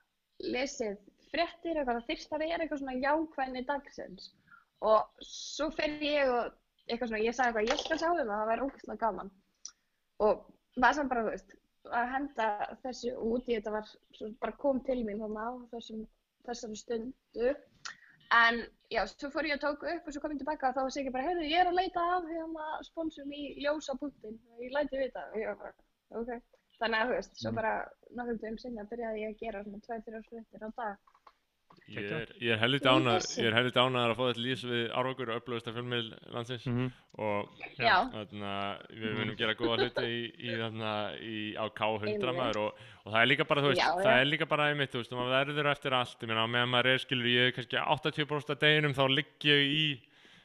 lesið 0.40 0.96
fréttir, 1.32 1.76
eitthvað 1.76 1.98
það 1.98 2.06
þyrst 2.12 2.32
að 2.32 2.38
vera 2.38 2.62
eitthvað 2.64 2.78
svona 2.78 3.02
jákvæðni 3.02 3.66
dagsins 3.66 4.30
og 4.82 5.10
svo 5.20 5.70
fer 5.70 5.98
ég 6.00 6.28
og 6.30 6.52
eitthvað 6.88 7.08
svona, 7.08 7.24
ég 7.26 7.34
sagði 7.34 7.48
eitthvað, 7.58 7.70
ég 7.72 7.78
skal 7.84 7.98
sjá 7.98 8.10
um 8.10 8.16
það, 8.18 8.38
það 8.38 8.50
væri 8.52 8.66
ógeðslega 8.68 8.98
gaman 9.02 9.30
og 10.20 10.46
var 10.80 10.96
samt 10.96 11.12
bara, 11.12 11.24
þú 11.26 11.34
veist, 11.34 11.54
að 11.90 12.10
henda 12.14 12.48
þessu 12.84 13.12
út 13.18 13.48
í 13.50 13.56
þetta 13.58 13.74
var, 13.74 13.92
bara 14.40 14.56
kom 14.62 14.80
til 14.86 15.02
mín 15.04 15.20
þarna 15.22 15.48
á 15.48 15.52
þessum, 15.74 16.06
þessari 16.46 16.78
stundu. 16.80 17.54
En 18.32 18.62
já, 18.88 19.02
svo 19.10 19.28
fór 19.32 19.44
ég 19.50 19.58
að 19.58 19.66
tóka 19.66 19.90
upp 19.92 20.06
og 20.08 20.14
svo 20.14 20.22
kom 20.22 20.32
ég 20.32 20.40
tilbaka 20.40 20.70
og 20.70 20.76
þá 20.76 20.82
var 20.86 20.94
Siggi 20.94 21.12
bara, 21.12 21.26
heyrðu, 21.28 21.48
ég 21.50 21.60
er 21.60 21.68
að 21.68 21.78
leita 21.80 22.04
af 22.14 22.28
hérna 22.30 22.68
sponsum 22.86 23.34
í 23.36 23.42
ljósa 23.60 23.96
punktin 24.00 24.38
ég 24.62 24.72
læti 24.72 25.00
vita 25.02 25.26
og 25.28 25.40
ég 25.40 25.50
var 25.50 25.58
bara, 25.66 25.74
ok. 26.22 26.32
Þannig 26.80 26.98
að, 27.02 27.10
þú 27.10 27.18
veist, 27.18 27.34
svo 27.42 27.52
bara 27.58 27.72
nokkrum 28.16 28.38
dögum 28.40 28.60
sinna 28.62 28.86
byrjaði 28.88 29.26
ég 29.26 29.34
að 29.34 29.42
gera 29.44 29.64
svona 29.66 29.82
tvær, 29.84 30.06
þrjár 30.06 30.24
fréttir 30.30 30.64
á 30.64 30.70
dag 30.80 31.11
Ég 31.92 32.06
er, 32.08 32.30
ég 32.40 32.52
er 32.54 32.56
er 32.56 32.62
helviti 32.62 32.88
ánægður 32.88 34.12
að 34.12 34.16
fá 34.16 34.22
þetta 34.28 34.42
lýs 34.42 34.62
við 34.64 34.84
Árvakur 34.96 35.30
og 35.32 35.40
upplöðust 35.42 35.66
fjölmiðl 35.76 36.12
landsins. 36.32 36.66
Mhm. 36.66 36.86
og 37.20 37.50
já, 37.76 37.96
þarna, 38.14 38.52
við 38.88 39.16
munum 39.18 39.36
gera 39.36 39.54
góða 39.58 39.76
hluti 39.82 40.04
í, 40.08 40.20
í, 40.40 40.54
þarna, 40.56 40.92
í, 41.20 41.40
á 41.60 41.64
K100 41.68 42.08
Einmitt. 42.08 42.38
maður 42.38 42.60
og, 42.62 42.86
og 43.04 43.12
það 43.12 43.18
er 43.20 43.28
líka 43.28 43.44
bara, 43.50 43.64
þú 43.64 43.72
veist, 43.72 43.82
Já, 43.82 43.90
það 43.98 44.08
já. 44.08 44.20
er 44.22 44.30
líka 44.30 44.48
bara 44.48 44.68
einmitt, 44.70 44.92
þú 44.94 45.02
veist, 45.02 45.12
og 45.12 45.20
maður 45.20 45.36
verður 45.36 45.70
eftir 45.74 45.98
allt, 45.98 46.16
ég 46.22 46.32
meina, 46.32 46.46
á 46.48 46.52
meðan 46.54 46.72
maður 46.72 46.90
er, 46.94 47.02
skilur, 47.04 47.28
ég 47.28 47.50
er 47.50 47.54
kannski 47.58 47.82
80% 47.82 48.54
af 48.56 48.62
deginum, 48.64 48.96
þá 48.96 49.04
ligg 49.12 49.48
ég 49.50 49.76
í 49.76 49.84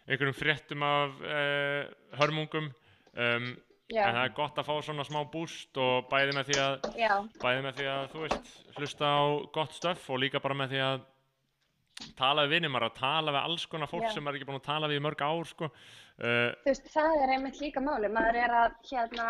einhverjum 0.07 0.35
fréttum 0.35 0.83
af 0.83 1.15
uh, 1.23 1.87
hörmungum, 2.19 2.71
um, 3.15 3.49
já, 3.87 4.03
en 4.03 4.15
það 4.19 4.23
er 4.25 4.35
gott 4.35 4.59
að 4.59 4.67
fá 4.67 4.75
svona 4.83 5.07
smá 5.07 5.21
búst 5.31 5.79
og 5.79 6.09
bæði 6.11 6.35
með 6.35 6.51
því 6.51 6.59
að, 6.65 6.89
bæði 7.39 7.63
með 7.63 7.79
því 7.79 7.91
að, 7.95 8.07
þú 8.11 8.25
veist, 8.25 8.55
hlusta 8.75 9.05
á 9.07 9.23
gott 9.55 9.75
stöff 9.79 10.09
og 10.11 10.19
líka 10.19 10.43
bara 10.43 10.57
með 10.59 10.75
því 10.75 10.83
að 10.91 11.05
tala 12.17 12.43
við 12.45 12.53
vinnir 12.57 12.71
maður, 12.73 12.89
að 12.91 12.97
tala 12.99 13.33
við 13.35 13.43
alls 13.47 13.65
konar 13.71 13.89
fólk 13.91 14.03
Já. 14.07 14.11
sem 14.13 14.23
maður 14.25 14.35
er 14.35 14.39
ekki 14.41 14.49
búin 14.49 14.59
að 14.61 14.67
tala 14.67 14.89
við 14.91 14.99
í 14.99 15.03
mörg 15.05 15.21
ár, 15.27 15.45
sko, 15.51 15.69
uh, 15.69 16.49
þú 16.63 16.71
veist, 16.71 16.89
það 16.93 17.21
er 17.23 17.33
einmitt 17.37 17.61
líka 17.61 17.83
máli, 17.83 18.11
maður 18.13 18.39
er 18.43 18.53
að, 18.61 18.75
hérna, 18.91 19.25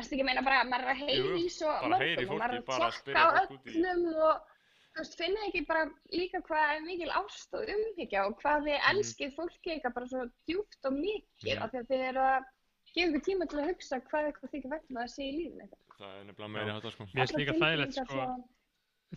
erstu 0.00 0.16
ekki 0.16 0.24
að 0.24 0.30
meina 0.30 0.44
bara, 0.46 0.62
maður 0.70 0.86
er 0.88 0.94
að 0.94 1.02
heyri 1.02 1.42
í 1.42 1.50
svo 1.52 1.74
mörgum 1.92 2.32
og 2.32 2.40
maður 2.40 2.56
er 2.56 2.62
að 2.62 2.96
spyrja 2.96 2.96
tjekka 3.02 3.22
á 3.22 3.28
öllum 3.42 4.08
og, 4.30 4.48
þú 4.92 5.02
veist, 5.02 5.18
finna 5.20 5.44
ekki 5.48 5.62
bara 5.68 5.84
líka 6.12 6.40
hvað 6.48 6.72
er 6.76 6.82
mikil 6.88 7.12
ást 7.20 7.54
og 7.56 7.68
umhyggja 7.76 8.24
og 8.28 8.34
hvað 8.42 8.66
þið 8.68 8.88
elskið 8.92 9.36
fólki 9.38 9.74
eitthvað 9.76 9.94
bara 9.98 10.10
svo 10.14 10.24
djúpt 10.48 10.88
og 10.90 10.98
mikið 10.98 11.54
Mhm. 11.56 11.62
af 11.64 11.70
því 11.72 11.78
að 11.82 11.88
þið 11.92 12.02
eru 12.08 12.24
að 12.28 12.42
gefa 12.92 13.08
ykkur 13.08 13.22
tíma 13.28 13.46
til 13.48 13.58
að 13.62 13.68
hugsa 13.72 14.00
hvað 14.08 14.26
eitthvað 14.28 14.50
þykir 14.52 14.72
vegna 14.74 15.00
að 15.04 15.12
sé 15.14 15.22
í 15.24 15.32
lífinu 15.38 15.62
eitthvað. 15.64 15.96
það 16.02 16.12
er 16.18 16.24
nefnilega 16.28 16.52
meiri 16.56 16.72
hátta, 16.76 16.90
sko. 16.92 17.04
Mér 17.04 17.12
finnst 17.22 17.38
líka 17.40 17.54
þægilegt, 17.62 17.96
sko, 18.00 18.26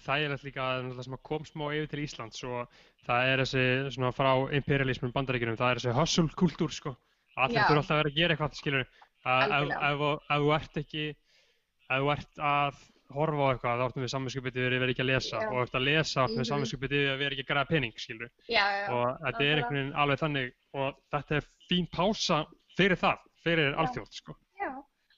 þægilegt 0.03 0.43
líka 0.47 0.61
að 0.65 0.83
náttúrulega 0.85 1.03
sem 1.07 1.17
kom 1.23 1.45
smá 1.47 1.65
yfir 1.75 1.87
til 1.91 2.03
Íslands 2.05 2.43
og 2.43 2.67
það 3.05 3.29
er 3.31 3.43
þessi 3.43 3.65
svona 3.95 4.11
frá 4.15 4.31
imperialismin 4.59 5.13
bandaríkjunum, 5.15 5.57
það 5.59 5.71
er 5.71 5.79
þessi 5.83 5.95
hustle 5.99 6.35
kultúr 6.35 6.71
sko, 6.73 6.95
Já. 7.35 7.47
þurfa 7.47 7.77
alltaf 7.77 7.91
að 7.91 8.01
vera 8.01 8.09
að 8.11 8.15
gera 8.19 8.35
eitthvað 8.35 8.59
skilur, 8.59 8.85
að 9.25 9.55
ef, 9.55 10.01
þú- 10.01 10.51
ert 10.55 10.77
ekki 10.83 11.05
ef 11.09 12.01
þú 12.01 12.11
ert 12.15 12.37
að 12.41 12.83
horfa 13.15 13.43
á 13.45 13.49
eitthvað 13.53 13.79
þá 13.79 13.85
ertum 13.85 14.03
við 14.05 14.11
samvinskupið 14.15 14.55
yfir 14.57 14.73
að 14.75 14.79
vera 14.81 14.91
ekki 14.95 15.03
að 15.05 15.09
lesa 15.11 15.37
Já. 15.37 15.47
og 15.49 15.53
ef 15.53 15.57
þú 15.57 15.65
ert 15.65 15.75
að 15.79 15.85
lesa 15.85 16.21
ertum 16.23 16.35
við 16.35 16.41
Mhm. 16.45 16.49
samvinskupið 16.51 16.95
yfir 16.97 17.11
að 17.13 17.19
vera 17.21 17.35
ekki 17.35 17.43
að 17.45 17.51
græða 17.51 17.69
pening 17.69 17.93
skilur 18.01 18.29
Já, 18.49 18.65
já, 18.65 18.87
og 18.89 19.19
þetta 19.21 19.43
er 19.45 19.55
einhvern 19.61 19.77
veginn 19.77 19.93
alveg 19.93 20.19
þannig 20.23 20.51
og 20.73 20.95
þetta 21.13 21.35
er 21.37 21.45
fín 21.69 21.87
pása 21.93 22.39
fyrir 22.75 22.97
það, 22.97 23.17
fyrir 23.45 23.73
alþjóð 23.77 24.09
sko. 24.11 24.35
Já, 24.59 24.71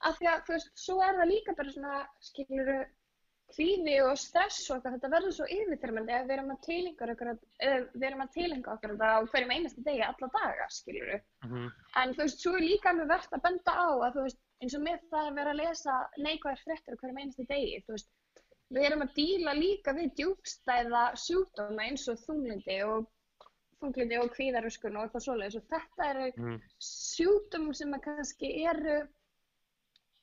af 0.04 0.20
því 0.20 0.28
að, 0.28 0.44
þú 0.46 0.52
veist, 0.54 0.70
svo 0.76 1.02
er 1.02 1.14
það 1.18 1.32
líka 1.32 1.56
bara 1.58 1.72
svona, 1.72 2.08
skiluru, 2.22 2.86
kvíði 3.56 3.96
og 4.04 4.18
stress 4.20 4.66
og 4.74 4.82
þetta 4.84 5.10
verður 5.12 5.34
svo 5.38 5.46
yfirþyrmandi 5.48 6.14
ef 6.18 6.26
við 6.28 6.36
erum 6.38 6.52
að 6.52 6.62
tilenga 6.66 7.14
okkur, 7.14 7.32
við 7.96 9.00
þetta 9.00 9.12
á 9.16 9.20
hverjum 9.32 9.54
einasta 9.56 9.84
degi, 9.88 10.04
alla 10.04 10.30
daga, 10.36 10.68
skiluru. 10.70 11.20
Mhm. 11.46 11.68
En 12.04 12.14
þú 12.14 12.24
veist, 12.26 12.40
svo 12.44 12.56
er 12.58 12.66
líka 12.66 12.90
alveg 12.92 13.08
verðt 13.14 13.34
að 13.38 13.44
benda 13.48 13.72
á 13.72 13.88
að, 13.88 14.14
þú 14.18 14.24
veist, 14.28 14.40
eins 14.62 14.76
og 14.76 14.82
með 14.84 15.00
það 15.12 15.28
að 15.32 15.36
vera 15.40 15.54
að 15.54 15.62
lesa 15.62 15.98
neikvæðar 16.18 16.64
fréttir 16.66 16.94
á 16.94 17.00
hverjum 17.02 17.22
einasta 17.24 17.48
degi, 17.54 17.84
þú 17.88 17.96
veist, 17.96 18.10
við 18.76 18.84
erum 18.90 19.02
að 19.06 19.14
díla 19.16 19.54
líka 19.56 19.94
við 19.96 20.10
djúbstæða 20.20 21.04
sjúkdóma 21.16 21.88
eins 21.88 22.08
og 22.12 22.18
þunglindi 22.26 22.82
og 22.84 23.08
þunglindi 23.80 24.18
og 24.20 24.32
kvíðaröskun 24.36 24.98
og 24.98 25.06
eitthvað 25.08 25.24
svoleiðis 25.24 25.56
og 25.62 25.68
þetta 25.72 26.10
eru 26.12 26.32
Mhm. 26.36 26.62
sjúkdómum 26.84 27.76
sem 27.76 27.94
kannski 28.02 28.66
eru 28.68 29.08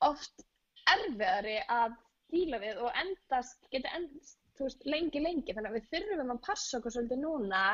oft 0.01 0.43
erfiðari 0.85 1.57
að 1.71 1.95
díla 2.33 2.59
við 2.63 2.79
og 2.85 2.95
endast, 3.01 3.67
geta 3.73 3.91
endast, 3.97 4.39
veist, 4.59 4.85
lengi, 4.85 5.21
lengi. 5.21 5.53
Þannig 5.53 5.71
að 5.71 5.77
við 5.79 5.91
þurfum 5.91 6.33
að 6.35 6.41
passa 6.47 6.79
okkur 6.79 6.95
svolítið 6.95 7.21
núna 7.21 7.65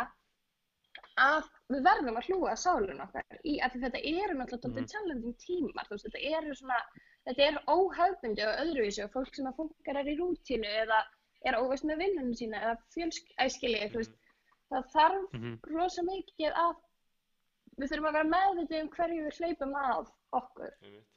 að 1.22 1.48
við 1.72 1.86
verðum 1.88 2.20
að 2.20 2.28
hlúa 2.30 2.56
sálun 2.60 3.04
okkar 3.06 3.40
í 3.48 3.58
að 3.64 3.78
þetta 3.86 4.02
eru 4.12 4.36
náttúrulega 4.38 4.84
mm. 4.84 4.92
challenging 4.92 5.38
tímar, 5.40 5.88
veist, 5.90 6.08
þetta 6.08 6.38
eru 6.40 6.56
svona, 6.58 6.80
þetta 7.28 7.48
er 7.48 7.60
óhefbundi 7.72 8.46
og 8.48 8.62
öðruvísi 8.66 9.04
og 9.06 9.14
fólk 9.16 9.36
sem 9.36 9.50
að 9.50 9.60
funkar 9.62 10.02
er 10.02 10.12
í 10.12 10.18
rútínu 10.20 10.74
eða 10.84 11.00
er 11.48 11.58
óveist 11.58 11.88
með 11.88 12.04
vinnunum 12.04 12.36
sína 12.38 12.62
eða 12.62 12.76
fjölskæskili, 12.96 13.86
þú 13.94 14.02
veist, 14.02 14.18
það 14.72 14.90
þarf 14.96 15.38
Mhm. 15.38 15.54
rosa 15.74 16.04
mikið 16.08 16.60
að 16.66 16.76
við 17.80 17.92
þurfum 17.92 18.10
að 18.10 18.18
vera 18.20 18.34
meðvitið 18.36 18.82
um 18.82 18.92
hverju 18.96 19.24
við 19.26 19.40
hleypum 19.40 19.76
að 19.76 20.12
okkur 20.42 20.72
Einmitt. 20.82 21.08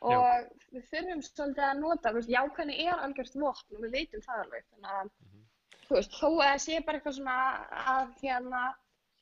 Og 0.00 0.50
við 0.74 0.84
þurfum 0.92 1.22
svolítið 1.26 1.64
að 1.68 1.80
nota, 1.82 2.12
veist, 2.16 2.32
jákvæðni 2.32 2.76
er 2.84 3.00
algjört 3.06 3.38
vopn 3.38 3.78
og 3.78 3.86
við 3.86 3.96
veitum 3.96 4.26
það 4.26 4.42
alveg, 4.44 4.66
þannig 4.68 4.98
að, 4.98 5.08
þú 5.86 5.96
veist, 5.96 6.18
þó 6.20 6.28
að 6.44 6.60
sé 6.66 6.82
bara 6.84 7.00
eitthvað 7.00 7.18
svona 7.18 7.38
að 7.94 8.12
hérna 8.22 8.62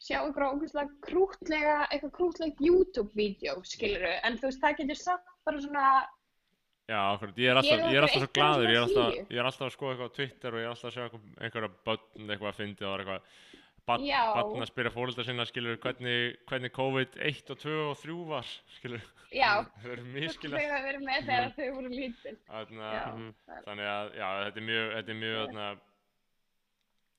sjá 0.07 0.19
einhverja 0.21 0.51
ógeðslega 0.53 1.01
krútlega, 1.07 1.79
eitthvað 1.89 2.15
krútlega 2.19 2.69
YouTube-vídeó, 2.69 3.57
skiluru, 3.65 4.13
en 4.29 4.37
þú 4.37 4.51
veist, 4.51 4.63
það 4.65 4.79
getur 4.83 5.03
samt 5.03 5.33
bara 5.49 5.65
svona, 5.65 5.89
Já, 6.87 7.01
akkurat, 7.17 7.39
ég 7.43 7.51
er 7.51 7.59
alltaf, 7.59 7.81
ég 7.91 7.97
er 7.99 8.05
alltaf 8.07 8.23
svo 8.23 8.29
gladur, 8.37 8.69
ég 8.71 8.77
er 8.77 8.85
alltaf, 8.85 9.15
ég 9.19 9.41
er 9.41 9.47
alltaf 9.49 9.67
að 9.67 9.73
skoða 9.75 9.95
eitthvað 9.95 10.13
á 10.13 10.17
Twitter 10.19 10.55
og 10.55 10.61
ég 10.61 10.67
er 10.67 10.71
alltaf 10.71 10.87
að 10.87 10.95
sjá 10.95 11.07
einhverja 11.43 11.71
börn 11.89 12.29
eitthvað 12.31 12.51
að 12.53 12.61
fyndi 12.61 12.87
og 12.87 13.01
eitthvað 13.03 13.25
barn 13.87 14.63
að 14.63 14.69
spyrja 14.71 14.91
fóröldar 14.95 15.27
sinna, 15.29 15.45
skilur, 15.49 15.77
hvernig, 15.83 16.37
hvernig 16.51 16.73
COVID 16.75 17.19
1 17.31 17.51
og 17.55 17.59
2 17.63 17.75
og 17.91 17.97
3 18.03 18.17
var, 18.31 18.53
skilur, 18.79 19.03
já, 19.33 19.51
þau 19.83 19.91
eru 19.95 20.03
þú 20.07 20.15
miskilja, 20.15 20.57
veist, 20.59 20.77
að 20.77 20.87
vera 20.91 21.03
með 21.07 21.29
þegar 21.31 21.53
þau 21.59 21.69
voru 21.77 21.91
lítil. 21.93 22.37
þannig 22.51 22.81
Já, 22.81 23.03
að, 23.03 23.19
Mhm. 23.19 23.35
það 23.47 23.57
er- 23.59 23.67
þannig 23.69 23.91
að, 23.97 24.17
já, 24.17 24.31
þetta 24.47 24.57
er 24.63 24.67
mjög, 24.71 24.89
þetta 24.97 25.15
er 25.17 25.21
mjög, 25.25 25.45
þarna, 25.47 25.69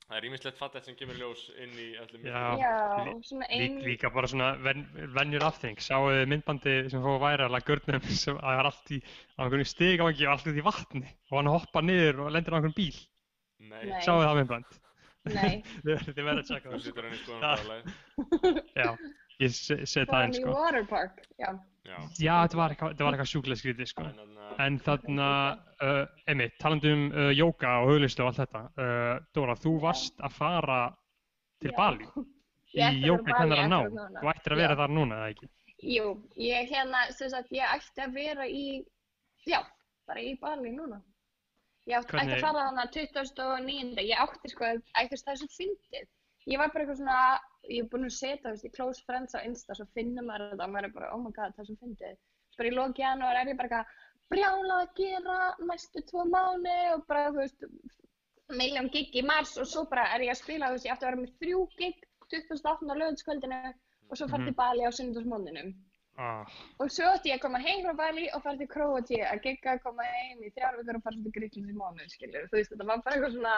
Það 0.07 0.17
er 0.21 0.25
ímislegt 0.29 0.57
fattet 0.57 0.85
sem 0.85 0.95
kemur 0.95 1.15
í 1.15 1.19
ljós 1.19 1.41
inn 1.59 1.73
í 1.83 1.87
öllum 1.99 2.21
Já. 2.23 2.55
Já, 2.55 2.75
lí- 3.03 3.23
svona 3.27 3.47
Lík, 3.51 3.59
ein, 3.59 3.81
líka 3.83 4.09
bara 4.13 4.27
svona 4.31 4.53
ven, 4.63 4.85
venjur 5.11 5.43
afþeng 5.43 5.75
Sáuðu 5.83 6.21
þið 6.23 6.29
myndbandi 6.31 6.75
sem 6.89 7.01
fóðu 7.03 7.19
að 7.27 7.65
görnum 7.67 8.01
sem 8.23 8.37
að 8.37 8.41
það 8.47 8.59
er 8.61 8.69
allt 8.69 8.91
í 8.95 9.01
á 9.03 9.39
einhverjum 9.43 9.67
stigangi 9.67 10.23
og 10.23 10.31
allt 10.31 10.47
í 10.47 10.63
vatni 10.63 11.03
og 11.29 11.35
hann 11.41 11.51
hoppar 11.51 11.83
niður 11.83 12.21
og 12.23 12.31
lendir 12.31 12.53
á 12.53 12.55
einhverjum 12.55 12.77
bíl? 12.79 13.07
Nei. 13.67 13.99
Sáuðu 13.99 14.23
það 14.23 14.39
myndband 14.39 14.79
nei, 15.35 15.63
Þið 15.85 16.21
verður 16.23 16.41
að 16.41 16.47
checka 16.51 16.69
þú 16.69 16.75
það 16.75 16.83
situr 16.85 17.07
henni 17.07 17.17
í 17.17 17.23
skoðan 17.23 17.41
Já. 17.41 17.51
bráðlega 17.55 18.63
Já, 18.77 18.91
ég 19.43 19.57
se- 19.57 19.79
set 19.85 20.07
það 20.07 20.13
bara 20.13 20.27
inn 20.29 20.35
í 20.37 20.41
sko 20.41 20.55
waterpark, 20.57 21.19
já. 21.37 21.49
Já, 21.87 21.97
Já, 22.19 22.33
þetta 22.43 22.59
var 22.59 22.73
eitthvað, 22.75 23.03
var 23.07 23.29
sjúklega 23.31 23.61
skrítið 23.61 23.91
sko 23.93 24.07
en 24.57 24.79
þarna 24.83 25.27
uh, 25.83 26.05
einmitt, 26.27 26.55
talandi 26.59 26.93
um 26.95 27.05
uh, 27.11 27.29
jóka 27.37 27.75
og 27.83 27.91
huglistu 27.93 28.23
og 28.25 28.31
allt 28.31 28.41
þetta 28.41 28.63
uh, 28.73 29.13
Dóra, 29.37 29.55
þú 29.59 29.75
varst 29.83 30.17
að 30.25 30.35
fara 30.39 30.79
til 31.61 31.71
Já. 31.71 31.77
Bali 31.77 32.09
Ég 32.77 32.97
í 32.99 33.05
jóka 33.07 33.45
nám 33.47 33.87
núna. 33.89 34.07
Þú 34.19 34.29
ættir 34.33 34.53
að 34.53 34.59
vera 34.61 34.75
Já. 34.75 34.79
þar 34.81 34.91
núna, 34.93 35.19
eða 35.21 35.29
ekki? 35.33 35.47
Jú, 35.87 36.07
ég 36.41 36.71
hérna, 36.73 37.03
sem 37.15 37.29
sagt, 37.31 37.51
ég 37.55 37.63
ætti 37.69 38.03
að 38.03 38.15
vera 38.17 38.47
í, 38.49 38.65
já, 39.47 39.61
bara 40.09 40.23
í 40.25 40.33
Bali 40.41 40.73
núna. 40.75 40.99
Ég 41.87 41.95
átti, 41.95 42.11
Hvernig- 42.17 42.35
að 42.35 42.41
fara 42.43 42.63
þannig 42.67 42.91
29. 42.91 44.01
Ég 44.03 44.17
átti 44.23 44.49
sko, 44.51 44.65
ætti 45.01 45.19
það 45.23 45.33
er 45.33 45.37
svo 45.41 45.47
fyndið. 45.57 46.07
Ég 46.47 46.57
var 46.59 46.71
bara 46.73 46.83
eitthvað 46.85 46.97
svona, 47.01 47.19
ég 47.69 47.83
er 47.83 47.89
búin 47.91 48.05
að 48.07 48.15
setja, 48.17 48.51
í 48.67 48.71
close 48.75 49.03
friends 49.05 49.35
á 49.35 49.39
Insta, 49.47 49.75
svo 49.75 49.85
finnur 49.95 50.23
maður 50.27 50.51
þetta 50.53 50.63
og 50.67 50.73
maður 50.73 50.85
er 50.89 50.93
bara, 50.97 51.11
oh 51.15 51.21
my 51.23 51.31
god, 51.31 51.55
það 51.55 51.63
er 51.63 51.69
svo 51.69 51.77
fyndið. 51.83 52.17
Bara 52.57 52.69
í 52.69 52.73
loki 52.75 53.01
janúar 53.03 53.35
er 53.41 53.47
ég 53.51 53.57
bara 53.57 53.69
eitthvað 53.69 53.85
brjála 54.31 54.75
að 54.83 54.93
gera 54.99 55.55
næstu 55.59 56.03
tvo 56.11 56.25
mánu 56.27 56.75
og 56.93 57.07
bara, 57.07 57.29
þú 57.31 57.39
veist, 57.43 57.63
miljón 58.49 58.91
gig 58.91 59.11
í 59.15 59.23
mars 59.27 59.57
og 59.57 59.67
svo 59.67 59.85
bara 59.89 60.07
er 60.15 60.21
ég 60.27 60.31
að 60.31 60.41
spila, 60.43 60.67
þú 60.71 60.75
veist, 60.77 60.85
ég 60.87 60.91
átti 60.95 61.05
að 61.05 61.11
vera 61.11 61.21
með 61.21 61.33
þrjú 61.39 61.59
gig 61.77 61.95
28. 62.27 62.95
lögðskvöldinu 63.01 63.73
og 64.09 64.17
svo 64.17 64.27
fært 64.27 64.43
Mhm. 64.43 64.51
í 64.51 64.55
Bali 64.55 64.83
á 64.87 64.91
sunnudagsmóndinum. 64.91 65.73
Ah, 66.17 66.45
Og 66.81 66.89
svo 66.89 67.11
ætti 67.13 67.29
ég 67.29 67.37
að 67.37 67.43
koma 67.43 67.59
heim 67.61 67.83
frá 67.85 67.93
Bali 67.99 68.23
og 68.33 68.41
fara 68.41 68.57
til 68.57 68.67
Króatíu 68.71 69.19
að 69.27 69.41
gigga, 69.43 69.75
koma 69.83 70.05
heim 70.07 70.39
í 70.41 70.49
þrjár 70.55 70.79
vikur 70.79 70.97
og 70.97 71.03
fara 71.05 71.19
til 71.21 71.33
Gríklands 71.35 71.69
í 71.69 71.75
mánuð, 71.77 72.07
skilur. 72.09 72.47
Þú 72.49 72.57
veist, 72.57 72.71
þetta 72.73 72.87
var 72.89 73.03
bara 73.05 73.19
eitthvað 73.19 73.35
svona 73.35 73.57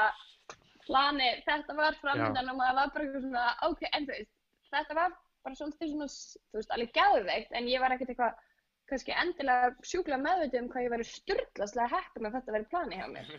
plani, 0.89 1.29
þetta 1.45 1.75
var 1.77 1.95
framöndan 2.01 2.51
og 2.51 2.57
maður 2.59 2.75
var 2.81 2.91
bara 2.95 3.05
eitthvað 3.05 3.25
svona, 3.27 3.45
ok, 3.69 3.85
en 3.93 4.07
þú 4.09 4.13
veist, 4.17 4.31
þetta 4.73 4.97
var 4.99 5.15
bara 5.47 5.55
svolítið 5.61 5.93
svona, 5.93 6.09
þú 6.51 6.59
veist, 6.59 6.75
alveg 6.75 6.91
gæðveikt, 6.99 7.55
en 7.61 7.69
ég 7.71 7.83
var 7.85 7.95
ekkert 7.95 8.11
eitthvað, 8.15 8.43
kannski 8.89 9.15
endilega 9.23 9.71
sjúklega 9.85 10.19
meðvitið 10.25 10.61
um 10.63 10.69
hvað 10.73 10.83
ég 10.87 10.93
væri 10.95 11.07
styrlaslega 11.13 11.89
heppin 11.95 12.27
að 12.27 12.37
þetta 12.39 12.55
væri 12.57 12.69
plani 12.73 12.99
hjá 12.99 13.07
mér. 13.13 13.33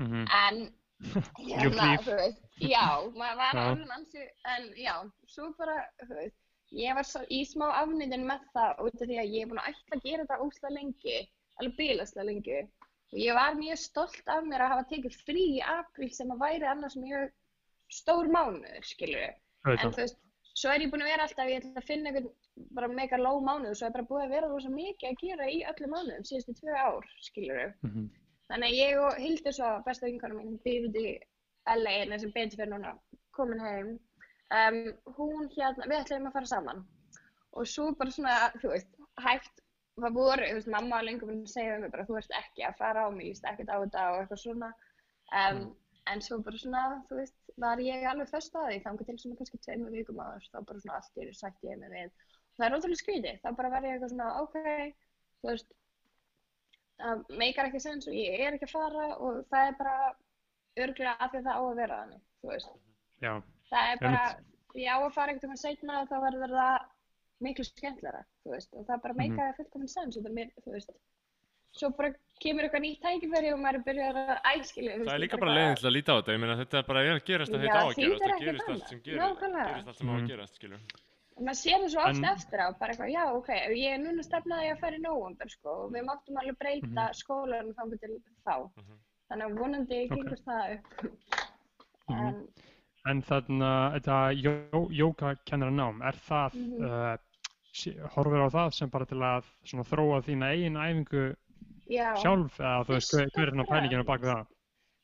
mhm. 0.00 0.26
En, 0.42 0.60
hérna, 1.38 1.92
líf. 1.92 2.06
þú 2.08 2.18
veist, 2.24 2.42
já, 2.64 2.86
maður 3.14 3.40
var 3.44 3.62
alveg 3.62 3.96
ansi, 4.00 4.26
en 4.56 4.68
já, 4.82 4.94
svo 5.30 5.52
bara, 5.60 5.78
þú 6.08 6.14
veist, 6.24 6.38
ég 6.76 6.94
var 6.94 7.06
svo 7.08 7.22
í 7.32 7.40
smá 7.48 7.66
afnýðin 7.82 8.26
með 8.28 8.44
það 8.54 8.82
út 8.84 9.02
af 9.02 9.08
því 9.08 9.18
að 9.22 9.34
ég 9.34 9.42
er 9.44 9.50
búin 9.50 9.62
að 9.62 9.70
ætla 9.72 9.96
að 9.96 10.04
gera 10.04 10.24
þetta 10.24 10.44
óslega 10.44 10.74
lengi, 10.74 11.18
alveg 11.58 11.76
bílaslega 11.78 12.28
lengi. 12.28 12.60
Og 13.08 13.18
ég 13.22 13.38
var 13.38 13.54
mjög 13.56 13.78
stolt 13.80 14.28
af 14.28 14.44
mér 14.44 14.64
að 14.64 14.72
hafa 14.74 14.88
tekið 14.90 15.20
frí 15.24 15.44
í 15.56 15.60
apríl 15.64 16.10
sem 16.12 16.32
að 16.34 16.42
væri 16.44 16.68
annars 16.68 16.96
mjög 17.00 17.30
stór 17.88 18.28
mánuður, 18.28 18.84
skilur 18.84 19.30
En 19.68 19.78
þú 19.80 19.96
veist, 19.96 20.18
svo 20.52 20.70
er 20.72 20.84
ég 20.84 20.92
búin 20.92 21.04
að 21.06 21.10
vera 21.12 21.24
alltaf, 21.24 21.48
ég 21.48 21.62
ætla 21.62 21.80
að 21.80 21.88
finna 21.88 22.12
einhvern 22.12 22.28
bara 22.76 22.88
mega 22.92 23.18
low 23.20 23.40
mánuð 23.40 23.72
og 23.72 23.78
svo 23.80 23.88
er 23.88 23.94
bara 23.96 24.08
búið 24.10 24.24
að 24.26 24.34
vera 24.36 24.50
rosa 24.52 24.70
mikið 24.72 25.08
að 25.08 25.20
gera 25.22 25.48
í 25.48 25.58
öllum 25.72 25.94
mánuðum 25.94 26.26
síðustu 26.28 26.54
tvö 26.60 26.76
ár, 26.76 27.08
skilur 27.24 27.74
Mhm. 27.82 28.10
Þannig 28.48 28.68
að 28.68 28.78
ég 28.80 28.98
og 29.04 29.18
Hildur 29.20 29.52
svo, 29.52 29.70
besta 29.84 30.06
vinkona 30.06 30.34
mín, 30.34 30.54
býr 30.64 30.86
út 30.88 30.94
í 30.96 31.08
LA, 31.68 31.90
en 32.02 32.18
sem 32.18 32.30
betur 32.32 32.56
fyrir 32.56 32.70
núna, 32.72 32.94
komin 33.36 33.60
heim. 33.60 33.98
Um, 34.54 34.78
hún 35.18 35.50
hérna, 35.54 35.88
við 35.90 35.98
ætlum 36.02 36.28
að 36.30 36.36
fara 36.38 36.52
saman. 36.52 36.84
Og 37.58 37.68
svo 37.68 37.90
bara 37.98 38.14
svona, 38.14 38.36
þú 38.62 38.72
veist, 38.72 38.94
hægt, 39.24 39.60
það 39.98 40.16
voru, 40.16 40.46
þú 40.46 40.60
veist, 40.60 40.70
mamma 40.72 40.96
var 40.96 41.08
lengur 41.08 41.30
búin 41.30 41.44
að 41.44 41.52
segja 41.52 41.76
um 41.76 41.84
mig 41.84 41.92
bara, 41.92 42.06
þú 42.08 42.20
ert 42.20 42.38
ekki 42.38 42.64
að 42.68 42.78
fara 42.80 43.04
á 43.04 43.08
mig, 43.12 43.28
líst 43.28 43.48
ekkert 43.50 43.72
á 43.74 43.76
þetta 43.82 44.06
og 44.12 44.22
eitthvað 44.22 44.42
svona. 44.44 44.72
Um, 45.36 45.68
En 46.08 46.22
svo 46.24 46.38
bara 46.44 46.56
svona, 46.60 46.82
þú 47.08 47.18
veist, 47.20 47.36
var 47.60 47.80
ég 47.84 48.06
alveg 48.08 48.30
föst 48.30 48.54
að 48.56 48.70
því, 48.70 48.76
þannig 48.84 49.08
til 49.08 49.16
svona 49.22 49.38
kannski 49.40 49.60
tveimur 49.64 49.96
vikum 49.96 50.20
áður, 50.22 50.46
þá 50.52 50.58
bara 50.70 50.82
svona 50.84 51.00
allt 51.00 51.20
einu 51.20 51.34
sætti 51.36 51.68
ég 51.68 51.80
mig 51.82 51.92
við. 51.92 52.14
Það 52.56 52.66
er 52.66 52.76
ótrúlega 52.76 53.00
skrítið, 53.02 53.40
þá 53.42 53.48
bara 53.58 53.72
var 53.74 53.86
ég 53.86 53.96
eitthvað 53.96 54.12
svona, 54.14 54.28
ok, 54.44 54.56
þú 55.42 55.50
veist, 55.50 55.74
það 57.02 57.36
meikar 57.42 57.68
ekki 57.68 57.82
sens 57.84 58.08
og 58.08 58.16
ég 58.16 58.46
er 58.46 58.56
ekki 58.56 58.68
að 58.70 58.74
fara 58.74 59.10
og 59.18 59.42
það 59.52 59.66
er 59.66 59.78
bara 59.82 59.96
örglega 60.86 61.14
af 61.18 61.32
því 61.34 61.42
að 61.42 61.50
það 61.50 61.60
á 61.60 61.62
að 61.66 61.80
vera 61.82 62.00
þannig, 62.02 62.24
þú 62.40 62.52
veist. 62.54 62.72
Já, 63.26 63.32
Það 63.68 63.92
er 63.92 63.98
bara, 64.02 64.22
ég 64.78 64.88
á 64.88 64.96
að 65.02 65.12
fara 65.16 65.32
einhvern 65.32 65.52
veginn 65.52 65.62
setna 65.62 66.00
og 66.02 66.08
þá 66.08 66.16
verður 66.24 66.54
það 66.56 66.86
miklu 67.46 67.64
skemmtlara, 67.68 68.24
þú 68.44 68.50
veist, 68.54 68.72
og 68.74 68.86
það 68.88 69.02
bara 69.02 69.14
Mhm. 69.14 69.20
meikaði 69.22 69.56
fullkominn 69.58 69.88
sens 69.92 70.16
og 70.16 70.24
það 70.24 70.34
mér, 70.38 70.48
þú 70.64 70.72
veist, 70.72 70.90
svo 71.78 71.90
bara 71.94 72.10
kemur 72.42 72.64
eitthvað 72.64 72.82
nýtt 72.86 73.00
tækifæri 73.04 73.52
og 73.52 73.60
maður 73.60 73.78
er 73.78 73.84
byrjað 73.88 74.16
að 74.18 74.40
æskilja, 74.54 74.96
Það 75.04 75.14
er 75.14 75.22
líka 75.24 75.38
bara 75.38 75.54
leiðin 75.54 75.76
til 75.76 75.88
að 75.90 75.94
líta 75.98 76.10
á 76.10 76.16
þetta, 76.18 76.32
ég 76.34 76.40
meina 76.40 76.56
þetta 76.64 76.78
er 76.78 76.86
bara 76.88 77.00
er 77.04 77.14
að 77.18 77.24
gerast 77.28 77.52
að 77.52 77.60
þetta 77.62 77.78
á 77.78 77.86
að 77.88 77.94
gerast, 77.94 78.22
það 78.24 78.40
gerist 78.48 78.68
allt 78.68 78.88
sem 78.88 79.00
gerir, 79.04 79.20
Nákvæmlega. 79.22 79.68
gerist 79.68 79.88
allt 79.88 79.96
sem 79.98 80.08
á 80.08 80.12
að 80.12 80.20
Mhm. 80.22 80.28
gerast, 80.32 80.54
skilur. 80.58 80.80
Og 81.38 81.44
maður 81.46 81.60
sér 81.62 81.78
það 81.78 81.90
svo 81.92 82.00
oft 82.02 82.18
En- 82.18 82.24
eftir 82.34 82.58
á, 82.58 82.66
bara 82.78 82.92
eitthvað, 82.92 83.12
já, 83.14 83.24
ok, 83.36 83.48
ef 83.48 83.70
ég 83.70 83.90
er 83.94 83.98
núna 84.02 84.22
stefnaði 84.26 84.72
að 84.72 84.80
fara 84.80 84.96
í 84.96 85.00
nóvember, 85.04 85.48
sko, 85.50 85.70
og 85.84 85.92
við 85.92 86.02
máttum 86.08 86.36
alveg 86.40 86.58
breyta 86.58 87.04
skólanum 87.14 87.74
þangur 87.78 88.00
til 88.00 88.18
þá. 88.44 88.54
Mhm. 88.74 88.98
Þannig 89.30 89.44
að 89.46 89.58
vonandi 89.58 89.98
Ok. 90.10 90.16
gengur 90.16 90.40
það 90.42 90.74
upp. 90.74 90.84
Mhm. 92.08 92.26
En, 92.26 92.48
en 93.10 93.22
þarna, 93.22 93.70
þetta 93.96 94.18
jó, 94.42 94.80
jóka 94.90 95.34
kennara 95.44 95.70
nám, 95.70 96.02
er 96.02 96.12
það, 96.28 96.54
Mhm. 96.54 96.84
uh, 96.84 97.16
sé- 97.72 97.96
horfir 98.14 98.42
á 98.44 98.48
það 98.50 98.72
sem 98.74 98.90
bara 98.90 99.04
til 99.06 99.18
að 99.18 99.44
svona, 99.64 99.84
þróa 99.84 100.22
þína 100.26 100.52
eigin 100.52 100.76
æfingu 100.76 101.24
já, 101.88 102.14
sjálf, 102.22 102.58
eða 102.60 102.84
þú 102.86 102.92
veist, 102.96 103.12
hver, 103.14 103.28
er 103.48 103.50
hérna 103.52 103.66
pælingin 103.68 104.02
á 104.02 104.06
bak 104.06 104.20
við 104.20 104.34
það? 104.34 104.46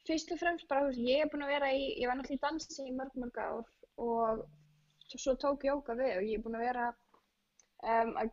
fyrst 0.07 0.33
og 0.33 0.39
fremst 0.39 0.69
bara, 0.69 0.91
ég 0.93 1.23
er 1.25 1.29
búin 1.33 1.45
að 1.47 1.53
vera 1.55 1.67
í, 1.73 1.85
ég 2.01 2.07
var 2.09 2.17
náttúrulega 2.17 2.37
í 2.37 2.45
dansi 2.45 2.83
í 2.89 2.93
mörg, 2.93 3.15
mörg 3.17 3.39
ár 3.39 3.65
og 3.97 4.47
svo 5.17 5.33
tók 5.37 5.63
jóka 5.65 5.95
við 5.97 6.17
og 6.19 6.23
ég 6.29 6.35
er 6.39 6.43
búin 6.45 6.57
að 6.59 6.67
vera, 6.67 6.95
um, 7.85 8.15
að, 8.21 8.31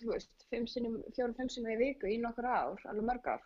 þú 0.00 0.12
veist, 0.12 0.46
fimm 0.50 0.66
sinnum, 0.66 1.02
fjórum, 1.16 1.34
fimm 1.36 1.48
sinnum 1.48 1.72
í 1.72 1.78
viku 1.78 2.06
í 2.06 2.18
nokkur 2.20 2.44
ár, 2.44 2.76
alveg 2.84 3.04
mörg 3.08 3.26
ár, 3.32 3.40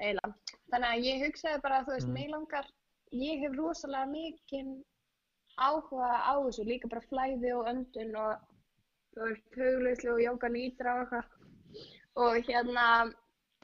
eiginlega. 0.00 0.34
Þannig 0.72 0.88
að 0.90 1.04
ég 1.04 1.22
hugsaði 1.26 1.62
bara, 1.62 1.84
þú 1.84 1.92
veist, 1.94 2.08
Mm. 2.08 2.12
mig 2.12 2.28
langar, 2.30 2.66
ég 3.12 3.40
hef 3.40 3.52
rosalega 3.56 4.06
mikinn 4.10 4.82
áhuga 5.60 6.08
á 6.22 6.34
þessu, 6.46 6.64
líka 6.66 6.90
bara 6.92 7.04
flæði 7.08 7.52
og 7.56 7.68
öndun 7.72 8.16
og, 8.22 8.44
þú 9.14 9.28
veist, 9.28 9.48
hugleyslu 9.58 10.14
og 10.14 10.24
jóka 10.24 10.50
nýtra 10.52 10.96
og 10.96 11.02
eitthvað. 11.04 11.38
Og 12.22 12.38
hérna, 12.48 12.86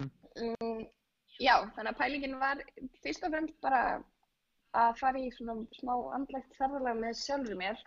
um, 0.00 0.82
já, 1.38 1.54
þannig 1.76 1.92
að 1.92 2.00
pælingin 2.00 2.38
var 2.40 2.62
fyrst 3.04 3.24
og 3.26 3.34
fremst 3.34 3.60
bara 3.64 3.82
að 4.78 4.98
fara 5.00 5.20
í 5.20 5.30
svona 5.32 5.56
smá 5.78 5.94
andlegt 6.16 6.56
ferðalag 6.58 7.00
með 7.00 7.16
sjálfur 7.22 7.58
mér. 7.60 7.80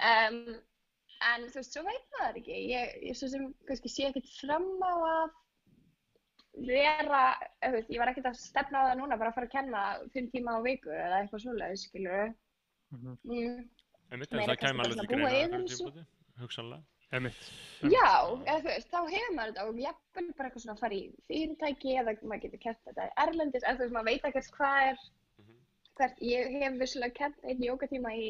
Um, 0.00 0.40
en 1.30 1.46
þú 1.50 1.60
veist, 1.60 1.74
svo 1.74 1.84
veit 1.86 2.16
maður 2.16 2.40
ekki. 2.40 2.58
Ég, 2.72 2.96
ég 3.10 3.18
svo 3.18 3.30
sem 3.30 3.46
kannski 3.68 3.92
sé 3.92 4.08
ekkert 4.08 4.30
fram 4.40 4.68
á 4.82 4.94
að 4.94 5.38
vera, 6.66 7.24
ég 7.62 7.98
var 8.00 8.10
ekkert 8.10 8.30
að 8.32 8.40
stefna 8.40 8.82
á 8.82 8.86
það 8.90 8.96
núna, 9.00 9.18
bara 9.20 9.30
að 9.32 9.36
fara 9.38 9.48
að 9.48 9.54
kenna 9.54 9.82
fimm 10.14 10.30
tíma 10.32 10.56
á 10.58 10.60
viku 10.64 10.90
eða 10.92 11.20
eitthvað 11.20 11.44
svoleiðis, 11.44 11.84
mm. 11.94 12.32
Einmitt, 12.90 14.32
Meira 14.34 14.54
en 14.54 14.58
það 14.58 14.76
bara 14.76 14.84
alveg 14.84 14.96
til 14.96 15.06
svona 15.06 15.28
greina 15.30 15.58
þessu. 15.60 15.76
tímpúti, 15.84 16.04
hugsanlega. 16.42 16.82
Einmitt. 17.10 17.46
Já, 17.90 18.08
eða 18.46 18.58
þú 18.64 18.68
veist, 18.70 18.90
þá 18.90 19.00
hefur 19.12 19.32
maður 19.36 19.50
þetta 19.52 19.64
og 19.70 19.78
jafnvel 19.82 20.26
bara 20.38 20.48
eitthvað 20.50 20.62
svona 20.64 20.74
að 20.76 20.82
fara 20.84 20.94
í 20.98 21.02
fyrirtæki 21.30 21.94
eða 22.00 22.14
maður 22.22 22.42
getur 22.44 22.62
kert 22.66 22.80
þetta 22.86 23.06
erlendis, 23.24 23.66
en 23.66 23.76
þú 23.78 23.82
veist, 23.86 23.94
maður 23.96 24.08
veit 24.10 24.28
ekkert 24.30 24.50
hvað 24.58 24.78
er, 24.90 25.02
Mhm. 25.40 25.56
hvert, 26.00 26.22
ég 26.22 26.54
hef 26.62 26.78
vissulega 26.84 27.14
kert 27.20 27.44
einn 27.44 27.62
jókatíma 27.66 28.14
í, 28.14 28.28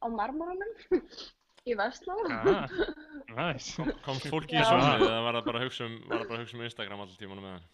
á 0.00 0.06
marmorunum 0.08 0.72
í 1.70 1.76
Vestló. 1.78 2.16
Ah, 2.32 2.68
næs. 3.36 3.76
Komst 4.04 4.26
fólki 4.32 4.56
í 4.56 4.60
Já. 4.60 4.68
svonið 4.68 5.06
eða 5.08 5.22
var 5.28 5.34
það 5.40 5.44
bara 5.50 5.58
að 5.60 5.66
hugsa 5.68 5.84
um, 5.88 5.98
var 6.08 6.18
það 6.24 6.28
bara 6.32 6.38
að 6.40 6.44
hugsa 6.46 6.56
um 6.56 6.64
Instagram 6.68 7.00
alltaf 7.04 7.18
tímanum 7.20 7.44
með 7.44 7.54
það? 7.58 7.68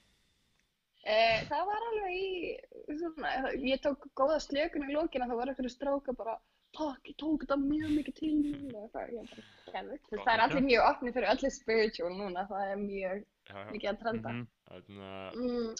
Eh, 1.08 1.40
það 1.48 1.62
var 1.70 1.84
alveg 1.88 2.14
í, 2.20 2.56
svona, 3.00 3.30
ég 3.64 3.80
tók 3.84 4.02
góða 4.18 4.38
slökun 4.44 4.84
í 4.90 4.92
lókina, 4.92 5.28
það 5.30 5.38
var 5.40 5.50
eitthvað 5.52 5.70
stróka 5.72 6.12
bara, 6.18 6.34
takk, 6.76 7.00
ég 7.08 7.16
tók 7.22 7.44
þetta 7.46 7.56
mjög 7.62 7.94
mikið 7.96 8.16
til 8.18 8.32
mín 8.42 8.74
og 8.76 8.82
eitthvað, 8.82 9.14
ég 9.16 9.30
bara, 9.32 9.84
veist, 9.88 10.10
það 10.12 10.32
er 10.34 10.42
allir 10.44 10.66
mjög 10.66 10.88
opni 10.90 11.12
fyrir 11.16 11.30
öllu 11.32 11.50
spiritual 11.54 12.12
núna, 12.18 12.44
það 12.50 12.72
er 12.74 12.82
mjög 12.82 13.22
Já, 13.48 13.54
já. 13.56 13.70
mikið 13.72 13.90
að 13.94 14.00
trenda. 14.02 14.34
Þannig 14.68 15.06
að, 15.08 15.38
Mm, 15.38 15.70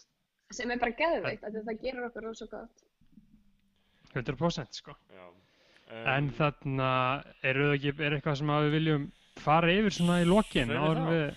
sem 0.56 0.70
er 0.72 0.80
bara 0.80 0.96
geðveikt, 1.02 1.44
af 1.44 1.52
því 1.52 1.60
að 1.60 1.68
það 1.68 1.82
gerur 1.84 2.06
okkur 2.09 2.24
rosa 2.30 2.46
gott. 2.55 2.84
100% 4.14 4.72
sko. 4.80 4.94
já. 5.12 5.26
En 6.16 6.30
þarna, 6.36 6.88
eru 7.48 7.68
það 7.68 7.74
ekki, 7.78 7.92
er 8.05 8.16
eitthvað 8.16 8.36
sem 8.40 8.50
að 8.52 8.64
við 8.66 8.74
viljum 8.78 9.05
fara 9.40 9.70
yfir 9.72 9.94
svona 9.96 10.18
í 10.20 10.26
lokin 10.28 10.68
Segðu 10.68 10.80
áður 10.84 10.98
en 10.98 11.05
það. 11.05 11.12
við, 11.14 11.30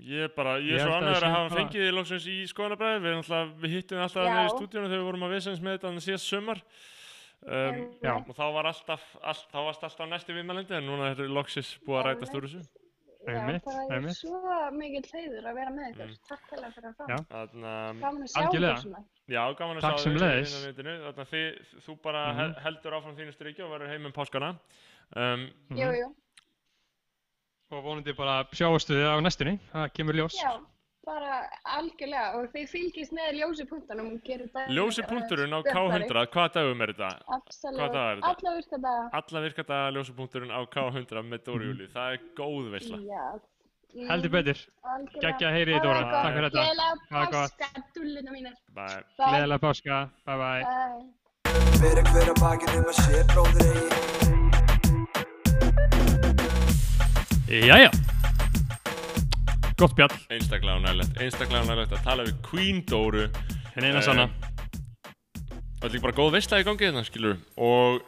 Ég 0.00 0.24
er 0.24 0.28
bara, 0.34 0.54
ég 0.58 0.70
Ég 0.72 0.80
er 0.80 0.86
svo 0.86 0.94
held 0.96 1.08
að 1.10 1.24
hafa 1.28 1.48
bara- 1.48 1.58
fengið 1.60 1.82
þið 1.84 1.94
loksins 1.98 2.26
í 2.26 2.36
skoðanabræði, 2.48 3.00
við, 3.04 3.16
náttúrulega- 3.18 3.54
við 3.60 3.70
hittum 3.76 3.98
alltaf 4.00 4.24
Já. 4.24 4.30
niður 4.32 4.48
í 4.48 4.54
stúdíunum 4.56 4.88
þegar 4.90 5.00
við 5.02 5.08
vorum 5.10 5.26
að 5.28 5.34
vesens 5.36 5.60
með 5.60 5.78
þetta 5.78 6.04
síðast 6.06 6.30
sömar 6.30 6.62
um, 7.46 7.80
og 8.28 8.34
þá 8.36 8.44
var 8.54 8.64
alltaf, 8.70 9.02
all, 9.22 9.40
þá 9.52 9.58
varst 9.66 9.84
alltaf 9.84 10.08
næstu 10.08 10.32
viðmælandi 10.36 10.76
en 10.78 10.86
núna 10.88 11.10
er 11.12 11.28
loksis 11.28 11.78
búið 11.86 12.00
að 12.00 12.06
rætast 12.10 12.34
úr 12.38 12.46
þessu 12.48 12.62
Já, 13.20 13.34
Einmitt, 13.36 13.64
það 13.68 13.80
er 13.84 13.96
einmitt. 13.98 14.16
svo 14.16 14.70
mikill 14.72 15.08
heiður 15.12 15.44
að 15.50 15.54
vera 15.60 15.70
með 15.76 15.88
ykkur. 15.90 16.06
Mm. 16.08 16.20
Takk 16.24 16.44
fyrir 16.48 16.62
að. 16.64 17.26
Þannig 17.28 17.66
að 17.68 17.98
Gaman 18.00 18.22
að 18.24 18.30
sjá 18.32 18.38
Algjörlega. 18.40 18.70
ykkur 18.72 18.84
svona. 18.86 19.02
Já, 19.28 19.42
gaman 19.58 19.76
að 19.76 19.80
Takk 19.84 19.98
sjá 20.00 20.04
sömuleiðis. 20.06 20.54
þig 20.54 20.56
innan 20.56 20.70
netinu. 20.70 20.94
Þannig 21.04 21.20
að 21.20 21.32
þið, 21.34 21.82
þú 21.84 21.96
bara 22.06 22.22
Mhm. 22.32 22.36
hel- 22.40 22.54
heldur 22.64 22.92
áfram 22.96 23.16
þínu 23.20 23.34
strykju 23.36 23.60
og 23.66 23.70
verður 23.76 23.88
heim 23.92 24.06
um 24.06 24.12
páskana. 24.16 24.50
Um, 25.16 25.50
Jú, 25.76 25.90
jú. 26.00 26.08
Og 27.70 27.84
vonandi 27.86 28.12
bara 28.18 28.40
sjáastu 28.50 28.96
þið 28.98 29.06
á 29.06 29.16
næstunni, 29.22 29.56
það 29.70 29.90
kemur 29.94 30.16
ljós. 30.18 30.34
Já, 30.40 30.50
bara 31.06 31.36
algjörlega. 31.76 32.32
Og 32.40 32.48
þið 32.54 32.64
fylgist 32.72 33.14
með 33.14 33.36
ljósi 33.38 33.66
punktunum 33.70 34.08
og 34.16 34.24
gerir 34.26 34.48
það. 34.50 34.72
ljósi 34.74 35.04
punkturinn 35.06 35.54
á 35.54 35.60
K100, 35.68 36.24
hvað 36.34 36.48
dagum 36.56 36.82
er 36.82 36.92
þetta? 36.96 37.10
Er 37.30 37.78
þetta? 37.78 38.02
Alla 38.32 38.54
virka 38.56 38.80
daga. 38.82 39.04
Alla 39.20 39.44
virkata 39.46 39.78
ljósi 39.94 40.16
punkturinn 40.18 40.50
á 40.50 40.60
K100 40.74 41.22
með 41.30 41.44
Dóri 41.46 41.70
Júli. 41.70 41.86
Það 41.94 42.16
er 42.16 42.26
góð 42.42 42.70
veisla. 42.74 43.00
Já. 43.06 43.24
Mm, 43.90 44.06
Heldur 44.10 44.30
betur. 44.34 44.58
Geggja 45.22 45.48
að 45.48 45.54
heyri 45.58 45.72
þig, 45.74 45.82
Dóra. 45.86 46.02
Takk 46.10 46.34
fyrir 46.36 46.50
þetta. 46.50 46.66
Gleðilega 46.66 46.98
Það 47.06 47.16
var 47.20 47.32
gott. 47.36 47.56
páska, 47.58 47.86
dullina. 47.94 48.52
Bye. 48.74 49.00
Gleðilega 49.22 49.62
páska, 49.64 50.02
bye 50.26 50.36
bye. 50.42 50.62
Bye. 50.66 51.08
Fyrir 51.80 52.04
hver 52.12 52.34
að 52.34 52.44
bakið 52.44 52.78
um 52.82 52.92
að 52.92 53.00
sé 53.02 53.24
bróðir 53.32 53.72
eigi 53.72 54.39
Jæja. 57.50 57.90
Gott 59.80 59.94
bjall, 59.96 60.12
Einstaklega 60.30 60.76
ánægilegt. 60.76 61.16
Einstaklega 61.22 61.62
ánægilegt 61.64 61.94
að 61.96 62.04
tala 62.04 62.24
við 62.28 62.36
Queen 62.46 62.82
Dóru. 62.86 63.24
en 63.76 63.84
eina 63.84 63.98
Eh, 63.98 64.02
sanna. 64.04 64.28
Það 65.80 65.84
er 65.84 65.90
líka 65.94 66.02
bara 66.02 66.12
góð 66.16 66.32
veisla 66.32 66.60
í 66.60 66.64
gangi 66.64 66.86
þetta, 66.90 67.04
skilur. 67.04 67.36
Og 67.56 68.02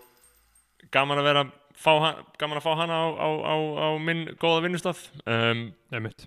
gaman 0.91 1.19
að 1.19 1.23
vera, 1.25 1.45
fá, 1.75 1.99
hann- 2.01 2.25
gaman 2.39 2.59
að 2.59 2.63
fá 2.63 2.77
hana 2.77 2.93
á, 2.93 3.07
á, 3.19 3.29
á, 3.43 3.57
á 3.81 3.99
minn 3.99 4.27
góða 4.39 4.63
vinnustaf. 4.63 5.09
Um, 5.27 5.73
Einmitt. 5.93 6.27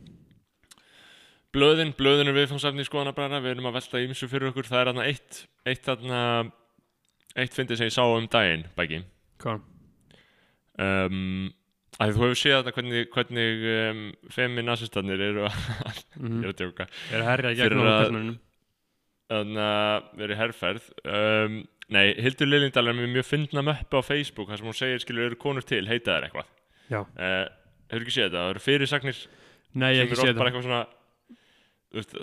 Blöðin, 1.54 1.94
blöðin 1.96 2.28
er 2.28 2.34
viðfangsefni 2.34 2.82
í 2.82 2.90
skoðanabræðina, 2.90 3.40
við 3.42 3.52
erum 3.56 3.66
að 3.72 3.74
velta 3.80 4.02
ímsu 4.04 4.28
fyrir 4.28 4.50
okkur, 4.52 4.64
það 4.68 4.82
er 4.82 4.86
þarna 4.92 5.06
eitt, 5.08 5.46
eitt 5.66 5.84
þarna, 5.86 6.52
eitt 7.38 7.54
fyndið 7.54 7.78
sem 7.78 7.88
ég 7.88 7.94
sá 7.94 8.04
um 8.04 8.28
daginn, 8.28 8.66
bæki. 8.76 9.04
Hvað? 9.40 9.62
Um, 10.78 11.54
að 12.00 12.12
þú 12.16 12.24
hefur 12.26 12.40
séð 12.40 12.56
þetta 12.60 12.74
hvernig, 12.76 13.06
hvernig 13.14 13.66
um, 13.76 14.02
feminazistarnir 14.36 15.22
eru 15.30 15.46
að, 15.48 16.02
Mm 16.20 16.42
ég 16.42 16.48
er 16.48 16.52
að 16.54 16.60
tjóka, 16.62 16.88
Er 17.12 17.22
að 17.24 17.30
herja 17.32 17.54
gegnum 17.60 17.86
persónunum. 17.90 18.36
þannig 19.32 19.62
að 19.66 20.10
verið 20.22 20.40
herrferð. 20.42 20.90
Um, 21.06 21.56
nei, 21.96 22.06
Hildur 22.24 22.48
Lilindal 22.52 22.88
er 22.92 22.98
með 22.98 23.10
mjög 23.16 23.28
fyndna 23.30 23.64
möppu 23.66 24.00
á 24.00 24.04
Facebook, 24.06 24.50
þar 24.52 24.62
sem 24.62 24.70
hún 24.70 24.78
segir, 24.80 25.02
skilur, 25.04 25.30
eru 25.32 25.40
konur 25.42 25.66
til, 25.68 25.84
heita 25.90 26.16
þær 26.18 26.28
eitthvað. 26.30 26.52
Já. 26.92 27.00
Uh, 27.16 27.46
hefur 27.92 28.06
ekki 28.06 28.16
séð 28.18 28.28
þetta, 28.30 28.44
það 28.44 28.54
eru 28.56 28.64
fyrirsagnir 28.68 29.24
Nei, 29.76 29.90
ég 29.92 29.98
sem 29.98 30.06
hef 30.06 30.06
ekki 30.06 30.16
eru 30.16 30.22
séð 30.22 30.32
oft 30.32 30.40
bara 30.40 30.50
það. 30.50 30.52
eitthvað 30.52 30.68
svona, 30.70 30.84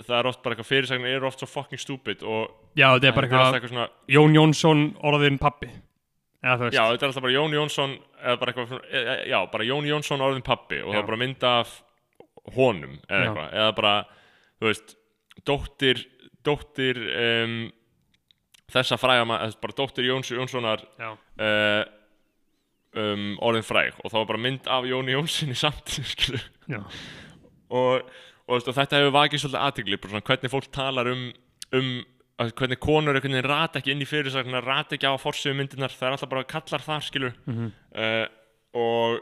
það 0.07 0.17
er 0.19 0.29
oft 0.29 0.41
bara 0.43 0.55
eitthvað 0.55 0.69
fyrirsagnir 0.69 1.15
eru 1.17 1.27
oft 1.29 1.41
svo 1.43 1.49
fucking 1.49 1.81
stupid 1.81 2.23
og 2.25 2.43
Já, 2.77 2.87
þetta 2.95 3.09
er 3.09 3.15
bara 3.17 3.27
eitthvað 3.29 3.57
eitthvað 3.57 3.73
svona 3.73 3.87
Jón 4.15 4.35
Jónsson 4.37 4.83
orðin 5.09 5.37
pappi. 5.41 5.69
Veist. 6.43 6.75
Já, 6.75 6.81
þetta 6.91 7.05
er 7.05 7.07
alltaf 7.07 7.23
bara 7.23 7.35
Jón 7.37 7.53
Jónsson 7.55 7.93
eða 8.19 8.39
bara 8.41 8.51
eitthvað, 8.51 8.81
já, 9.31 9.37
bara 9.53 9.67
Jón 9.67 9.85
Jónsson 9.87 10.23
orðin 10.25 10.43
pappi 10.43 10.81
og 10.83 10.89
það 10.89 10.97
Já. 10.97 10.99
er 10.99 11.07
bara 11.07 11.19
mynda 11.21 11.51
af 11.61 11.71
honum 12.57 12.97
eða 13.07 13.21
Já. 13.21 13.23
eitthvað, 13.23 13.53
eða 13.61 13.75
bara 13.77 13.93
þú 14.59 14.67
veist, 14.67 14.95
dóttir 15.47 16.03
dóttir 16.43 16.99
um, 16.99 17.55
þessa 18.75 18.99
fræga 18.99 19.27
maður, 19.29 19.55
bara 19.63 19.77
dóttir 19.77 20.09
Jóns 20.09 20.33
Jónssonar 20.35 20.83
Já. 20.99 21.13
uh, 21.15 21.83
um, 22.99 23.29
orðin 23.39 23.67
fræg 23.67 24.03
og 24.03 24.11
þá 24.11 24.17
var 24.19 24.29
bara 24.33 24.43
mynd 24.49 24.67
af 24.67 24.89
Jóni 24.89 25.15
Jónssoni 25.15 25.55
samt 25.55 25.95
skilur 26.11 26.43
Já. 26.67 26.81
og, 27.71 28.11
og, 28.49 28.59
og 28.59 28.67
þetta 28.67 28.99
hefur 28.99 29.15
vakið 29.15 29.45
svolítið 29.45 30.11
svona, 30.11 30.27
hvernig 30.27 30.51
fólk 30.51 30.67
talar 30.75 31.11
um, 31.13 31.29
um 31.71 31.93
að 32.41 32.53
hvernig 32.57 32.79
konur 32.81 33.13
einhvern 33.15 33.35
veginn 33.37 33.49
rata 33.49 33.79
ekki 33.79 33.91
inn 33.93 34.01
í 34.01 34.07
fyrirsagna 34.09 34.61
rata 34.65 34.95
ekki 34.97 35.05
á 35.05 35.13
forsöðu 35.21 35.57
myndirnar 35.59 35.93
það 35.93 36.07
er 36.07 36.15
alltaf 36.15 36.31
bara 36.33 36.43
kallar 36.49 36.81
þar 36.87 37.05
skilur 37.05 37.33
Mhm. 37.45 37.71
uh, 37.95 38.25
og 38.73 39.19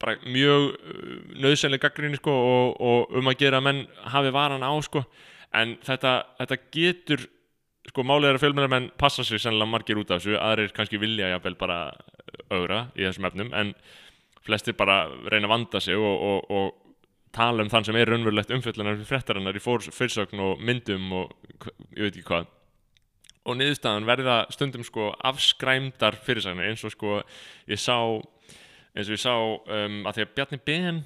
bara 0.00 0.14
mjög 0.24 0.72
uh, 0.72 1.36
nöðsynlega 1.40 1.84
gaggrinni 1.88 2.16
sko, 2.20 2.32
og, 2.32 2.80
og 2.80 3.16
um 3.16 3.28
að 3.28 3.38
gera 3.44 3.60
að 3.60 3.66
menn 3.68 3.82
hafi 4.12 4.32
varan 4.32 4.64
á 4.64 4.72
sko. 4.84 5.04
en 5.52 5.76
þetta, 5.84 6.14
þetta 6.40 6.56
getur 6.72 7.26
sko 7.88 8.02
málið 8.02 8.28
er 8.32 8.34
að 8.38 8.42
fjölmennarmenn 8.42 8.90
passa 8.98 9.22
sig 9.24 9.38
sennilega 9.40 9.70
margir 9.70 9.96
út 10.00 10.10
af 10.10 10.18
þessu 10.24 10.36
aðrir 10.40 10.72
kannski 10.74 10.98
vilja 11.00 11.28
jafnvel 11.30 11.54
bara 11.56 11.78
augra 12.50 12.88
í 12.96 13.04
þessum 13.06 13.28
efnum 13.28 13.52
en 13.54 13.70
flestir 14.44 14.74
bara 14.76 15.06
reyna 15.30 15.46
að 15.46 15.52
vanda 15.54 15.80
sig 15.80 15.94
og, 15.96 16.16
og, 16.22 16.50
og 16.50 16.74
tala 17.36 17.62
um 17.64 17.70
þann 17.72 17.84
sem 17.88 17.96
er 18.00 18.08
raunverulegt 18.10 18.50
umfjöllunar 18.56 18.96
fyrir 18.98 19.10
fréttarinnar 19.12 19.56
í 19.58 19.62
fyrirsögn 19.62 20.40
og 20.42 20.62
myndum 20.64 21.10
og 21.12 21.34
ég 21.96 22.06
veit 22.06 22.14
ekki 22.16 22.26
hvað 22.30 22.46
og 23.46 23.58
niðurstaðan 23.60 24.08
verða 24.08 24.36
stundum 24.50 24.82
sko 24.86 25.10
afskræmdar 25.28 26.16
fyrirsagnir 26.26 26.72
eins 26.72 26.82
og 26.88 26.90
sko 26.96 27.20
ég 27.70 27.78
sá 27.78 27.94
eins 28.96 29.06
og 29.10 29.14
ég 29.14 29.22
sá 29.22 29.34
um, 29.36 30.00
að 30.08 30.16
því 30.18 30.24
að 30.26 30.32
Bjarni 30.40 30.58
Ben 30.66 31.02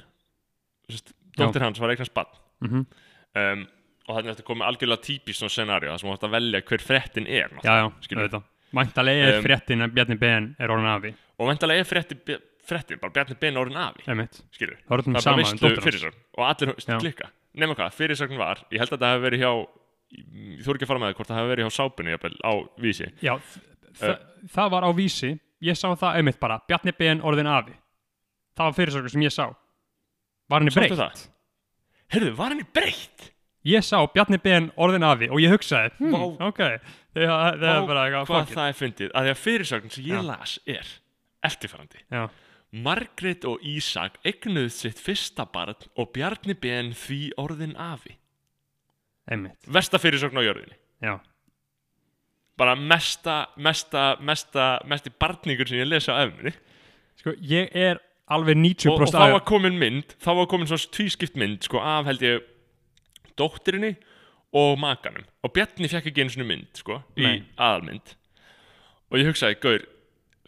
dóttir 1.38 1.62
hans 1.66 1.80
var 1.82 1.92
eignast 1.94 2.14
bann 2.16 2.30
Mhm. 2.60 2.86
um, 3.40 3.60
og 4.08 4.16
þannig 4.16 4.30
að 4.30 4.34
þetta 4.34 4.46
komið 4.48 4.66
algjörlega 4.68 5.04
típist 5.06 5.40
svona 5.40 5.52
scenario 5.54 5.92
það 5.92 6.00
sem 6.02 6.10
átt 6.12 6.24
að 6.26 6.32
velja 6.34 6.60
hver 6.68 6.82
fréttin 6.84 7.28
er 7.30 7.52
Já, 7.64 7.72
já, 7.78 7.86
Skilur. 8.04 8.22
auðvitað. 8.26 8.42
Væntalega 8.74 9.26
er 9.28 9.36
Um, 9.38 9.44
fréttin 9.44 9.82
að 9.84 9.92
Bjarni 9.94 10.16
Ben 10.18 10.48
er 10.58 10.68
orðin 10.70 10.90
afi. 10.96 11.14
og 11.38 11.48
vendalega 11.48 11.80
er 11.80 11.88
fréttin, 11.88 12.40
fréttin 12.70 13.00
bara 13.02 13.12
Bjarni 13.18 13.36
Ben 13.42 13.58
orðin 13.60 13.80
afi 13.82 14.06
skilur 14.54 14.78
Það 14.86 14.94
er 14.94 15.02
er 15.02 15.12
bara 15.12 15.44
hans. 15.50 15.84
fyrirsögn 15.84 16.16
og 16.38 16.46
allir 16.46 17.00
klikka 17.04 17.30
nema 17.60 17.74
hvað, 17.74 17.94
fyrirsögn 17.98 18.38
var, 18.38 18.62
ég 18.70 18.78
held 18.84 18.92
að 18.94 19.00
það 19.02 19.14
hefði 19.16 19.26
verið 19.28 19.44
hjá 19.44 19.52
þú 20.64 20.74
ekki 20.74 20.86
að 20.86 20.90
fara 20.90 21.00
með 21.02 21.10
það, 21.10 21.16
hvort 21.20 21.30
það 21.30 21.38
hefði 21.40 21.50
verið 21.54 21.66
hjá 21.66 21.74
sápunni 21.76 22.14
á 22.46 22.52
vísi 22.82 23.08
Já, 23.22 23.34
þ- 24.00 24.18
það 24.54 24.70
var 24.74 24.86
á 24.86 24.90
vísi. 24.96 25.30
Ég 25.60 25.76
sá 25.76 25.90
það 25.92 26.16
einmitt 26.16 26.38
bara. 26.40 26.56
Bjarni 26.66 26.92
Ben 26.96 27.20
orðin 27.20 27.46
afi. 27.52 27.74
Það 28.56 28.64
var 28.70 28.76
fyrirsökur 28.78 29.12
sem 29.12 29.22
ég 29.26 29.34
sá. 29.34 29.44
Var 30.48 30.62
henni 30.64 30.72
breytt? 30.72 30.94
það? 30.96 31.26
heyrðu, 32.14 32.30
var 32.38 32.54
henni 32.54 32.64
breytt? 32.74 33.26
Ég 33.68 33.84
sá 33.84 33.98
Bjarni 34.14 34.38
Ben 34.42 34.70
orðin 34.80 35.04
afi 35.04 35.28
og 35.28 35.38
ég 35.42 35.52
hugsaði, 35.52 35.90
hm, 35.98 36.14
Vá. 36.16 36.48
ok, 36.48 36.62
það 37.12 37.28
það 37.28 37.66
er 37.68 37.82
Vá, 37.82 37.86
bara 37.90 38.04
eitthvað 38.06 38.30
hvað 38.30 38.54
það 38.56 38.70
er 38.72 38.78
fyndið, 38.80 39.10
að 39.14 39.26
því 39.28 39.34
að 39.34 39.42
fyrirsögn 39.44 39.92
sem 39.92 40.04
ég 40.08 40.16
Já. 40.16 40.22
las 40.30 40.54
er 40.66 40.86
eftirfarandi 41.50 42.00
Já, 42.10 42.24
Margrét 42.70 43.44
og 43.48 43.62
Ísak 43.66 44.20
eignuð 44.24 44.70
sitt 44.74 45.00
fyrsta 45.02 45.46
barn 45.50 45.88
og 45.98 46.12
Bjarni 46.14 46.54
Ben 46.54 46.92
því 46.94 47.32
orðin 47.40 47.74
afi. 47.74 48.14
Einmitt. 49.30 49.58
Vesta 49.66 49.98
fyrirsögn 49.98 50.38
á 50.38 50.42
jörðinni. 50.46 50.78
Já, 51.02 51.18
bara 52.60 52.76
mesta, 52.76 53.48
mesta, 53.56 54.16
mesta 54.20 54.66
mesti 54.88 55.12
barningur 55.20 55.68
sem 55.68 55.80
ég 55.80 55.88
lesa 55.88 56.12
á 56.12 56.26
efni 56.26 56.52
sko, 57.20 57.32
ég 57.40 57.72
er 57.72 58.00
alveg 58.30 58.58
og, 58.58 59.00
og 59.00 59.04
90% 59.06 59.16
þá 59.16 59.34
var 59.34 59.44
komin 59.48 59.78
mynd 59.80 60.14
þá 60.20 60.30
var 60.42 60.48
komin 60.50 60.68
svona 60.68 60.92
tvískipt 60.96 61.38
mynd 61.40 61.64
sko 61.64 61.80
af 61.80 62.10
held 62.10 62.24
ég 62.26 62.44
dóttirinni 63.40 63.94
og 64.52 64.74
makanum. 64.82 65.24
Og 65.46 65.52
Bjarni 65.54 65.88
fekk 65.88 66.10
ekki 66.10 66.24
einu 66.24 66.34
svona 66.34 66.48
mynd 66.50 66.80
sko 66.82 66.98
í 67.16 67.24
Nei. 67.24 67.36
aðalmynd. 67.54 68.16
Og 69.10 69.20
ég 69.20 69.28
hugsaði, 69.30 69.56
gaur 69.62 69.84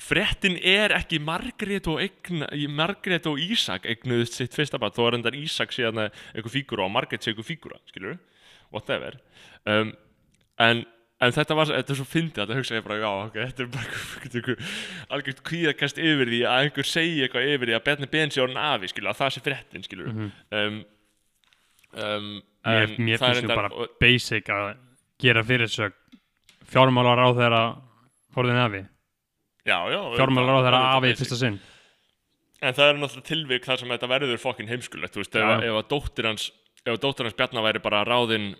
fréttin 0.03 0.57
er 0.66 0.93
ekki 0.97 1.19
Margrét 1.23 1.87
og, 1.93 2.01
eigna, 2.03 2.49
í 2.59 2.66
Margrét 2.70 3.27
og 3.31 3.39
Ísak 3.43 3.85
eignuðust 3.89 4.39
sitt 4.41 4.57
fyrsta 4.57 4.79
barn, 4.83 4.95
þó 4.97 5.05
er 5.11 5.19
endar 5.20 5.37
Ísak 5.39 5.73
síðan 5.74 6.09
einhver 6.09 6.53
fígúra 6.53 6.87
og 6.89 6.93
Margrét 6.95 7.23
sé 7.24 7.33
einhver 7.33 7.47
fígúra 7.47 7.79
skilur, 7.91 8.19
whatever. 8.74 9.16
Um, 9.69 9.93
en, 10.62 10.83
en 11.23 11.35
þetta 11.37 11.55
var 11.59 11.70
þetta 11.70 11.95
er 11.95 11.99
svo 12.01 12.07
fyndið 12.11 12.43
að 12.43 12.51
það 12.53 12.59
hugsa 12.61 12.79
ég 12.81 12.87
bara, 12.87 12.99
já, 13.03 13.11
ok 13.29 13.37
þetta 13.41 13.62
er 13.62 13.70
bara 13.77 14.57
algjört 15.16 15.43
kvíðakast 15.47 16.01
yfir 16.03 16.31
því 16.33 16.41
að 16.51 16.65
einhver 16.66 16.89
segi 16.89 17.20
eitthvað 17.27 17.51
yfir 17.55 17.70
því 17.70 17.77
að 17.79 17.85
Bjarni 17.89 18.09
Ben 18.16 18.33
sé 18.35 18.43
orðin 18.43 18.62
afi, 18.62 18.91
skilur, 18.91 19.12
að 19.12 19.20
það 19.23 19.35
sé 19.37 19.45
fréttin, 19.47 19.87
skilur 19.87 20.11
um, 20.12 20.33
um, 21.95 22.33
Mér, 22.62 22.93
mér 22.99 23.19
finnst 23.19 23.41
reyndar- 23.43 23.59
bara 23.59 23.70
og- 23.74 23.95
basic 24.01 24.51
að 24.55 24.69
gera 25.23 25.43
fyrirsög 25.47 25.95
fjármálar 26.73 27.19
á 27.23 27.29
þeirra 27.35 27.62
orðin 28.39 28.61
afi. 28.62 28.83
Já, 29.68 29.78
já, 29.93 30.01
Fjármálar 30.18 30.59
á 30.59 30.62
þeirra 30.64 30.80
auðvitað 30.80 30.97
afi 30.97 31.06
í 31.06 31.12
basic. 31.12 31.22
fyrsta 31.22 31.40
sinn. 31.43 31.60
En 32.62 32.76
það 32.78 32.89
er 32.89 32.98
náttúrulega 33.01 33.28
tilvik 33.28 33.64
þar 33.66 33.80
sem 33.80 33.94
þetta 33.94 34.10
verður 34.12 34.43
fokkin 34.43 34.70
heimskulegt, 34.70 35.14
þú 35.14 35.22
veist, 35.24 35.39
ef, 35.39 35.64
ef 35.66 35.78
að 35.80 35.89
dóttir 35.90 36.28
hans 36.30 36.51
ef 36.82 36.94
að 36.97 37.02
dóttir 37.02 37.28
hans 37.28 37.36
Bjarnar 37.39 37.66
væri 37.66 37.82
bara 37.82 38.02
ráðin 38.06 38.52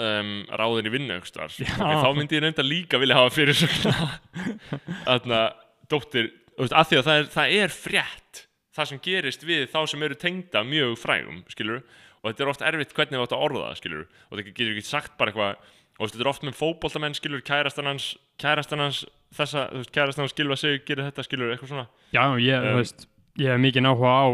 um, 0.00 0.32
ráðin 0.50 0.88
í 0.90 0.94
vinnu 0.94 1.18
þá 1.24 2.08
myndi 2.16 2.38
ég 2.38 2.44
reynda 2.44 2.64
líka 2.66 3.00
vilja 3.02 3.18
hafa 3.20 3.34
fyrir 3.34 3.58
svona 3.58 4.08
þarna, 5.06 5.42
dóttir, 5.90 6.32
veist, 6.58 6.74
að 6.74 6.90
því 6.90 7.00
að 7.00 7.06
það 7.08 7.20
er, 7.20 7.30
það 7.36 7.58
er 7.60 7.76
frétt 7.76 8.42
það 8.74 8.90
sem 8.90 9.02
gerist 9.04 9.46
við 9.46 9.68
þá 9.70 9.78
sem 9.90 10.02
eru 10.06 10.18
tengda 10.18 10.64
mjög 10.66 10.96
frægum, 10.98 11.44
skilur 11.52 11.84
og 12.24 12.30
þetta 12.30 12.44
er 12.44 12.50
oft 12.50 12.66
erfitt 12.66 12.94
hvernig 12.96 13.20
við 13.20 13.26
átt 13.26 13.36
að 13.36 13.46
orða 13.46 13.70
það, 13.76 14.04
og 14.30 14.38
þetta 14.38 14.50
getur 14.50 14.74
ekki 14.74 14.88
sagt 14.88 15.16
bara 15.20 15.30
eitthvað 15.30 15.72
og 15.98 16.10
þetta 16.10 16.24
er 16.24 16.30
oft 16.30 16.42
með 16.46 16.56
fótboltamenn 16.58 17.14
skilur 17.16 17.42
kærastan 17.46 17.86
hans, 17.90 18.08
kærastan 18.42 18.82
hans 18.82 19.04
þessa, 19.34 19.68
þú 19.70 19.82
veist, 19.82 19.92
kærastan 19.94 20.24
hans 20.24 20.34
skilur 20.34 20.56
að 20.56 20.62
segja 20.64 20.82
gerir 20.88 21.08
þetta 21.10 21.24
skilur 21.26 21.52
eitthvað 21.54 21.72
svona. 21.74 21.86
Já, 22.14 22.24
ég, 22.42 22.58
Um, 22.58 22.66
þú 22.72 22.80
veist, 22.82 23.06
ég 23.42 23.52
hef 23.54 23.62
mikið 23.62 23.86
náhuga 23.86 24.12
á 24.14 24.24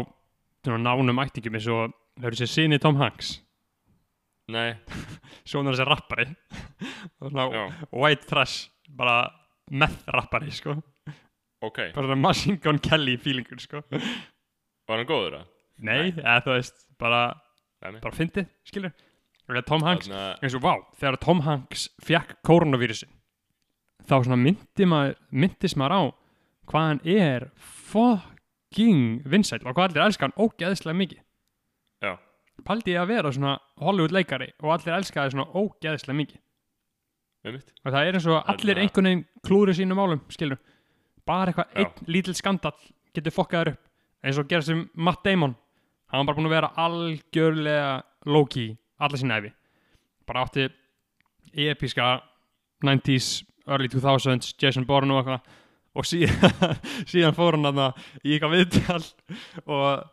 svona 0.65 0.81
nánum 0.85 1.21
ættingum 1.23 1.57
eins 1.57 1.67
og 1.73 1.93
hefur 2.21 2.37
sér 2.41 2.49
sinni 2.51 2.79
Tom 2.81 2.97
Hanks? 3.01 3.35
Nei, 4.51 4.73
svona 5.49 5.71
þessi 5.71 5.85
rappari. 5.87 6.27
White 8.01 8.27
trash 8.29 8.69
bara 8.89 9.29
meth 9.71 10.03
rappari 10.11 10.51
sko. 10.51 10.75
Ok. 11.61 11.91
Bara 11.95 12.15
Machine 12.17 12.57
Gun 12.61 12.79
Kelly 12.81 13.17
feelingur 13.21 13.61
sko. 13.61 13.83
Var 13.91 14.97
hann 14.97 15.07
góður 15.09 15.41
að? 15.41 15.47
nei, 15.81 16.11
eða 16.13 16.41
þú 16.45 16.51
veist, 16.53 16.83
bara 17.01 17.21
Nei, 17.81 17.95
bara 18.03 18.13
fyndið, 18.13 18.49
skilur 18.69 18.91
Tom 19.67 19.83
Hanks, 19.83 20.07
Þarna, 20.07 20.37
eins 20.41 20.55
og 20.55 20.61
vá 20.63 20.73
þegar 20.99 21.17
Tom 21.19 21.39
Hanks 21.45 21.89
fekk 22.07 22.37
koronavírusin 22.47 23.09
þá 24.07 24.15
svona 24.23 24.37
myndi 24.39 24.87
maður 24.89 25.15
myndist 25.31 25.77
maður 25.79 25.93
á 25.97 26.01
hvað 26.71 26.87
hann 26.87 27.01
er 27.05 27.45
fucking 27.57 29.21
vinsæll 29.29 29.61
og 29.65 29.75
hvað 29.75 29.89
allir 29.91 30.05
elska 30.07 30.27
hann 30.27 30.37
ógeðslega 30.39 30.97
mikið. 31.01 31.19
Já, 32.01 32.13
paldi 32.65 32.93
ég 32.95 33.01
að 33.03 33.11
vera 33.11 33.31
svona 33.35 33.57
Hollywood 33.81 34.15
leikari 34.15 34.49
og 34.63 34.71
allir 34.77 34.95
elska 34.97 35.25
það 35.25 35.33
svona 35.35 35.47
ógeðslega 35.61 36.17
mikið. 36.21 36.41
Með 37.45 37.55
mitt 37.57 37.71
og 37.83 37.91
það 37.95 38.07
er 38.07 38.17
eins 38.19 38.27
og 38.29 38.37
allir 38.39 38.75
Þarna- 38.75 38.85
einhvern 38.85 39.09
veginn 39.09 39.25
klúri 39.47 39.73
sínum 39.77 39.97
málum, 39.99 40.21
skilur 40.29 40.59
bara 41.25 41.51
eitthvað, 41.51 41.75
einn 41.75 42.07
lítill 42.07 42.35
skandall 42.37 42.77
getur 43.13 43.33
fokkaður 43.35 43.73
upp, 43.75 43.81
eins 44.23 44.37
og 44.41 44.47
gerast 44.49 44.67
sem 44.71 44.83
Matt 44.95 45.23
Damon, 45.25 45.55
hann 46.11 46.21
var 46.25 46.33
bara 46.33 46.37
búin 46.39 46.49
að 46.49 46.55
vera 46.55 46.71
algjörlega 46.77 48.03
low-key 48.25 48.77
alla 49.01 49.19
sín 49.19 49.33
æfi, 49.33 49.51
bara 50.27 50.45
átti 50.45 50.67
episka 51.71 52.13
90s 52.85 53.41
early 53.67 53.89
2000s, 53.91 54.55
Jason 54.61 54.85
Bourne 54.87 55.13
og 55.13 55.21
eitthvað. 55.21 55.57
Og 55.91 56.07
síðan, 56.07 56.77
síðan 57.11 57.35
fór 57.35 57.57
hann 57.57 57.67
þarna 57.67 57.89
í 58.23 58.35
eitthvað 58.35 58.53
viðtal 58.55 59.01
og, 59.65 60.05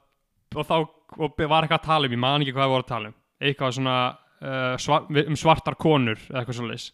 og 0.56 0.66
þá 0.66 0.74
og 0.78 1.39
var 1.39 1.65
eitthvað 1.65 1.78
að 1.78 1.86
tala 1.86 2.09
um, 2.09 2.15
ég 2.16 2.20
man 2.20 2.43
ekki 2.43 2.55
hvað 2.56 2.65
það 2.65 2.73
voru 2.74 2.85
að 2.85 2.90
tala 2.90 3.12
um. 3.12 3.16
Eitthvað 3.39 3.77
svona 3.77 3.98
uh, 4.10 4.74
svar, 4.82 5.06
um 5.23 5.39
svartar 5.39 5.78
konur 5.78 6.19
eða 6.19 6.43
eitthvað 6.43 6.59
svo 6.59 6.66
leis 6.69 6.89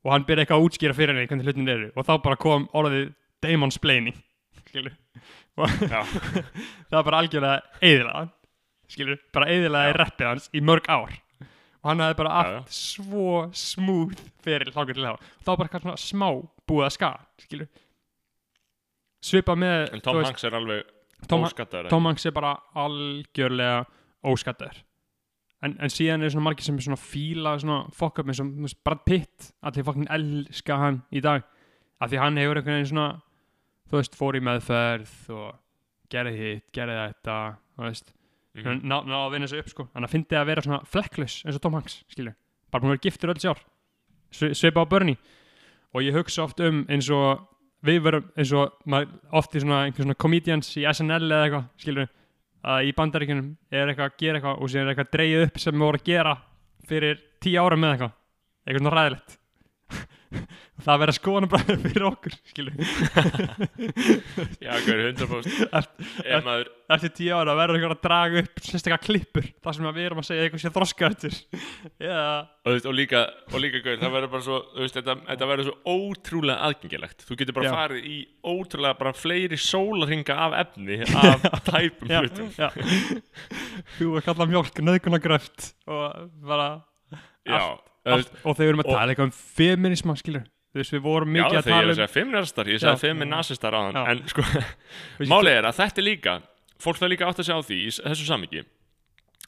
og 0.00 0.14
hann 0.14 0.24
byrja 0.24 0.46
eitthvað 0.46 0.62
að 0.62 0.66
útskýra 0.68 0.96
fyrir 0.96 1.12
henni 1.12 1.28
hvernig 1.28 1.48
hlutin 1.48 1.72
eru. 1.74 1.88
Og 1.92 2.06
þá 2.08 2.12
bara 2.24 2.38
kom 2.40 2.68
orðið 2.78 3.10
Damon 3.44 3.74
Splaining 3.74 4.16
skilur 4.70 4.94
það 5.60 6.94
var 6.94 7.04
bara 7.04 7.18
algjörlega 7.20 7.82
eðilega 7.84 8.22
skilur, 8.90 9.18
bara 9.34 9.50
eðilega 9.52 9.90
í 9.90 9.96
reppið 9.98 10.28
hans 10.30 10.48
í 10.56 10.62
mörg 10.64 10.86
ár 10.88 11.12
og 11.80 11.90
hann 11.90 12.02
hafði 12.04 12.18
bara 12.20 12.34
allt 12.42 12.74
svo 12.74 13.46
smooth 13.56 14.20
fyrir 14.44 14.72
hlangur 14.74 14.98
til 14.98 15.06
þá. 15.06 15.30
Þá 15.44 15.50
bara 15.52 15.68
eitthvað 15.68 15.86
svona 15.86 16.02
smá 16.02 16.28
búið 16.68 16.86
að 16.86 16.94
ska 16.96 17.12
skilur 17.40 17.70
svipa 19.24 19.56
með 19.58 19.96
en 19.96 20.04
Tom 20.04 20.20
Hanks 20.24 20.46
er 20.48 20.56
alveg 20.56 20.84
Tom, 21.28 21.44
óskattaður 21.44 21.90
Tom 21.92 22.06
Hanks 22.08 22.24
er 22.28 22.36
bara 22.36 22.54
algjörlega 22.80 23.82
óskattaður 24.24 24.78
en, 25.64 25.74
en 25.76 25.92
síðan 25.92 26.24
er 26.24 26.32
svona 26.32 26.48
margir 26.48 26.66
sem 26.66 26.78
er 26.78 26.86
svona 26.86 27.00
fíla 27.00 27.56
svona 27.60 27.80
fuck 27.96 28.20
up 28.22 28.30
eins 28.30 28.40
og 28.42 28.52
Brad 28.84 29.02
Pitt 29.08 29.50
allir 29.60 29.86
fucking 29.86 30.08
elska 30.12 30.78
hann 30.80 31.02
í 31.12 31.22
dag. 31.24 31.44
Af 32.00 32.10
því 32.10 32.22
hann 32.22 32.40
hefur 32.40 32.60
einhvern 32.60 32.78
veginn 32.78 32.92
svona 32.94 33.08
þú 33.90 33.98
veist, 33.98 34.16
fór 34.16 34.38
í 34.38 34.44
meðferð 34.46 35.34
og 35.36 35.50
gerði 36.10 36.36
hitt, 36.38 36.66
gerði 36.72 36.96
þetta 37.02 37.36
þú 37.76 37.84
veist, 37.84 38.14
Mhm. 38.54 38.82
ná, 38.82 38.96
ná 39.06 39.16
að 39.26 39.32
vinna 39.32 39.46
sig 39.48 39.58
upp 39.60 39.68
sko. 39.68 39.88
Hann 39.94 40.04
að 40.04 40.10
fyndi 40.10 40.34
að 40.36 40.46
vera 40.46 40.62
svona 40.62 40.80
flekklaus 40.84 41.44
eins 41.46 41.54
og 41.56 41.62
Tom 41.62 41.74
Hanks 41.74 42.04
skilur, 42.10 42.34
bara 42.70 42.82
búin 42.82 42.90
að 42.90 42.96
vera 42.98 43.04
giftur 43.06 43.30
öll 43.30 43.56
Svi- 44.32 44.54
svipa 44.54 44.82
á 44.82 44.88
Bernie. 44.90 45.16
Og 45.94 46.02
ég 46.02 46.14
hugsa 46.14 46.42
oft 46.44 46.60
um 46.60 46.84
eins 46.88 47.08
og 47.10 47.46
við 47.82 48.02
verum 48.02 48.30
eins 48.36 48.52
og 48.52 48.72
oft 49.32 49.54
í 49.54 49.60
svona 49.60 49.90
svona 49.94 50.14
comedians 50.14 50.76
í 50.76 50.82
SNL 50.86 51.30
eða 51.30 51.44
eitthvað 51.46 51.64
skilur 51.78 52.08
að 52.64 52.84
í 52.86 52.92
bandaríkjunum 52.94 53.56
er 53.72 53.86
eitthvað 53.88 54.10
að 54.10 54.16
gera 54.18 54.38
eitthvað 54.38 54.60
og 54.62 54.68
síðan 54.68 54.86
er 54.86 54.94
eitthvað 54.94 55.12
dreigið 55.16 55.46
upp 55.46 55.58
sem 55.58 55.74
við 55.74 55.80
voru 55.86 55.98
að 55.98 56.04
gera 56.04 56.36
fyrir 56.86 57.20
tíu 57.40 57.58
ára 57.62 57.76
með 57.76 57.92
eitthvað. 57.94 58.12
Eitthvað 58.66 58.82
svona 58.84 58.96
ræðilegt 59.00 59.38
það 60.84 60.92
að 60.94 61.00
vera 61.04 61.14
skoðanabræður 61.16 61.80
fyrir 61.84 62.04
okkur 62.10 62.34
já, 64.64 64.72
er 64.92 65.00
100% 65.10 66.24
ef 66.24 66.46
maður 66.46 66.70
eftir 66.94 67.12
tíu 67.18 67.34
ára 67.36 67.56
verður 67.58 67.76
eitthvað 67.78 67.96
að 67.96 68.04
draga 68.06 68.34
upp 68.44 68.56
sérstaklega 68.64 69.06
klippur 69.06 69.46
þar 69.62 69.74
sem 69.76 69.90
við 69.90 70.06
erum 70.06 70.22
að 70.22 70.28
segja 70.30 70.42
eitthvað 70.46 70.64
sé 70.64 70.72
þroskaðtur 70.76 71.34
eða 72.00 72.24
og, 72.60 72.68
þú 72.68 72.74
veist, 72.74 72.88
og 72.90 72.96
líka, 72.96 73.20
og 73.50 73.62
líka 73.62 73.80
gaur, 73.84 73.98
það 74.00 74.14
verður 74.16 74.32
bara 74.34 74.46
svo 74.46 74.58
veist, 74.76 74.96
þetta, 74.98 75.16
þetta 75.28 75.48
verður 75.50 75.68
svo 75.70 75.96
ótrúlega 75.96 76.68
aðgengilegt. 76.68 77.24
Þú 77.26 77.38
getur 77.40 77.56
bara 77.56 77.70
Já. 77.70 77.74
farið 77.76 78.08
í 78.10 78.18
ótrúlega 78.52 78.98
bara 79.00 79.14
fleiri 79.16 79.58
sólarhinga 79.60 80.36
af 80.46 80.56
efni 80.64 81.00
af 81.08 81.62
tæpum 81.66 82.12
hlutum. 82.12 82.50
Já. 82.58 82.68
þú 83.96 84.10
er 84.20 84.26
kallað 84.26 84.52
mjólk 84.52 84.82
nöðgunagröft 84.84 85.70
og 85.90 86.28
bara 86.44 86.68
já, 87.48 87.62
Allt- 88.06 88.32
og 88.44 88.56
þegar 88.56 88.64
við 88.64 88.72
erum 88.72 88.82
að 88.84 88.90
tala 88.94 89.12
eitthvað 89.12 89.28
um 89.28 89.36
feminisma 89.60 90.16
skilur 90.16 90.44
þú 90.70 90.80
veist 90.80 90.94
við 90.94 91.02
vorum 91.04 91.34
já 91.34 91.42
mikið 91.42 91.58
að 91.58 91.66
þegar 91.66 91.76
ég 91.76 91.80
er 91.80 91.80
tala 91.80 91.82
að 91.82 91.90
um 91.90 92.00
segja 92.00 92.14
feministar 92.14 92.70
ég 92.70 92.78
Já. 92.78 92.82
sagði 92.84 93.00
feminasistar 93.08 93.74
á 93.76 93.80
Já. 93.80 93.90
þann 93.90 94.10
en 94.12 94.20
sko, 94.30 94.44
málið 95.32 95.56
er 95.58 95.68
að 95.68 95.80
þetta 95.80 96.00
er 96.00 96.06
líka 96.06 96.34
fólk 96.80 97.00
það 97.00 97.12
líka 97.12 97.26
átt 97.28 97.42
að 97.42 97.48
segja 97.48 97.58
á 97.60 97.66
því 97.66 97.80
í 97.80 97.90
þessu 97.96 98.28
samiki 98.28 98.62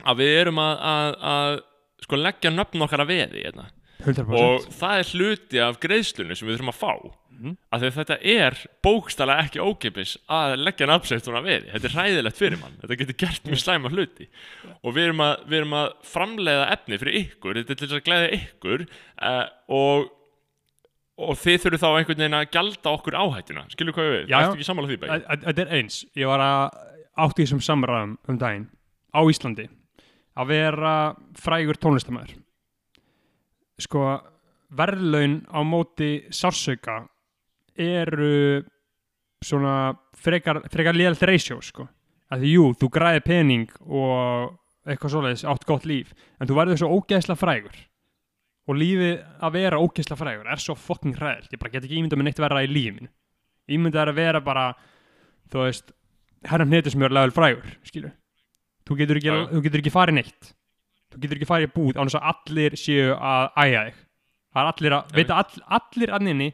að 0.03 0.19
við 0.23 0.33
erum 0.41 0.59
að, 0.59 0.75
að, 0.93 1.17
að 1.33 1.61
sko 2.03 2.19
leggja 2.19 2.53
nöfn 2.53 2.85
okkar 2.89 3.05
að 3.05 3.13
veði 3.13 3.45
hérna. 3.47 3.69
100% 4.03 4.39
og 4.39 4.65
það 4.75 5.01
er 5.03 5.11
hluti 5.13 5.61
af 5.63 5.77
greiðslunni 5.83 6.37
sem 6.39 6.49
við 6.49 6.57
þurfum 6.59 6.73
að 6.73 6.81
fá. 6.81 6.95
Mhm. 7.43 7.57
af 7.73 7.81
því 7.81 7.87
að 7.89 7.97
þetta 7.97 8.17
er 8.29 8.57
bókstala 8.87 9.37
ekki 9.43 9.59
ókipis 9.63 10.13
að 10.31 10.53
leggja 10.63 10.87
nafnsæftuna 10.87 11.41
við 11.43 11.65
þetta 11.73 11.89
er 11.89 11.95
hræðilegt 11.97 12.39
fyrir 12.39 12.61
mann, 12.61 12.77
þetta 12.83 12.99
getur 13.01 13.17
gert 13.19 13.49
mjög 13.49 13.63
slæma 13.63 13.91
hluti. 13.91 14.29
Og 14.85 14.95
við 14.95 15.09
erum 15.09 15.23
að, 15.25 15.33
við 15.49 15.59
erum 15.59 15.75
að 15.81 15.89
framleiða 16.07 16.69
efni 16.77 16.99
fyrir 17.03 17.19
ykkur. 17.23 17.59
Þetta 17.59 17.73
er 17.73 17.81
til 17.81 17.89
þess 17.89 17.99
að 17.99 18.05
glæða 18.07 18.29
ykkur 18.39 18.85
uh, 18.87 19.47
og 19.69 20.11
og 21.23 21.37
þið 21.39 21.59
þurfum 21.65 21.83
þá 21.83 21.89
einhvern 21.99 22.23
veginn 22.23 22.39
að 22.39 22.47
gjalda 22.55 22.93
okkur 22.97 23.19
áhættuna. 23.21 23.67
Skilur 23.75 23.95
hvað 23.97 24.09
við, 24.13 24.23
já. 24.31 24.39
ertu 24.39 24.57
ekki 24.57 24.69
sammála 24.69 24.89
því 24.89 24.97
æ- 25.03 25.43
Þetta 25.45 25.63
er 25.67 25.75
eins, 25.79 25.99
ég 26.19 26.31
var 26.31 26.41
að 26.43 26.79
átti 27.27 27.45
þessum 27.45 27.61
samræðum 27.63 28.15
um 28.29 28.39
daginn 28.41 28.69
á 29.13 29.21
Íslandi 29.29 29.67
að 30.39 30.49
vera 30.49 30.95
frægur 31.37 31.77
tónlistamæður 31.77 32.39
sko 33.81 34.05
verðlaun 34.73 35.43
á 35.49 35.61
móti 35.65 36.11
sársauka 36.33 37.03
eru 37.77 38.63
svona 39.43 39.95
frekar, 40.17 40.63
frekar 40.73 40.97
lélt 40.97 41.23
ratio 41.23 41.61
sko. 41.65 41.89
Því 42.33 42.53
jú, 42.55 42.69
þú 42.81 42.89
græði 42.93 43.25
pening 43.27 43.73
og 43.85 44.55
eitthvað 44.89 45.15
svoleiðis 45.15 45.47
átt 45.49 45.67
gott 45.69 45.85
líf 45.87 46.15
en 46.41 46.49
þú 46.49 46.57
verður 46.57 46.81
svo 46.81 46.93
ógeðslega 46.99 47.41
frægur. 47.41 47.75
Og 48.71 48.79
lífið 48.79 49.19
að 49.43 49.59
vera 49.59 49.81
ógeðslega 49.83 50.21
frægur 50.21 50.49
er 50.53 50.63
svo 50.63 50.77
fucking 50.79 51.19
hræðilt, 51.19 51.51
ég 51.53 51.61
bara 51.61 51.75
get 51.75 51.85
ekki 51.85 51.99
ímyndað 51.99 52.21
með 52.21 52.31
neitt 52.31 52.41
verra 52.43 52.63
í 52.65 52.71
lífinu 52.71 53.11
ímyndað 53.71 54.05
er 54.05 54.13
að 54.13 54.19
vera 54.19 54.43
bara 54.45 54.65
þú 55.53 55.67
veist, 55.67 55.93
herran 56.49 56.73
hnetur 56.73 56.95
sem 56.95 57.05
er 57.07 57.15
level 57.15 57.35
frægur, 57.35 57.77
skilur 57.87 58.15
þú 58.89 58.99
getur 58.99 59.21
ekki, 59.21 59.31
já. 59.31 59.47
þú 59.53 59.63
getur 59.67 59.83
ekki 59.83 59.95
farið 59.95 60.19
neitt 60.19 60.53
þú 61.13 61.21
getur 61.23 61.39
ekki 61.39 61.51
farið 61.51 61.69
í 61.69 61.75
búð 61.77 62.01
án 62.01 62.09
þess 62.09 62.19
að 62.21 62.31
allir 62.33 62.79
séu 62.81 63.13
að 63.17 63.47
æja 63.65 63.85
þig. 63.87 64.01
Það 64.53 64.63
er 64.63 64.73
allir 64.73 64.97
að, 64.97 65.15
veit 65.17 65.31
að 65.31 65.39
all, 65.43 65.63
allir 65.79 66.15
anninni 66.19 66.49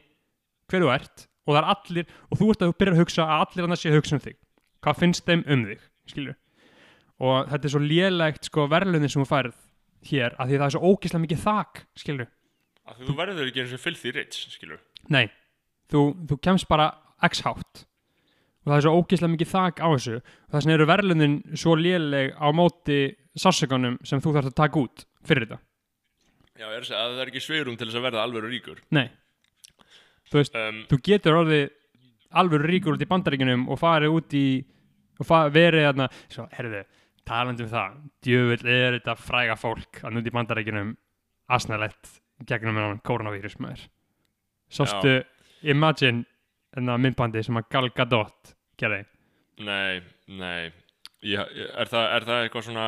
hver 0.69 0.85
þú 0.85 0.91
ert 0.93 1.25
og 1.49 1.55
það 1.55 1.61
er 1.63 1.71
allir, 1.73 2.13
og 2.29 2.39
þú 2.39 2.51
ert 2.53 2.61
að 2.67 2.75
byrja 2.79 2.95
að 2.95 3.01
hugsa 3.03 3.25
að 3.25 3.45
allir 3.45 3.67
annars 3.67 3.83
séu 3.83 3.91
að 3.91 3.99
hugsa 3.99 4.15
um 4.15 4.23
þig. 4.23 4.37
Hvað 4.79 5.01
finnst 5.01 5.25
þeim 5.27 5.41
um 5.49 5.65
þig, 5.71 5.81
skilur 6.11 6.37
og 7.19 7.49
þetta 7.51 7.67
er 7.67 7.73
svo 7.73 7.81
lélegt 7.83 8.47
sko 8.47 8.65
verðlunin 8.71 9.11
sem 9.11 9.23
þú 9.23 9.27
færð 9.27 9.55
hér, 10.09 10.35
að 10.39 10.51
því 10.51 10.59
það 10.59 10.65
er 10.65 10.75
svo 10.75 10.91
ógeðslega 10.93 11.23
mikið 11.25 11.41
þak, 11.43 11.81
Af 12.89 12.97
því 12.97 13.05
þú 13.05 13.15
verður 13.19 13.49
ekki 13.51 13.61
eins 13.61 13.73
og 13.75 13.81
filthy 13.83 14.11
rich 14.15 14.37
skilur 14.49 14.79
Nei, 15.13 15.27
þú, 15.91 15.99
þú 16.25 16.37
kemst 16.41 16.65
bara 16.71 16.87
x 17.27 17.43
hátt 17.45 17.83
og 18.69 18.75
það 18.75 18.77
er 18.77 18.85
svo 18.85 18.99
ógeðslega 18.99 19.33
mikið 19.33 19.49
þak 19.49 19.79
á 19.81 19.87
þessu. 19.89 20.19
Og 20.19 20.53
þess 20.53 20.67
vegna 20.67 20.75
eru 20.75 20.87
verðlunin 20.89 21.37
svo 21.57 21.73
léleg 21.79 22.35
á 22.37 22.47
móti 22.53 22.99
sársökunum 23.39 23.97
sem 24.05 24.21
þú 24.21 24.35
þarfst 24.35 24.51
að 24.51 24.59
taka 24.59 24.83
út 24.83 25.05
fyrir 25.25 25.47
þetta. 25.47 25.57
Já, 26.59 26.67
er 26.67 26.83
þess 26.83 26.93
að 26.93 27.15
það 27.15 27.23
er 27.23 27.31
ekki 27.31 27.41
sveirum 27.41 27.79
til 27.79 27.87
þess 27.87 27.97
að 27.97 28.05
verða 28.05 28.27
alveg 28.27 28.47
ríkur. 28.51 28.81
Nei, 28.93 29.07
þú 30.29 30.41
veist, 30.41 30.59
um, 30.59 30.79
þú 30.91 31.01
getur 31.09 31.39
orðið 31.39 31.65
alveg 32.39 32.65
ríkur 32.69 32.97
út 32.97 33.05
í 33.05 33.09
bandaríkunum 33.09 33.67
og 33.73 33.81
farið 33.81 34.17
út 34.19 34.37
í 34.37 34.45
og 35.19 35.31
verið 35.55 35.87
þarna, 35.87 36.09
svo, 36.31 36.45
herðu, 36.53 36.85
talandi 37.27 37.65
um 37.65 37.71
það, 37.73 37.95
djöfull 38.23 38.73
er 38.75 38.99
þetta 38.99 39.15
fræga 39.19 39.57
fólk 39.59 40.03
að 40.03 40.15
núti 40.15 40.31
í 40.31 40.35
bandaríkunum 40.37 40.93
asnalett 41.49 42.13
gegnum 42.47 42.77
með 42.77 43.01
koronavírus 43.07 43.57
maður. 43.59 43.87
Sástu, 44.69 45.17
imagine 45.65 46.27
en 46.77 46.91
það 46.91 47.03
myndbandi 47.05 47.43
sem 47.45 47.59
að 47.59 47.69
Gal 47.73 47.89
Gadot 47.95 48.53
gerði. 48.79 49.01
Nei, 49.67 50.01
nei. 50.39 50.71
Ég, 51.27 51.39
er, 51.75 51.89
það, 51.91 52.05
er 52.15 52.25
það 52.29 52.43
eitthvað 52.45 52.65
svona 52.69 52.87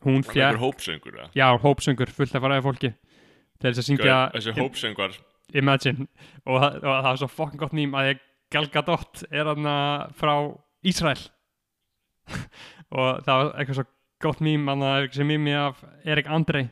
Hún 0.00 0.24
fjær, 0.26 0.56
hópsöngur 0.58 1.14
eða? 1.18 1.28
já, 1.36 1.46
hópsöngur 1.62 2.10
fullt 2.16 2.34
af 2.34 2.42
fræði 2.46 2.64
fólki. 2.64 2.90
Til 3.60 3.68
þess 3.70 3.82
að 3.82 3.88
syngja 3.90 4.16
þessi 4.34 4.54
hópsöngvar. 4.56 5.18
Imagine. 5.60 6.06
Og, 6.46 6.56
það- 6.62 6.76
og 6.80 6.88
það 6.88 7.08
var 7.10 7.20
svo 7.20 7.28
fokkin 7.34 7.60
gott 7.60 7.76
mím 7.76 7.94
að 7.98 8.12
ég 8.14 8.26
Gal 8.50 8.66
Gadot 8.74 9.20
er 9.30 9.46
hann 9.46 9.68
frá 10.18 10.32
Ísrael. 10.82 11.20
Og 12.90 13.20
það 13.22 13.36
var 13.40 13.50
eitthvað 13.60 13.78
svo 13.80 13.84
gott 14.24 14.40
mím 14.44 14.66
hann 14.70 14.82
sem 15.14 15.28
mými 15.28 15.52
af 15.56 15.78
Erik 16.04 16.26
Andrei 16.30 16.66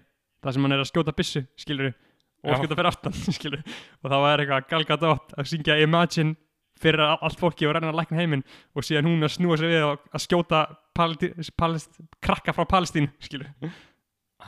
það 0.45 0.55
sem 0.57 0.67
hann 0.67 0.75
er 0.77 0.83
að 0.83 0.91
skjóta 0.91 1.15
byssu 1.17 1.45
skilur 1.59 1.93
og 1.93 2.51
Já. 2.53 2.57
skjóta 2.61 2.77
fyrir 2.79 2.91
aftan 2.91 3.17
skilur 3.39 3.63
og 3.63 4.11
það 4.13 4.25
var 4.25 4.43
eitthvað 4.43 4.67
Gal 4.73 4.85
Gadot 4.91 5.33
að 5.39 5.49
syngja 5.53 5.79
Imagine 5.83 6.35
fyrir 6.83 7.03
a- 7.05 7.19
allt 7.25 7.39
fólki 7.41 7.67
og 7.69 7.75
reyna 7.77 7.91
að 7.93 7.99
lækna 8.01 8.19
heiminn 8.21 8.45
og 8.75 8.87
síðan 8.87 9.09
hún 9.11 9.27
að 9.27 9.35
snúa 9.37 9.59
sig 9.61 9.71
við 9.73 9.85
að 9.89 10.25
skjóta 10.25 10.63
paldi, 10.99 11.33
palest, 11.59 11.99
krakka 12.25 12.55
frá 12.57 12.65
Palestín 12.69 13.11
skilur 13.23 13.51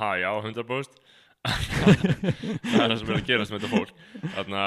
ha 0.00 0.12
já, 0.18 0.30
100% 0.42 1.00
það 1.80 2.82
er 2.84 2.90
það 2.90 2.98
sem 3.00 3.10
er 3.10 3.16
að 3.16 3.26
gerast 3.30 3.52
með 3.54 3.62
þetta 3.62 3.70
fólk. 3.72 3.92
Þarna, 4.34 4.64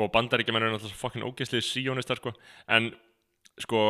og 0.00 0.08
bandaríkjumenn 0.14 0.64
eru 0.64 0.72
náttúrulega 0.76 0.96
fokkin 1.02 1.26
ógeðslið 1.26 1.64
síónistar 1.66 2.16
sko. 2.20 2.32
en 2.72 2.86
sko 3.60 3.82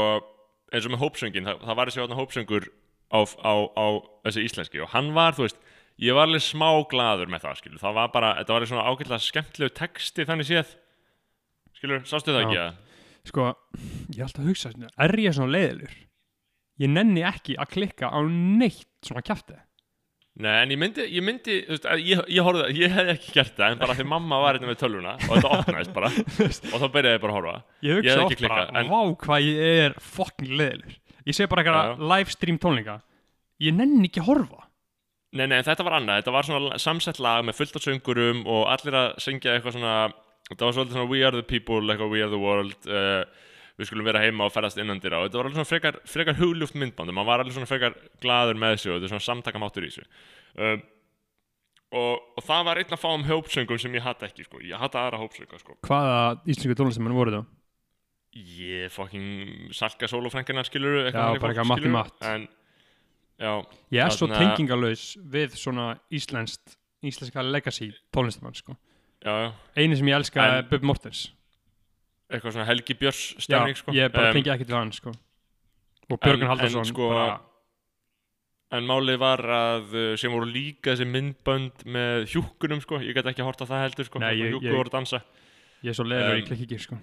eins 0.72 0.88
og 0.88 0.92
með 0.96 1.02
hópsöngin, 1.04 1.46
það, 1.46 1.60
það 1.68 1.78
var 1.78 1.90
þessi 1.92 2.02
átna 2.02 2.18
hópsöngur 2.18 2.66
á, 3.14 3.20
á, 3.22 3.52
á 3.70 3.86
þessi 4.26 4.44
íslenski 4.48 4.82
og 4.82 4.90
hann 4.96 5.12
var, 5.16 5.36
þú 5.38 5.46
veist, 5.46 5.62
ég 6.02 6.16
var 6.18 6.26
alveg 6.26 6.42
smá 6.44 6.68
glaður 6.90 7.30
með 7.32 7.46
það, 7.46 7.60
skilur, 7.62 7.80
það 7.84 7.96
var 8.00 8.10
bara 8.18 8.34
þetta 8.40 8.56
var 8.58 8.66
svona 8.72 8.88
ágætlega 8.90 9.24
skemmtilegu 9.28 9.74
texti 9.78 10.26
þannig 10.28 10.48
séð. 10.50 10.74
Skilur, 11.78 12.02
sástu 12.10 12.34
það 12.34 12.42
Já. 12.42 12.48
ekki 12.48 12.60
að 12.64 12.84
sko, 13.30 13.48
ég 14.12 14.20
er 14.20 14.26
alltaf 14.26 14.42
að 14.44 14.50
hugsa 14.52 14.72
svona, 14.74 14.90
er 15.06 15.16
ég 15.22 15.36
svona 15.36 15.54
leiðilur 15.56 15.96
ég 16.78 16.92
nenni 16.94 17.24
ekki 17.26 17.56
að 17.58 17.72
klikka 17.74 18.10
á 18.12 18.18
neitt 18.22 18.86
svona 19.06 19.24
kjafti. 19.26 19.56
Nei, 20.38 20.52
en 20.62 20.70
ég 20.70 20.78
myndi, 20.78 21.02
ég 21.10 21.24
myndi, 21.26 21.54
þú 21.66 21.72
veist, 21.74 21.86
ég, 22.06 22.20
ég 22.30 22.44
horfði, 22.46 22.66
ég 22.78 22.92
hefði 22.94 23.14
ekki 23.16 23.32
gert 23.34 23.56
það, 23.56 23.72
en 23.74 23.80
bara 23.80 23.96
því 23.98 24.04
mamma 24.06 24.38
var 24.44 24.54
hérna 24.54 24.68
með 24.70 24.78
tölvuna 24.84 25.16
og 25.18 25.32
þetta 25.32 25.50
opnaðist 25.56 25.94
bara. 25.96 26.10
Og 26.72 26.76
þá 26.78 26.86
byrjaði 26.94 27.16
ég 27.16 27.24
bara 27.24 27.32
að 27.32 27.38
horfa. 27.40 27.54
ég 27.82 27.98
hugsa 27.98 28.20
oft 28.22 28.44
bara, 28.44 28.68
en- 28.78 28.92
vá 28.92 29.00
hvað 29.24 29.48
ég 29.48 29.80
er 29.88 29.96
fucking 29.98 30.54
leiðilur 30.60 30.94
ég 31.28 31.36
sé 31.36 31.48
bara 31.50 31.64
eitthvað 31.64 32.06
livestream 32.12 32.58
tónleika. 32.62 32.98
Ég 33.60 33.74
nenni 33.74 34.08
ekki 34.08 34.22
að 34.22 34.30
horfa. 34.30 34.64
Nei, 35.36 35.44
nei, 35.50 35.58
þetta 35.66 35.84
var 35.84 35.98
annað, 35.98 36.22
þetta 36.22 36.32
var 36.38 36.46
svona 36.46 36.78
samsett 36.80 37.18
lag 37.20 37.42
með 37.44 37.58
fullt 37.58 37.76
af 37.76 37.84
söngurum 37.84 38.44
og 38.48 38.62
allir 38.72 38.96
að 38.96 39.08
syngja 39.20 39.56
eitthvað 39.58 39.74
svona, 39.76 39.96
þetta 40.48 40.66
var 40.66 40.76
svolítið 40.76 40.96
svona 40.96 41.10
We 41.12 41.22
are 41.26 41.36
the 41.36 41.46
people, 41.46 41.80
eitthvað 41.84 42.12
We 42.14 42.22
are 42.24 42.32
the 42.32 42.40
world, 42.40 42.76
uh, 42.88 43.24
við 43.78 43.90
skulum 43.90 44.08
vera 44.08 44.22
heima 44.24 44.48
og 44.48 44.54
ferðast 44.54 44.80
innandir 44.80 45.14
á, 45.14 45.22
þetta 45.24 45.40
var 45.40 45.48
alveg 45.48 45.58
svona 45.60 45.70
frekar, 45.70 45.98
frekar 46.08 46.38
hugljúft 46.40 46.78
myndband, 46.78 47.12
og 47.12 47.18
maður 47.18 47.30
var 47.30 47.44
alveg 47.44 47.56
svona 47.56 47.70
frekar 47.70 47.98
glaður 48.22 48.60
með 48.60 48.76
þessu 48.76 48.92
og 48.92 48.96
þetta 48.96 49.08
er 49.08 49.12
svona 49.14 49.26
samtakamáttur 49.28 49.86
í 49.86 49.92
þessu. 49.92 50.08
Um, 50.58 50.82
og, 51.98 52.24
og 52.36 52.44
það 52.44 52.64
var 52.68 52.80
einn 52.82 52.96
að 52.96 53.02
fá 53.04 53.08
um 53.12 53.28
hópsöngum 53.28 53.80
sem 53.80 53.94
ég 53.96 54.04
hata 54.04 54.28
ekki, 54.28 54.48
sko, 54.48 54.60
ég 54.64 54.82
hata 54.82 55.04
aðra 55.04 55.22
hópsönga, 55.22 55.60
sko. 55.62 55.78
hvaða 55.86 56.18
íslensku 56.44 56.76
tónlistamenn 56.80 57.16
voru 57.16 57.36
það? 57.36 57.46
Ég 58.38 58.92
fucking 58.92 59.70
salka 59.74 60.08
sólofrængina 60.10 60.62
skilur 60.66 61.08
Já, 61.08 61.12
bara 61.12 61.48
eitthvað 61.48 61.70
Matti 61.70 61.92
Matt. 61.92 62.18
En, 62.28 62.44
já, 63.40 63.52
ég 63.94 64.04
er 64.04 64.12
svo 64.14 64.28
tengingalös 64.28 65.14
við 65.32 65.56
svona 65.56 65.94
íslenskt 66.14 66.76
íslenska 67.08 67.42
legacy 67.46 67.92
tónlistamann 68.14 68.56
sko. 68.58 68.76
Eini 69.24 69.96
sem 69.96 70.06
ég 70.06 70.14
elska 70.18 70.40
En- 70.44 70.54
er 70.58 70.62
Bub 70.70 70.82
Mortens 70.82 71.32
eitthvað 72.30 72.52
svona 72.54 72.66
Helgi 72.68 72.94
Björns 72.94 73.34
Já, 73.38 73.40
stemning, 73.40 73.76
sko. 73.76 73.92
ég 73.92 74.12
bara 74.12 74.28
Em, 74.28 74.34
tengi 74.36 74.50
ekkert 74.52 74.68
við 74.68 74.76
hann 74.76 74.92
sko. 74.92 75.12
og 76.10 76.20
Björgun 76.20 76.46
Haldarsson 76.48 76.84
sko- 76.84 77.08
bara, 77.10 77.40
En 78.70 78.84
málið 78.84 79.16
var 79.18 79.38
að 79.40 79.94
uh, 79.96 80.16
sem 80.20 80.30
voru 80.30 80.44
líka 80.44 80.92
þessi 80.92 81.06
myndbönd 81.08 81.86
með 81.88 82.26
hjúkkunum, 82.28 82.82
sko, 82.84 82.98
ég 83.00 83.14
gæti 83.16 83.30
ekki 83.32 83.40
að 83.40 83.46
horta 83.48 83.64
það 83.64 83.80
heldur, 83.86 84.04
sko, 84.04 84.18
Nei, 84.20 84.34
ég- 84.36 84.50
hjúkku 84.52 84.66
ég- 84.68 84.76
voru 84.76 84.90
að 84.90 84.92
dansa. 84.92 85.22
ég 85.82 85.88
er 85.88 85.94
svo 85.96 86.04
leiður 86.04 86.28
og 86.28 86.34
Em, 86.34 86.42
ég 86.42 86.46
klikki 86.50 86.66
ekki 86.68 86.78
sko. 86.84 86.98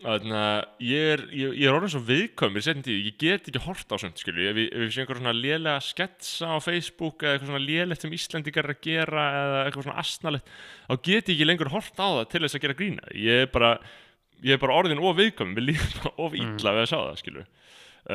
Þannig 0.00 0.34
að 0.34 0.86
ég 0.88 1.08
er, 1.12 1.20
ég, 1.36 1.50
ég 1.60 1.68
er 1.68 1.76
orðin 1.76 1.92
svo 1.92 2.00
viðkvæm, 2.08 2.56
ég 2.58 2.64
seti 2.64 2.94
ég 2.96 3.18
get 3.20 3.48
ekki 3.50 3.60
horta 3.62 3.94
á 3.94 4.00
svona, 4.00 4.18
skilju, 4.18 4.46
ef 4.50 4.60
ef 4.62 4.80
ég 4.86 4.94
sé 4.94 5.02
einhver 5.02 5.20
svona 5.20 5.34
lélega 5.36 5.84
sketsa 5.84 6.48
á 6.48 6.58
Facebook 6.64 7.22
eða 7.22 7.36
eitthvað 7.36 7.50
svona 7.52 7.62
lélegt 7.62 8.02
sem 8.02 8.16
Íslendingar 8.16 8.66
eru 8.66 8.74
að 8.74 8.86
gera 8.88 9.26
eða 9.42 9.60
eitthvað 9.66 9.86
svona 9.86 10.02
astnalegt, 10.02 10.50
þá 10.88 10.94
get 10.96 11.28
ég 11.30 11.34
ekki 11.36 11.46
lengur 11.46 11.70
horta 11.74 12.08
á 12.08 12.10
það 12.16 12.24
til 12.32 12.42
þess 12.42 12.58
að 12.58 12.64
gera 12.64 12.78
grína. 12.80 13.12
Ég 13.14 13.44
er 13.44 13.52
bara, 13.52 13.70
ég 14.42 14.56
er 14.56 14.64
bara 14.64 14.80
orðin 14.80 15.04
of 15.04 15.20
viðkvæm, 15.20 15.54
við 15.60 15.68
lífum 15.68 15.94
bara 16.00 16.14
of 16.26 16.36
illa 16.40 16.74
við 16.74 16.82
að 16.82 16.90
sjá 16.90 16.98
það, 16.98 17.22
skilju. 17.22 17.46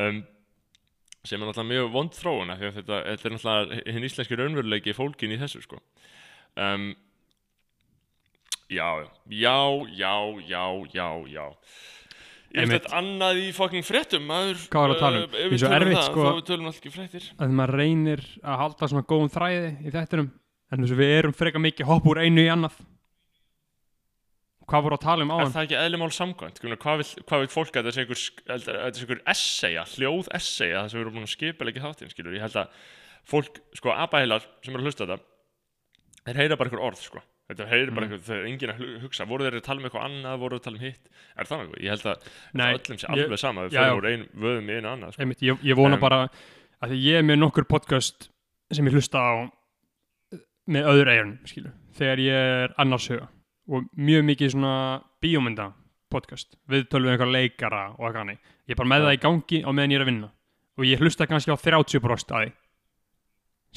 Um, 0.02 0.22
sem 1.24 1.40
er 1.40 1.48
náttúrulega 1.48 1.72
mjög 1.72 1.92
vond 1.94 2.16
þróun 2.18 2.52
af 2.52 2.60
því 2.60 2.68
að 2.68 2.78
þetta, 2.82 3.02
þetta 3.06 3.28
er 3.28 3.36
náttúrulega 3.38 3.82
hinn 3.94 4.08
íslenski 4.10 4.38
raunveruleiki 4.38 4.98
fólkin 4.98 5.34
í 5.34 5.40
þessu 5.40 5.64
sko. 5.64 5.80
Um, 6.58 6.90
já, 8.68 8.88
já, 9.28 9.56
já, 9.96 10.14
já, 10.48 10.64
já, 10.94 11.08
já 11.32 11.46
Ég 12.48 12.62
Einmitt. 12.62 12.70
veit 12.72 12.84
þetta 12.88 12.96
annað 12.96 13.38
í 13.42 13.48
fucking 13.52 13.84
fréttum 13.84 14.22
maður 14.24 14.60
Hvað 14.72 14.84
var 14.86 14.92
að 14.94 15.00
tala 15.02 15.18
um? 15.20 15.24
uh, 15.28 15.40
Ef 15.44 15.50
við 15.52 15.60
tölum 15.62 15.74
erfitt, 15.78 15.98
það, 15.98 16.06
sko- 16.08 16.22
þá 16.28 16.36
við 16.38 16.46
tölum 16.48 16.68
alltaf 16.70 16.78
ekki 16.82 16.92
fréttir 16.94 17.26
að 17.44 17.50
maður 17.58 17.74
reynir 17.82 18.22
að 18.40 18.60
halda 18.62 18.88
svona 18.92 19.04
góðum 19.10 19.32
þræði 19.34 19.72
í 19.84 19.92
þettinum 19.92 20.30
en 20.72 20.84
þess 20.86 20.94
að 20.96 21.02
við 21.02 21.12
erum 21.18 21.34
frekar 21.36 21.64
mikið 21.64 21.90
hopp 21.90 22.08
úr 22.08 22.20
einu 22.24 22.44
í 22.46 22.48
annað 22.54 22.78
hvað 24.68 24.84
voru 24.84 24.96
að 24.98 25.04
tala 25.04 25.24
um 25.24 25.30
Er 25.32 25.38
áðan? 25.42 25.52
það 25.54 25.66
ekki 25.66 25.78
eðlimál 25.82 26.10
samkvæmt? 26.12 26.58
Hvað 26.60 26.98
vil, 27.00 27.08
hvað 27.28 27.42
vil 27.44 27.50
fólk 27.52 27.70
að 27.78 27.86
þetta 27.88 27.94
sé 27.96 28.02
einhver, 28.04 29.20
að 29.22 29.30
essaya, 29.32 29.84
hljóð 29.94 30.28
essaya 30.36 30.82
það 30.82 30.90
sem 30.92 30.98
við 30.98 31.04
erum 31.06 31.16
búin 31.16 31.28
að 31.28 31.32
skipa 31.32 31.68
ekki 31.70 31.84
þáttinn, 31.84 32.12
skilur 32.12 32.36
Ég 32.36 32.44
held 32.44 32.58
að 32.60 32.82
fólk, 33.28 33.60
sko, 33.80 33.92
abaheilar 33.96 34.44
sem 34.64 34.72
eru 34.76 34.82
að 34.84 34.88
hlusta 34.90 35.04
á 35.04 35.08
þetta 35.08 36.28
þeir 36.28 36.40
heyra 36.42 36.58
bara 36.60 36.68
einhver 36.72 36.84
orð, 36.90 37.00
sko 37.00 37.22
Þetta 37.48 37.66
heyra 37.70 37.94
bara 37.96 38.06
Mm. 38.08 38.18
þeir 38.20 38.38
er 38.38 38.46
enginn 38.50 38.70
að 38.74 38.76
hu- 38.78 38.98
hugsa 39.06 39.24
voru 39.26 39.44
þeir 39.48 39.54
að 39.56 39.62
tala 39.64 39.80
um 39.80 39.86
eitthvað 39.88 40.04
annað, 40.04 40.38
voru 40.38 40.58
þeir 40.58 40.60
að 40.60 40.64
tala 40.64 40.76
um 40.76 40.82
hitt 40.84 41.08
Er 41.38 41.44
það 41.48 41.60
eitthvað? 41.62 41.80
Ég 41.80 41.88
held 41.88 42.02
að 42.04 42.26
Nei, 42.52 42.72
öllum 42.74 42.98
sé 42.98 43.06
alveg 43.08 43.38
sama 43.38 43.62
við 43.64 43.70
fyrir 43.72 43.96
úr 43.96 44.08
ein 44.10 44.26
vöðum 44.36 44.68
í 44.68 44.76
einu 44.76 44.88
annað, 44.92 45.12
sko 45.14 45.22
Einmitt, 45.22 45.40
ég, 45.42 45.58
ég 45.64 45.76
vona 45.76 45.94
Em. 45.94 46.00
bara 46.00 46.28
að 46.82 46.90
ég 47.00 47.14
er 47.18 47.22
með 47.22 47.38
nokkur 47.40 47.64
podcast 47.64 48.28
sem 48.70 48.84
ég 48.84 48.92
hlusta 48.92 49.16
á 49.18 49.32
með 50.68 50.84
öðru 50.92 51.38
skilu, 51.48 51.72
þegar 51.96 52.18
ég 52.20 52.36
er 52.64 52.74
annars 52.78 53.08
huga 53.08 53.28
og 53.68 53.84
mjög 53.96 54.24
mikið 54.28 54.52
svona 54.52 55.02
bíómynda 55.22 55.72
podcast, 56.12 56.56
við 56.68 56.84
tölum 56.88 57.08
við 57.08 57.16
einhver 57.16 57.32
leikara 57.32 57.82
og 57.98 58.04
eitthvað 58.08 58.22
hannig, 58.26 58.38
ég 58.68 58.72
er 58.76 58.76
bara 58.76 58.88
með 58.92 59.00
Já. 59.00 59.04
það 59.08 59.16
í 59.16 59.22
gangi 59.24 59.58
á 59.64 59.70
meðan 59.72 59.90
ég 59.92 59.96
er 59.96 60.04
að 60.04 60.10
vinna 60.12 60.30
og 60.78 60.84
ég 60.84 61.00
hlusta 61.00 61.26
kannski 61.26 61.52
á 61.52 61.56
30% 61.56 62.32
að 62.36 62.44
því 62.44 62.52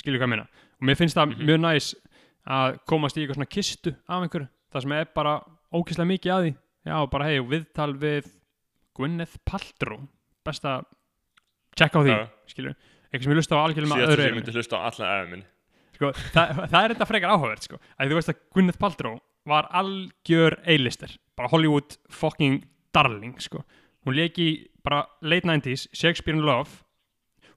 skilu 0.02 0.20
hvað 0.20 0.28
ég 0.28 0.34
meina 0.36 0.48
og 0.52 0.84
mér 0.88 0.98
finnst 1.00 1.16
það 1.16 1.32
Mhm. 1.36 1.46
mjög 1.48 1.60
næs 1.64 1.96
að 2.48 2.80
komast 2.90 3.18
í 3.18 3.24
eitthvað 3.24 3.40
svona 3.40 3.52
kistu 3.52 3.94
af 4.08 4.24
einhverju, 4.26 4.48
það 4.74 4.86
sem 4.86 4.96
er 4.98 5.10
bara 5.16 5.36
ókyslega 5.72 6.10
mikið 6.10 6.34
að 6.36 6.46
því, 6.46 6.54
já 6.90 6.96
bara 7.14 7.30
hei 7.30 7.40
viðtal 7.52 7.92
við 8.02 8.32
Gwyneth 8.98 9.38
Paltrow. 9.48 10.02
Besta 10.46 10.82
tjekka 11.78 12.02
á 12.02 12.04
því, 12.04 12.12
Já. 12.16 12.28
skilur 12.50 12.76
eitthvað 13.12 13.24
sem 13.24 13.32
ég 13.32 13.40
hlusta 13.40 13.58
á 13.60 13.64
algjörlega 13.66 13.92
með 13.92 14.06
öðru 14.08 14.26
eða 14.26 14.36
minn 14.36 15.44
sko, 16.02 16.12
það, 16.34 16.62
það 16.72 16.80
er 16.82 16.94
þetta 16.96 17.08
frekar 17.10 17.34
áhugavert 17.36 17.68
sko. 17.68 17.80
að 18.00 18.12
þú 18.12 18.18
veist 18.18 18.32
að 18.32 18.40
Gwyneth 18.56 18.82
Paltrow 18.82 19.20
var 19.50 19.68
algjör 19.74 20.58
A-lister. 20.70 21.14
Bara 21.38 21.52
Hollywood 21.52 21.98
fucking 22.10 22.64
darling 22.94 23.38
sko. 23.42 23.64
hún 24.06 24.18
leki 24.18 24.68
bara 24.84 25.06
late 25.22 25.46
90s 25.46 25.88
Shakespeare 25.94 26.38
in 26.38 26.46
Love. 26.46 26.82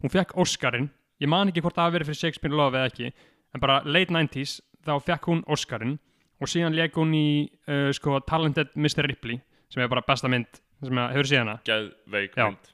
Hún 0.03 0.13
fekk 0.13 0.37
Oscarinn. 0.37 0.91
Ég 1.21 1.29
man 1.29 1.49
ekki 1.49 1.63
hvort 1.65 1.77
það 1.77 1.89
hafi 1.89 1.97
verið 1.97 2.11
fyrir 2.11 2.21
Shakespeare 2.21 2.53
in 2.53 2.59
Love 2.59 2.77
eða 2.77 2.91
ekki 2.91 3.13
en 3.55 3.63
bara 3.63 3.81
late 3.85 4.13
90s 4.13 4.59
þá 4.87 4.95
fekk 5.09 5.31
hún 5.31 5.43
Oscarinn 5.51 5.97
og 6.43 6.51
síðan 6.51 6.77
leik 6.77 6.97
hún 6.99 7.15
í 7.17 7.27
uh, 7.69 7.91
sko, 7.95 8.19
Talented 8.29 8.75
Mr. 8.77 9.07
Ripley 9.09 9.41
sem 9.73 9.83
er 9.83 9.91
bara 9.91 10.05
besta 10.07 10.31
mynd 10.31 10.61
sem 10.85 11.01
að 11.01 11.15
hefur 11.17 11.31
síðan 11.31 11.53
Geðveik 11.67 12.39
Já. 12.39 12.49
mynd 12.49 12.73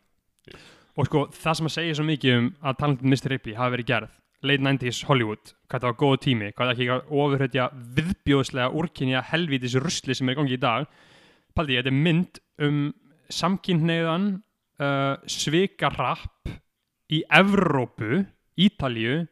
og 0.99 1.07
sko 1.09 1.27
það 1.35 1.59
sem 1.59 1.69
að 1.71 1.77
segja 1.77 1.99
svo 1.99 2.07
mikið 2.09 2.39
um 2.39 2.49
að 2.61 2.81
Talented 2.81 3.13
Mr. 3.13 3.35
Ripley 3.35 3.59
hafi 3.59 3.77
verið 3.77 3.91
gerð 3.93 4.17
late 4.41 4.65
90s 4.65 5.03
Hollywood, 5.05 5.51
hvað 5.69 5.83
það 5.83 5.91
var 5.91 5.99
góð 6.01 6.15
tími 6.25 6.47
hvað 6.55 6.71
það 6.71 6.75
ekki 6.75 6.93
að 6.95 7.11
ofurhætja 7.23 7.67
viðbjóðslega 7.99 8.71
úrkynja 8.81 9.25
helvítis 9.29 9.77
rusli 9.85 10.17
sem 10.17 10.31
er 10.31 10.37
í 10.37 10.41
gangi 10.41 10.57
í 10.57 10.63
dag 10.63 10.87
paldi, 11.57 11.77
þetta 11.77 11.93
er 11.93 11.99
mynd 12.07 12.41
um 12.65 12.81
samkynhneigðan 13.31 14.31
uh, 14.81 15.21
svikarrapp 15.29 16.51
í 17.11 17.23
Evrópu, 17.27 18.25
Ítalíu 18.61 19.25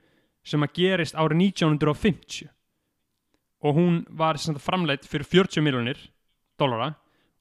sem 0.46 0.64
að 0.64 0.74
gerist 0.76 1.16
árið 1.18 1.42
1950 1.48 2.48
og 3.62 3.74
hún 3.74 4.04
var 4.10 4.38
framleitt 4.62 5.06
fyrir 5.08 5.26
40 5.26 5.62
miljonir 5.64 5.98
dollara 6.58 6.94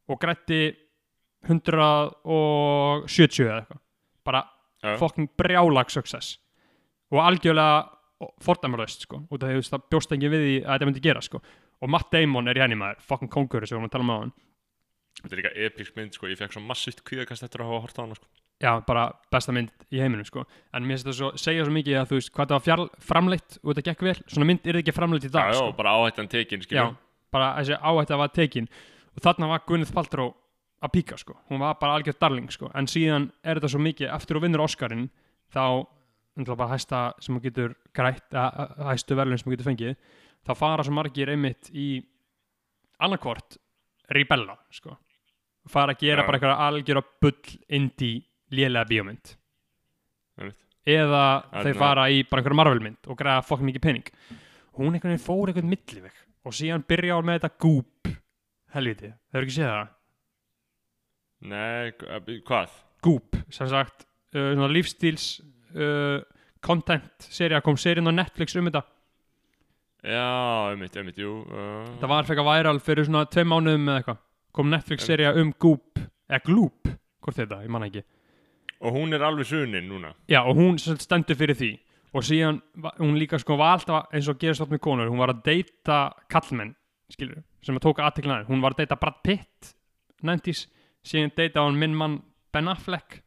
og 0.08 0.20
grætti 0.20 0.76
170 1.48 3.46
eða 3.46 3.60
eitthvað. 3.62 3.80
Bara 4.26 4.42
Já. 4.84 4.98
fucking 4.98 5.30
brjálag 5.38 5.90
success. 5.92 6.40
Og 7.12 7.20
algjörlega 7.24 7.90
fordæmarlaust 8.42 9.02
sko. 9.02 9.22
Út 9.32 9.44
af 9.44 9.50
því 9.50 9.56
veist, 9.56 9.72
það 9.72 9.88
bjóst 9.92 10.12
ekki 10.12 10.30
við 10.30 10.42
því 10.44 10.58
að 10.66 10.72
þetta 10.74 10.86
myndi 10.90 11.02
gera 11.06 11.22
sko. 11.22 11.42
Og 11.82 11.90
Matt 11.90 12.12
Damon 12.12 12.48
er 12.48 12.58
í 12.58 12.62
henni 12.62 12.76
maður. 12.76 13.02
Fucking 13.06 13.32
kongur 13.32 13.66
sem 13.66 13.76
við 13.78 13.80
vorum 13.80 13.90
að 13.90 13.96
tala 13.96 14.04
um 14.04 14.10
á 14.12 14.18
hann 14.22 14.34
Þetta 15.18 15.34
er 15.34 15.40
líka 15.42 15.56
episk 15.66 15.96
mynd, 15.98 16.14
sko, 16.14 16.28
ég 16.30 16.38
fekk 16.38 16.54
svo 16.54 16.62
massíft 16.62 17.02
kvíðakast 17.02 17.42
eftir 17.42 17.64
að 17.64 17.72
hafa 17.72 17.82
hort 17.88 17.98
á 17.98 18.02
hana, 18.04 18.18
sko 18.20 18.28
já, 18.62 18.72
bara 18.88 19.08
besta 19.32 19.54
mynd 19.56 19.74
í 19.94 20.02
heiminum 20.02 20.26
sko. 20.28 20.44
en 20.74 20.86
mér 20.86 20.98
finnst 20.98 21.08
það 21.10 21.18
svo, 21.20 21.30
segja 21.40 21.66
svo 21.66 21.74
mikið 21.76 22.00
að 22.02 22.10
þú 22.10 22.20
veist 22.20 22.32
hvað 22.34 22.50
það 22.50 22.58
var 22.58 22.66
fjall, 22.66 22.88
framleitt 23.12 23.60
og 23.62 23.70
þetta 23.72 23.86
gekk 23.92 24.06
vel 24.08 24.16
svona 24.26 24.50
mynd 24.50 24.68
er 24.68 24.80
ekki 24.82 24.96
framleitt 24.96 25.28
í 25.28 25.30
já, 25.30 25.36
dag 25.38 25.54
já, 25.54 25.60
sko. 25.60 25.76
bara 25.78 25.94
áhættan 25.98 26.32
tekin, 26.32 26.66
já, 26.72 26.84
bara 27.34 27.52
þessi 27.60 27.78
áhætta 27.78 28.20
var 28.20 28.34
tekin 28.34 28.70
og 29.14 29.24
þarna 29.26 29.52
var 29.54 29.64
Gwyneth 29.68 29.94
Paltrow 29.94 30.34
að 30.84 30.94
píka 30.94 31.18
sko, 31.18 31.38
hún 31.50 31.62
var 31.62 31.78
bara 31.82 31.98
algjörð 31.98 32.20
darling 32.22 32.52
sko, 32.54 32.72
en 32.78 32.90
síðan 32.90 33.32
er 33.44 33.58
þetta 33.58 33.72
svo 33.74 33.82
mikið 33.82 34.12
eftir 34.14 34.40
og 34.40 34.46
vinnur 34.46 34.66
Oscarinn 34.66 35.08
þá 35.54 35.86
náttúrulega 36.38 36.60
bara 36.60 36.74
hæsta 36.76 37.02
sem 37.24 37.34
hún 37.34 37.44
getur 37.46 37.74
grætt, 37.98 38.28
að, 38.34 38.60
að, 38.62 38.86
hæstu 38.92 39.18
verðlun 39.18 39.42
sem 39.42 39.50
hún 39.50 39.56
getur 39.56 39.70
fengið 39.72 39.96
þá 40.46 40.54
fara 40.58 40.86
svo 40.86 40.94
margir 40.94 41.32
einmitt 41.34 41.72
í 41.74 41.88
annarkvort 43.02 43.58
rebella 44.14 44.58
sko, 44.74 44.94
fara 45.70 45.96
að 45.96 46.06
gera 46.06 46.24
Já. 46.24 46.28
bara 46.28 46.38
eitthvað 46.40 46.66
algjör 46.68 47.02
að 47.02 47.10
bull 47.26 47.56
indie 47.80 48.22
lélega 48.54 48.88
bíómynd. 48.90 49.34
Eða 50.88 51.24
þeir 51.66 51.76
fara 51.76 52.06
í 52.14 52.22
bara 52.30 52.40
einhverja 52.42 52.60
marvelmynd 52.62 53.10
og 53.12 53.18
græða 53.20 53.44
fokk 53.44 53.66
mikið 53.68 53.84
pening. 53.84 54.12
Hún 54.78 54.94
einhvern 54.96 55.12
veginn 55.16 55.24
fór 55.26 55.50
einhvern 55.52 55.72
milliveg 55.74 56.22
og 56.48 56.56
síðan 56.56 56.86
byrja 56.88 57.18
á 57.18 57.20
með 57.28 57.42
þetta 57.42 57.58
gúp. 57.66 58.12
Helviti, 58.76 59.10
þau 59.32 59.40
eru 59.42 59.48
ekki 59.48 59.56
séð 59.58 59.72
það? 59.74 59.90
Nei, 61.48 61.92
hva- 62.00 62.22
hvað? 62.48 62.78
Goop, 63.06 63.36
sem 63.54 63.68
sagt 63.70 64.06
uh, 64.34 64.54
svona 64.56 64.70
lífstíls 64.74 65.26
uh, 65.76 66.24
content 66.66 67.28
serið 67.30 67.62
kom 67.66 67.78
serið 67.80 68.08
á 68.10 68.14
Netflix 68.16 68.56
um 68.58 68.66
þetta. 68.70 68.82
Já, 70.08 70.72
einmitt, 70.72 70.96
einmitt, 70.98 71.20
jú 71.20 71.42
uh, 71.46 71.84
það 72.00 72.12
var 72.14 72.28
fekka 72.30 72.46
væral 72.48 72.80
fyrir 72.84 73.08
svona 73.10 73.26
tvei 73.30 73.44
mánuðum 73.50 73.90
eða 73.92 74.02
eitthvað. 74.02 74.22
Kom 74.58 74.72
Netflix 74.74 75.06
serið 75.10 75.40
um 75.44 75.52
Goop 75.62 76.00
eða 76.32 76.42
Gloop, 76.48 76.90
hvort 77.22 77.38
þetta, 77.44 77.60
ég 77.66 77.74
manna 77.76 77.90
ekki 77.92 78.04
Og 78.82 78.94
hún 78.94 79.14
er 79.14 79.24
alveg 79.26 79.48
sunin 79.50 79.88
núna. 79.90 80.14
Já 80.30 80.44
og 80.46 80.56
hún 80.58 80.78
stendur 80.78 81.38
fyrir 81.38 81.58
því. 81.58 81.72
Og 82.16 82.24
síðan 82.24 82.62
hún 83.00 83.18
líka 83.20 83.40
sko 83.42 83.58
var 83.60 83.78
alltaf 83.78 84.14
eins 84.16 84.30
og 84.32 84.40
gerist 84.40 84.64
oft 84.64 84.72
með 84.72 84.84
konur, 84.86 85.10
hún 85.12 85.20
var 85.22 85.34
að 85.34 85.44
deyta 85.46 85.98
kallmenn, 86.32 86.76
skilur, 87.12 87.44
sem 87.62 87.78
að 87.78 87.84
tóka 87.84 88.06
aðtekla 88.08 88.44
hún 88.48 88.64
var 88.64 88.74
að 88.74 88.84
deyta 88.84 88.98
Brad 89.02 89.20
Pitt 89.26 89.74
90s, 90.26 90.66
síðan 91.06 91.34
deyta 91.38 91.66
hún 91.66 91.78
minn 91.80 91.98
mann 91.98 92.22
Ben 92.54 92.70
Affleck. 92.72 93.22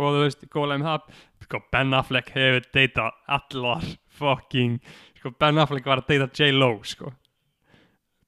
Og 0.00 0.14
þú 0.14 0.24
veist, 0.24 0.44
góðlega 0.50 0.80
með 0.80 0.88
það 0.88 1.22
sko, 1.44 1.62
Ben 1.72 1.94
Affleck 1.98 2.32
hefur 2.34 2.66
deyta 2.72 3.10
allar 3.28 3.86
fucking, 4.20 4.78
sko, 5.20 5.34
Ben 5.38 5.60
Affleck 5.60 5.86
var 5.86 6.02
að 6.02 6.12
deyta 6.14 6.30
J-Lo, 6.40 6.72
sko. 6.88 7.12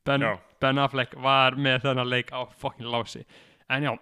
Ben, 0.05 0.27
ben 0.61 0.81
Affleck 0.83 1.15
var 1.23 1.57
með 1.57 1.87
þennan 1.87 2.11
leik 2.11 2.33
á 2.35 2.45
fucking 2.45 2.91
lási. 2.93 3.23
En 3.71 3.87
já, 3.87 3.93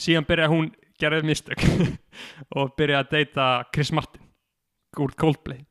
síðan 0.00 0.26
byrjaði 0.28 0.54
hún 0.56 0.70
gerði 1.02 1.28
mistök 1.28 1.62
og 2.58 2.72
byrjaði 2.78 3.02
að 3.02 3.12
deyta 3.16 3.48
Chris 3.74 3.92
Martin 3.96 4.28
úr 5.02 5.14
Coldplay. 5.18 5.62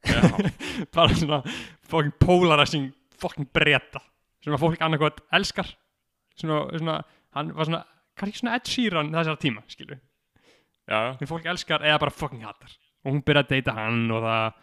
Bara 0.96 1.12
svona 1.16 1.42
fucking 1.90 2.14
polarizing 2.22 2.90
fucking 3.20 3.50
breyta 3.52 4.00
sem 4.40 4.54
að 4.56 4.62
fólk 4.62 4.80
annarkvæmt 4.86 5.18
elskar. 5.36 5.68
Svona, 6.40 6.62
svona, 6.78 6.94
hann 7.36 7.50
var 7.56 7.68
svona 7.68 7.82
kannski 8.16 8.40
svona 8.40 8.54
Ed 8.56 8.68
Sheeran 8.70 9.10
þessara 9.12 9.40
tíma, 9.40 9.62
skilju 9.68 9.96
já, 10.90 11.00
sem 11.20 11.28
fólk 11.28 11.44
elskar 11.52 11.84
eða 11.86 12.00
bara 12.02 12.14
fucking 12.14 12.42
hattar 12.44 12.72
og 13.04 13.12
hún 13.14 13.20
byrjaði 13.24 13.44
að 13.46 13.52
deyta 13.54 13.74
hann 13.76 14.00
og 14.12 14.24
það 14.24 14.56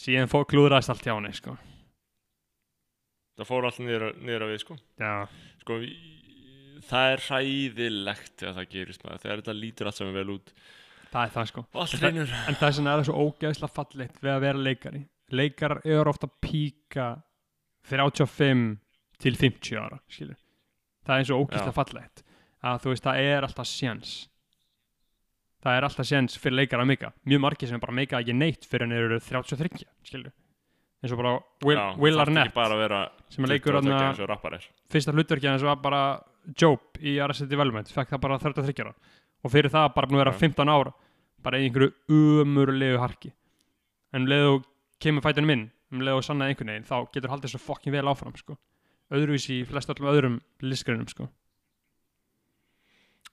síðan 0.00 0.30
fólk 0.32 0.48
klúðraðist 0.54 0.90
allt 0.94 1.04
hjá 1.06 1.12
henni, 1.12 1.32
sko. 1.36 1.56
Það 3.38 3.48
fór 3.50 3.66
allt 3.68 3.80
á 3.80 4.46
við, 4.50 4.58
sko. 4.62 4.76
Já, 5.00 5.12
Sko, 5.60 5.76
í- 5.84 6.19
það 6.88 7.14
er 7.14 7.24
hræðilegt 7.26 8.34
þegar 8.40 8.56
það 8.58 8.68
gerist 8.74 9.04
maður. 9.04 9.22
Þegar 9.24 9.42
þetta 9.42 9.56
lítur 9.56 9.90
allt 9.90 10.00
saman 10.00 10.18
vel 10.18 10.34
út. 10.36 10.52
Það 11.10 11.24
er 11.24 11.32
það, 11.34 11.48
sko. 11.50 11.64
Reynur 12.00 12.34
en 12.46 12.58
það 12.60 12.74
svona 12.76 12.94
er 12.94 13.08
svo 13.08 13.24
ógeðslega 13.26 13.74
fallegt 13.74 14.20
við 14.22 14.32
að 14.34 14.44
vera 14.44 14.64
leikari. 14.68 15.02
Leikarar 15.30 15.82
eru 15.86 16.10
ofta 16.12 16.30
píka 16.42 17.08
35 17.90 18.64
til 19.20 19.36
50 19.36 19.80
ára 19.80 20.00
skilur. 20.10 20.38
það 21.06 21.14
er 21.14 21.22
eins 21.22 21.30
og 21.32 21.44
ógeðslega 21.44 21.72
Já. 21.72 21.78
fallegt 21.78 22.22
að 22.60 22.82
þú 22.84 22.92
veist 22.92 23.06
það 23.06 23.22
er 23.24 23.46
alltaf 23.46 23.68
séns. 23.68 24.12
Það 25.60 25.76
er 25.76 25.86
alltaf 25.88 26.08
séns 26.08 26.38
fyrir 26.40 26.56
leikara 26.60 26.84
að 26.84 26.92
meika 26.92 27.12
mjög 27.28 27.42
margir 27.44 27.68
sem 27.68 27.80
bara 27.82 27.96
meika 27.96 28.20
ekki 28.20 28.36
neitt 28.36 28.64
fyrir 28.68 28.86
en 28.86 28.96
eru 28.96 29.18
33 29.20 29.84
skilur. 30.06 30.32
Eins 31.00 31.14
og 31.14 31.20
bara 31.20 31.34
Will, 31.64 31.78
Já, 31.78 31.96
Will 31.96 32.20
Arnett 32.20 32.54
bara 32.54 32.76
að 32.76 32.94
sem 33.32 33.44
að 33.44 33.54
leikur 33.54 33.76
22 33.78 33.94
hann 33.96 34.10
eins 34.12 34.20
og 34.20 34.92
fyrsta 34.92 35.64
var 35.64 35.80
bara 35.80 36.02
Job 36.56 37.00
í 37.00 37.18
Arrested 37.22 37.50
Development, 37.50 37.90
fekk 37.92 38.14
það 38.14 38.22
bara 38.24 38.38
33 38.42 38.84
ára 38.84 38.94
og 39.40 39.52
fyrir 39.52 39.72
það 39.72 39.92
bara 39.96 40.08
búin 40.10 40.18
að 40.18 40.24
vera 40.24 40.34
Já. 40.36 40.40
15 40.44 40.72
ára 40.72 40.94
bara 41.44 41.60
í 41.60 41.66
einhverju 41.68 41.92
umurlegu 42.44 43.00
harki 43.00 43.32
en 44.12 44.24
um 44.24 44.30
leðu 44.30 44.56
kemur 45.00 45.24
fætunum 45.24 45.54
inn 45.54 45.68
um 45.90 46.04
leðu 46.04 46.24
sannaði 46.26 46.54
einhvern 46.54 46.72
veginn 46.74 46.88
þá 46.88 46.96
getur 47.14 47.32
haldið 47.32 47.54
svo 47.54 47.62
fokkin 47.62 47.94
vel 47.94 48.06
áfram 48.10 48.36
sko. 48.38 48.56
öðruvísi 49.10 49.60
í 49.60 49.66
flest 49.66 49.90
öllum 49.90 50.10
öðrum 50.12 50.36
listgreinum 50.62 51.08
sko. 51.10 51.26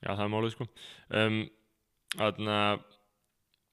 Já, 0.02 0.14
það 0.14 0.24
er 0.24 0.32
málið 0.34 0.54
sko 0.56 0.68
um, 1.20 1.38
Þannig 2.18 2.54
að 2.54 2.84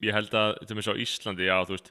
ég 0.05 0.16
held 0.16 0.35
að 0.36 0.51
til 0.66 0.77
mér 0.77 0.86
svo 0.86 0.94
á 0.97 1.02
Íslandi, 1.05 1.47
já, 1.47 1.56
þú 1.65 1.77
veist 1.77 1.90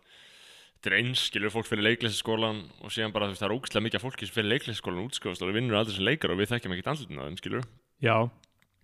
þetta 0.83 0.91
er 0.91 0.97
eins, 0.99 1.21
skilur 1.29 1.49
fólk 1.53 1.65
fyrir 1.69 1.85
leiklæsaskólan 1.87 2.57
og 2.83 2.91
síðan 2.91 3.13
bara, 3.15 3.29
þú 3.29 3.33
veist, 3.37 3.41
það 3.43 3.47
er 3.49 3.55
ógæslega 3.55 3.83
mikið 3.87 4.03
fólki 4.03 4.27
sem 4.27 4.35
fyrir 4.35 4.49
leiklæsaskólan 4.51 5.05
útskjóðast 5.07 5.45
og 5.45 5.53
vinnur 5.55 5.77
aldrei 5.79 5.95
sem 5.95 6.03
leikar 6.03 6.33
og 6.33 6.41
við 6.41 6.49
þekkjum 6.51 6.73
ekkert 6.75 6.89
andlutin 6.91 7.21
á 7.21 7.23
þeim, 7.23 7.37
skilur 7.39 7.63
já, 8.03 8.15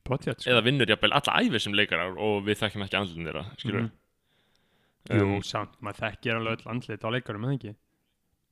potjætt 0.07 0.39
sko. 0.45 0.49
eða 0.53 0.63
vinnur 0.63 0.87
jafnvel 0.93 1.11
alla 1.19 1.35
æfið 1.43 1.59
sem 1.65 1.75
leikarar 1.75 2.15
og 2.15 2.39
við 2.47 2.61
þekkjum 2.63 2.85
ekki 2.87 2.99
andlutin 3.01 3.27
þeirra, 3.27 3.43
skilur 3.59 3.89
Mhm. 5.09 5.19
jú, 5.19 5.41
samt, 5.43 5.75
maður 5.81 5.99
þekkir 6.05 6.35
alveg 6.39 6.59
öll 6.59 6.71
andlit 6.71 7.03
á 7.03 7.09
leikarum, 7.11 7.45
eða 7.49 7.57
ekki 7.59 7.75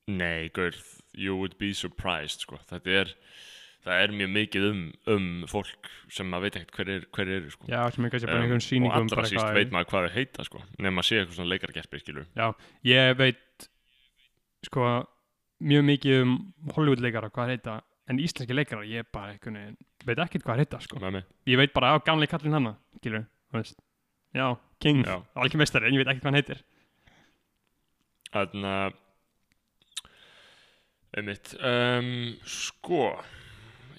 Nei, 0.07 0.47
gaur, 0.49 0.71
you 1.13 1.35
would 1.35 1.57
be 1.59 1.73
surprised, 1.73 2.41
sko 2.41 2.57
þetta 2.69 2.87
er, 3.01 3.13
það 3.87 4.01
er 4.03 4.13
mjög 4.19 4.31
mikið 4.35 4.65
um, 4.69 4.81
um 5.15 5.27
fólk 5.49 5.89
sem 6.13 6.27
maður 6.29 6.47
veit 6.47 6.57
ekkert 6.59 6.77
hver 6.77 6.91
er, 6.93 7.05
hver 7.15 7.31
er 7.37 7.49
sko. 7.53 7.67
já, 7.71 7.79
sem 7.95 8.05
er 8.07 8.13
kannski 8.13 8.27
bara 8.29 8.37
Um, 8.37 8.45
einhvern 8.47 8.65
sýningum 8.67 8.91
og 8.91 8.97
allra 9.01 9.23
síst 9.25 9.37
eitthvað- 9.39 9.57
veit 9.61 9.71
maður 9.75 9.89
hvað 9.93 10.07
þau 10.07 10.15
heita 10.17 10.45
sko, 10.47 10.63
nema 10.83 11.01
að 11.03 11.07
sé 11.09 11.19
eitthvað 11.21 11.37
svona 11.39 11.51
leikargerpi, 11.53 12.01
skilur 12.03 12.25
Já, 12.35 12.47
ég 12.91 13.17
veit 13.17 13.67
sko 14.67 14.85
mjög 15.63 15.85
mikið 15.91 16.21
um 16.21 16.33
Hollywood 16.75 17.01
leikara 17.01 17.29
hvað 17.31 17.47
er 17.47 17.55
heita 17.57 17.77
en 18.07 18.19
íslenski 18.23 18.53
leikara 18.55 18.85
ég 18.87 19.07
bara 19.11 19.33
veginn 19.33 19.77
veit 20.05 20.19
ekkert 20.23 20.43
hvað 20.45 20.53
er 20.59 20.63
heita 20.65 20.79
sko. 20.83 20.99
mig 21.11 21.23
ég 21.47 21.57
veit 21.57 21.73
bara 21.73 21.95
á 21.95 22.03
gamli 22.03 22.27
kallinn 22.27 22.53
hana 22.53 22.75
skilur, 22.99 23.25
þú 23.51 23.57
veist. 23.61 23.79
Já, 24.35 24.57
King, 24.79 25.05
alveg 25.07 25.55
meistari 25.57 25.87
en 25.87 25.93
ég 25.95 26.03
veit 26.03 26.11
ekkert 26.11 26.23
hvað 26.23 26.31
hann 26.31 26.41
heitir. 26.41 26.63
Þannig 28.33 28.65
að 28.67 28.93
einmitt 31.17 31.53
um, 31.63 32.09
sko 32.45 33.01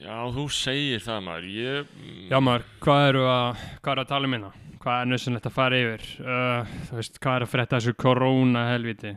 já 0.02 0.16
þú 0.34 0.44
segir 0.54 1.02
það 1.04 1.22
maður. 1.28 1.46
Ég 1.58 1.92
mm, 1.98 2.18
já 2.32 2.40
maður, 2.44 2.66
hvað 2.84 3.04
eru 3.12 3.22
að 3.32 3.62
hvað 3.82 3.92
eru 3.94 4.04
að 4.04 4.10
tala 4.12 4.28
um 4.30 4.36
hérna, 4.36 4.50
hvað 4.82 5.00
er 5.04 5.10
nössunlegt 5.12 5.48
að 5.50 5.56
fara 5.58 5.80
yfir? 5.84 6.04
Uh, 6.22 6.74
þú 6.88 6.98
veist, 7.00 7.18
hvað 7.22 7.38
er 7.40 7.46
að 7.46 7.52
frétta 7.54 7.78
þessu 7.80 7.96
korona 7.98 8.66
helviti 8.72 9.14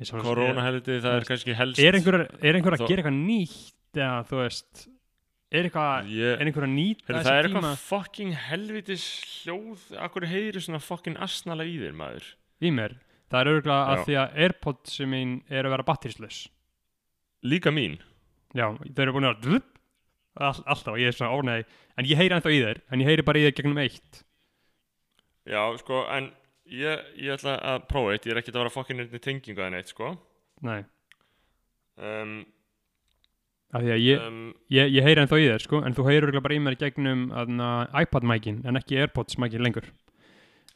Ég 0.00 0.08
sá- 0.08 0.16
koronahelviti 0.24 0.96
það 1.04 1.18
er 1.18 1.26
kannski 1.28 1.54
helst 1.58 1.82
er 1.84 1.98
einhver, 1.98 2.22
er 2.40 2.56
einhver 2.56 2.72
að 2.78 2.80
Þó- 2.80 2.88
gera 2.88 3.02
eitthvað 3.02 3.20
nýtt 3.20 4.00
eða 4.00 4.22
þú 4.30 4.38
veist 4.40 4.86
er 5.50 5.66
eitthvað, 5.66 6.08
ég, 6.14 6.32
er 6.40 6.46
einhver 6.46 6.64
að 6.64 6.72
nýta 6.76 7.04
Heru, 7.04 7.16
þessa 7.18 7.26
það 7.26 7.38
er 7.40 7.48
tíma? 7.48 7.60
eitthvað 7.60 7.80
fucking 7.90 8.34
helvitis 8.46 9.04
hljóð. 9.42 9.80
Akkur 10.06 10.26
heyri 10.30 10.62
svona 10.62 10.78
fucking 10.80 11.18
asnala 11.26 11.66
í 11.66 11.74
þér 11.82 11.96
maður? 11.98 12.28
Í 12.62 12.70
mér. 12.76 12.94
Það 13.30 13.40
er 13.42 13.50
örgulega 13.50 13.90
að 13.96 14.04
því 14.06 14.16
að 14.22 14.38
Airpods 14.46 14.94
sem 14.96 15.10
mín 15.10 15.34
er 15.50 15.66
að 15.66 15.74
vera 15.74 15.86
batterislaus 15.90 16.38
líka 17.50 17.70
mín. 17.74 17.98
Já, 18.54 18.66
þau 18.74 19.02
eru 19.04 19.14
búin 19.16 19.28
að 19.28 19.44
all, 20.38 20.60
alltaf, 20.66 20.98
ég 21.00 21.10
er 21.10 21.16
svona 21.16 21.34
ónæði 21.34 21.66
en 21.98 22.10
ég 22.10 22.20
heyri 22.20 22.36
ennþá 22.36 22.52
í 22.54 22.60
þér, 22.64 22.82
en 22.90 23.02
ég 23.02 23.10
heyri 23.10 23.26
bara 23.26 23.40
í 23.40 23.46
þér 23.46 23.56
gegnum 23.58 23.82
eitt. 23.82 24.22
Já 25.48 25.62
sko 25.80 26.04
en 26.12 26.30
ég, 26.70 27.04
ég 27.18 27.34
ætla 27.34 27.56
að 27.58 27.84
prófa 27.90 28.14
eitt. 28.14 28.28
Ég 28.28 28.34
er 28.34 28.42
ekkert 28.42 28.58
að 28.58 28.64
vera 28.64 28.74
fucking 28.76 29.00
nefnir 29.00 29.24
tengingu 29.24 29.64
að 29.64 29.74
neitt 29.74 29.92
sko. 29.92 30.14
Nei, 30.66 30.82
um, 31.96 32.40
af 33.72 33.84
því 33.84 33.92
að 33.94 34.04
ég, 34.04 34.22
um, 34.26 34.44
ég, 34.74 34.92
ég 34.98 35.06
heyri 35.06 35.22
ennþá 35.22 35.40
í 35.40 35.48
þér 35.48 35.64
sko, 35.64 35.80
en 35.86 35.96
þú 35.96 36.06
heyri 36.08 36.26
örgulega 36.26 36.44
bara 36.44 36.56
í 36.56 36.62
mér 36.62 36.78
gegnum 36.80 37.26
aðna, 37.32 37.70
iPad-mækin, 38.02 38.62
en 38.68 38.80
ekki 38.80 39.00
Airpods-mækin 39.00 39.64
lengur 39.64 39.88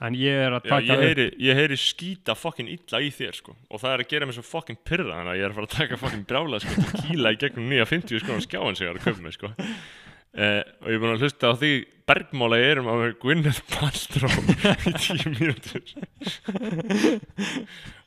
en 0.04 0.16
ég 0.18 0.40
er 0.46 0.54
að 0.56 0.66
já, 0.66 0.70
taka 0.74 0.86
ég, 0.86 1.02
heyri, 1.04 1.26
ég 1.46 1.58
heyri 1.58 1.78
skýta 1.80 2.36
fucking 2.38 2.70
illa 2.74 3.00
í 3.00 3.10
þér 3.14 3.38
sko. 3.38 3.56
Og 3.70 3.82
það 3.82 3.94
er 3.94 4.04
að 4.04 4.10
gera 4.12 4.28
mig 4.28 4.36
svo 4.36 4.44
fucking 4.46 4.80
pyrra 4.86 5.18
þannig 5.18 5.32
að 5.32 5.38
ég 5.40 5.46
er 5.46 5.52
að 5.52 5.58
fara 5.58 5.70
að 5.70 5.76
taka 5.78 6.00
fucking 6.02 6.24
brjála 6.30 6.60
sko 6.62 6.76
til 6.84 7.02
kíla 7.08 7.34
í 7.34 7.40
gegnum 7.40 7.70
nýja 7.72 7.88
50 7.90 8.24
sko 8.24 8.38
skjáin 8.44 8.78
sig 8.78 8.90
að 8.90 9.02
köpa 9.04 9.24
mig 9.24 9.36
sko. 9.38 9.52
Uh, 10.34 10.62
og 10.82 10.88
ég 10.90 10.96
er 10.96 11.02
búin 11.02 11.12
að 11.14 11.20
hlusta 11.22 11.50
á 11.50 11.54
því 11.54 11.72
bergmála 12.10 12.56
ég 12.58 12.72
erum 12.74 12.88
að 12.90 13.02
vera 13.04 13.18
Gwyneth 13.22 13.60
Paltrow 13.70 14.32
í 14.90 14.94
tíu 14.98 15.30
mínútur. 15.30 15.84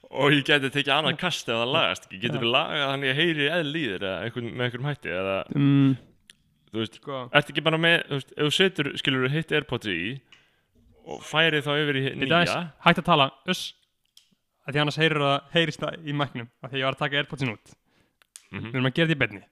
Og 0.07 0.33
ég 0.35 0.43
geti 0.47 0.71
tekið 0.71 0.93
annað 0.95 1.17
kast 1.21 1.47
ef 1.47 1.55
það 1.55 1.71
lagast 1.75 2.05
ekki, 2.07 2.19
getur 2.25 2.43
við 2.43 2.51
lagað 2.53 2.83
þannig 2.91 3.07
að 3.07 3.11
ég 3.11 3.17
heyri 3.21 3.47
eðl 3.57 3.71
í 3.71 3.85
þér 3.87 4.05
eða 4.07 4.19
einhvern, 4.25 4.51
með 4.51 4.67
einhverjum 4.67 4.87
hætti 4.87 5.13
eða 5.13 5.37
mm, 5.51 5.89
þú 6.71 6.81
veist, 6.81 6.99
sko, 7.01 7.21
ertu 7.39 7.53
ekki 7.53 7.63
bara 7.65 7.79
með 7.83 7.97
þú 8.05 8.19
veist, 8.19 8.31
ef 8.31 8.43
þú 8.43 8.53
setur, 8.57 8.89
skilur 9.01 9.25
þú 9.25 9.31
hitt 9.33 9.55
Airpods 9.57 9.91
í 9.91 9.99
og 11.07 11.21
færi 11.23 11.61
þá 11.63 11.71
yfir 11.81 11.99
í 12.01 12.05
nýja. 12.21 12.63
hægt 12.83 13.01
að 13.01 13.07
tala, 13.07 13.27
uss 13.47 13.73
að 14.67 14.73
því 14.75 14.81
annars 14.83 14.99
heyrir 14.99 15.23
það, 15.23 15.37
heyrist 15.53 15.83
það 15.83 16.07
í 16.07 16.15
mæknum 16.19 16.49
af 16.61 16.71
því 16.71 16.81
ég 16.81 16.87
var 16.89 16.97
að 16.97 17.03
taka 17.05 17.21
Airpodsin 17.21 17.53
út. 17.53 17.75
Mhm. 18.51 18.65
við 18.67 18.75
erum 18.75 18.89
að 18.89 18.95
gera 18.97 19.07
þetta 19.07 19.17
í 19.17 19.21
beinni 19.23 19.43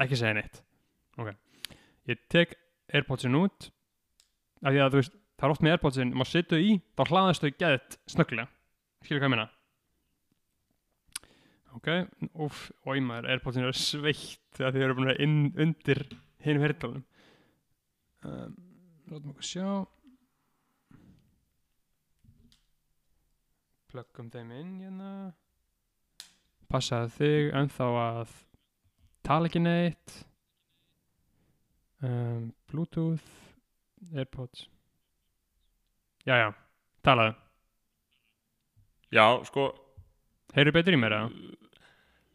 ekki 0.00 0.16
segja 0.16 0.36
neitt. 0.36 0.62
Ok, 1.20 1.34
ég 2.08 2.18
tek 2.32 2.54
Airpodsin 2.92 3.36
út 3.36 3.70
af 4.64 4.72
því 4.72 4.80
að 4.80 4.90
þú 4.94 5.00
veist, 5.02 5.14
það 5.40 5.46
er 5.48 5.54
oft 5.54 5.64
með 5.64 5.74
Airpodsin 5.76 6.12
maður 6.14 6.32
setur 6.32 6.60
í, 6.64 6.74
þá 6.96 7.02
hlaðast 7.10 7.44
þau 7.44 7.50
geðt 7.60 7.98
snögglega, 8.08 8.48
skilur 9.04 9.20
hvað 9.20 9.28
ég 9.28 9.34
meina? 9.36 9.48
Ok, 11.76 11.88
uff, 12.46 12.64
í 12.96 13.02
maður 13.04 13.30
Airpodsin 13.36 13.68
er 13.68 13.76
sveitt 13.78 14.40
þegar 14.56 14.74
þið 14.74 14.84
eru 14.86 14.96
búin 14.98 15.06
að 15.06 15.12
vera 15.12 15.24
inn 15.26 15.38
undir 15.64 16.00
hinum 16.44 16.64
herrtalunum 16.64 17.04
um, 18.26 18.56
látum 19.10 19.32
okkur 19.34 19.46
sjá 19.46 19.68
plöggum 23.90 24.30
þeim 24.32 24.50
inn 24.56 24.72
hérna. 24.84 25.12
Passaði 26.70 27.12
þig 27.18 27.52
ennþá 27.60 27.90
að 28.04 28.34
tala 29.26 29.50
ekki 29.50 29.62
neitt. 29.62 30.16
Um, 32.00 32.50
bluetooth 32.70 33.26
airpods. 34.14 34.68
Já 36.24 36.36
já, 36.38 36.48
talaðu. 37.04 37.34
Já, 39.10 39.24
sko, 39.48 39.66
heyrðu 40.54 40.76
betur 40.76 40.96
í 40.96 41.00
mér 41.02 41.16
eða? 41.16 41.58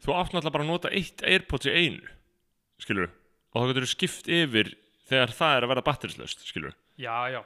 þú 0.06 0.14
átt 0.14 0.34
náttúrulega 0.34 0.54
bara 0.54 0.66
að 0.66 0.70
nota 0.70 0.92
eitt 0.94 1.24
Airpods 1.26 1.68
í 1.68 1.74
einu 1.74 2.10
skilur 2.82 3.10
og 3.10 3.62
þá 3.62 3.68
getur 3.70 3.86
þú 3.86 3.92
skipt 3.92 4.30
yfir 4.30 4.72
þegar 5.08 5.32
það 5.38 5.56
er 5.56 5.66
að 5.66 5.72
verða 5.72 5.86
batterislaust 5.88 6.44
skilur 6.46 6.76
já 7.00 7.16
já 7.32 7.40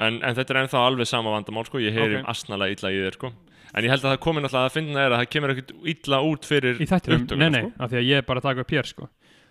en, 0.00 0.18
en 0.24 0.36
þetta 0.36 0.54
er 0.54 0.60
ennþá 0.64 0.82
alveg 0.88 1.08
sama 1.08 1.32
vandamál 1.34 1.66
sko, 1.68 1.80
ég 1.82 1.94
heyri 1.96 2.18
Ok. 2.18 2.24
okay. 2.24 2.32
asnalega 2.32 2.76
illa 2.76 2.92
í 2.92 3.00
þér 3.04 3.18
sko. 3.18 3.32
En 3.70 3.86
ég 3.86 3.92
held 3.92 4.02
að 4.02 4.10
það 4.10 4.20
komi 4.24 4.42
náttúrulega 4.42 4.70
að 4.70 4.76
finna 4.76 5.02
er 5.04 5.14
að 5.14 5.20
það 5.20 5.30
kemur 5.34 5.52
ekkert 5.54 5.72
illa 5.92 6.20
út 6.26 6.48
fyrir 6.48 6.80
upptökuna, 6.82 7.40
nei 7.44 7.50
nei, 7.54 7.62
sko. 7.62 7.72
af 7.76 7.92
því 7.92 8.00
að 8.00 8.08
ég 8.08 8.22
er 8.22 8.26
bara 8.26 8.42
að 8.42 8.48
taka 8.48 8.64
upp 8.64 8.74
hér 8.74 8.90
sko. 8.90 9.10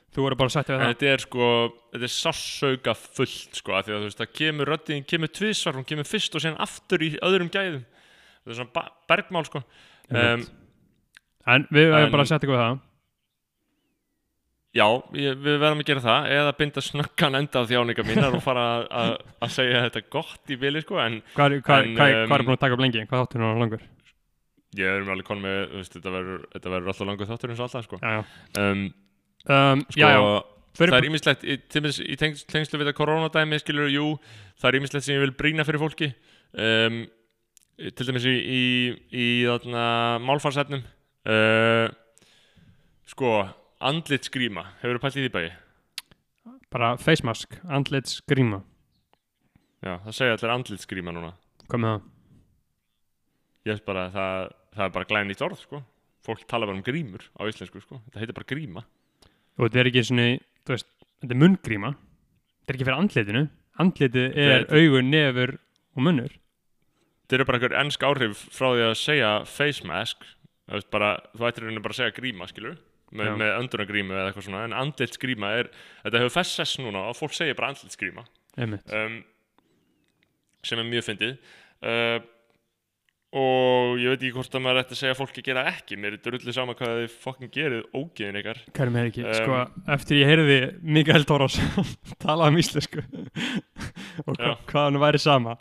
Þú 0.10 0.26
voru 0.26 0.40
bara 0.40 0.50
að 0.50 0.56
setja 0.58 0.74
við 0.74 0.80
en 0.80 0.82
það. 0.82 0.92
Þetta 0.96 1.14
er 1.14 1.24
sko, 1.24 1.48
þetta 1.94 2.08
er 2.08 2.14
sássauka 2.16 2.96
fullt 2.98 3.60
sko, 3.62 3.76
af 3.78 3.86
því 3.86 3.94
að 3.94 4.00
þú 4.00 4.10
veist, 4.10 4.20
það 4.24 4.32
kemur 4.40 4.72
röddin 4.74 5.06
kemur 5.06 5.32
tvisvar, 5.38 5.78
hún 5.78 5.88
kemur 5.88 6.10
fyrst 6.10 6.36
og 6.36 6.44
síðan 6.44 6.62
aftur 6.66 7.06
í 7.06 7.12
öðrum 7.30 7.52
gæðum. 7.54 7.84
Þetta 8.42 8.56
er 8.56 8.60
svona 8.60 8.86
bergmál 9.12 9.46
sko. 9.46 9.62
Um, 10.10 10.48
en 11.46 11.68
við 11.70 11.92
verðum 11.94 12.16
bara 12.16 12.26
að 12.26 12.32
setja 12.34 12.50
ykkur 12.50 12.58
það 12.58 12.80
Já, 14.78 14.86
ég, 15.18 15.34
við 15.42 15.56
verðum 15.64 15.80
að 15.82 15.88
gera 15.90 16.02
það 16.04 16.28
eða 16.36 16.50
binda 16.60 16.82
snöggan 16.86 17.38
enda 17.40 17.62
á 17.66 17.70
þjáninga 17.72 18.04
mínar 18.06 18.36
og 18.38 18.44
fara 18.46 18.66
að- 18.86 19.48
segja 19.50 19.80
þetta 19.88 20.04
gott 20.14 20.52
í 20.54 20.58
bili 20.62 20.84
sko, 20.84 21.00
en 21.02 21.22
hvað 21.34 21.56
er, 21.56 21.64
hvað, 21.66 21.86
En, 21.88 21.96
hvað, 21.98 22.14
um, 22.20 22.34
er 22.38 22.44
búin 22.46 22.54
að 22.58 22.62
taka 22.62 22.78
upp 22.78 22.84
lengi, 22.86 23.06
hvað 23.10 23.24
þáttur 23.24 23.42
hún 23.48 23.64
langur 23.64 23.82
ég 24.78 24.86
erum 24.94 25.10
alveg 25.10 25.26
konum 25.26 25.48
með, 25.48 25.60
veist, 25.80 25.96
þetta 25.98 26.14
verður, 26.14 26.44
alltaf 26.94 27.08
langur 27.10 27.26
þáttur 27.32 27.50
eins 27.50 27.60
og 27.64 27.66
alltaf, 27.66 27.88
sko. 27.90 27.98
já 28.04 28.12
já, 28.14 28.24
Um, 28.62 28.84
um, 29.50 29.82
sko 29.90 30.00
já, 30.04 30.10
já. 30.14 30.44
Fyrir, 30.78 30.94
það 30.94 31.00
er 31.02 31.08
ímislegt, 31.10 31.44
í, 31.50 31.56
í 32.14 32.16
tengslu 32.22 32.78
við 32.78 32.86
þetta 32.86 32.94
koronadæmi, 33.02 33.58
skilur, 33.60 33.90
jú, 33.90 34.06
það 34.62 34.70
er 34.70 34.78
ímislegt 34.78 35.04
sem 35.08 35.16
ég 35.18 35.24
vil 35.26 35.34
brýna 35.34 35.66
fyrir 35.66 35.82
fólki, 35.82 36.12
um, 36.54 37.00
til 37.80 38.06
dæmis 38.06 38.28
í, 38.30 38.36
í, 38.38 38.62
í 39.10 39.26
þarna, 39.50 39.88
málfarsefnum, 40.30 40.86
uh, 41.26 41.90
sko, 43.10 43.34
andlit 43.80 44.28
skrýma, 44.28 44.64
hefur 44.82 44.98
þú 45.00 45.04
pælt 45.06 45.18
í 45.20 45.24
því 45.26 45.32
bæði? 45.36 45.52
bara 46.70 46.90
face 47.02 47.26
mask, 47.26 47.56
andlits 47.66 48.20
gríma 48.30 48.60
Já, 49.82 49.96
það 50.04 50.16
segja 50.18 50.36
allir 50.36 50.52
andlit 50.54 50.84
skrýma 50.84 51.14
núna. 51.16 51.32
hvað 51.70 51.80
með 51.84 51.94
það 51.96 52.08
Ég 53.68 53.74
veist 53.74 53.86
bara 53.86 54.04
að 54.08 54.14
það, 54.16 54.52
það 54.76 54.84
er 54.86 54.94
bara 54.96 55.08
glæðin 55.10 55.28
nýtt 55.30 55.42
orð, 55.46 55.60
sko. 55.62 55.80
Fólk 56.26 56.44
tala 56.50 56.68
bara 56.70 56.78
um 56.80 56.84
grímur 56.86 57.26
á 57.36 57.42
íslensku, 57.50 57.82
sko. 57.84 58.00
Þetta 58.08 58.22
heitir 58.22 58.38
bara 58.38 58.50
gríma. 58.50 58.84
og 59.58 59.66
þetta 59.68 59.80
er 59.82 59.90
ekki 59.92 60.04
svona, 60.08 60.28
þú 60.66 60.76
veist, 60.76 60.90
þetta 61.22 61.36
er 61.36 61.42
munngríma 61.44 61.92
þetta 61.96 62.70
er 62.72 62.78
ekki 62.78 62.88
fyrir 62.88 63.00
andlitinu 63.00 63.44
andlitið 63.80 64.38
er 64.40 64.66
augun, 64.76 65.10
nefur 65.12 65.56
og 65.96 66.04
munnur 66.06 66.36
Þetta 67.30 67.38
eru 67.38 67.46
bara 67.46 67.60
einhver 67.60 67.76
ennsk 67.84 68.04
áhrif 68.08 68.40
frá 68.50 68.72
því 68.74 68.86
að 68.88 68.96
segja 68.98 69.28
face 69.46 69.86
mask. 69.86 70.24
Það 70.66 70.80
veist 70.80 70.88
bara, 70.90 71.10
þú 71.38 71.46
ættir 71.46 71.62
rauninni 71.68 71.84
bara 71.86 71.94
að 71.94 72.00
segja 72.00 72.16
gríma, 72.16 72.48
skilur? 72.50 72.78
Me, 73.12 73.26
Já. 73.26 73.36
með 73.42 73.54
öndunagrímu 73.64 74.14
eða 74.16 74.30
eitthvað 74.30 74.48
svona. 74.50 74.66
En 74.68 74.76
andlitsgríma 74.78 75.54
er, 75.58 75.72
þetta 76.04 76.24
hefur 76.24 76.36
fest 76.36 76.58
sess 76.60 76.82
núna 76.82 77.08
og 77.10 77.18
fólk 77.18 77.34
segir 77.38 77.58
bara 77.58 77.72
andlitsgríma. 77.74 78.26
Um, 78.60 79.22
sem 80.66 80.82
er 80.82 80.90
mjög 80.90 81.08
fyndið. 81.08 81.40
Uh, 81.80 82.20
og 83.30 84.00
ég 84.02 84.10
veit 84.10 84.24
ekki 84.24 84.34
hvort 84.34 84.56
að 84.58 84.64
maður 84.66 84.80
ætti 84.82 84.96
að 84.96 85.00
segja 85.04 85.14
að 85.14 85.20
fólki 85.20 85.44
gera 85.46 85.66
ekki. 85.70 85.98
Mér 86.02 86.16
er 86.16 86.22
drullið 86.26 86.56
sama 86.56 86.74
hvað 86.78 86.96
þið 87.04 87.18
fokkin 87.22 87.52
gerið 87.54 87.84
ógeðin 87.94 88.40
ykkar. 88.42 88.62
hverjum 88.74 88.98
er 88.98 89.10
ekki 89.12 89.26
Um, 89.26 89.36
sko, 89.38 89.60
eftir 89.94 90.22
ég 90.22 90.32
heyrði 90.32 90.58
Mikael 90.82 91.28
Tóros 91.30 91.60
tala 92.24 92.50
um 92.50 92.58
íslensku 92.58 93.04
og 94.26 94.34
hva, 94.34 94.56
hvað 94.70 94.88
hann 94.88 95.02
væri 95.04 95.22
sama 95.22 95.60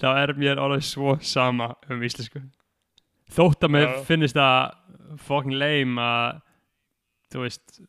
þá 0.00 0.08
er 0.10 0.34
mér 0.38 0.62
orðið 0.62 0.88
svo 0.90 1.14
sama 1.22 1.70
um 1.86 2.02
íslensku 2.02 2.42
þótt 3.34 3.66
að 3.66 3.74
mér 3.76 3.94
finnist 4.08 4.38
það 4.38 5.20
fucking 5.22 5.54
lame 5.60 6.02
að 6.02 6.42
þú 7.34 7.44
veist 7.44 7.82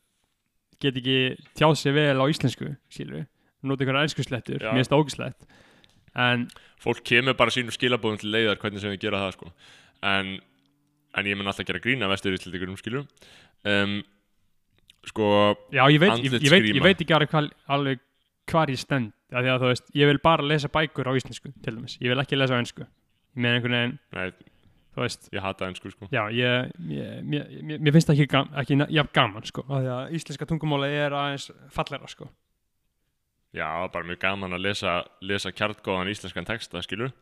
get 0.82 0.98
ekki 1.00 1.20
tjáð 1.56 1.78
sér 1.80 1.96
vel 1.96 2.20
á 2.20 2.26
íslensku 2.28 2.74
skilur 2.92 3.28
nota 3.66 3.86
einhverja 3.86 4.10
einsku 4.10 4.26
slettur 4.26 4.60
Já. 4.60 4.72
mér 4.74 4.84
finnst 4.84 4.94
það 4.94 5.04
ógislegt 5.06 5.48
en 6.16 6.48
Fólk 6.86 7.02
kemur 7.08 7.34
bara 7.38 7.54
sínum 7.54 7.74
skilabóðum 7.74 8.20
til 8.22 8.32
leiðar 8.34 8.60
hvernig 8.62 8.84
sem 8.84 8.92
við 8.94 9.08
gera 9.08 9.24
það, 9.24 9.38
sko. 9.38 9.48
En, 10.06 10.36
en 11.18 11.30
ég 11.30 11.38
mun 11.40 11.50
alltaf 11.50 11.66
gera 11.66 11.82
grína 11.82 12.10
vestur 12.12 12.36
íslendikurum, 12.36 12.76
skilur. 12.78 13.08
Um, 13.66 13.96
sko, 15.10 15.30
Já, 15.74 15.86
ég 15.90 16.02
veit, 16.04 16.20
ég, 16.22 16.36
ég, 16.36 16.52
veit, 16.54 16.68
ég 16.70 16.84
veit 16.86 17.02
ekki 17.02 17.16
alveg, 17.16 18.04
hvar, 18.52 18.70
ég 18.70 18.82
stend 18.82 19.14
af 19.34 19.42
því 19.42 19.54
að 19.56 19.64
þú 19.64 19.72
veist, 19.72 19.88
ég 19.98 20.12
vil 20.12 20.22
bara 20.24 20.46
lesa 20.46 20.70
bækur 20.72 21.10
á 21.10 21.18
íslensku 21.18 21.50
til 21.66 21.74
dæmis, 21.74 21.98
ég 22.04 22.14
vil 22.14 22.22
ekki 22.22 22.38
lesa 22.38 22.54
á 22.54 22.62
ennsku 22.62 22.86
með 23.34 23.58
einhvern 23.58 23.78
veginn, 23.80 23.98
veist 25.04 25.30
ég 25.36 25.44
hata 25.44 25.68
ennsku, 25.68 25.92
sko. 25.92 26.08
já, 26.14 26.24
ég, 26.32 26.72
ég, 26.94 27.20
mér, 27.28 27.52
mér, 27.62 27.84
mér 27.84 27.96
finnst 27.96 28.10
það 28.10 28.16
ekki, 28.16 28.32
gam, 28.32 28.50
ekki 28.62 28.80
jafn 28.96 29.14
gaman, 29.18 29.46
sko 29.50 29.66
af 29.68 29.78
því 29.84 29.94
að 29.98 30.18
íslenska 30.20 30.48
tungumáli 30.50 30.92
er 30.96 31.16
aðeins 31.16 31.52
fallera, 31.76 32.08
sko 32.12 32.30
Já, 33.56 33.88
bara 33.88 34.04
mjög 34.04 34.20
gaman 34.20 34.56
að 34.58 34.66
lesa, 34.66 34.94
lesa 35.24 35.52
kjartgóðan 35.56 36.12
íslenskan 36.12 36.48
texta, 36.48 36.82
skilur. 36.84 37.14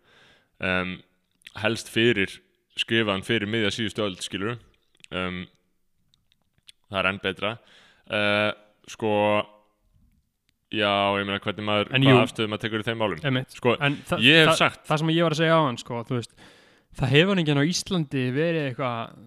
Um, 0.58 0.96
helst 1.62 1.92
fyrir, 1.94 2.40
skrifaðan 2.80 3.26
fyrir 3.26 3.50
miðja 3.50 3.70
síðustu 3.76 4.06
öld, 4.08 4.24
skilur. 4.26 4.56
Um, 5.14 5.44
það 6.90 7.00
er 7.04 7.10
enn 7.12 7.22
betra. 7.22 7.52
Uh, 8.10 8.50
sko, 8.90 9.14
já, 10.74 10.90
ég 10.90 11.30
meina 11.30 11.38
hvernig 11.44 11.70
maður, 11.70 11.94
hvað 11.94 12.10
jú. 12.10 12.18
afstöðu 12.24 12.54
maður 12.54 12.66
tekur 12.66 12.86
í 12.86 12.90
þeim 12.90 13.04
málum. 13.04 13.40
Sko, 13.54 13.78
en 13.78 14.02
ég 14.26 14.42
hef 14.42 14.58
sagt, 14.58 14.82
það 14.90 15.04
sem 15.04 15.14
ég 15.14 15.28
var 15.28 15.38
að 15.38 15.44
segja 15.44 15.62
á 15.62 15.66
hann, 15.68 15.82
sko, 15.84 16.02
þú 16.10 16.18
veist 16.18 16.34
það 17.00 17.16
hefur 17.16 17.42
enginn 17.42 17.62
á 17.62 17.70
Íslandi 17.70 18.28
verið 18.36 18.70
eitthvað 18.70 19.18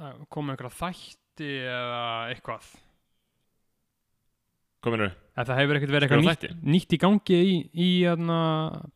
að 0.00 0.22
koma 0.32 0.54
einhverja 0.54 0.78
þætti 0.78 1.50
eða 1.66 2.04
eitthvað 2.30 2.70
kominu, 4.84 5.10
að 5.36 5.50
það 5.50 5.60
hefur 5.60 5.78
ekkert 5.78 5.94
verið 5.94 6.06
eitthvað 6.08 6.24
nýtt, 6.24 6.48
nýtt 6.74 6.96
í 6.96 7.00
gangi 7.00 7.38
í, 7.40 7.54
í 7.76 7.90
aðna, 8.08 8.40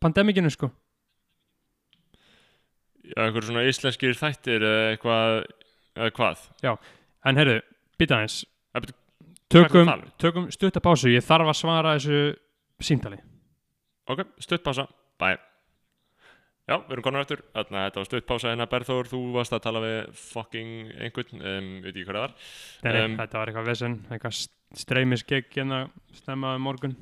pandemikinu, 0.01 0.49
sko 0.53 0.71
já, 3.05 3.19
einhver 3.27 3.45
svona 3.45 3.65
íslenskir 3.69 4.17
þættir 4.17 4.65
eða 4.65 4.91
eitthvað, 4.95 5.39
eða 5.99 6.13
hvað? 6.17 6.45
En 7.25 7.41
heyrðu, 7.41 7.59
býta 8.01 8.21
bíddu, 8.25 8.97
Tökum, 9.49 9.87
um? 9.87 10.01
tökum 10.17 10.47
stutta 10.49 10.81
pásu 10.81 11.11
Ég 11.13 11.23
þarf 11.25 11.51
að 11.51 11.59
svara 11.59 11.93
þessu 11.99 12.21
símtali 12.81 13.19
Ok, 14.09 14.21
stuttpása, 14.41 14.87
bye. 15.21 15.37
Já, 16.65 16.79
við 16.81 16.93
erum 16.95 17.05
konar 17.05 17.21
eftir, 17.25 17.41
þarna 17.53 17.81
þetta 17.85 17.99
var 18.01 18.07
stuttpása 18.09 18.49
hérna 18.51 18.65
Berþór, 18.71 19.09
þú 19.11 19.19
varst 19.35 19.53
að 19.53 19.63
tala 19.67 19.81
við 19.83 19.97
fucking 20.17 20.71
einhvern, 21.05 21.41
um, 21.45 21.67
veit 21.83 21.91
ekki 21.93 22.05
hvað 22.07 22.15
það 22.15 22.23
var. 22.25 23.01
Um, 23.05 23.17
Þetta 23.19 23.37
var 23.41 23.51
eitthvað 23.51 23.67
vesen 23.69 23.97
Eitthvað 24.15 24.39
streymiskegg 24.81 25.51
hérna 25.53 25.83
stemmaði 26.17 26.63
morgun 26.65 26.95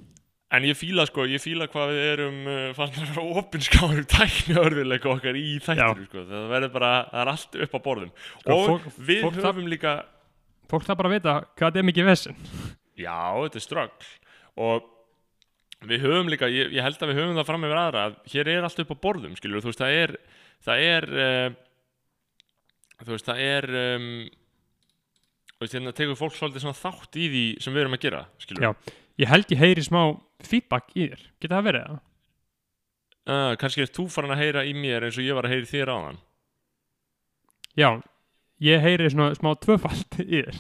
En 0.53 0.67
ég 0.67 0.77
fíla 0.77 1.05
sko, 1.09 1.23
ég 1.31 1.41
fíla 1.41 1.65
hvað 1.71 1.93
við 1.95 2.03
erum 2.11 2.35
uh, 2.45 2.65
fannst 2.77 2.99
að 3.01 3.07
vera 3.15 3.23
opinskáður 3.41 4.03
tækni 4.11 4.57
örðuleika 4.61 5.09
okkar 5.09 5.39
í 5.39 5.45
þættinu 5.65 6.05
sko. 6.11 6.25
Það 6.29 6.43
verður 6.51 6.73
bara, 6.75 6.91
það 7.09 7.21
er 7.23 7.31
allt 7.31 7.57
upp 7.65 7.73
á 7.73 7.79
borðum. 7.87 8.11
Sko, 8.43 8.57
og 8.59 8.67
fólk- 8.69 8.99
við 9.07 9.23
fólk 9.25 9.39
höfum 9.47 9.71
líka, 9.71 9.93
Fólk 10.69 10.85
það 10.85 10.99
bara 11.01 11.11
vita 11.15 11.33
hvað 11.55 11.65
þetta 11.71 11.81
er 11.81 11.87
mikið 11.89 12.05
vesen 12.11 12.37
já, 13.01 13.17
þetta 13.47 13.59
er 13.59 13.65
ströggl. 13.65 14.11
Og 14.67 14.85
við 15.89 16.05
höfum 16.05 16.31
líka, 16.31 16.49
ég, 16.51 16.71
ég 16.75 16.85
held 16.85 17.01
að 17.01 17.11
við 17.11 17.19
höfum 17.21 17.37
það 17.39 17.49
fram 17.49 17.67
yfir 17.67 17.81
aðra, 17.81 18.05
að 18.07 18.33
hér 18.33 18.51
er 18.53 18.67
allt 18.67 18.81
upp 18.83 18.93
á 18.93 19.03
borðum, 19.07 19.35
skilur, 19.39 19.63
þú 19.63 19.71
veist, 19.71 19.83
það 19.83 19.97
er, 20.03 20.15
það 20.67 20.85
er, 20.87 21.09
uh, 21.25 21.49
þú 23.03 23.15
veist, 23.15 23.27
það 23.29 23.43
er, 23.47 23.69
um, 23.83 24.07
þú 25.53 25.65
veist, 25.65 25.77
hérna 25.77 25.95
tekur 25.97 26.19
fólk 26.19 26.37
svolítið 26.37 26.65
svona 26.65 26.79
þátt 26.79 27.19
í 27.19 27.29
því 27.33 27.45
sem 27.65 27.75
við 27.75 27.85
erum 27.85 27.97
að 27.97 28.03
gera, 28.07 28.23
skilur. 28.41 28.65
Já. 28.65 28.97
Ég 29.21 29.29
held 29.29 29.53
ég 29.53 29.61
heyri 29.61 29.85
smá 29.85 30.01
feedback 30.43 30.89
í 30.97 31.05
þér 31.11 31.19
Geta 31.37 31.59
það 31.59 31.67
verið 31.67 31.83
það? 31.85 31.99
uh, 33.29 33.51
kannski 33.61 33.83
er 33.85 33.91
þú 33.93 34.07
farin 34.11 34.33
að 34.35 34.41
heyra 34.41 34.63
í 34.65 34.73
mér 34.77 35.05
eins 35.07 35.19
og 35.19 35.27
ég 35.27 35.37
var 35.37 35.47
að 35.47 35.53
heyra 35.53 35.67
í 35.67 35.69
þér 35.69 35.91
áðan 35.93 36.17
Já, 37.77 37.89
ég 38.61 38.83
heyri 38.83 39.09
svona 39.13 39.37
smá 39.37 39.51
tvöfald 39.61 40.17
í 40.23 40.41
þér 40.41 40.59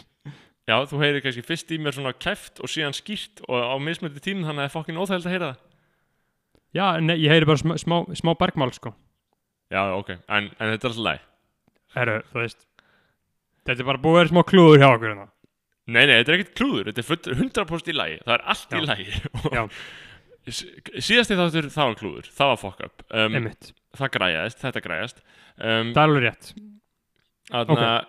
Já, 0.69 0.77
þú 0.87 0.99
heyrir 1.01 1.23
kannski 1.25 1.43
fyrst 1.43 1.71
í 1.75 1.77
mér 1.83 1.91
svona 1.97 2.13
kæft 2.15 2.61
og 2.63 2.69
síðan 2.71 2.95
skýrt 2.95 3.41
og 3.49 3.57
á 3.59 3.75
mismöndi 3.83 4.21
tímum 4.23 4.45
þannig 4.47 4.61
að 4.61 4.63
það 4.63 4.69
er 4.69 4.75
fokkin 4.77 4.99
óþægild 5.01 5.25
að 5.27 5.33
heyra 5.35 5.49
það. 5.49 5.63
Já, 6.73 6.85
nei, 7.03 7.15
ég 7.19 7.33
heyri 7.33 7.45
bara 7.49 7.59
smá, 7.61 7.73
smá, 7.81 7.97
smá 8.15 8.31
bergmál 8.39 8.71
sko. 8.73 8.93
Já, 9.73 9.81
ok, 9.97 10.09
en, 10.27 10.47
en 10.55 10.71
þetta 10.73 10.87
er 10.87 10.93
alltaf 10.93 11.03
læg 11.07 11.21
Herru, 11.97 12.15
þú 12.31 12.39
veist 12.43 12.63
Þetta 13.63 13.79
er 13.83 13.87
bara 13.87 14.01
búið 14.03 14.13
að 14.13 14.19
vera 14.21 14.31
smá 14.33 14.41
klúður 14.49 14.81
hjá 14.81 14.87
okkur 14.91 15.09
hérna. 15.11 15.25
Nei, 15.87 16.03
nei, 16.07 16.15
þetta 16.19 16.31
er 16.33 16.35
ekkert 16.39 16.55
klúður, 16.59 16.89
þetta 16.89 17.01
er 17.03 17.07
full- 17.07 17.35
100% 17.37 17.91
í 17.91 17.95
lægi 17.97 18.17
Það 18.23 18.33
er 18.35 18.43
allt 18.53 18.73
í 18.73 18.79
Já. 18.79 18.83
lægi 18.89 19.55
Já. 19.57 19.63
Síðasti 21.07 21.37
þáttur, 21.39 21.69
það 21.71 21.89
var 21.89 21.97
klúður, 22.01 22.29
það 22.35 22.51
var 22.53 22.59
fuck 22.63 22.83
up. 22.87 23.03
Um, 23.15 23.37
Einmitt, 23.39 23.69
Það 23.95 24.11
græjaðist, 24.17 24.61
þetta 24.63 24.81
græjaðist 24.83 25.19
um, 25.23 25.91
það 25.93 25.99
er 25.99 26.07
alveg 26.07 26.23
rétt. 26.27 26.49
Þannig 27.53 27.83
að 27.87 28.07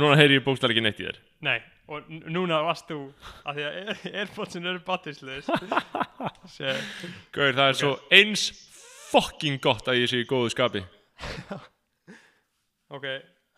núna 0.00 0.20
heyri 0.20 0.38
ég 0.38 0.44
bókstæð 0.46 0.76
og 1.86 2.08
núna 2.10 2.60
varst 2.66 2.88
þú 2.90 2.98
að 3.46 3.58
því 3.58 3.66
að 3.66 4.06
Airpodsin 4.22 4.66
eru 4.66 4.80
batterisleis 4.86 5.46
Gauður, 7.34 7.54
það 7.56 7.68
er 7.68 7.78
svo 7.78 7.92
eins 8.14 8.48
fucking 9.10 9.60
gott 9.62 9.86
að 9.88 10.02
ég 10.02 10.10
sé 10.10 10.22
í 10.22 10.28
góðu 10.28 10.52
skapi. 10.54 10.84
Ok, 12.96 13.02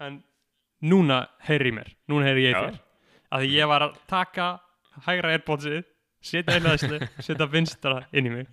en 0.00 0.22
núna 0.88 1.18
heyri 1.44 1.68
ég 1.68 1.74
mér. 1.76 1.88
Núna 2.09 2.30
heyri 2.30 2.46
ég 2.46 2.55
þér. 2.56 2.78
Að 3.28 3.42
því 3.44 3.48
ég 3.59 3.68
var 3.68 3.84
að 3.84 3.98
taka 4.09 4.46
hægra 5.05 5.34
Airpodsið 5.36 5.82
setja 6.24 6.58
aðslu, 6.58 6.98
setja 7.22 7.46
vinstra 7.50 8.00
inn 8.12 8.26
í 8.28 8.32
mig. 8.32 8.46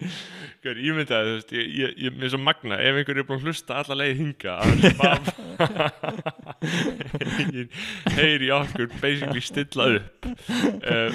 Gauður, 0.63 0.79
ég 0.85 0.93
myndi 0.99 1.15
að 1.17 1.25
þú 1.29 1.33
veist, 1.37 1.51
ég, 1.57 1.65
ég, 1.81 1.89
ég, 2.05 2.11
mér 2.15 2.27
er 2.29 2.33
svo 2.35 2.41
magna 2.45 2.75
ef 2.81 2.93
einhver 3.01 3.17
er 3.21 3.27
búin 3.27 3.39
að 3.41 3.45
hlusta 3.49 3.71
alla 3.81 3.95
leið 4.01 4.15
hinga 4.21 4.53
heyri- 8.17 8.53
okkur 8.55 8.87
basically 9.01 9.41
stilla 9.43 9.85
upp. 9.99 10.25
Um, 10.25 11.13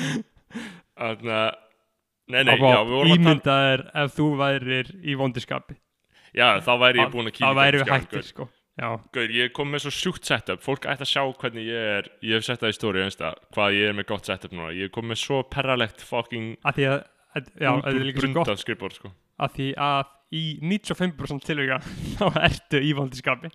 Þannig 1.01 1.35
að 1.41 1.51
Nei, 2.31 2.45
nei, 2.47 2.55
já, 2.63 2.79
við 2.87 2.95
vorum 2.95 3.11
að 3.11 3.11
tala 3.11 3.19
Ímyndaðir 3.19 3.81
ef 4.05 4.13
þú 4.15 4.27
værir 4.39 4.87
í 5.03 5.17
vondiskapi. 5.19 5.75
Já, 6.37 6.61
þá 6.63 6.69
væri 6.79 7.01
ég 7.03 7.09
búin 7.11 7.27
að 7.27 7.33
kíkja 7.35 7.49
Það 7.49 7.57
væri 7.59 7.79
við 7.81 7.89
hættir 7.91 8.23
sko 8.29 8.45
Já, 8.81 8.89
Gauður, 9.13 9.33
ég 9.37 9.51
kom 9.57 9.69
með 9.75 9.83
svo 9.85 9.91
sjúkt 9.93 10.25
setup. 10.25 10.63
Fólk 10.65 10.87
ætti 10.89 11.05
að 11.05 11.11
sjá 11.11 11.23
hvernig 11.43 11.67
ég 11.69 11.89
er 11.99 12.07
Ég 12.25 12.39
hef 12.39 12.47
sett 12.47 12.63
það 12.63 12.73
í 12.73 12.77
stóri, 12.79 13.03
Hvað 13.53 13.77
ég 13.77 13.91
er 13.91 13.99
með 13.99 14.07
gott 14.09 14.31
setup 14.31 14.55
núna. 14.57 14.71
Ég 14.73 14.93
kom 14.95 15.11
með 15.11 15.21
svo 15.21 15.43
perralegt 15.53 16.01
fucking 16.01 16.55
að 16.65 16.81
að 16.89 17.05
að- 17.37 17.51
Já, 17.61 17.71
brundað 18.17 18.59
skrifbór 18.63 18.97
sko. 18.97 19.13
að 19.39 19.53
því 19.59 19.69
að 19.77 20.17
í 20.33 20.43
95% 20.63 21.45
tilvíka 21.47 21.79
þá 22.19 22.25
ertu 22.47 22.81
í 22.81 22.93
vondiskapi 22.95 23.51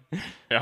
Já, 0.52 0.62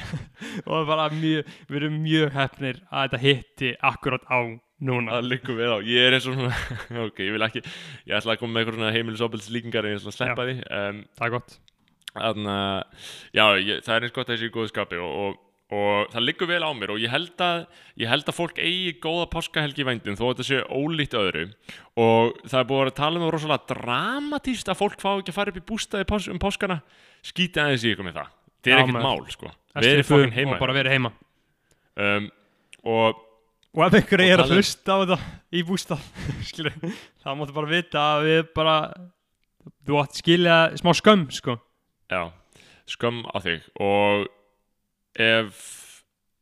og 0.70 0.86
bara 0.88 1.08
mjög, 1.12 1.48
við 1.68 1.78
erum 1.80 1.98
mjög 2.04 2.32
hefnir 2.36 2.80
að 2.90 3.06
þetta 3.08 3.20
hitti 3.24 3.72
akkurat 3.90 4.24
á 4.30 4.40
núna. 4.80 5.18
Það 5.18 5.28
liggum 5.28 5.58
við 5.60 5.74
á. 5.74 5.78
Ég 5.84 6.06
er 6.08 6.16
eins 6.16 6.28
og 6.30 6.36
svona 6.38 6.54
Ok, 7.08 7.20
ég 7.26 7.34
vil 7.36 7.44
ekki 7.48 7.64
Ég 8.06 8.14
ætla 8.16 8.36
að 8.36 8.40
koma 8.40 8.54
með 8.54 8.62
eitthvað 8.62 8.78
svona 8.78 8.94
heimilisopelds 8.96 9.50
líkingar 9.52 9.84
En 9.88 9.92
ég 9.96 10.00
ætla 10.00 10.14
að 10.14 10.18
sleppa 10.20 10.46
því 10.48 10.56
um, 10.78 11.02
Það 11.18 11.26
er 11.26 11.34
gott 11.36 11.58
Þannig 12.16 12.50
að 12.50 13.06
Já, 13.36 13.44
það 13.84 13.94
er 13.94 14.04
eins 14.06 14.16
gott 14.16 14.26
að 14.26 14.34
þessi 14.34 14.50
í 14.50 14.52
góðu 14.54 14.70
skapi 14.72 14.98
og, 15.00 15.12
og, 15.20 15.38
og 15.76 16.10
það 16.14 16.26
liggur 16.26 16.50
vel 16.50 16.62
á 16.66 16.70
mér 16.74 16.92
og 16.94 16.98
ég 17.02 17.12
held 17.12 17.44
að 17.46 17.60
ég 18.02 18.10
held 18.10 18.26
að 18.32 18.38
fólk 18.40 18.58
eigi 18.58 18.96
góða 19.04 19.28
páskahelgi 19.34 19.84
í 19.84 19.86
vændum 19.86 20.18
þó 20.18 20.24
að 20.26 20.32
þetta 20.32 20.48
sé 20.48 20.60
ólíkt 20.66 21.16
öðru. 21.20 21.46
Og 22.00 22.42
það 22.42 22.58
er 22.62 22.68
búið 22.72 22.90
að 22.90 22.98
tala 22.98 23.20
um 23.20 23.26
það 23.26 23.32
rosalega 23.36 23.74
dramatíst 23.74 24.72
að 24.72 24.80
fólk 24.82 25.00
fá 25.02 25.10
ekki 25.12 25.34
að 25.34 25.38
fara 25.38 25.54
upp 25.54 25.62
í 25.62 25.66
bústaði 25.70 26.10
pás, 26.10 26.28
um 26.32 26.42
páskana. 26.42 26.80
Skýta 27.26 27.66
aðeins 27.68 27.86
í 27.86 27.94
ykkur 27.94 28.08
með 28.08 28.20
það. 28.20 28.36
Þetta 28.60 28.74
er 28.74 28.84
ekkert 28.84 29.06
mál 29.06 29.24
sko. 29.30 29.54
Fokkin 29.70 30.06
fum 30.10 30.34
heima. 30.34 30.54
og 30.56 30.62
bara 30.64 30.76
verið 30.76 30.96
heima. 30.96 31.14
Um, 32.00 32.30
og 32.90 33.26
og 33.70 33.86
ef 33.86 33.96
einhver 34.00 34.22
Og 34.24 34.32
er 34.32 34.42
að 34.42 34.52
hlusta 34.56 34.94
á 34.98 35.02
þetta 35.04 35.18
í 35.54 35.62
bústað 35.66 36.06
skilur, 36.48 36.76
þá 37.22 37.28
máttu 37.38 37.54
bara 37.54 37.70
vita 37.70 38.04
að 38.16 38.24
við 38.26 38.40
bara 38.56 38.76
þú 39.86 40.00
átt 40.00 40.18
skilja 40.18 40.56
smá 40.80 40.90
skömm 40.98 41.28
sko 41.34 41.54
já, 42.10 42.22
skömm 42.90 43.22
á 43.30 43.38
þig 43.44 43.66
og 43.80 44.26
ef 45.20 45.64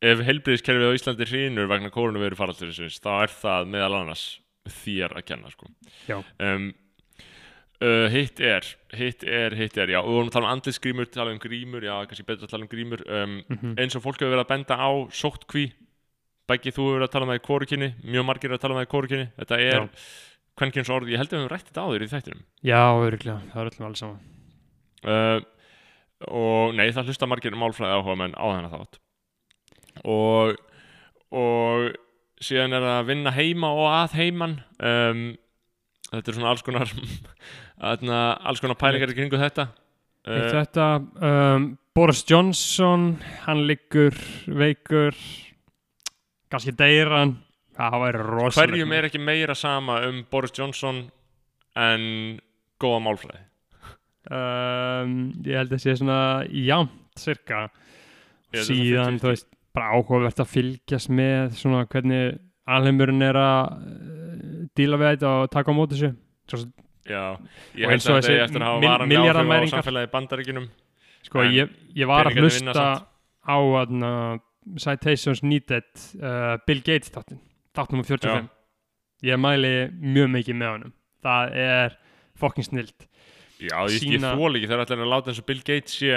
ef 0.02 0.20
heilbriðiskerfið 0.22 0.92
á 0.92 0.96
Íslandi 0.96 1.26
hrýnur 1.26 1.66
vegna 1.70 1.90
koronaviru 1.90 2.36
faraldurisins 2.38 3.00
þá 3.02 3.08
er 3.24 3.32
það 3.34 3.70
meðal 3.72 3.96
annars 4.02 4.26
þér 4.68 5.16
að 5.18 5.24
kenna 5.32 5.50
sko 5.50 5.66
Já. 6.06 6.20
um, 6.44 6.68
uh, 7.82 8.06
hitt 8.12 8.38
er 8.44 8.66
hitt 8.94 9.24
er, 9.26 9.56
hitt 9.58 9.76
er, 9.80 9.90
já, 9.96 9.98
og 10.02 10.06
við 10.10 10.18
vorum 10.20 10.30
að 10.30 10.36
tala 10.36 10.46
um 10.48 10.54
andlisgrímur 10.54 11.10
tala 11.10 11.34
um 11.34 11.40
grímur, 11.42 11.82
já, 11.88 11.96
kannski 12.06 12.26
betur 12.28 12.46
að 12.46 12.52
tala 12.54 12.66
um 12.68 12.72
grímur 12.72 13.02
um, 13.08 13.36
Mhm. 13.48 13.74
eins 13.80 13.96
og 13.98 14.04
fólk 14.06 14.20
hefur 14.22 14.34
verið 14.36 14.44
að 14.46 14.52
benda 14.54 14.78
á 14.78 14.90
sóttkví, 15.10 15.66
Beggi 16.48 16.70
þú 16.72 16.80
hefur 16.86 16.94
verið 16.96 17.08
að 17.08 17.12
tala 17.12 17.24
um 17.26 17.30
það 17.34 17.38
í 17.40 17.44
kórukinni, 17.44 17.88
mjög 18.08 18.24
margir 18.24 18.48
eru 18.48 18.56
að 18.56 18.62
tala 18.62 18.72
um 18.74 18.78
það 18.80 18.86
í 18.86 18.92
kórukinni 18.94 19.26
þetta 19.36 19.56
er 19.60 19.74
Já. 19.82 19.88
kvenkins 20.56 20.88
orð, 20.94 21.10
ég 21.12 21.18
held 21.20 21.28
að 21.28 21.34
við 21.36 21.42
höfum 21.42 21.52
rætt 21.52 21.66
þetta 21.68 21.82
áður 21.84 22.04
í 22.06 22.08
þættinum 22.14 22.44
já, 22.64 22.80
öruglega, 23.02 23.40
það 23.52 23.60
er 23.60 23.70
öllum 23.72 23.88
alls 23.90 24.00
saman 24.00 24.20
uh, 25.04 25.40
og 26.26 26.74
nei, 26.74 26.88
það 26.94 27.12
hlusta 27.12 27.28
margir 27.30 27.54
málfræði 27.58 27.98
áhuga 27.98 28.16
menn 28.18 28.34
á 28.34 28.46
þennan 28.50 28.72
þátt. 28.74 28.98
Og 30.08 30.56
og 31.34 31.90
síðan 32.40 32.76
er 32.76 32.86
það 32.86 32.94
að 33.00 33.10
vinna 33.10 33.34
heima 33.36 33.72
og 33.76 33.90
að 33.90 34.16
heiman. 34.18 34.54
Um, 34.78 35.26
þetta 36.08 36.32
er 36.32 36.38
svona 36.38 36.52
alls 36.52 36.64
konar 36.66 36.94
alls 38.48 38.62
konar 38.64 38.78
pælingar 38.80 39.12
í 39.12 39.18
kringu 39.18 39.40
þetta. 39.40 39.68
Eitt 40.28 40.48
uh, 40.48 40.54
þetta, 40.58 40.86
um, 41.24 41.68
Boris 41.96 42.24
Johnson 42.28 43.10
hann 43.46 43.66
liggur 43.68 44.16
veikur. 44.46 45.16
Kannski 46.48 46.74
deyr 46.76 47.12
hann. 47.12 47.36
Það 47.78 48.00
væri 48.02 48.22
rosalegt 48.26 48.72
hverjum 48.72 48.94
er 48.96 49.06
ekki 49.06 49.20
meira 49.22 49.54
sama 49.54 50.00
um 50.08 50.24
Boris 50.30 50.54
Johnson 50.56 51.04
en 51.78 52.02
góða 52.82 53.04
málfræði 53.04 53.44
um, 54.30 55.14
ég 55.46 55.58
held 55.58 55.74
að 55.74 55.84
sé 55.84 55.94
svona 55.98 56.18
jamt 56.52 56.96
cirka 57.18 57.66
það 58.52 58.66
síðan 58.68 59.18
50-50. 59.18 59.22
þú 59.22 59.32
veist 59.32 59.48
bara 59.76 59.94
áhugavert 59.94 60.42
að 60.42 60.52
fylgjast 60.52 61.12
með 61.12 61.56
svona 61.58 61.84
hvernig 61.90 62.38
alheimurinn 62.68 63.24
er 63.24 63.38
að 63.40 63.72
uh, 63.78 64.66
díla 64.78 65.00
við 65.00 65.14
þetta 65.14 65.32
og 65.36 65.50
taka 65.54 65.72
á 65.72 65.78
móti 65.78 65.96
þessu. 65.96 66.12
Svo, 66.48 66.62
Já, 67.08 67.22
ég 67.78 67.88
held 67.88 68.04
að 68.04 68.18
þessi 68.18 68.34
er 68.34 68.44
eftir 68.44 68.62
að 68.62 68.68
hafa 68.68 68.84
varanlega 68.84 69.32
áhrif 69.32 69.72
á 69.72 69.72
samfélagi 69.72 70.12
bandaríkinum 70.12 70.68
sko 71.24 71.44
ég, 71.48 71.72
ég 71.96 72.08
var 72.08 72.28
að 72.28 72.42
hlusta 72.42 72.84
á 73.48 73.56
aðna, 73.56 74.12
Citations 74.76 75.40
Needed 75.40 75.88
uh, 76.20 76.60
Bill 76.68 76.82
Gates 76.84 77.08
þáttin 77.14 77.40
þáttum 77.76 78.02
um 78.02 78.04
45 78.04 78.48
ég 79.24 79.40
mæli 79.40 79.72
mjög 79.98 80.30
mikið 80.36 80.58
með 80.58 80.72
honum. 80.74 80.92
Það 81.24 81.56
er 81.64 81.96
fokkin 82.38 82.66
snilt 82.66 83.07
Já, 83.58 83.78
ég, 83.90 84.04
ég 84.14 84.22
þól 84.22 84.52
ekki 84.54 84.68
þegar 84.70 84.84
allir 84.84 85.04
að 85.04 85.12
láta 85.12 85.32
eins 85.32 85.40
og 85.42 85.48
Bill 85.48 85.62
Gates 85.66 85.96
sé 85.98 86.12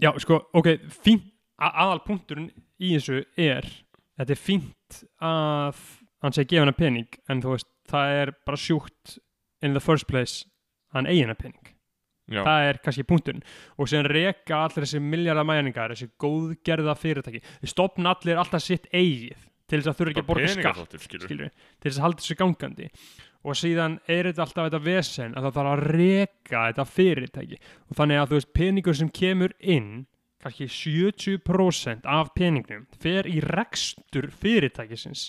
Já, 0.00 0.10
sko, 0.22 0.38
ok, 0.56 0.68
fínt 1.04 1.26
aðal 1.60 2.00
punkturinn 2.06 2.52
í 2.80 2.94
þessu 2.94 3.24
er 3.36 3.66
þetta 4.16 4.32
er 4.32 4.40
fínt 4.40 5.02
að 5.24 5.82
hann 6.20 6.36
sé 6.36 6.44
að 6.44 6.52
gefa 6.52 6.64
hana 6.64 6.76
pening 6.76 7.18
en 7.32 7.42
þú 7.44 7.56
veist, 7.56 7.68
það 7.90 8.14
er 8.22 8.32
bara 8.46 8.60
sjúkt 8.60 9.18
in 9.64 9.76
the 9.76 9.82
first 9.82 10.08
place 10.08 10.46
að 10.90 11.00
hann 11.00 11.10
eigi 11.10 11.26
hana 11.26 11.36
pening. 11.38 11.74
Já, 12.30 12.44
það 12.46 12.64
er 12.68 12.78
kannski 12.84 13.04
punkturinn. 13.10 13.44
Og 13.76 13.90
síðan 13.90 14.08
reka 14.12 14.60
allir 14.62 14.84
þessi 14.86 15.00
miljardar 15.02 15.46
mæningar 15.48 15.94
þessi 15.94 16.10
góðgerða 16.22 16.94
fyrirtæki. 16.98 17.40
Þeir 17.62 17.72
stopna 17.72 18.14
allir 18.14 18.38
alltaf 18.38 18.62
sitt 18.62 18.86
eigið 18.94 19.48
til 19.70 19.80
þess 19.80 19.90
að 19.92 19.98
þurfa 20.00 20.12
ekki 20.12 20.22
að 20.22 20.28
borga 20.28 20.50
skatt 20.50 20.60
peningaþáttur, 20.60 21.02
skilur 21.04 21.28
skilur 21.28 21.50
til 21.54 21.88
þess 21.88 21.98
að 22.00 22.06
halda 22.06 22.24
þessu 22.24 22.38
gangandi. 22.40 22.88
Og 23.40 23.56
síðan 23.56 23.96
er 24.04 24.28
þetta 24.28 24.44
alltaf 24.44 24.66
þetta 24.68 24.84
vesen 24.84 25.36
að 25.38 25.46
það 25.46 25.58
þarf 25.58 25.70
að 25.72 25.84
reka 25.96 26.62
þetta 26.68 26.86
fyrirtæki. 26.92 27.60
Og 27.88 28.00
þannig 28.00 28.20
að 28.20 28.32
þú 28.32 28.40
veist 28.40 28.54
peningur 28.58 28.98
sem 28.98 29.12
kemur 29.20 29.54
inn 29.60 29.92
kannski 30.40 30.68
70% 30.72 32.08
af 32.08 32.32
peningnum 32.36 32.86
fer 33.00 33.28
í 33.28 33.38
rekstur 33.44 34.30
fyrirtækisins. 34.40 35.28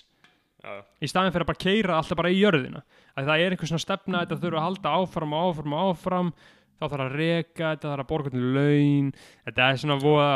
Já, 0.61 0.83
í 1.01 1.09
staðin 1.09 1.33
fyrir 1.33 1.45
að 1.47 1.51
bara 1.51 1.63
keira 1.63 1.97
alltaf 1.97 2.19
bara 2.19 2.31
í 2.31 2.37
jörðina. 2.37 2.83
Að 3.17 3.31
það 3.31 3.43
er 3.43 3.55
einhver 3.55 3.71
svona 3.71 3.83
stefna 3.85 4.19
að 4.19 4.27
þetta 4.27 4.43
þurfa 4.43 4.59
að 4.59 4.67
halda 4.67 4.95
áfram 4.99 5.33
og 5.35 5.47
áfram 5.47 5.75
og 5.77 5.87
áfram. 5.87 6.33
Þá 6.81 6.85
þarf 6.85 7.05
að 7.05 7.15
reka, 7.21 7.63
þetta 7.63 7.89
þarf 7.89 8.03
að 8.03 8.11
borga 8.11 8.33
til 8.33 8.43
laun. 8.57 9.09
Þetta 9.47 9.67
er 9.67 9.81
svona 9.81 9.97
voða 10.01 10.35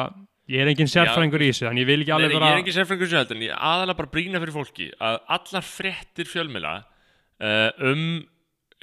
ég 0.52 0.62
er 0.62 0.72
engin 0.72 0.92
sérfræðingur 0.92 1.46
í 1.46 1.50
þessu 1.52 1.68
þannig 1.68 1.86
ég 1.86 1.90
vil 1.90 2.00
ekki 2.04 2.12
Nei, 2.12 2.18
alveg 2.18 2.32
nei, 2.32 2.38
bara 2.38 2.52
ég 2.52 2.60
er 2.60 2.64
ekki 2.64 2.76
sérfræðingur 2.76 3.12
sem 3.12 3.22
heldur 3.22 3.40
en 3.40 3.48
ég 3.48 3.66
aðalega 3.72 4.00
bara 4.02 4.14
brýna 4.14 4.42
fyrir 4.44 4.56
fólki 4.56 4.88
að 5.00 5.20
allar 5.38 5.68
fréttir 5.68 6.30
fjölmila 6.30 6.76
uh, 6.84 7.70
um 7.92 8.06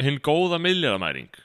hinn 0.03 0.21
góða 0.25 0.59
milljarðamæring 0.63 1.41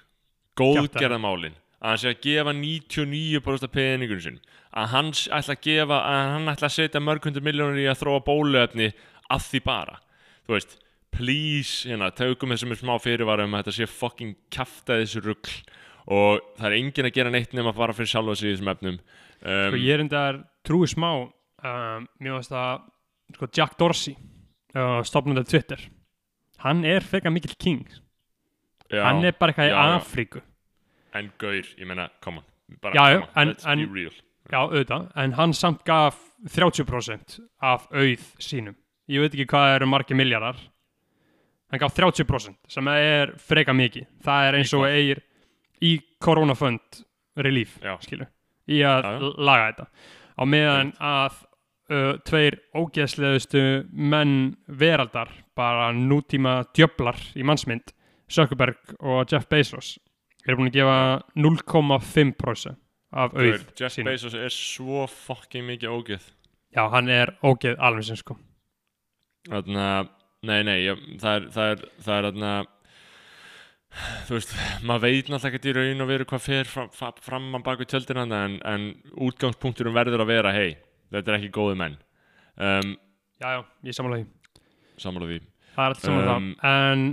góðgerðamálin 0.57 1.57
að 1.77 1.91
hann 1.91 2.01
sé 2.01 2.13
að 2.13 2.23
gefa 2.25 2.53
99% 2.57 3.67
af 3.67 3.73
peningunum 3.75 4.23
sinn 4.23 4.39
að 4.77 4.89
hann 4.93 5.11
ætla 5.13 5.55
að 5.55 5.63
gefa 5.65 5.99
að 6.01 6.31
hann 6.33 6.51
ætla 6.51 6.69
að 6.69 6.75
setja 6.75 7.01
mörg 7.03 7.27
hundur 7.27 7.45
miljónur 7.45 7.81
í 7.81 7.87
að 7.89 8.01
þróa 8.01 8.23
bóluefni 8.25 8.91
að 9.33 9.45
því 9.47 9.61
bara. 9.65 9.99
Þú 10.47 10.55
veist, 10.55 10.75
please, 11.13 11.87
hérna, 11.87 12.11
tökum 12.15 12.53
þessum 12.53 12.75
smá 12.77 12.95
fyrirvara 13.01 13.47
um 13.47 13.55
að 13.57 13.65
þetta 13.65 13.77
sé 13.77 13.89
fucking 13.91 14.35
kjaftaðis 14.53 15.17
rugl 15.23 15.55
og 16.07 16.43
það 16.59 16.67
er 16.69 16.77
enginn 16.77 17.09
að 17.09 17.15
gera 17.17 17.33
neitt 17.33 17.55
nema 17.55 17.73
að 17.73 17.81
fara 17.81 17.95
fyrir 17.97 18.11
sjálfa 18.13 18.37
sig 18.39 18.51
í 18.51 18.53
þessum 18.55 18.73
efnum 18.73 18.99
um, 19.41 19.69
Sko, 19.71 19.77
ég 19.81 19.93
er 19.97 20.03
enda 20.05 20.23
trúi 20.67 20.87
smá 20.89 21.11
um, 21.25 22.07
Mér 22.19 22.37
finnst 22.37 22.51
að 22.57 22.81
sko, 23.35 23.49
Jack 23.53 23.77
Dorsey 23.79 24.15
uh, 24.75 25.01
stopnandi 25.07 25.43
Twitter 25.49 25.81
Hann 26.63 26.83
er 26.89 27.03
frekar 27.05 27.29
mikill 27.29 27.53
king. 27.61 27.83
Já, 28.89 29.03
Hann 29.05 29.19
er 29.27 29.35
bara 29.37 29.51
eitthvað 29.53 29.67
í 29.67 29.73
já, 29.73 29.75
já. 29.77 29.97
Afríku. 29.99 30.39
En 31.13 31.27
gaur, 31.37 31.67
ég 31.77 31.85
on 31.85 32.77
bara, 32.81 32.95
Já, 32.95 33.03
en- 33.37 33.51
let's 33.53 33.65
en- 33.69 33.83
be 33.85 33.99
real. 33.99 34.15
Já, 34.49 34.57
auðvitað, 34.63 35.11
en 35.21 35.33
hann 35.37 35.53
samt 35.53 35.83
gaf 35.85 36.17
30% 36.49 37.37
af 37.61 37.85
auð 37.91 38.23
sínum. 38.41 38.73
Ég 39.11 39.21
veit 39.21 39.33
ekki 39.35 39.45
hvað 39.51 39.75
eru 39.75 39.85
margir 39.91 40.15
miljardar 40.17 40.57
Hann 41.69 41.79
gaf 41.83 41.93
30% 41.93 42.55
sem 42.71 42.87
er 42.87 43.33
freka 43.37 43.73
mikið. 43.75 44.07
Það 44.23 44.47
er 44.49 44.57
eins 44.61 44.73
og 44.73 44.85
eigir 44.87 45.21
í 45.83 45.97
koronafund 46.23 47.03
relief, 47.37 47.77
Já. 47.83 47.97
Í 48.67 48.81
að 48.85 49.03
Já, 49.07 49.11
já. 49.17 49.29
laga 49.49 49.67
þetta 49.71 49.85
á 50.37 50.43
meðan 50.45 50.89
að 50.99 51.37
uh, 51.89 52.13
tveir 52.27 52.57
ógeðslegustu 52.77 53.63
menn 53.91 54.55
veraldar, 54.67 55.31
bara 55.57 55.91
nútíma 55.95 56.59
djöflar 56.77 57.17
í 57.35 57.45
mannsmynd 57.47 57.93
Zuckerberg 58.29 58.97
og 58.99 59.29
Jeff 59.31 59.47
Bezos 59.49 59.95
eru 60.47 60.59
búin 60.59 60.69
að 60.71 60.77
gefa 60.81 60.97
0,5% 61.39 62.75
af 63.17 63.33
auð 63.39 63.63
Jeff 63.79 63.93
sínum. 63.95 64.11
Bezos 64.11 64.35
er 64.35 64.51
svo 64.51 65.05
fucking 65.07 65.65
mikið 65.67 65.93
ógeð 65.95 66.25
Já, 66.75 66.83
hann 66.91 67.07
er 67.09 67.31
ógeð 67.47 67.77
alveg 67.79 68.03
sem 68.09 68.19
sko 68.19 68.35
Þarna, 69.47 69.87
nei, 70.43 70.59
nei, 70.67 70.77
ég, 70.83 70.99
það 71.21 71.37
er, 71.37 71.45
það 71.55 71.69
er, 71.71 71.83
það 72.03 72.17
er 72.17 72.25
þarna, 72.27 72.49
þú 74.27 74.35
veist, 74.37 74.53
maður 74.85 75.03
veit 75.07 75.29
náttúrulega 75.31 75.57
ekki 75.57 75.71
í 75.71 75.75
raun 75.77 76.03
og 76.05 76.09
veru 76.11 76.27
hvað 76.29 76.43
fer 76.45 76.69
fram, 76.71 76.89
fram, 77.23 77.47
á 77.55 77.59
baku 77.65 77.87
tjöldina 77.89 78.25
en, 78.27 78.57
en 78.67 78.87
útgangspunkturum 79.27 79.95
verður 79.97 80.25
að 80.25 80.31
vera, 80.33 80.53
hei, 80.55 80.75
þetta 81.13 81.33
er 81.33 81.39
ekki 81.39 81.53
góði 81.55 81.79
menn. 81.79 81.97
Um, 82.57 82.95
Já, 83.37 83.51
já, 83.53 83.59
ég 83.85 83.93
samanlega 83.93 84.25
því 84.25 85.01
Sammála 85.03 85.27
því. 85.29 85.35
Það 85.75 85.83
er 85.83 85.93
allt 85.93 86.05
saman 86.07 86.29
Um, 86.33 86.45
það 86.57 86.71
En 86.71 87.03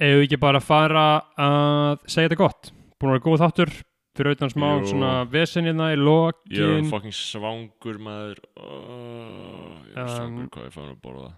ef 0.00 0.14
við 0.14 0.22
ekki 0.24 0.38
bara 0.40 0.60
fara 0.64 1.02
að 1.36 2.06
segja 2.08 2.30
þetta 2.30 2.38
gott 2.40 2.70
Búin 2.96 3.10
að 3.10 3.18
vera 3.18 3.24
góð 3.26 3.42
þáttur 3.42 3.72
fyrir 4.14 4.30
auðvitað 4.30 4.52
smá 4.54 4.66
Jú. 4.70 4.86
svona 4.88 5.10
vesenina 5.28 5.90
í 5.92 5.98
Ég 5.98 6.00
er 6.00 6.06
lokin 6.06 6.88
fucking 6.88 7.16
svangur 7.18 7.98
maður, 8.00 8.40
oh, 8.56 9.74
ég 9.90 9.96
er 9.98 10.04
Um, 10.04 10.14
svangur 10.14 10.48
hvað 10.54 10.68
ég 10.70 10.74
fann 10.78 10.92
að 10.94 11.00
borða. 11.04 11.30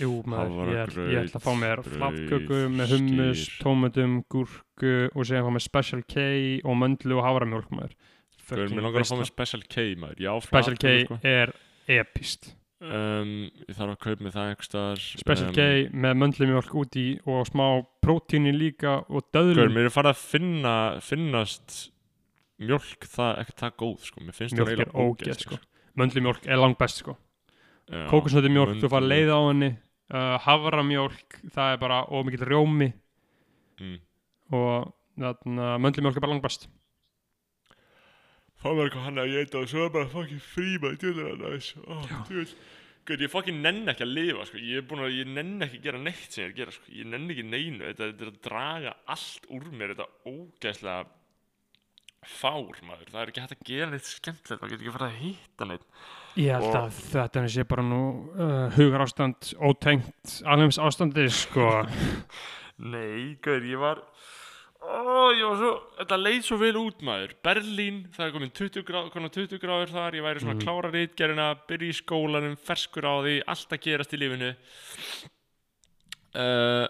Jú, 0.00 0.12
maður, 0.28 0.70
ég, 0.70 0.78
Hafragraut, 0.80 1.10
ég 1.12 1.26
ætla 1.26 1.40
að 1.40 1.44
fá 1.44 1.50
mér 1.60 1.82
brauð, 1.82 1.96
flappköku 1.98 2.60
með 2.72 2.94
hummus, 2.94 3.42
skyr. 3.44 3.58
tómatum, 3.64 4.14
gúrku 4.32 4.94
og 5.10 5.26
segja 5.28 5.42
fá 5.44 5.50
mér 5.52 5.64
Special 5.64 6.04
K 6.08 6.24
og 6.64 6.78
möndlu 6.80 7.18
og 7.18 7.26
havramjólk 7.26 7.74
maður 7.74 7.92
Fucking 8.40 8.72
mér 8.78 8.86
langar 8.86 9.04
að 9.04 9.12
fá 9.12 9.18
með 9.20 9.30
Special 9.30 9.66
K 9.68 9.84
maður, 10.00 10.24
já, 10.24 10.32
Special 10.46 10.80
K 10.80 10.94
sko. 11.04 11.20
er 11.28 11.54
epist 12.00 12.50
um, 12.80 13.32
Ég 13.68 13.76
þarf 13.76 13.94
að 13.94 14.02
kaupa 14.06 14.26
með 14.26 14.36
það 14.38 14.50
einhver 14.50 14.70
staðar. 14.70 15.06
Special 15.24 15.48
um, 15.50 15.54
K 15.60 15.68
með 16.06 16.20
möndlumjólk 16.24 16.76
út 16.82 17.00
í 17.00 17.06
og 17.28 17.48
smá 17.50 17.64
prótíni 18.00 18.56
líka 18.56 19.00
og 19.08 19.28
döðlum 19.36 19.74
mér 19.76 19.90
er 19.90 19.96
farið 19.96 20.14
að 20.16 20.22
finna, 20.24 20.76
finnast 21.04 21.80
mjölk 22.60 23.08
það 23.08 23.42
ekki 23.44 23.58
það 23.64 23.76
góð 23.84 23.98
sko. 24.08 24.22
Mér 24.24 24.36
finnst 24.36 24.56
það 24.56 24.64
er 24.64 24.72
eiginlega 24.74 25.04
ógeð, 25.04 25.44
sko. 25.44 25.60
möndlumjólk 26.00 26.48
er 26.48 26.60
langt 26.60 26.80
best 26.80 27.04
sko 27.04 27.16
kókusnötu 27.90 28.50
mjólk, 28.52 28.76
þú 28.78 28.90
fara 28.90 29.02
möndlumjólk. 29.02 29.10
leið 29.10 29.30
á 29.34 29.40
henni 29.48 29.70
uh, 30.10 30.36
havramjólk, 30.44 31.40
það 31.54 31.74
er 31.74 31.80
bara 31.82 32.02
ómikill 32.10 32.46
rjómi. 32.48 32.90
Mm. 33.80 33.96
og 34.52 34.90
þarna, 35.16 35.76
möndlumjólk 35.80 36.18
er 36.18 36.24
bara 36.24 36.34
langt 36.34 36.44
best 36.44 36.66
Það 38.60 38.74
var 38.76 38.90
eitthvað 38.90 39.06
hann 39.06 39.20
að 39.22 39.38
eitthvað 39.40 39.62
og 39.62 39.70
svo 39.72 39.86
er 39.86 39.94
bara 39.94 40.10
fucking 40.12 40.42
frí 40.44 40.74
maður 40.82 40.98
djöður 41.00 41.30
að 41.30 41.46
næs 41.46 42.54
Gauð, 43.08 43.22
ég 43.24 43.32
fucking 43.32 43.62
nenn 43.64 43.88
ekki 43.88 44.04
að 44.04 44.10
lifa 44.12 44.44
sko. 44.44 44.58
ég 44.60 44.82
er 44.82 44.84
búin 44.86 45.00
að, 45.02 45.14
ég 45.16 45.30
nenn 45.32 45.64
ekki 45.64 45.78
að 45.80 45.86
gera 45.86 46.00
neitt 46.04 46.34
sem 46.34 46.42
ég 46.42 46.50
er 46.50 46.52
að 46.52 46.58
gera, 46.58 46.74
sko. 46.76 46.90
ég 46.92 47.08
nenn 47.08 47.32
ekki 47.32 47.44
neinu. 47.48 47.86
Þetta, 47.86 48.08
þetta 48.10 48.26
er 48.26 48.30
að 48.30 48.42
draga 48.44 48.92
allt 49.14 49.48
úr 49.56 49.70
mér 49.72 49.94
þetta 49.94 50.06
ógeðslega 50.28 50.98
fár 52.28 52.82
maður, 52.84 53.08
það 53.08 53.22
er 53.22 53.32
ekki 53.32 53.44
hægt 53.46 53.56
að 53.56 53.64
gera 53.70 53.90
neitt 53.94 54.10
skemmtilegt, 54.10 54.60
maður 54.60 54.74
getur 54.74 54.84
ekki 54.84 54.94
farið 54.98 55.08
að 55.08 55.22
hitta 55.24 55.68
neitt 55.70 55.86
Ég 56.40 56.54
held 56.56 56.76
að 56.78 57.00
þetta 57.12 57.44
sé 57.52 57.64
bara 57.68 57.84
nú 57.84 58.02
uh, 58.32 58.68
hugar 58.76 59.04
ástand 59.04 59.52
ótengt 59.60 60.36
alveg 60.48 60.78
ástandi 60.80 61.26
sko. 61.34 61.68
Nei, 62.92 63.36
gauður, 63.44 63.66
ég 63.68 63.82
var 63.82 64.04
Ó, 64.80 65.28
ég 65.36 65.44
var 65.44 65.58
svo, 65.60 65.72
þetta 65.98 66.16
leið 66.16 66.38
svo 66.46 66.56
vel 66.62 66.76
út 66.80 67.02
maður. 67.04 67.34
Berlín, 67.44 67.98
það 68.14 68.24
er 68.24 68.30
komin 68.32 68.52
20, 68.56 68.84
grá, 68.88 69.02
komin 69.12 69.32
20 69.34 69.60
gráður 69.60 69.92
þar. 69.92 70.16
Ég 70.16 70.24
væri 70.24 70.40
svona 70.40 70.54
mm. 70.56 70.62
klára 70.64 70.92
reitgerina, 70.94 71.48
byrja 71.68 71.92
í 71.92 71.98
skólanum 71.98 72.54
Ferskur 72.64 73.04
á 73.04 73.14
því, 73.20 73.34
allt 73.52 73.76
að 73.76 73.82
gerast 73.84 74.16
í 74.16 74.20
lífinu. 74.22 74.48
Uh, 76.32 76.88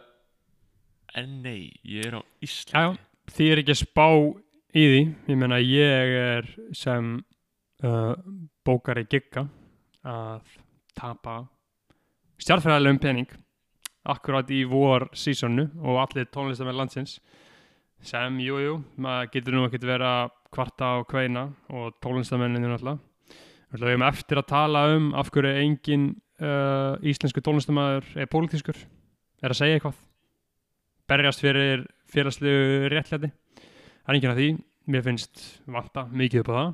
En 1.18 1.40
nei, 1.42 1.72
ég 1.82 2.06
er 2.06 2.18
á 2.18 2.22
Já, 2.22 2.46
Íslandi. 2.46 3.00
Því 3.34 3.48
er 3.50 3.62
ekki 3.62 3.76
spá 3.78 4.06
í 4.10 4.84
því. 4.84 5.00
Ég 5.30 5.38
meina 5.38 5.58
ég 5.62 6.14
er 6.20 6.48
sem 6.76 7.16
uh, 7.84 8.14
bókari 8.66 9.06
gigga 9.10 9.46
að 10.06 10.58
tapa 10.96 11.42
stjárnfræðilegum 12.40 13.00
pening 13.02 13.38
akkurat 14.10 14.48
í 14.52 14.62
vor 14.68 15.10
sísonu 15.12 15.66
og 15.84 16.00
allir 16.04 16.28
tónlistamenn 16.32 16.78
landsins 16.78 17.18
sem, 18.00 18.38
jú, 18.40 18.56
jú, 18.62 18.76
maður 18.96 19.30
getur 19.34 19.56
nú 19.56 19.66
ekkert 19.66 19.84
vera 19.84 20.12
kvarta 20.54 20.94
og 21.00 21.08
kveina 21.10 21.50
og 21.68 21.98
tónlistamenninu 22.00 22.70
náttúrulega. 22.70 23.00
Við 23.70 23.84
erum 23.86 24.06
eftir 24.08 24.40
að 24.40 24.48
tala 24.50 24.86
um 24.96 25.10
af 25.14 25.28
hverju 25.30 25.52
engin 25.60 26.06
uh, 26.40 26.96
íslensku 27.06 27.42
tónlistamæður 27.44 28.08
er 28.18 28.30
pólitískur. 28.32 28.78
Er 29.44 29.52
að 29.52 29.60
segja 29.60 29.78
eitthvað. 29.78 30.00
Berjast 31.10 31.44
fyrir 31.44 31.84
félagslegu 32.10 32.88
réttlæti. 32.90 33.30
Það 33.60 34.10
er 34.10 34.18
enginn 34.18 34.32
að 34.32 34.40
því. 34.40 34.50
Mér 34.90 35.04
finnst 35.06 35.44
vanta 35.70 36.08
mikið 36.08 36.42
upp 36.42 36.50
á 36.50 36.54
það 36.56 36.72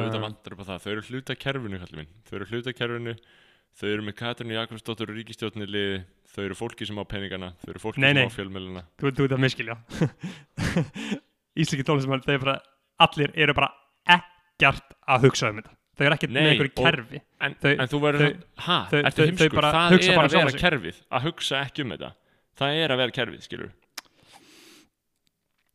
Auðvitað 0.00 0.24
vantar 0.26 0.54
upp 0.56 0.62
á 0.62 0.66
það, 0.70 0.82
þau 0.84 0.90
eru 0.94 1.04
hluta 1.08 1.36
kerfinu 1.44 1.80
kallið 1.82 1.98
minn. 2.00 2.12
Þau 2.28 2.34
eru 2.40 2.48
hluta 2.52 2.72
kerfinu. 2.76 3.14
Þau 3.74 3.88
eru 3.90 4.02
með 4.06 4.14
Katrínu 4.20 4.54
Jakobsdóttur 4.54 5.10
og 5.10 5.16
ríkistjórnir 5.18 5.66
liði 5.70 5.96
Þau 6.34 6.42
eru 6.48 6.54
fólki 6.58 6.86
sem 6.86 6.98
á 6.98 7.04
peningana. 7.06 7.48
Þau 7.62 7.70
eru 7.74 7.80
fólki 7.82 8.00
Nei, 8.02 8.10
sem 8.10 8.18
nei. 8.18 8.26
á 8.26 8.34
fjölmjöluna 8.34 8.80
þú 8.98 9.10
þú 9.14 9.24
ert 9.28 9.34
að 9.36 9.42
miskilja 9.44 9.76
íslenski 11.62 11.84
tónlistamæður 11.86 12.24
þeir 12.26 12.40
bara, 12.42 12.54
allir 13.06 13.34
eru 13.44 13.54
bara 13.54 13.68
ekkert 14.16 14.96
að 15.14 15.26
hugsa 15.28 15.50
um 15.52 15.60
þetta. 15.60 15.74
Þau 15.94 16.04
eru 16.08 16.16
ekkert 16.16 16.34
með 16.34 16.48
einhverju 16.50 16.72
kerfi. 16.80 17.20
En, 17.46 17.54
Þau- 17.62 17.74
en 17.84 17.90
þú 17.92 18.00
verður 18.02 18.24
þau- 18.24 18.64
hæ, 18.66 18.78
þau- 18.90 19.02
ertu 19.04 19.20
þau- 19.20 19.26
heimskur, 19.28 19.46
þau 19.52 19.58
bara 19.60 19.72
það 19.76 19.94
hugsa 19.94 20.10
er 20.14 20.18
að 20.24 20.34
vera 20.34 20.62
kerfið, 20.64 20.98
að 21.14 21.26
hugsa 21.28 21.60
ekki 21.68 21.84
um 21.86 21.94
þetta. 21.94 22.10
Það 22.58 22.78
er 22.82 22.94
að 22.94 23.00
vera 23.04 23.14
kerfið, 23.20 23.44
skilur. 23.46 23.70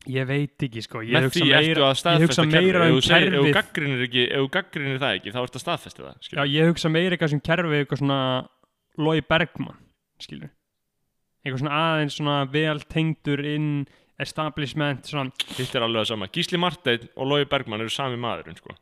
Ég 0.08 0.26
veit 0.26 0.62
ekki 0.64 0.82
sko 0.82 1.02
ég 1.04 1.22
hugsa 1.26 1.44
meira, 1.44 1.90
ég 1.92 2.22
hugsa 2.24 2.42
kerfið. 2.42 2.52
meira 2.52 2.86
um 2.88 3.00
segir- 3.00 3.34
Ef 3.34 3.34
þú 3.34 3.42
kerfið 3.42 3.52
gaggrinir 3.52 4.50
gaggrinir 4.50 4.98
það 5.02 5.16
ekki, 5.18 5.32
þá 5.34 5.40
ertu 5.44 5.58
að 5.60 5.64
staðfesta 5.66 6.02
það, 6.06 6.30
já, 6.32 6.42
ég 6.48 6.70
hugsa 6.70 6.88
meira 6.90 7.16
eitthvað 7.16 7.30
sem 7.30 7.40
kerfi 7.40 7.76
eitthvað 7.84 7.98
svona 8.00 8.48
Lói 8.98 9.20
Bergman 9.28 9.76
skilur 10.20 10.50
eitthvað 11.44 11.58
svona 11.62 11.76
aðeins 11.84 12.16
svona 12.16 12.38
vel 12.52 12.78
tengdur 12.80 13.40
inn 13.44 13.86
establishment 14.20 15.04
svona 15.08 15.32
Hitt 15.56 15.74
er 15.74 15.80
alveg 15.86 16.02
það 16.04 16.10
sama. 16.12 16.26
Gísli 16.28 16.58
Marteinn 16.60 17.08
og 17.16 17.26
Lói 17.30 17.44
Bergman 17.48 17.80
eru 17.80 17.88
sami 17.92 18.16
maðurinn, 18.20 18.56
sko. 18.60 18.74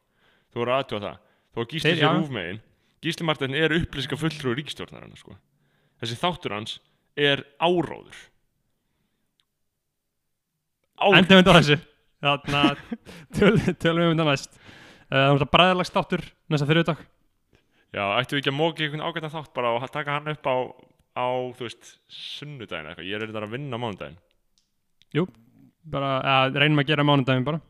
Þú 0.53 0.59
voru 0.65 0.73
aðtjóða 0.75 1.05
það. 1.05 1.19
Þú 1.55 1.61
var 1.63 1.69
Gísli 1.71 1.93
sér 1.93 2.03
já. 2.03 2.09
rúfmegin. 2.17 2.61
Gísli 3.03 3.27
Marteinn 3.29 3.55
er 3.55 3.75
upplýsinga 3.77 4.19
fulltrú 4.19 4.55
ríkistjórnarinn, 4.59 5.15
sko. 5.17 5.37
Þessi 6.03 6.19
þáttur 6.19 6.55
hans 6.57 6.79
er 7.17 7.45
áróður. 7.63 8.19
Endum 11.19 11.39
við 11.41 11.51
á 11.53 11.59
þessu. 11.59 11.79
Þannig 12.25 12.59
að 12.65 12.83
töl- 13.39 13.77
tölum 13.85 14.03
við 14.03 14.11
um 14.11 14.17
þetta 14.19 14.29
næst. 14.33 14.59
Uh, 15.09 15.23
það 15.23 15.45
er 15.47 15.51
bræðalags 15.55 15.93
þáttur 15.95 16.25
næsta 16.53 16.67
þriðudag 16.69 16.99
Já, 17.97 18.03
ættum 18.21 18.37
við 18.37 18.43
ekki 18.43 18.51
að 18.53 18.57
móki 18.59 18.85
einhvern 18.85 19.05
ágættan 19.09 19.33
þátt 19.33 19.53
bara 19.57 19.71
og 19.73 19.81
taka 19.95 20.17
hann 20.19 20.29
upp 20.35 20.45
á, 20.51 20.57
á 21.17 21.27
þú 21.57 21.65
veist, 21.65 21.95
sunnudaginn 22.13 22.85
eða 22.85 22.93
eitthvað. 22.93 23.09
Ég 23.09 23.17
er 23.17 23.25
þetta 23.31 23.45
að 23.47 23.55
vinna 23.55 23.79
mánudaginn. 23.81 24.19
bara 25.89 26.11
uh, 26.21 26.51
reynum 26.53 26.83
að 26.83 26.91
gera 26.91 27.07
mánudaginn 27.09 27.47
bara 27.49 27.63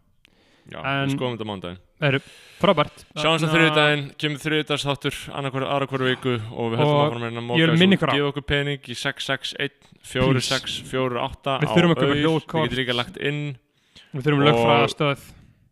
Já, 0.68 0.78
En- 0.84 1.08
við 1.08 1.14
skoðum 1.16 1.36
þetta 1.38 1.48
mánudaginn. 1.48 1.78
það 1.98 2.08
eru 2.08 2.20
frábært. 2.60 3.04
Sjáumst 3.16 3.44
á 3.44 3.48
Þarna- 3.48 3.54
þriðudaginn, 3.54 4.02
kemur 4.20 4.38
annarkværu, 5.32 5.66
aðra 5.68 5.86
hverju 5.88 6.08
viku 6.12 6.34
og 6.52 6.66
við 6.72 6.78
höldum 6.82 6.98
Og 6.98 7.06
áfram 7.06 7.22
að 7.22 7.24
að 7.28 7.38
ég 7.38 7.48
móka 7.48 7.56
og 7.72 7.78
á- 8.12 8.16
gefa 8.18 8.28
okkur 8.32 8.46
pening 8.52 8.80
í 8.88 8.94
661 8.98 9.70
4648 10.04 11.56
Við 11.62 11.72
þurfum 11.72 11.94
að 11.94 12.00
kaupa 12.02 12.14
Við 12.58 12.68
getum 12.68 12.82
líka 12.82 12.96
lagt 12.98 13.16
inn. 13.16 13.58
Við 14.12 14.22
þurfum 14.28 14.44
lögfræðastöð. 14.48 15.26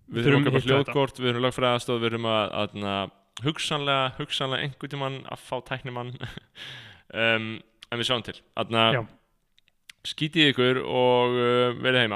Við 0.06 0.22
Þurfum 0.26 0.44
að 0.46 0.46
kaupa 0.46 0.64
hljóðkort, 0.66 1.16
við 1.18 1.26
þurfum 1.32 1.44
lögfræðastóð, 1.46 1.96
við 1.98 2.06
þurfum 2.06 2.26
að, 2.30 2.52
að, 2.62 2.74
að 2.86 3.10
hugsanlega, 3.42 4.04
hugsanlega 4.20 4.62
einhvern 4.62 4.92
tímann 4.92 5.16
að 5.26 5.38
fá 5.44 5.56
tæknimann. 5.72 6.12
Um, 7.16 7.60
en 7.92 8.00
við 8.00 8.08
sjáum 8.08 8.22
til. 8.26 8.32
Þannig 8.58 8.96
að 8.98 9.06
skítið 10.10 10.48
ykkur 10.50 10.78
og 10.82 11.34
uh, 11.38 11.74
verið 11.78 12.00
heima 12.02 12.14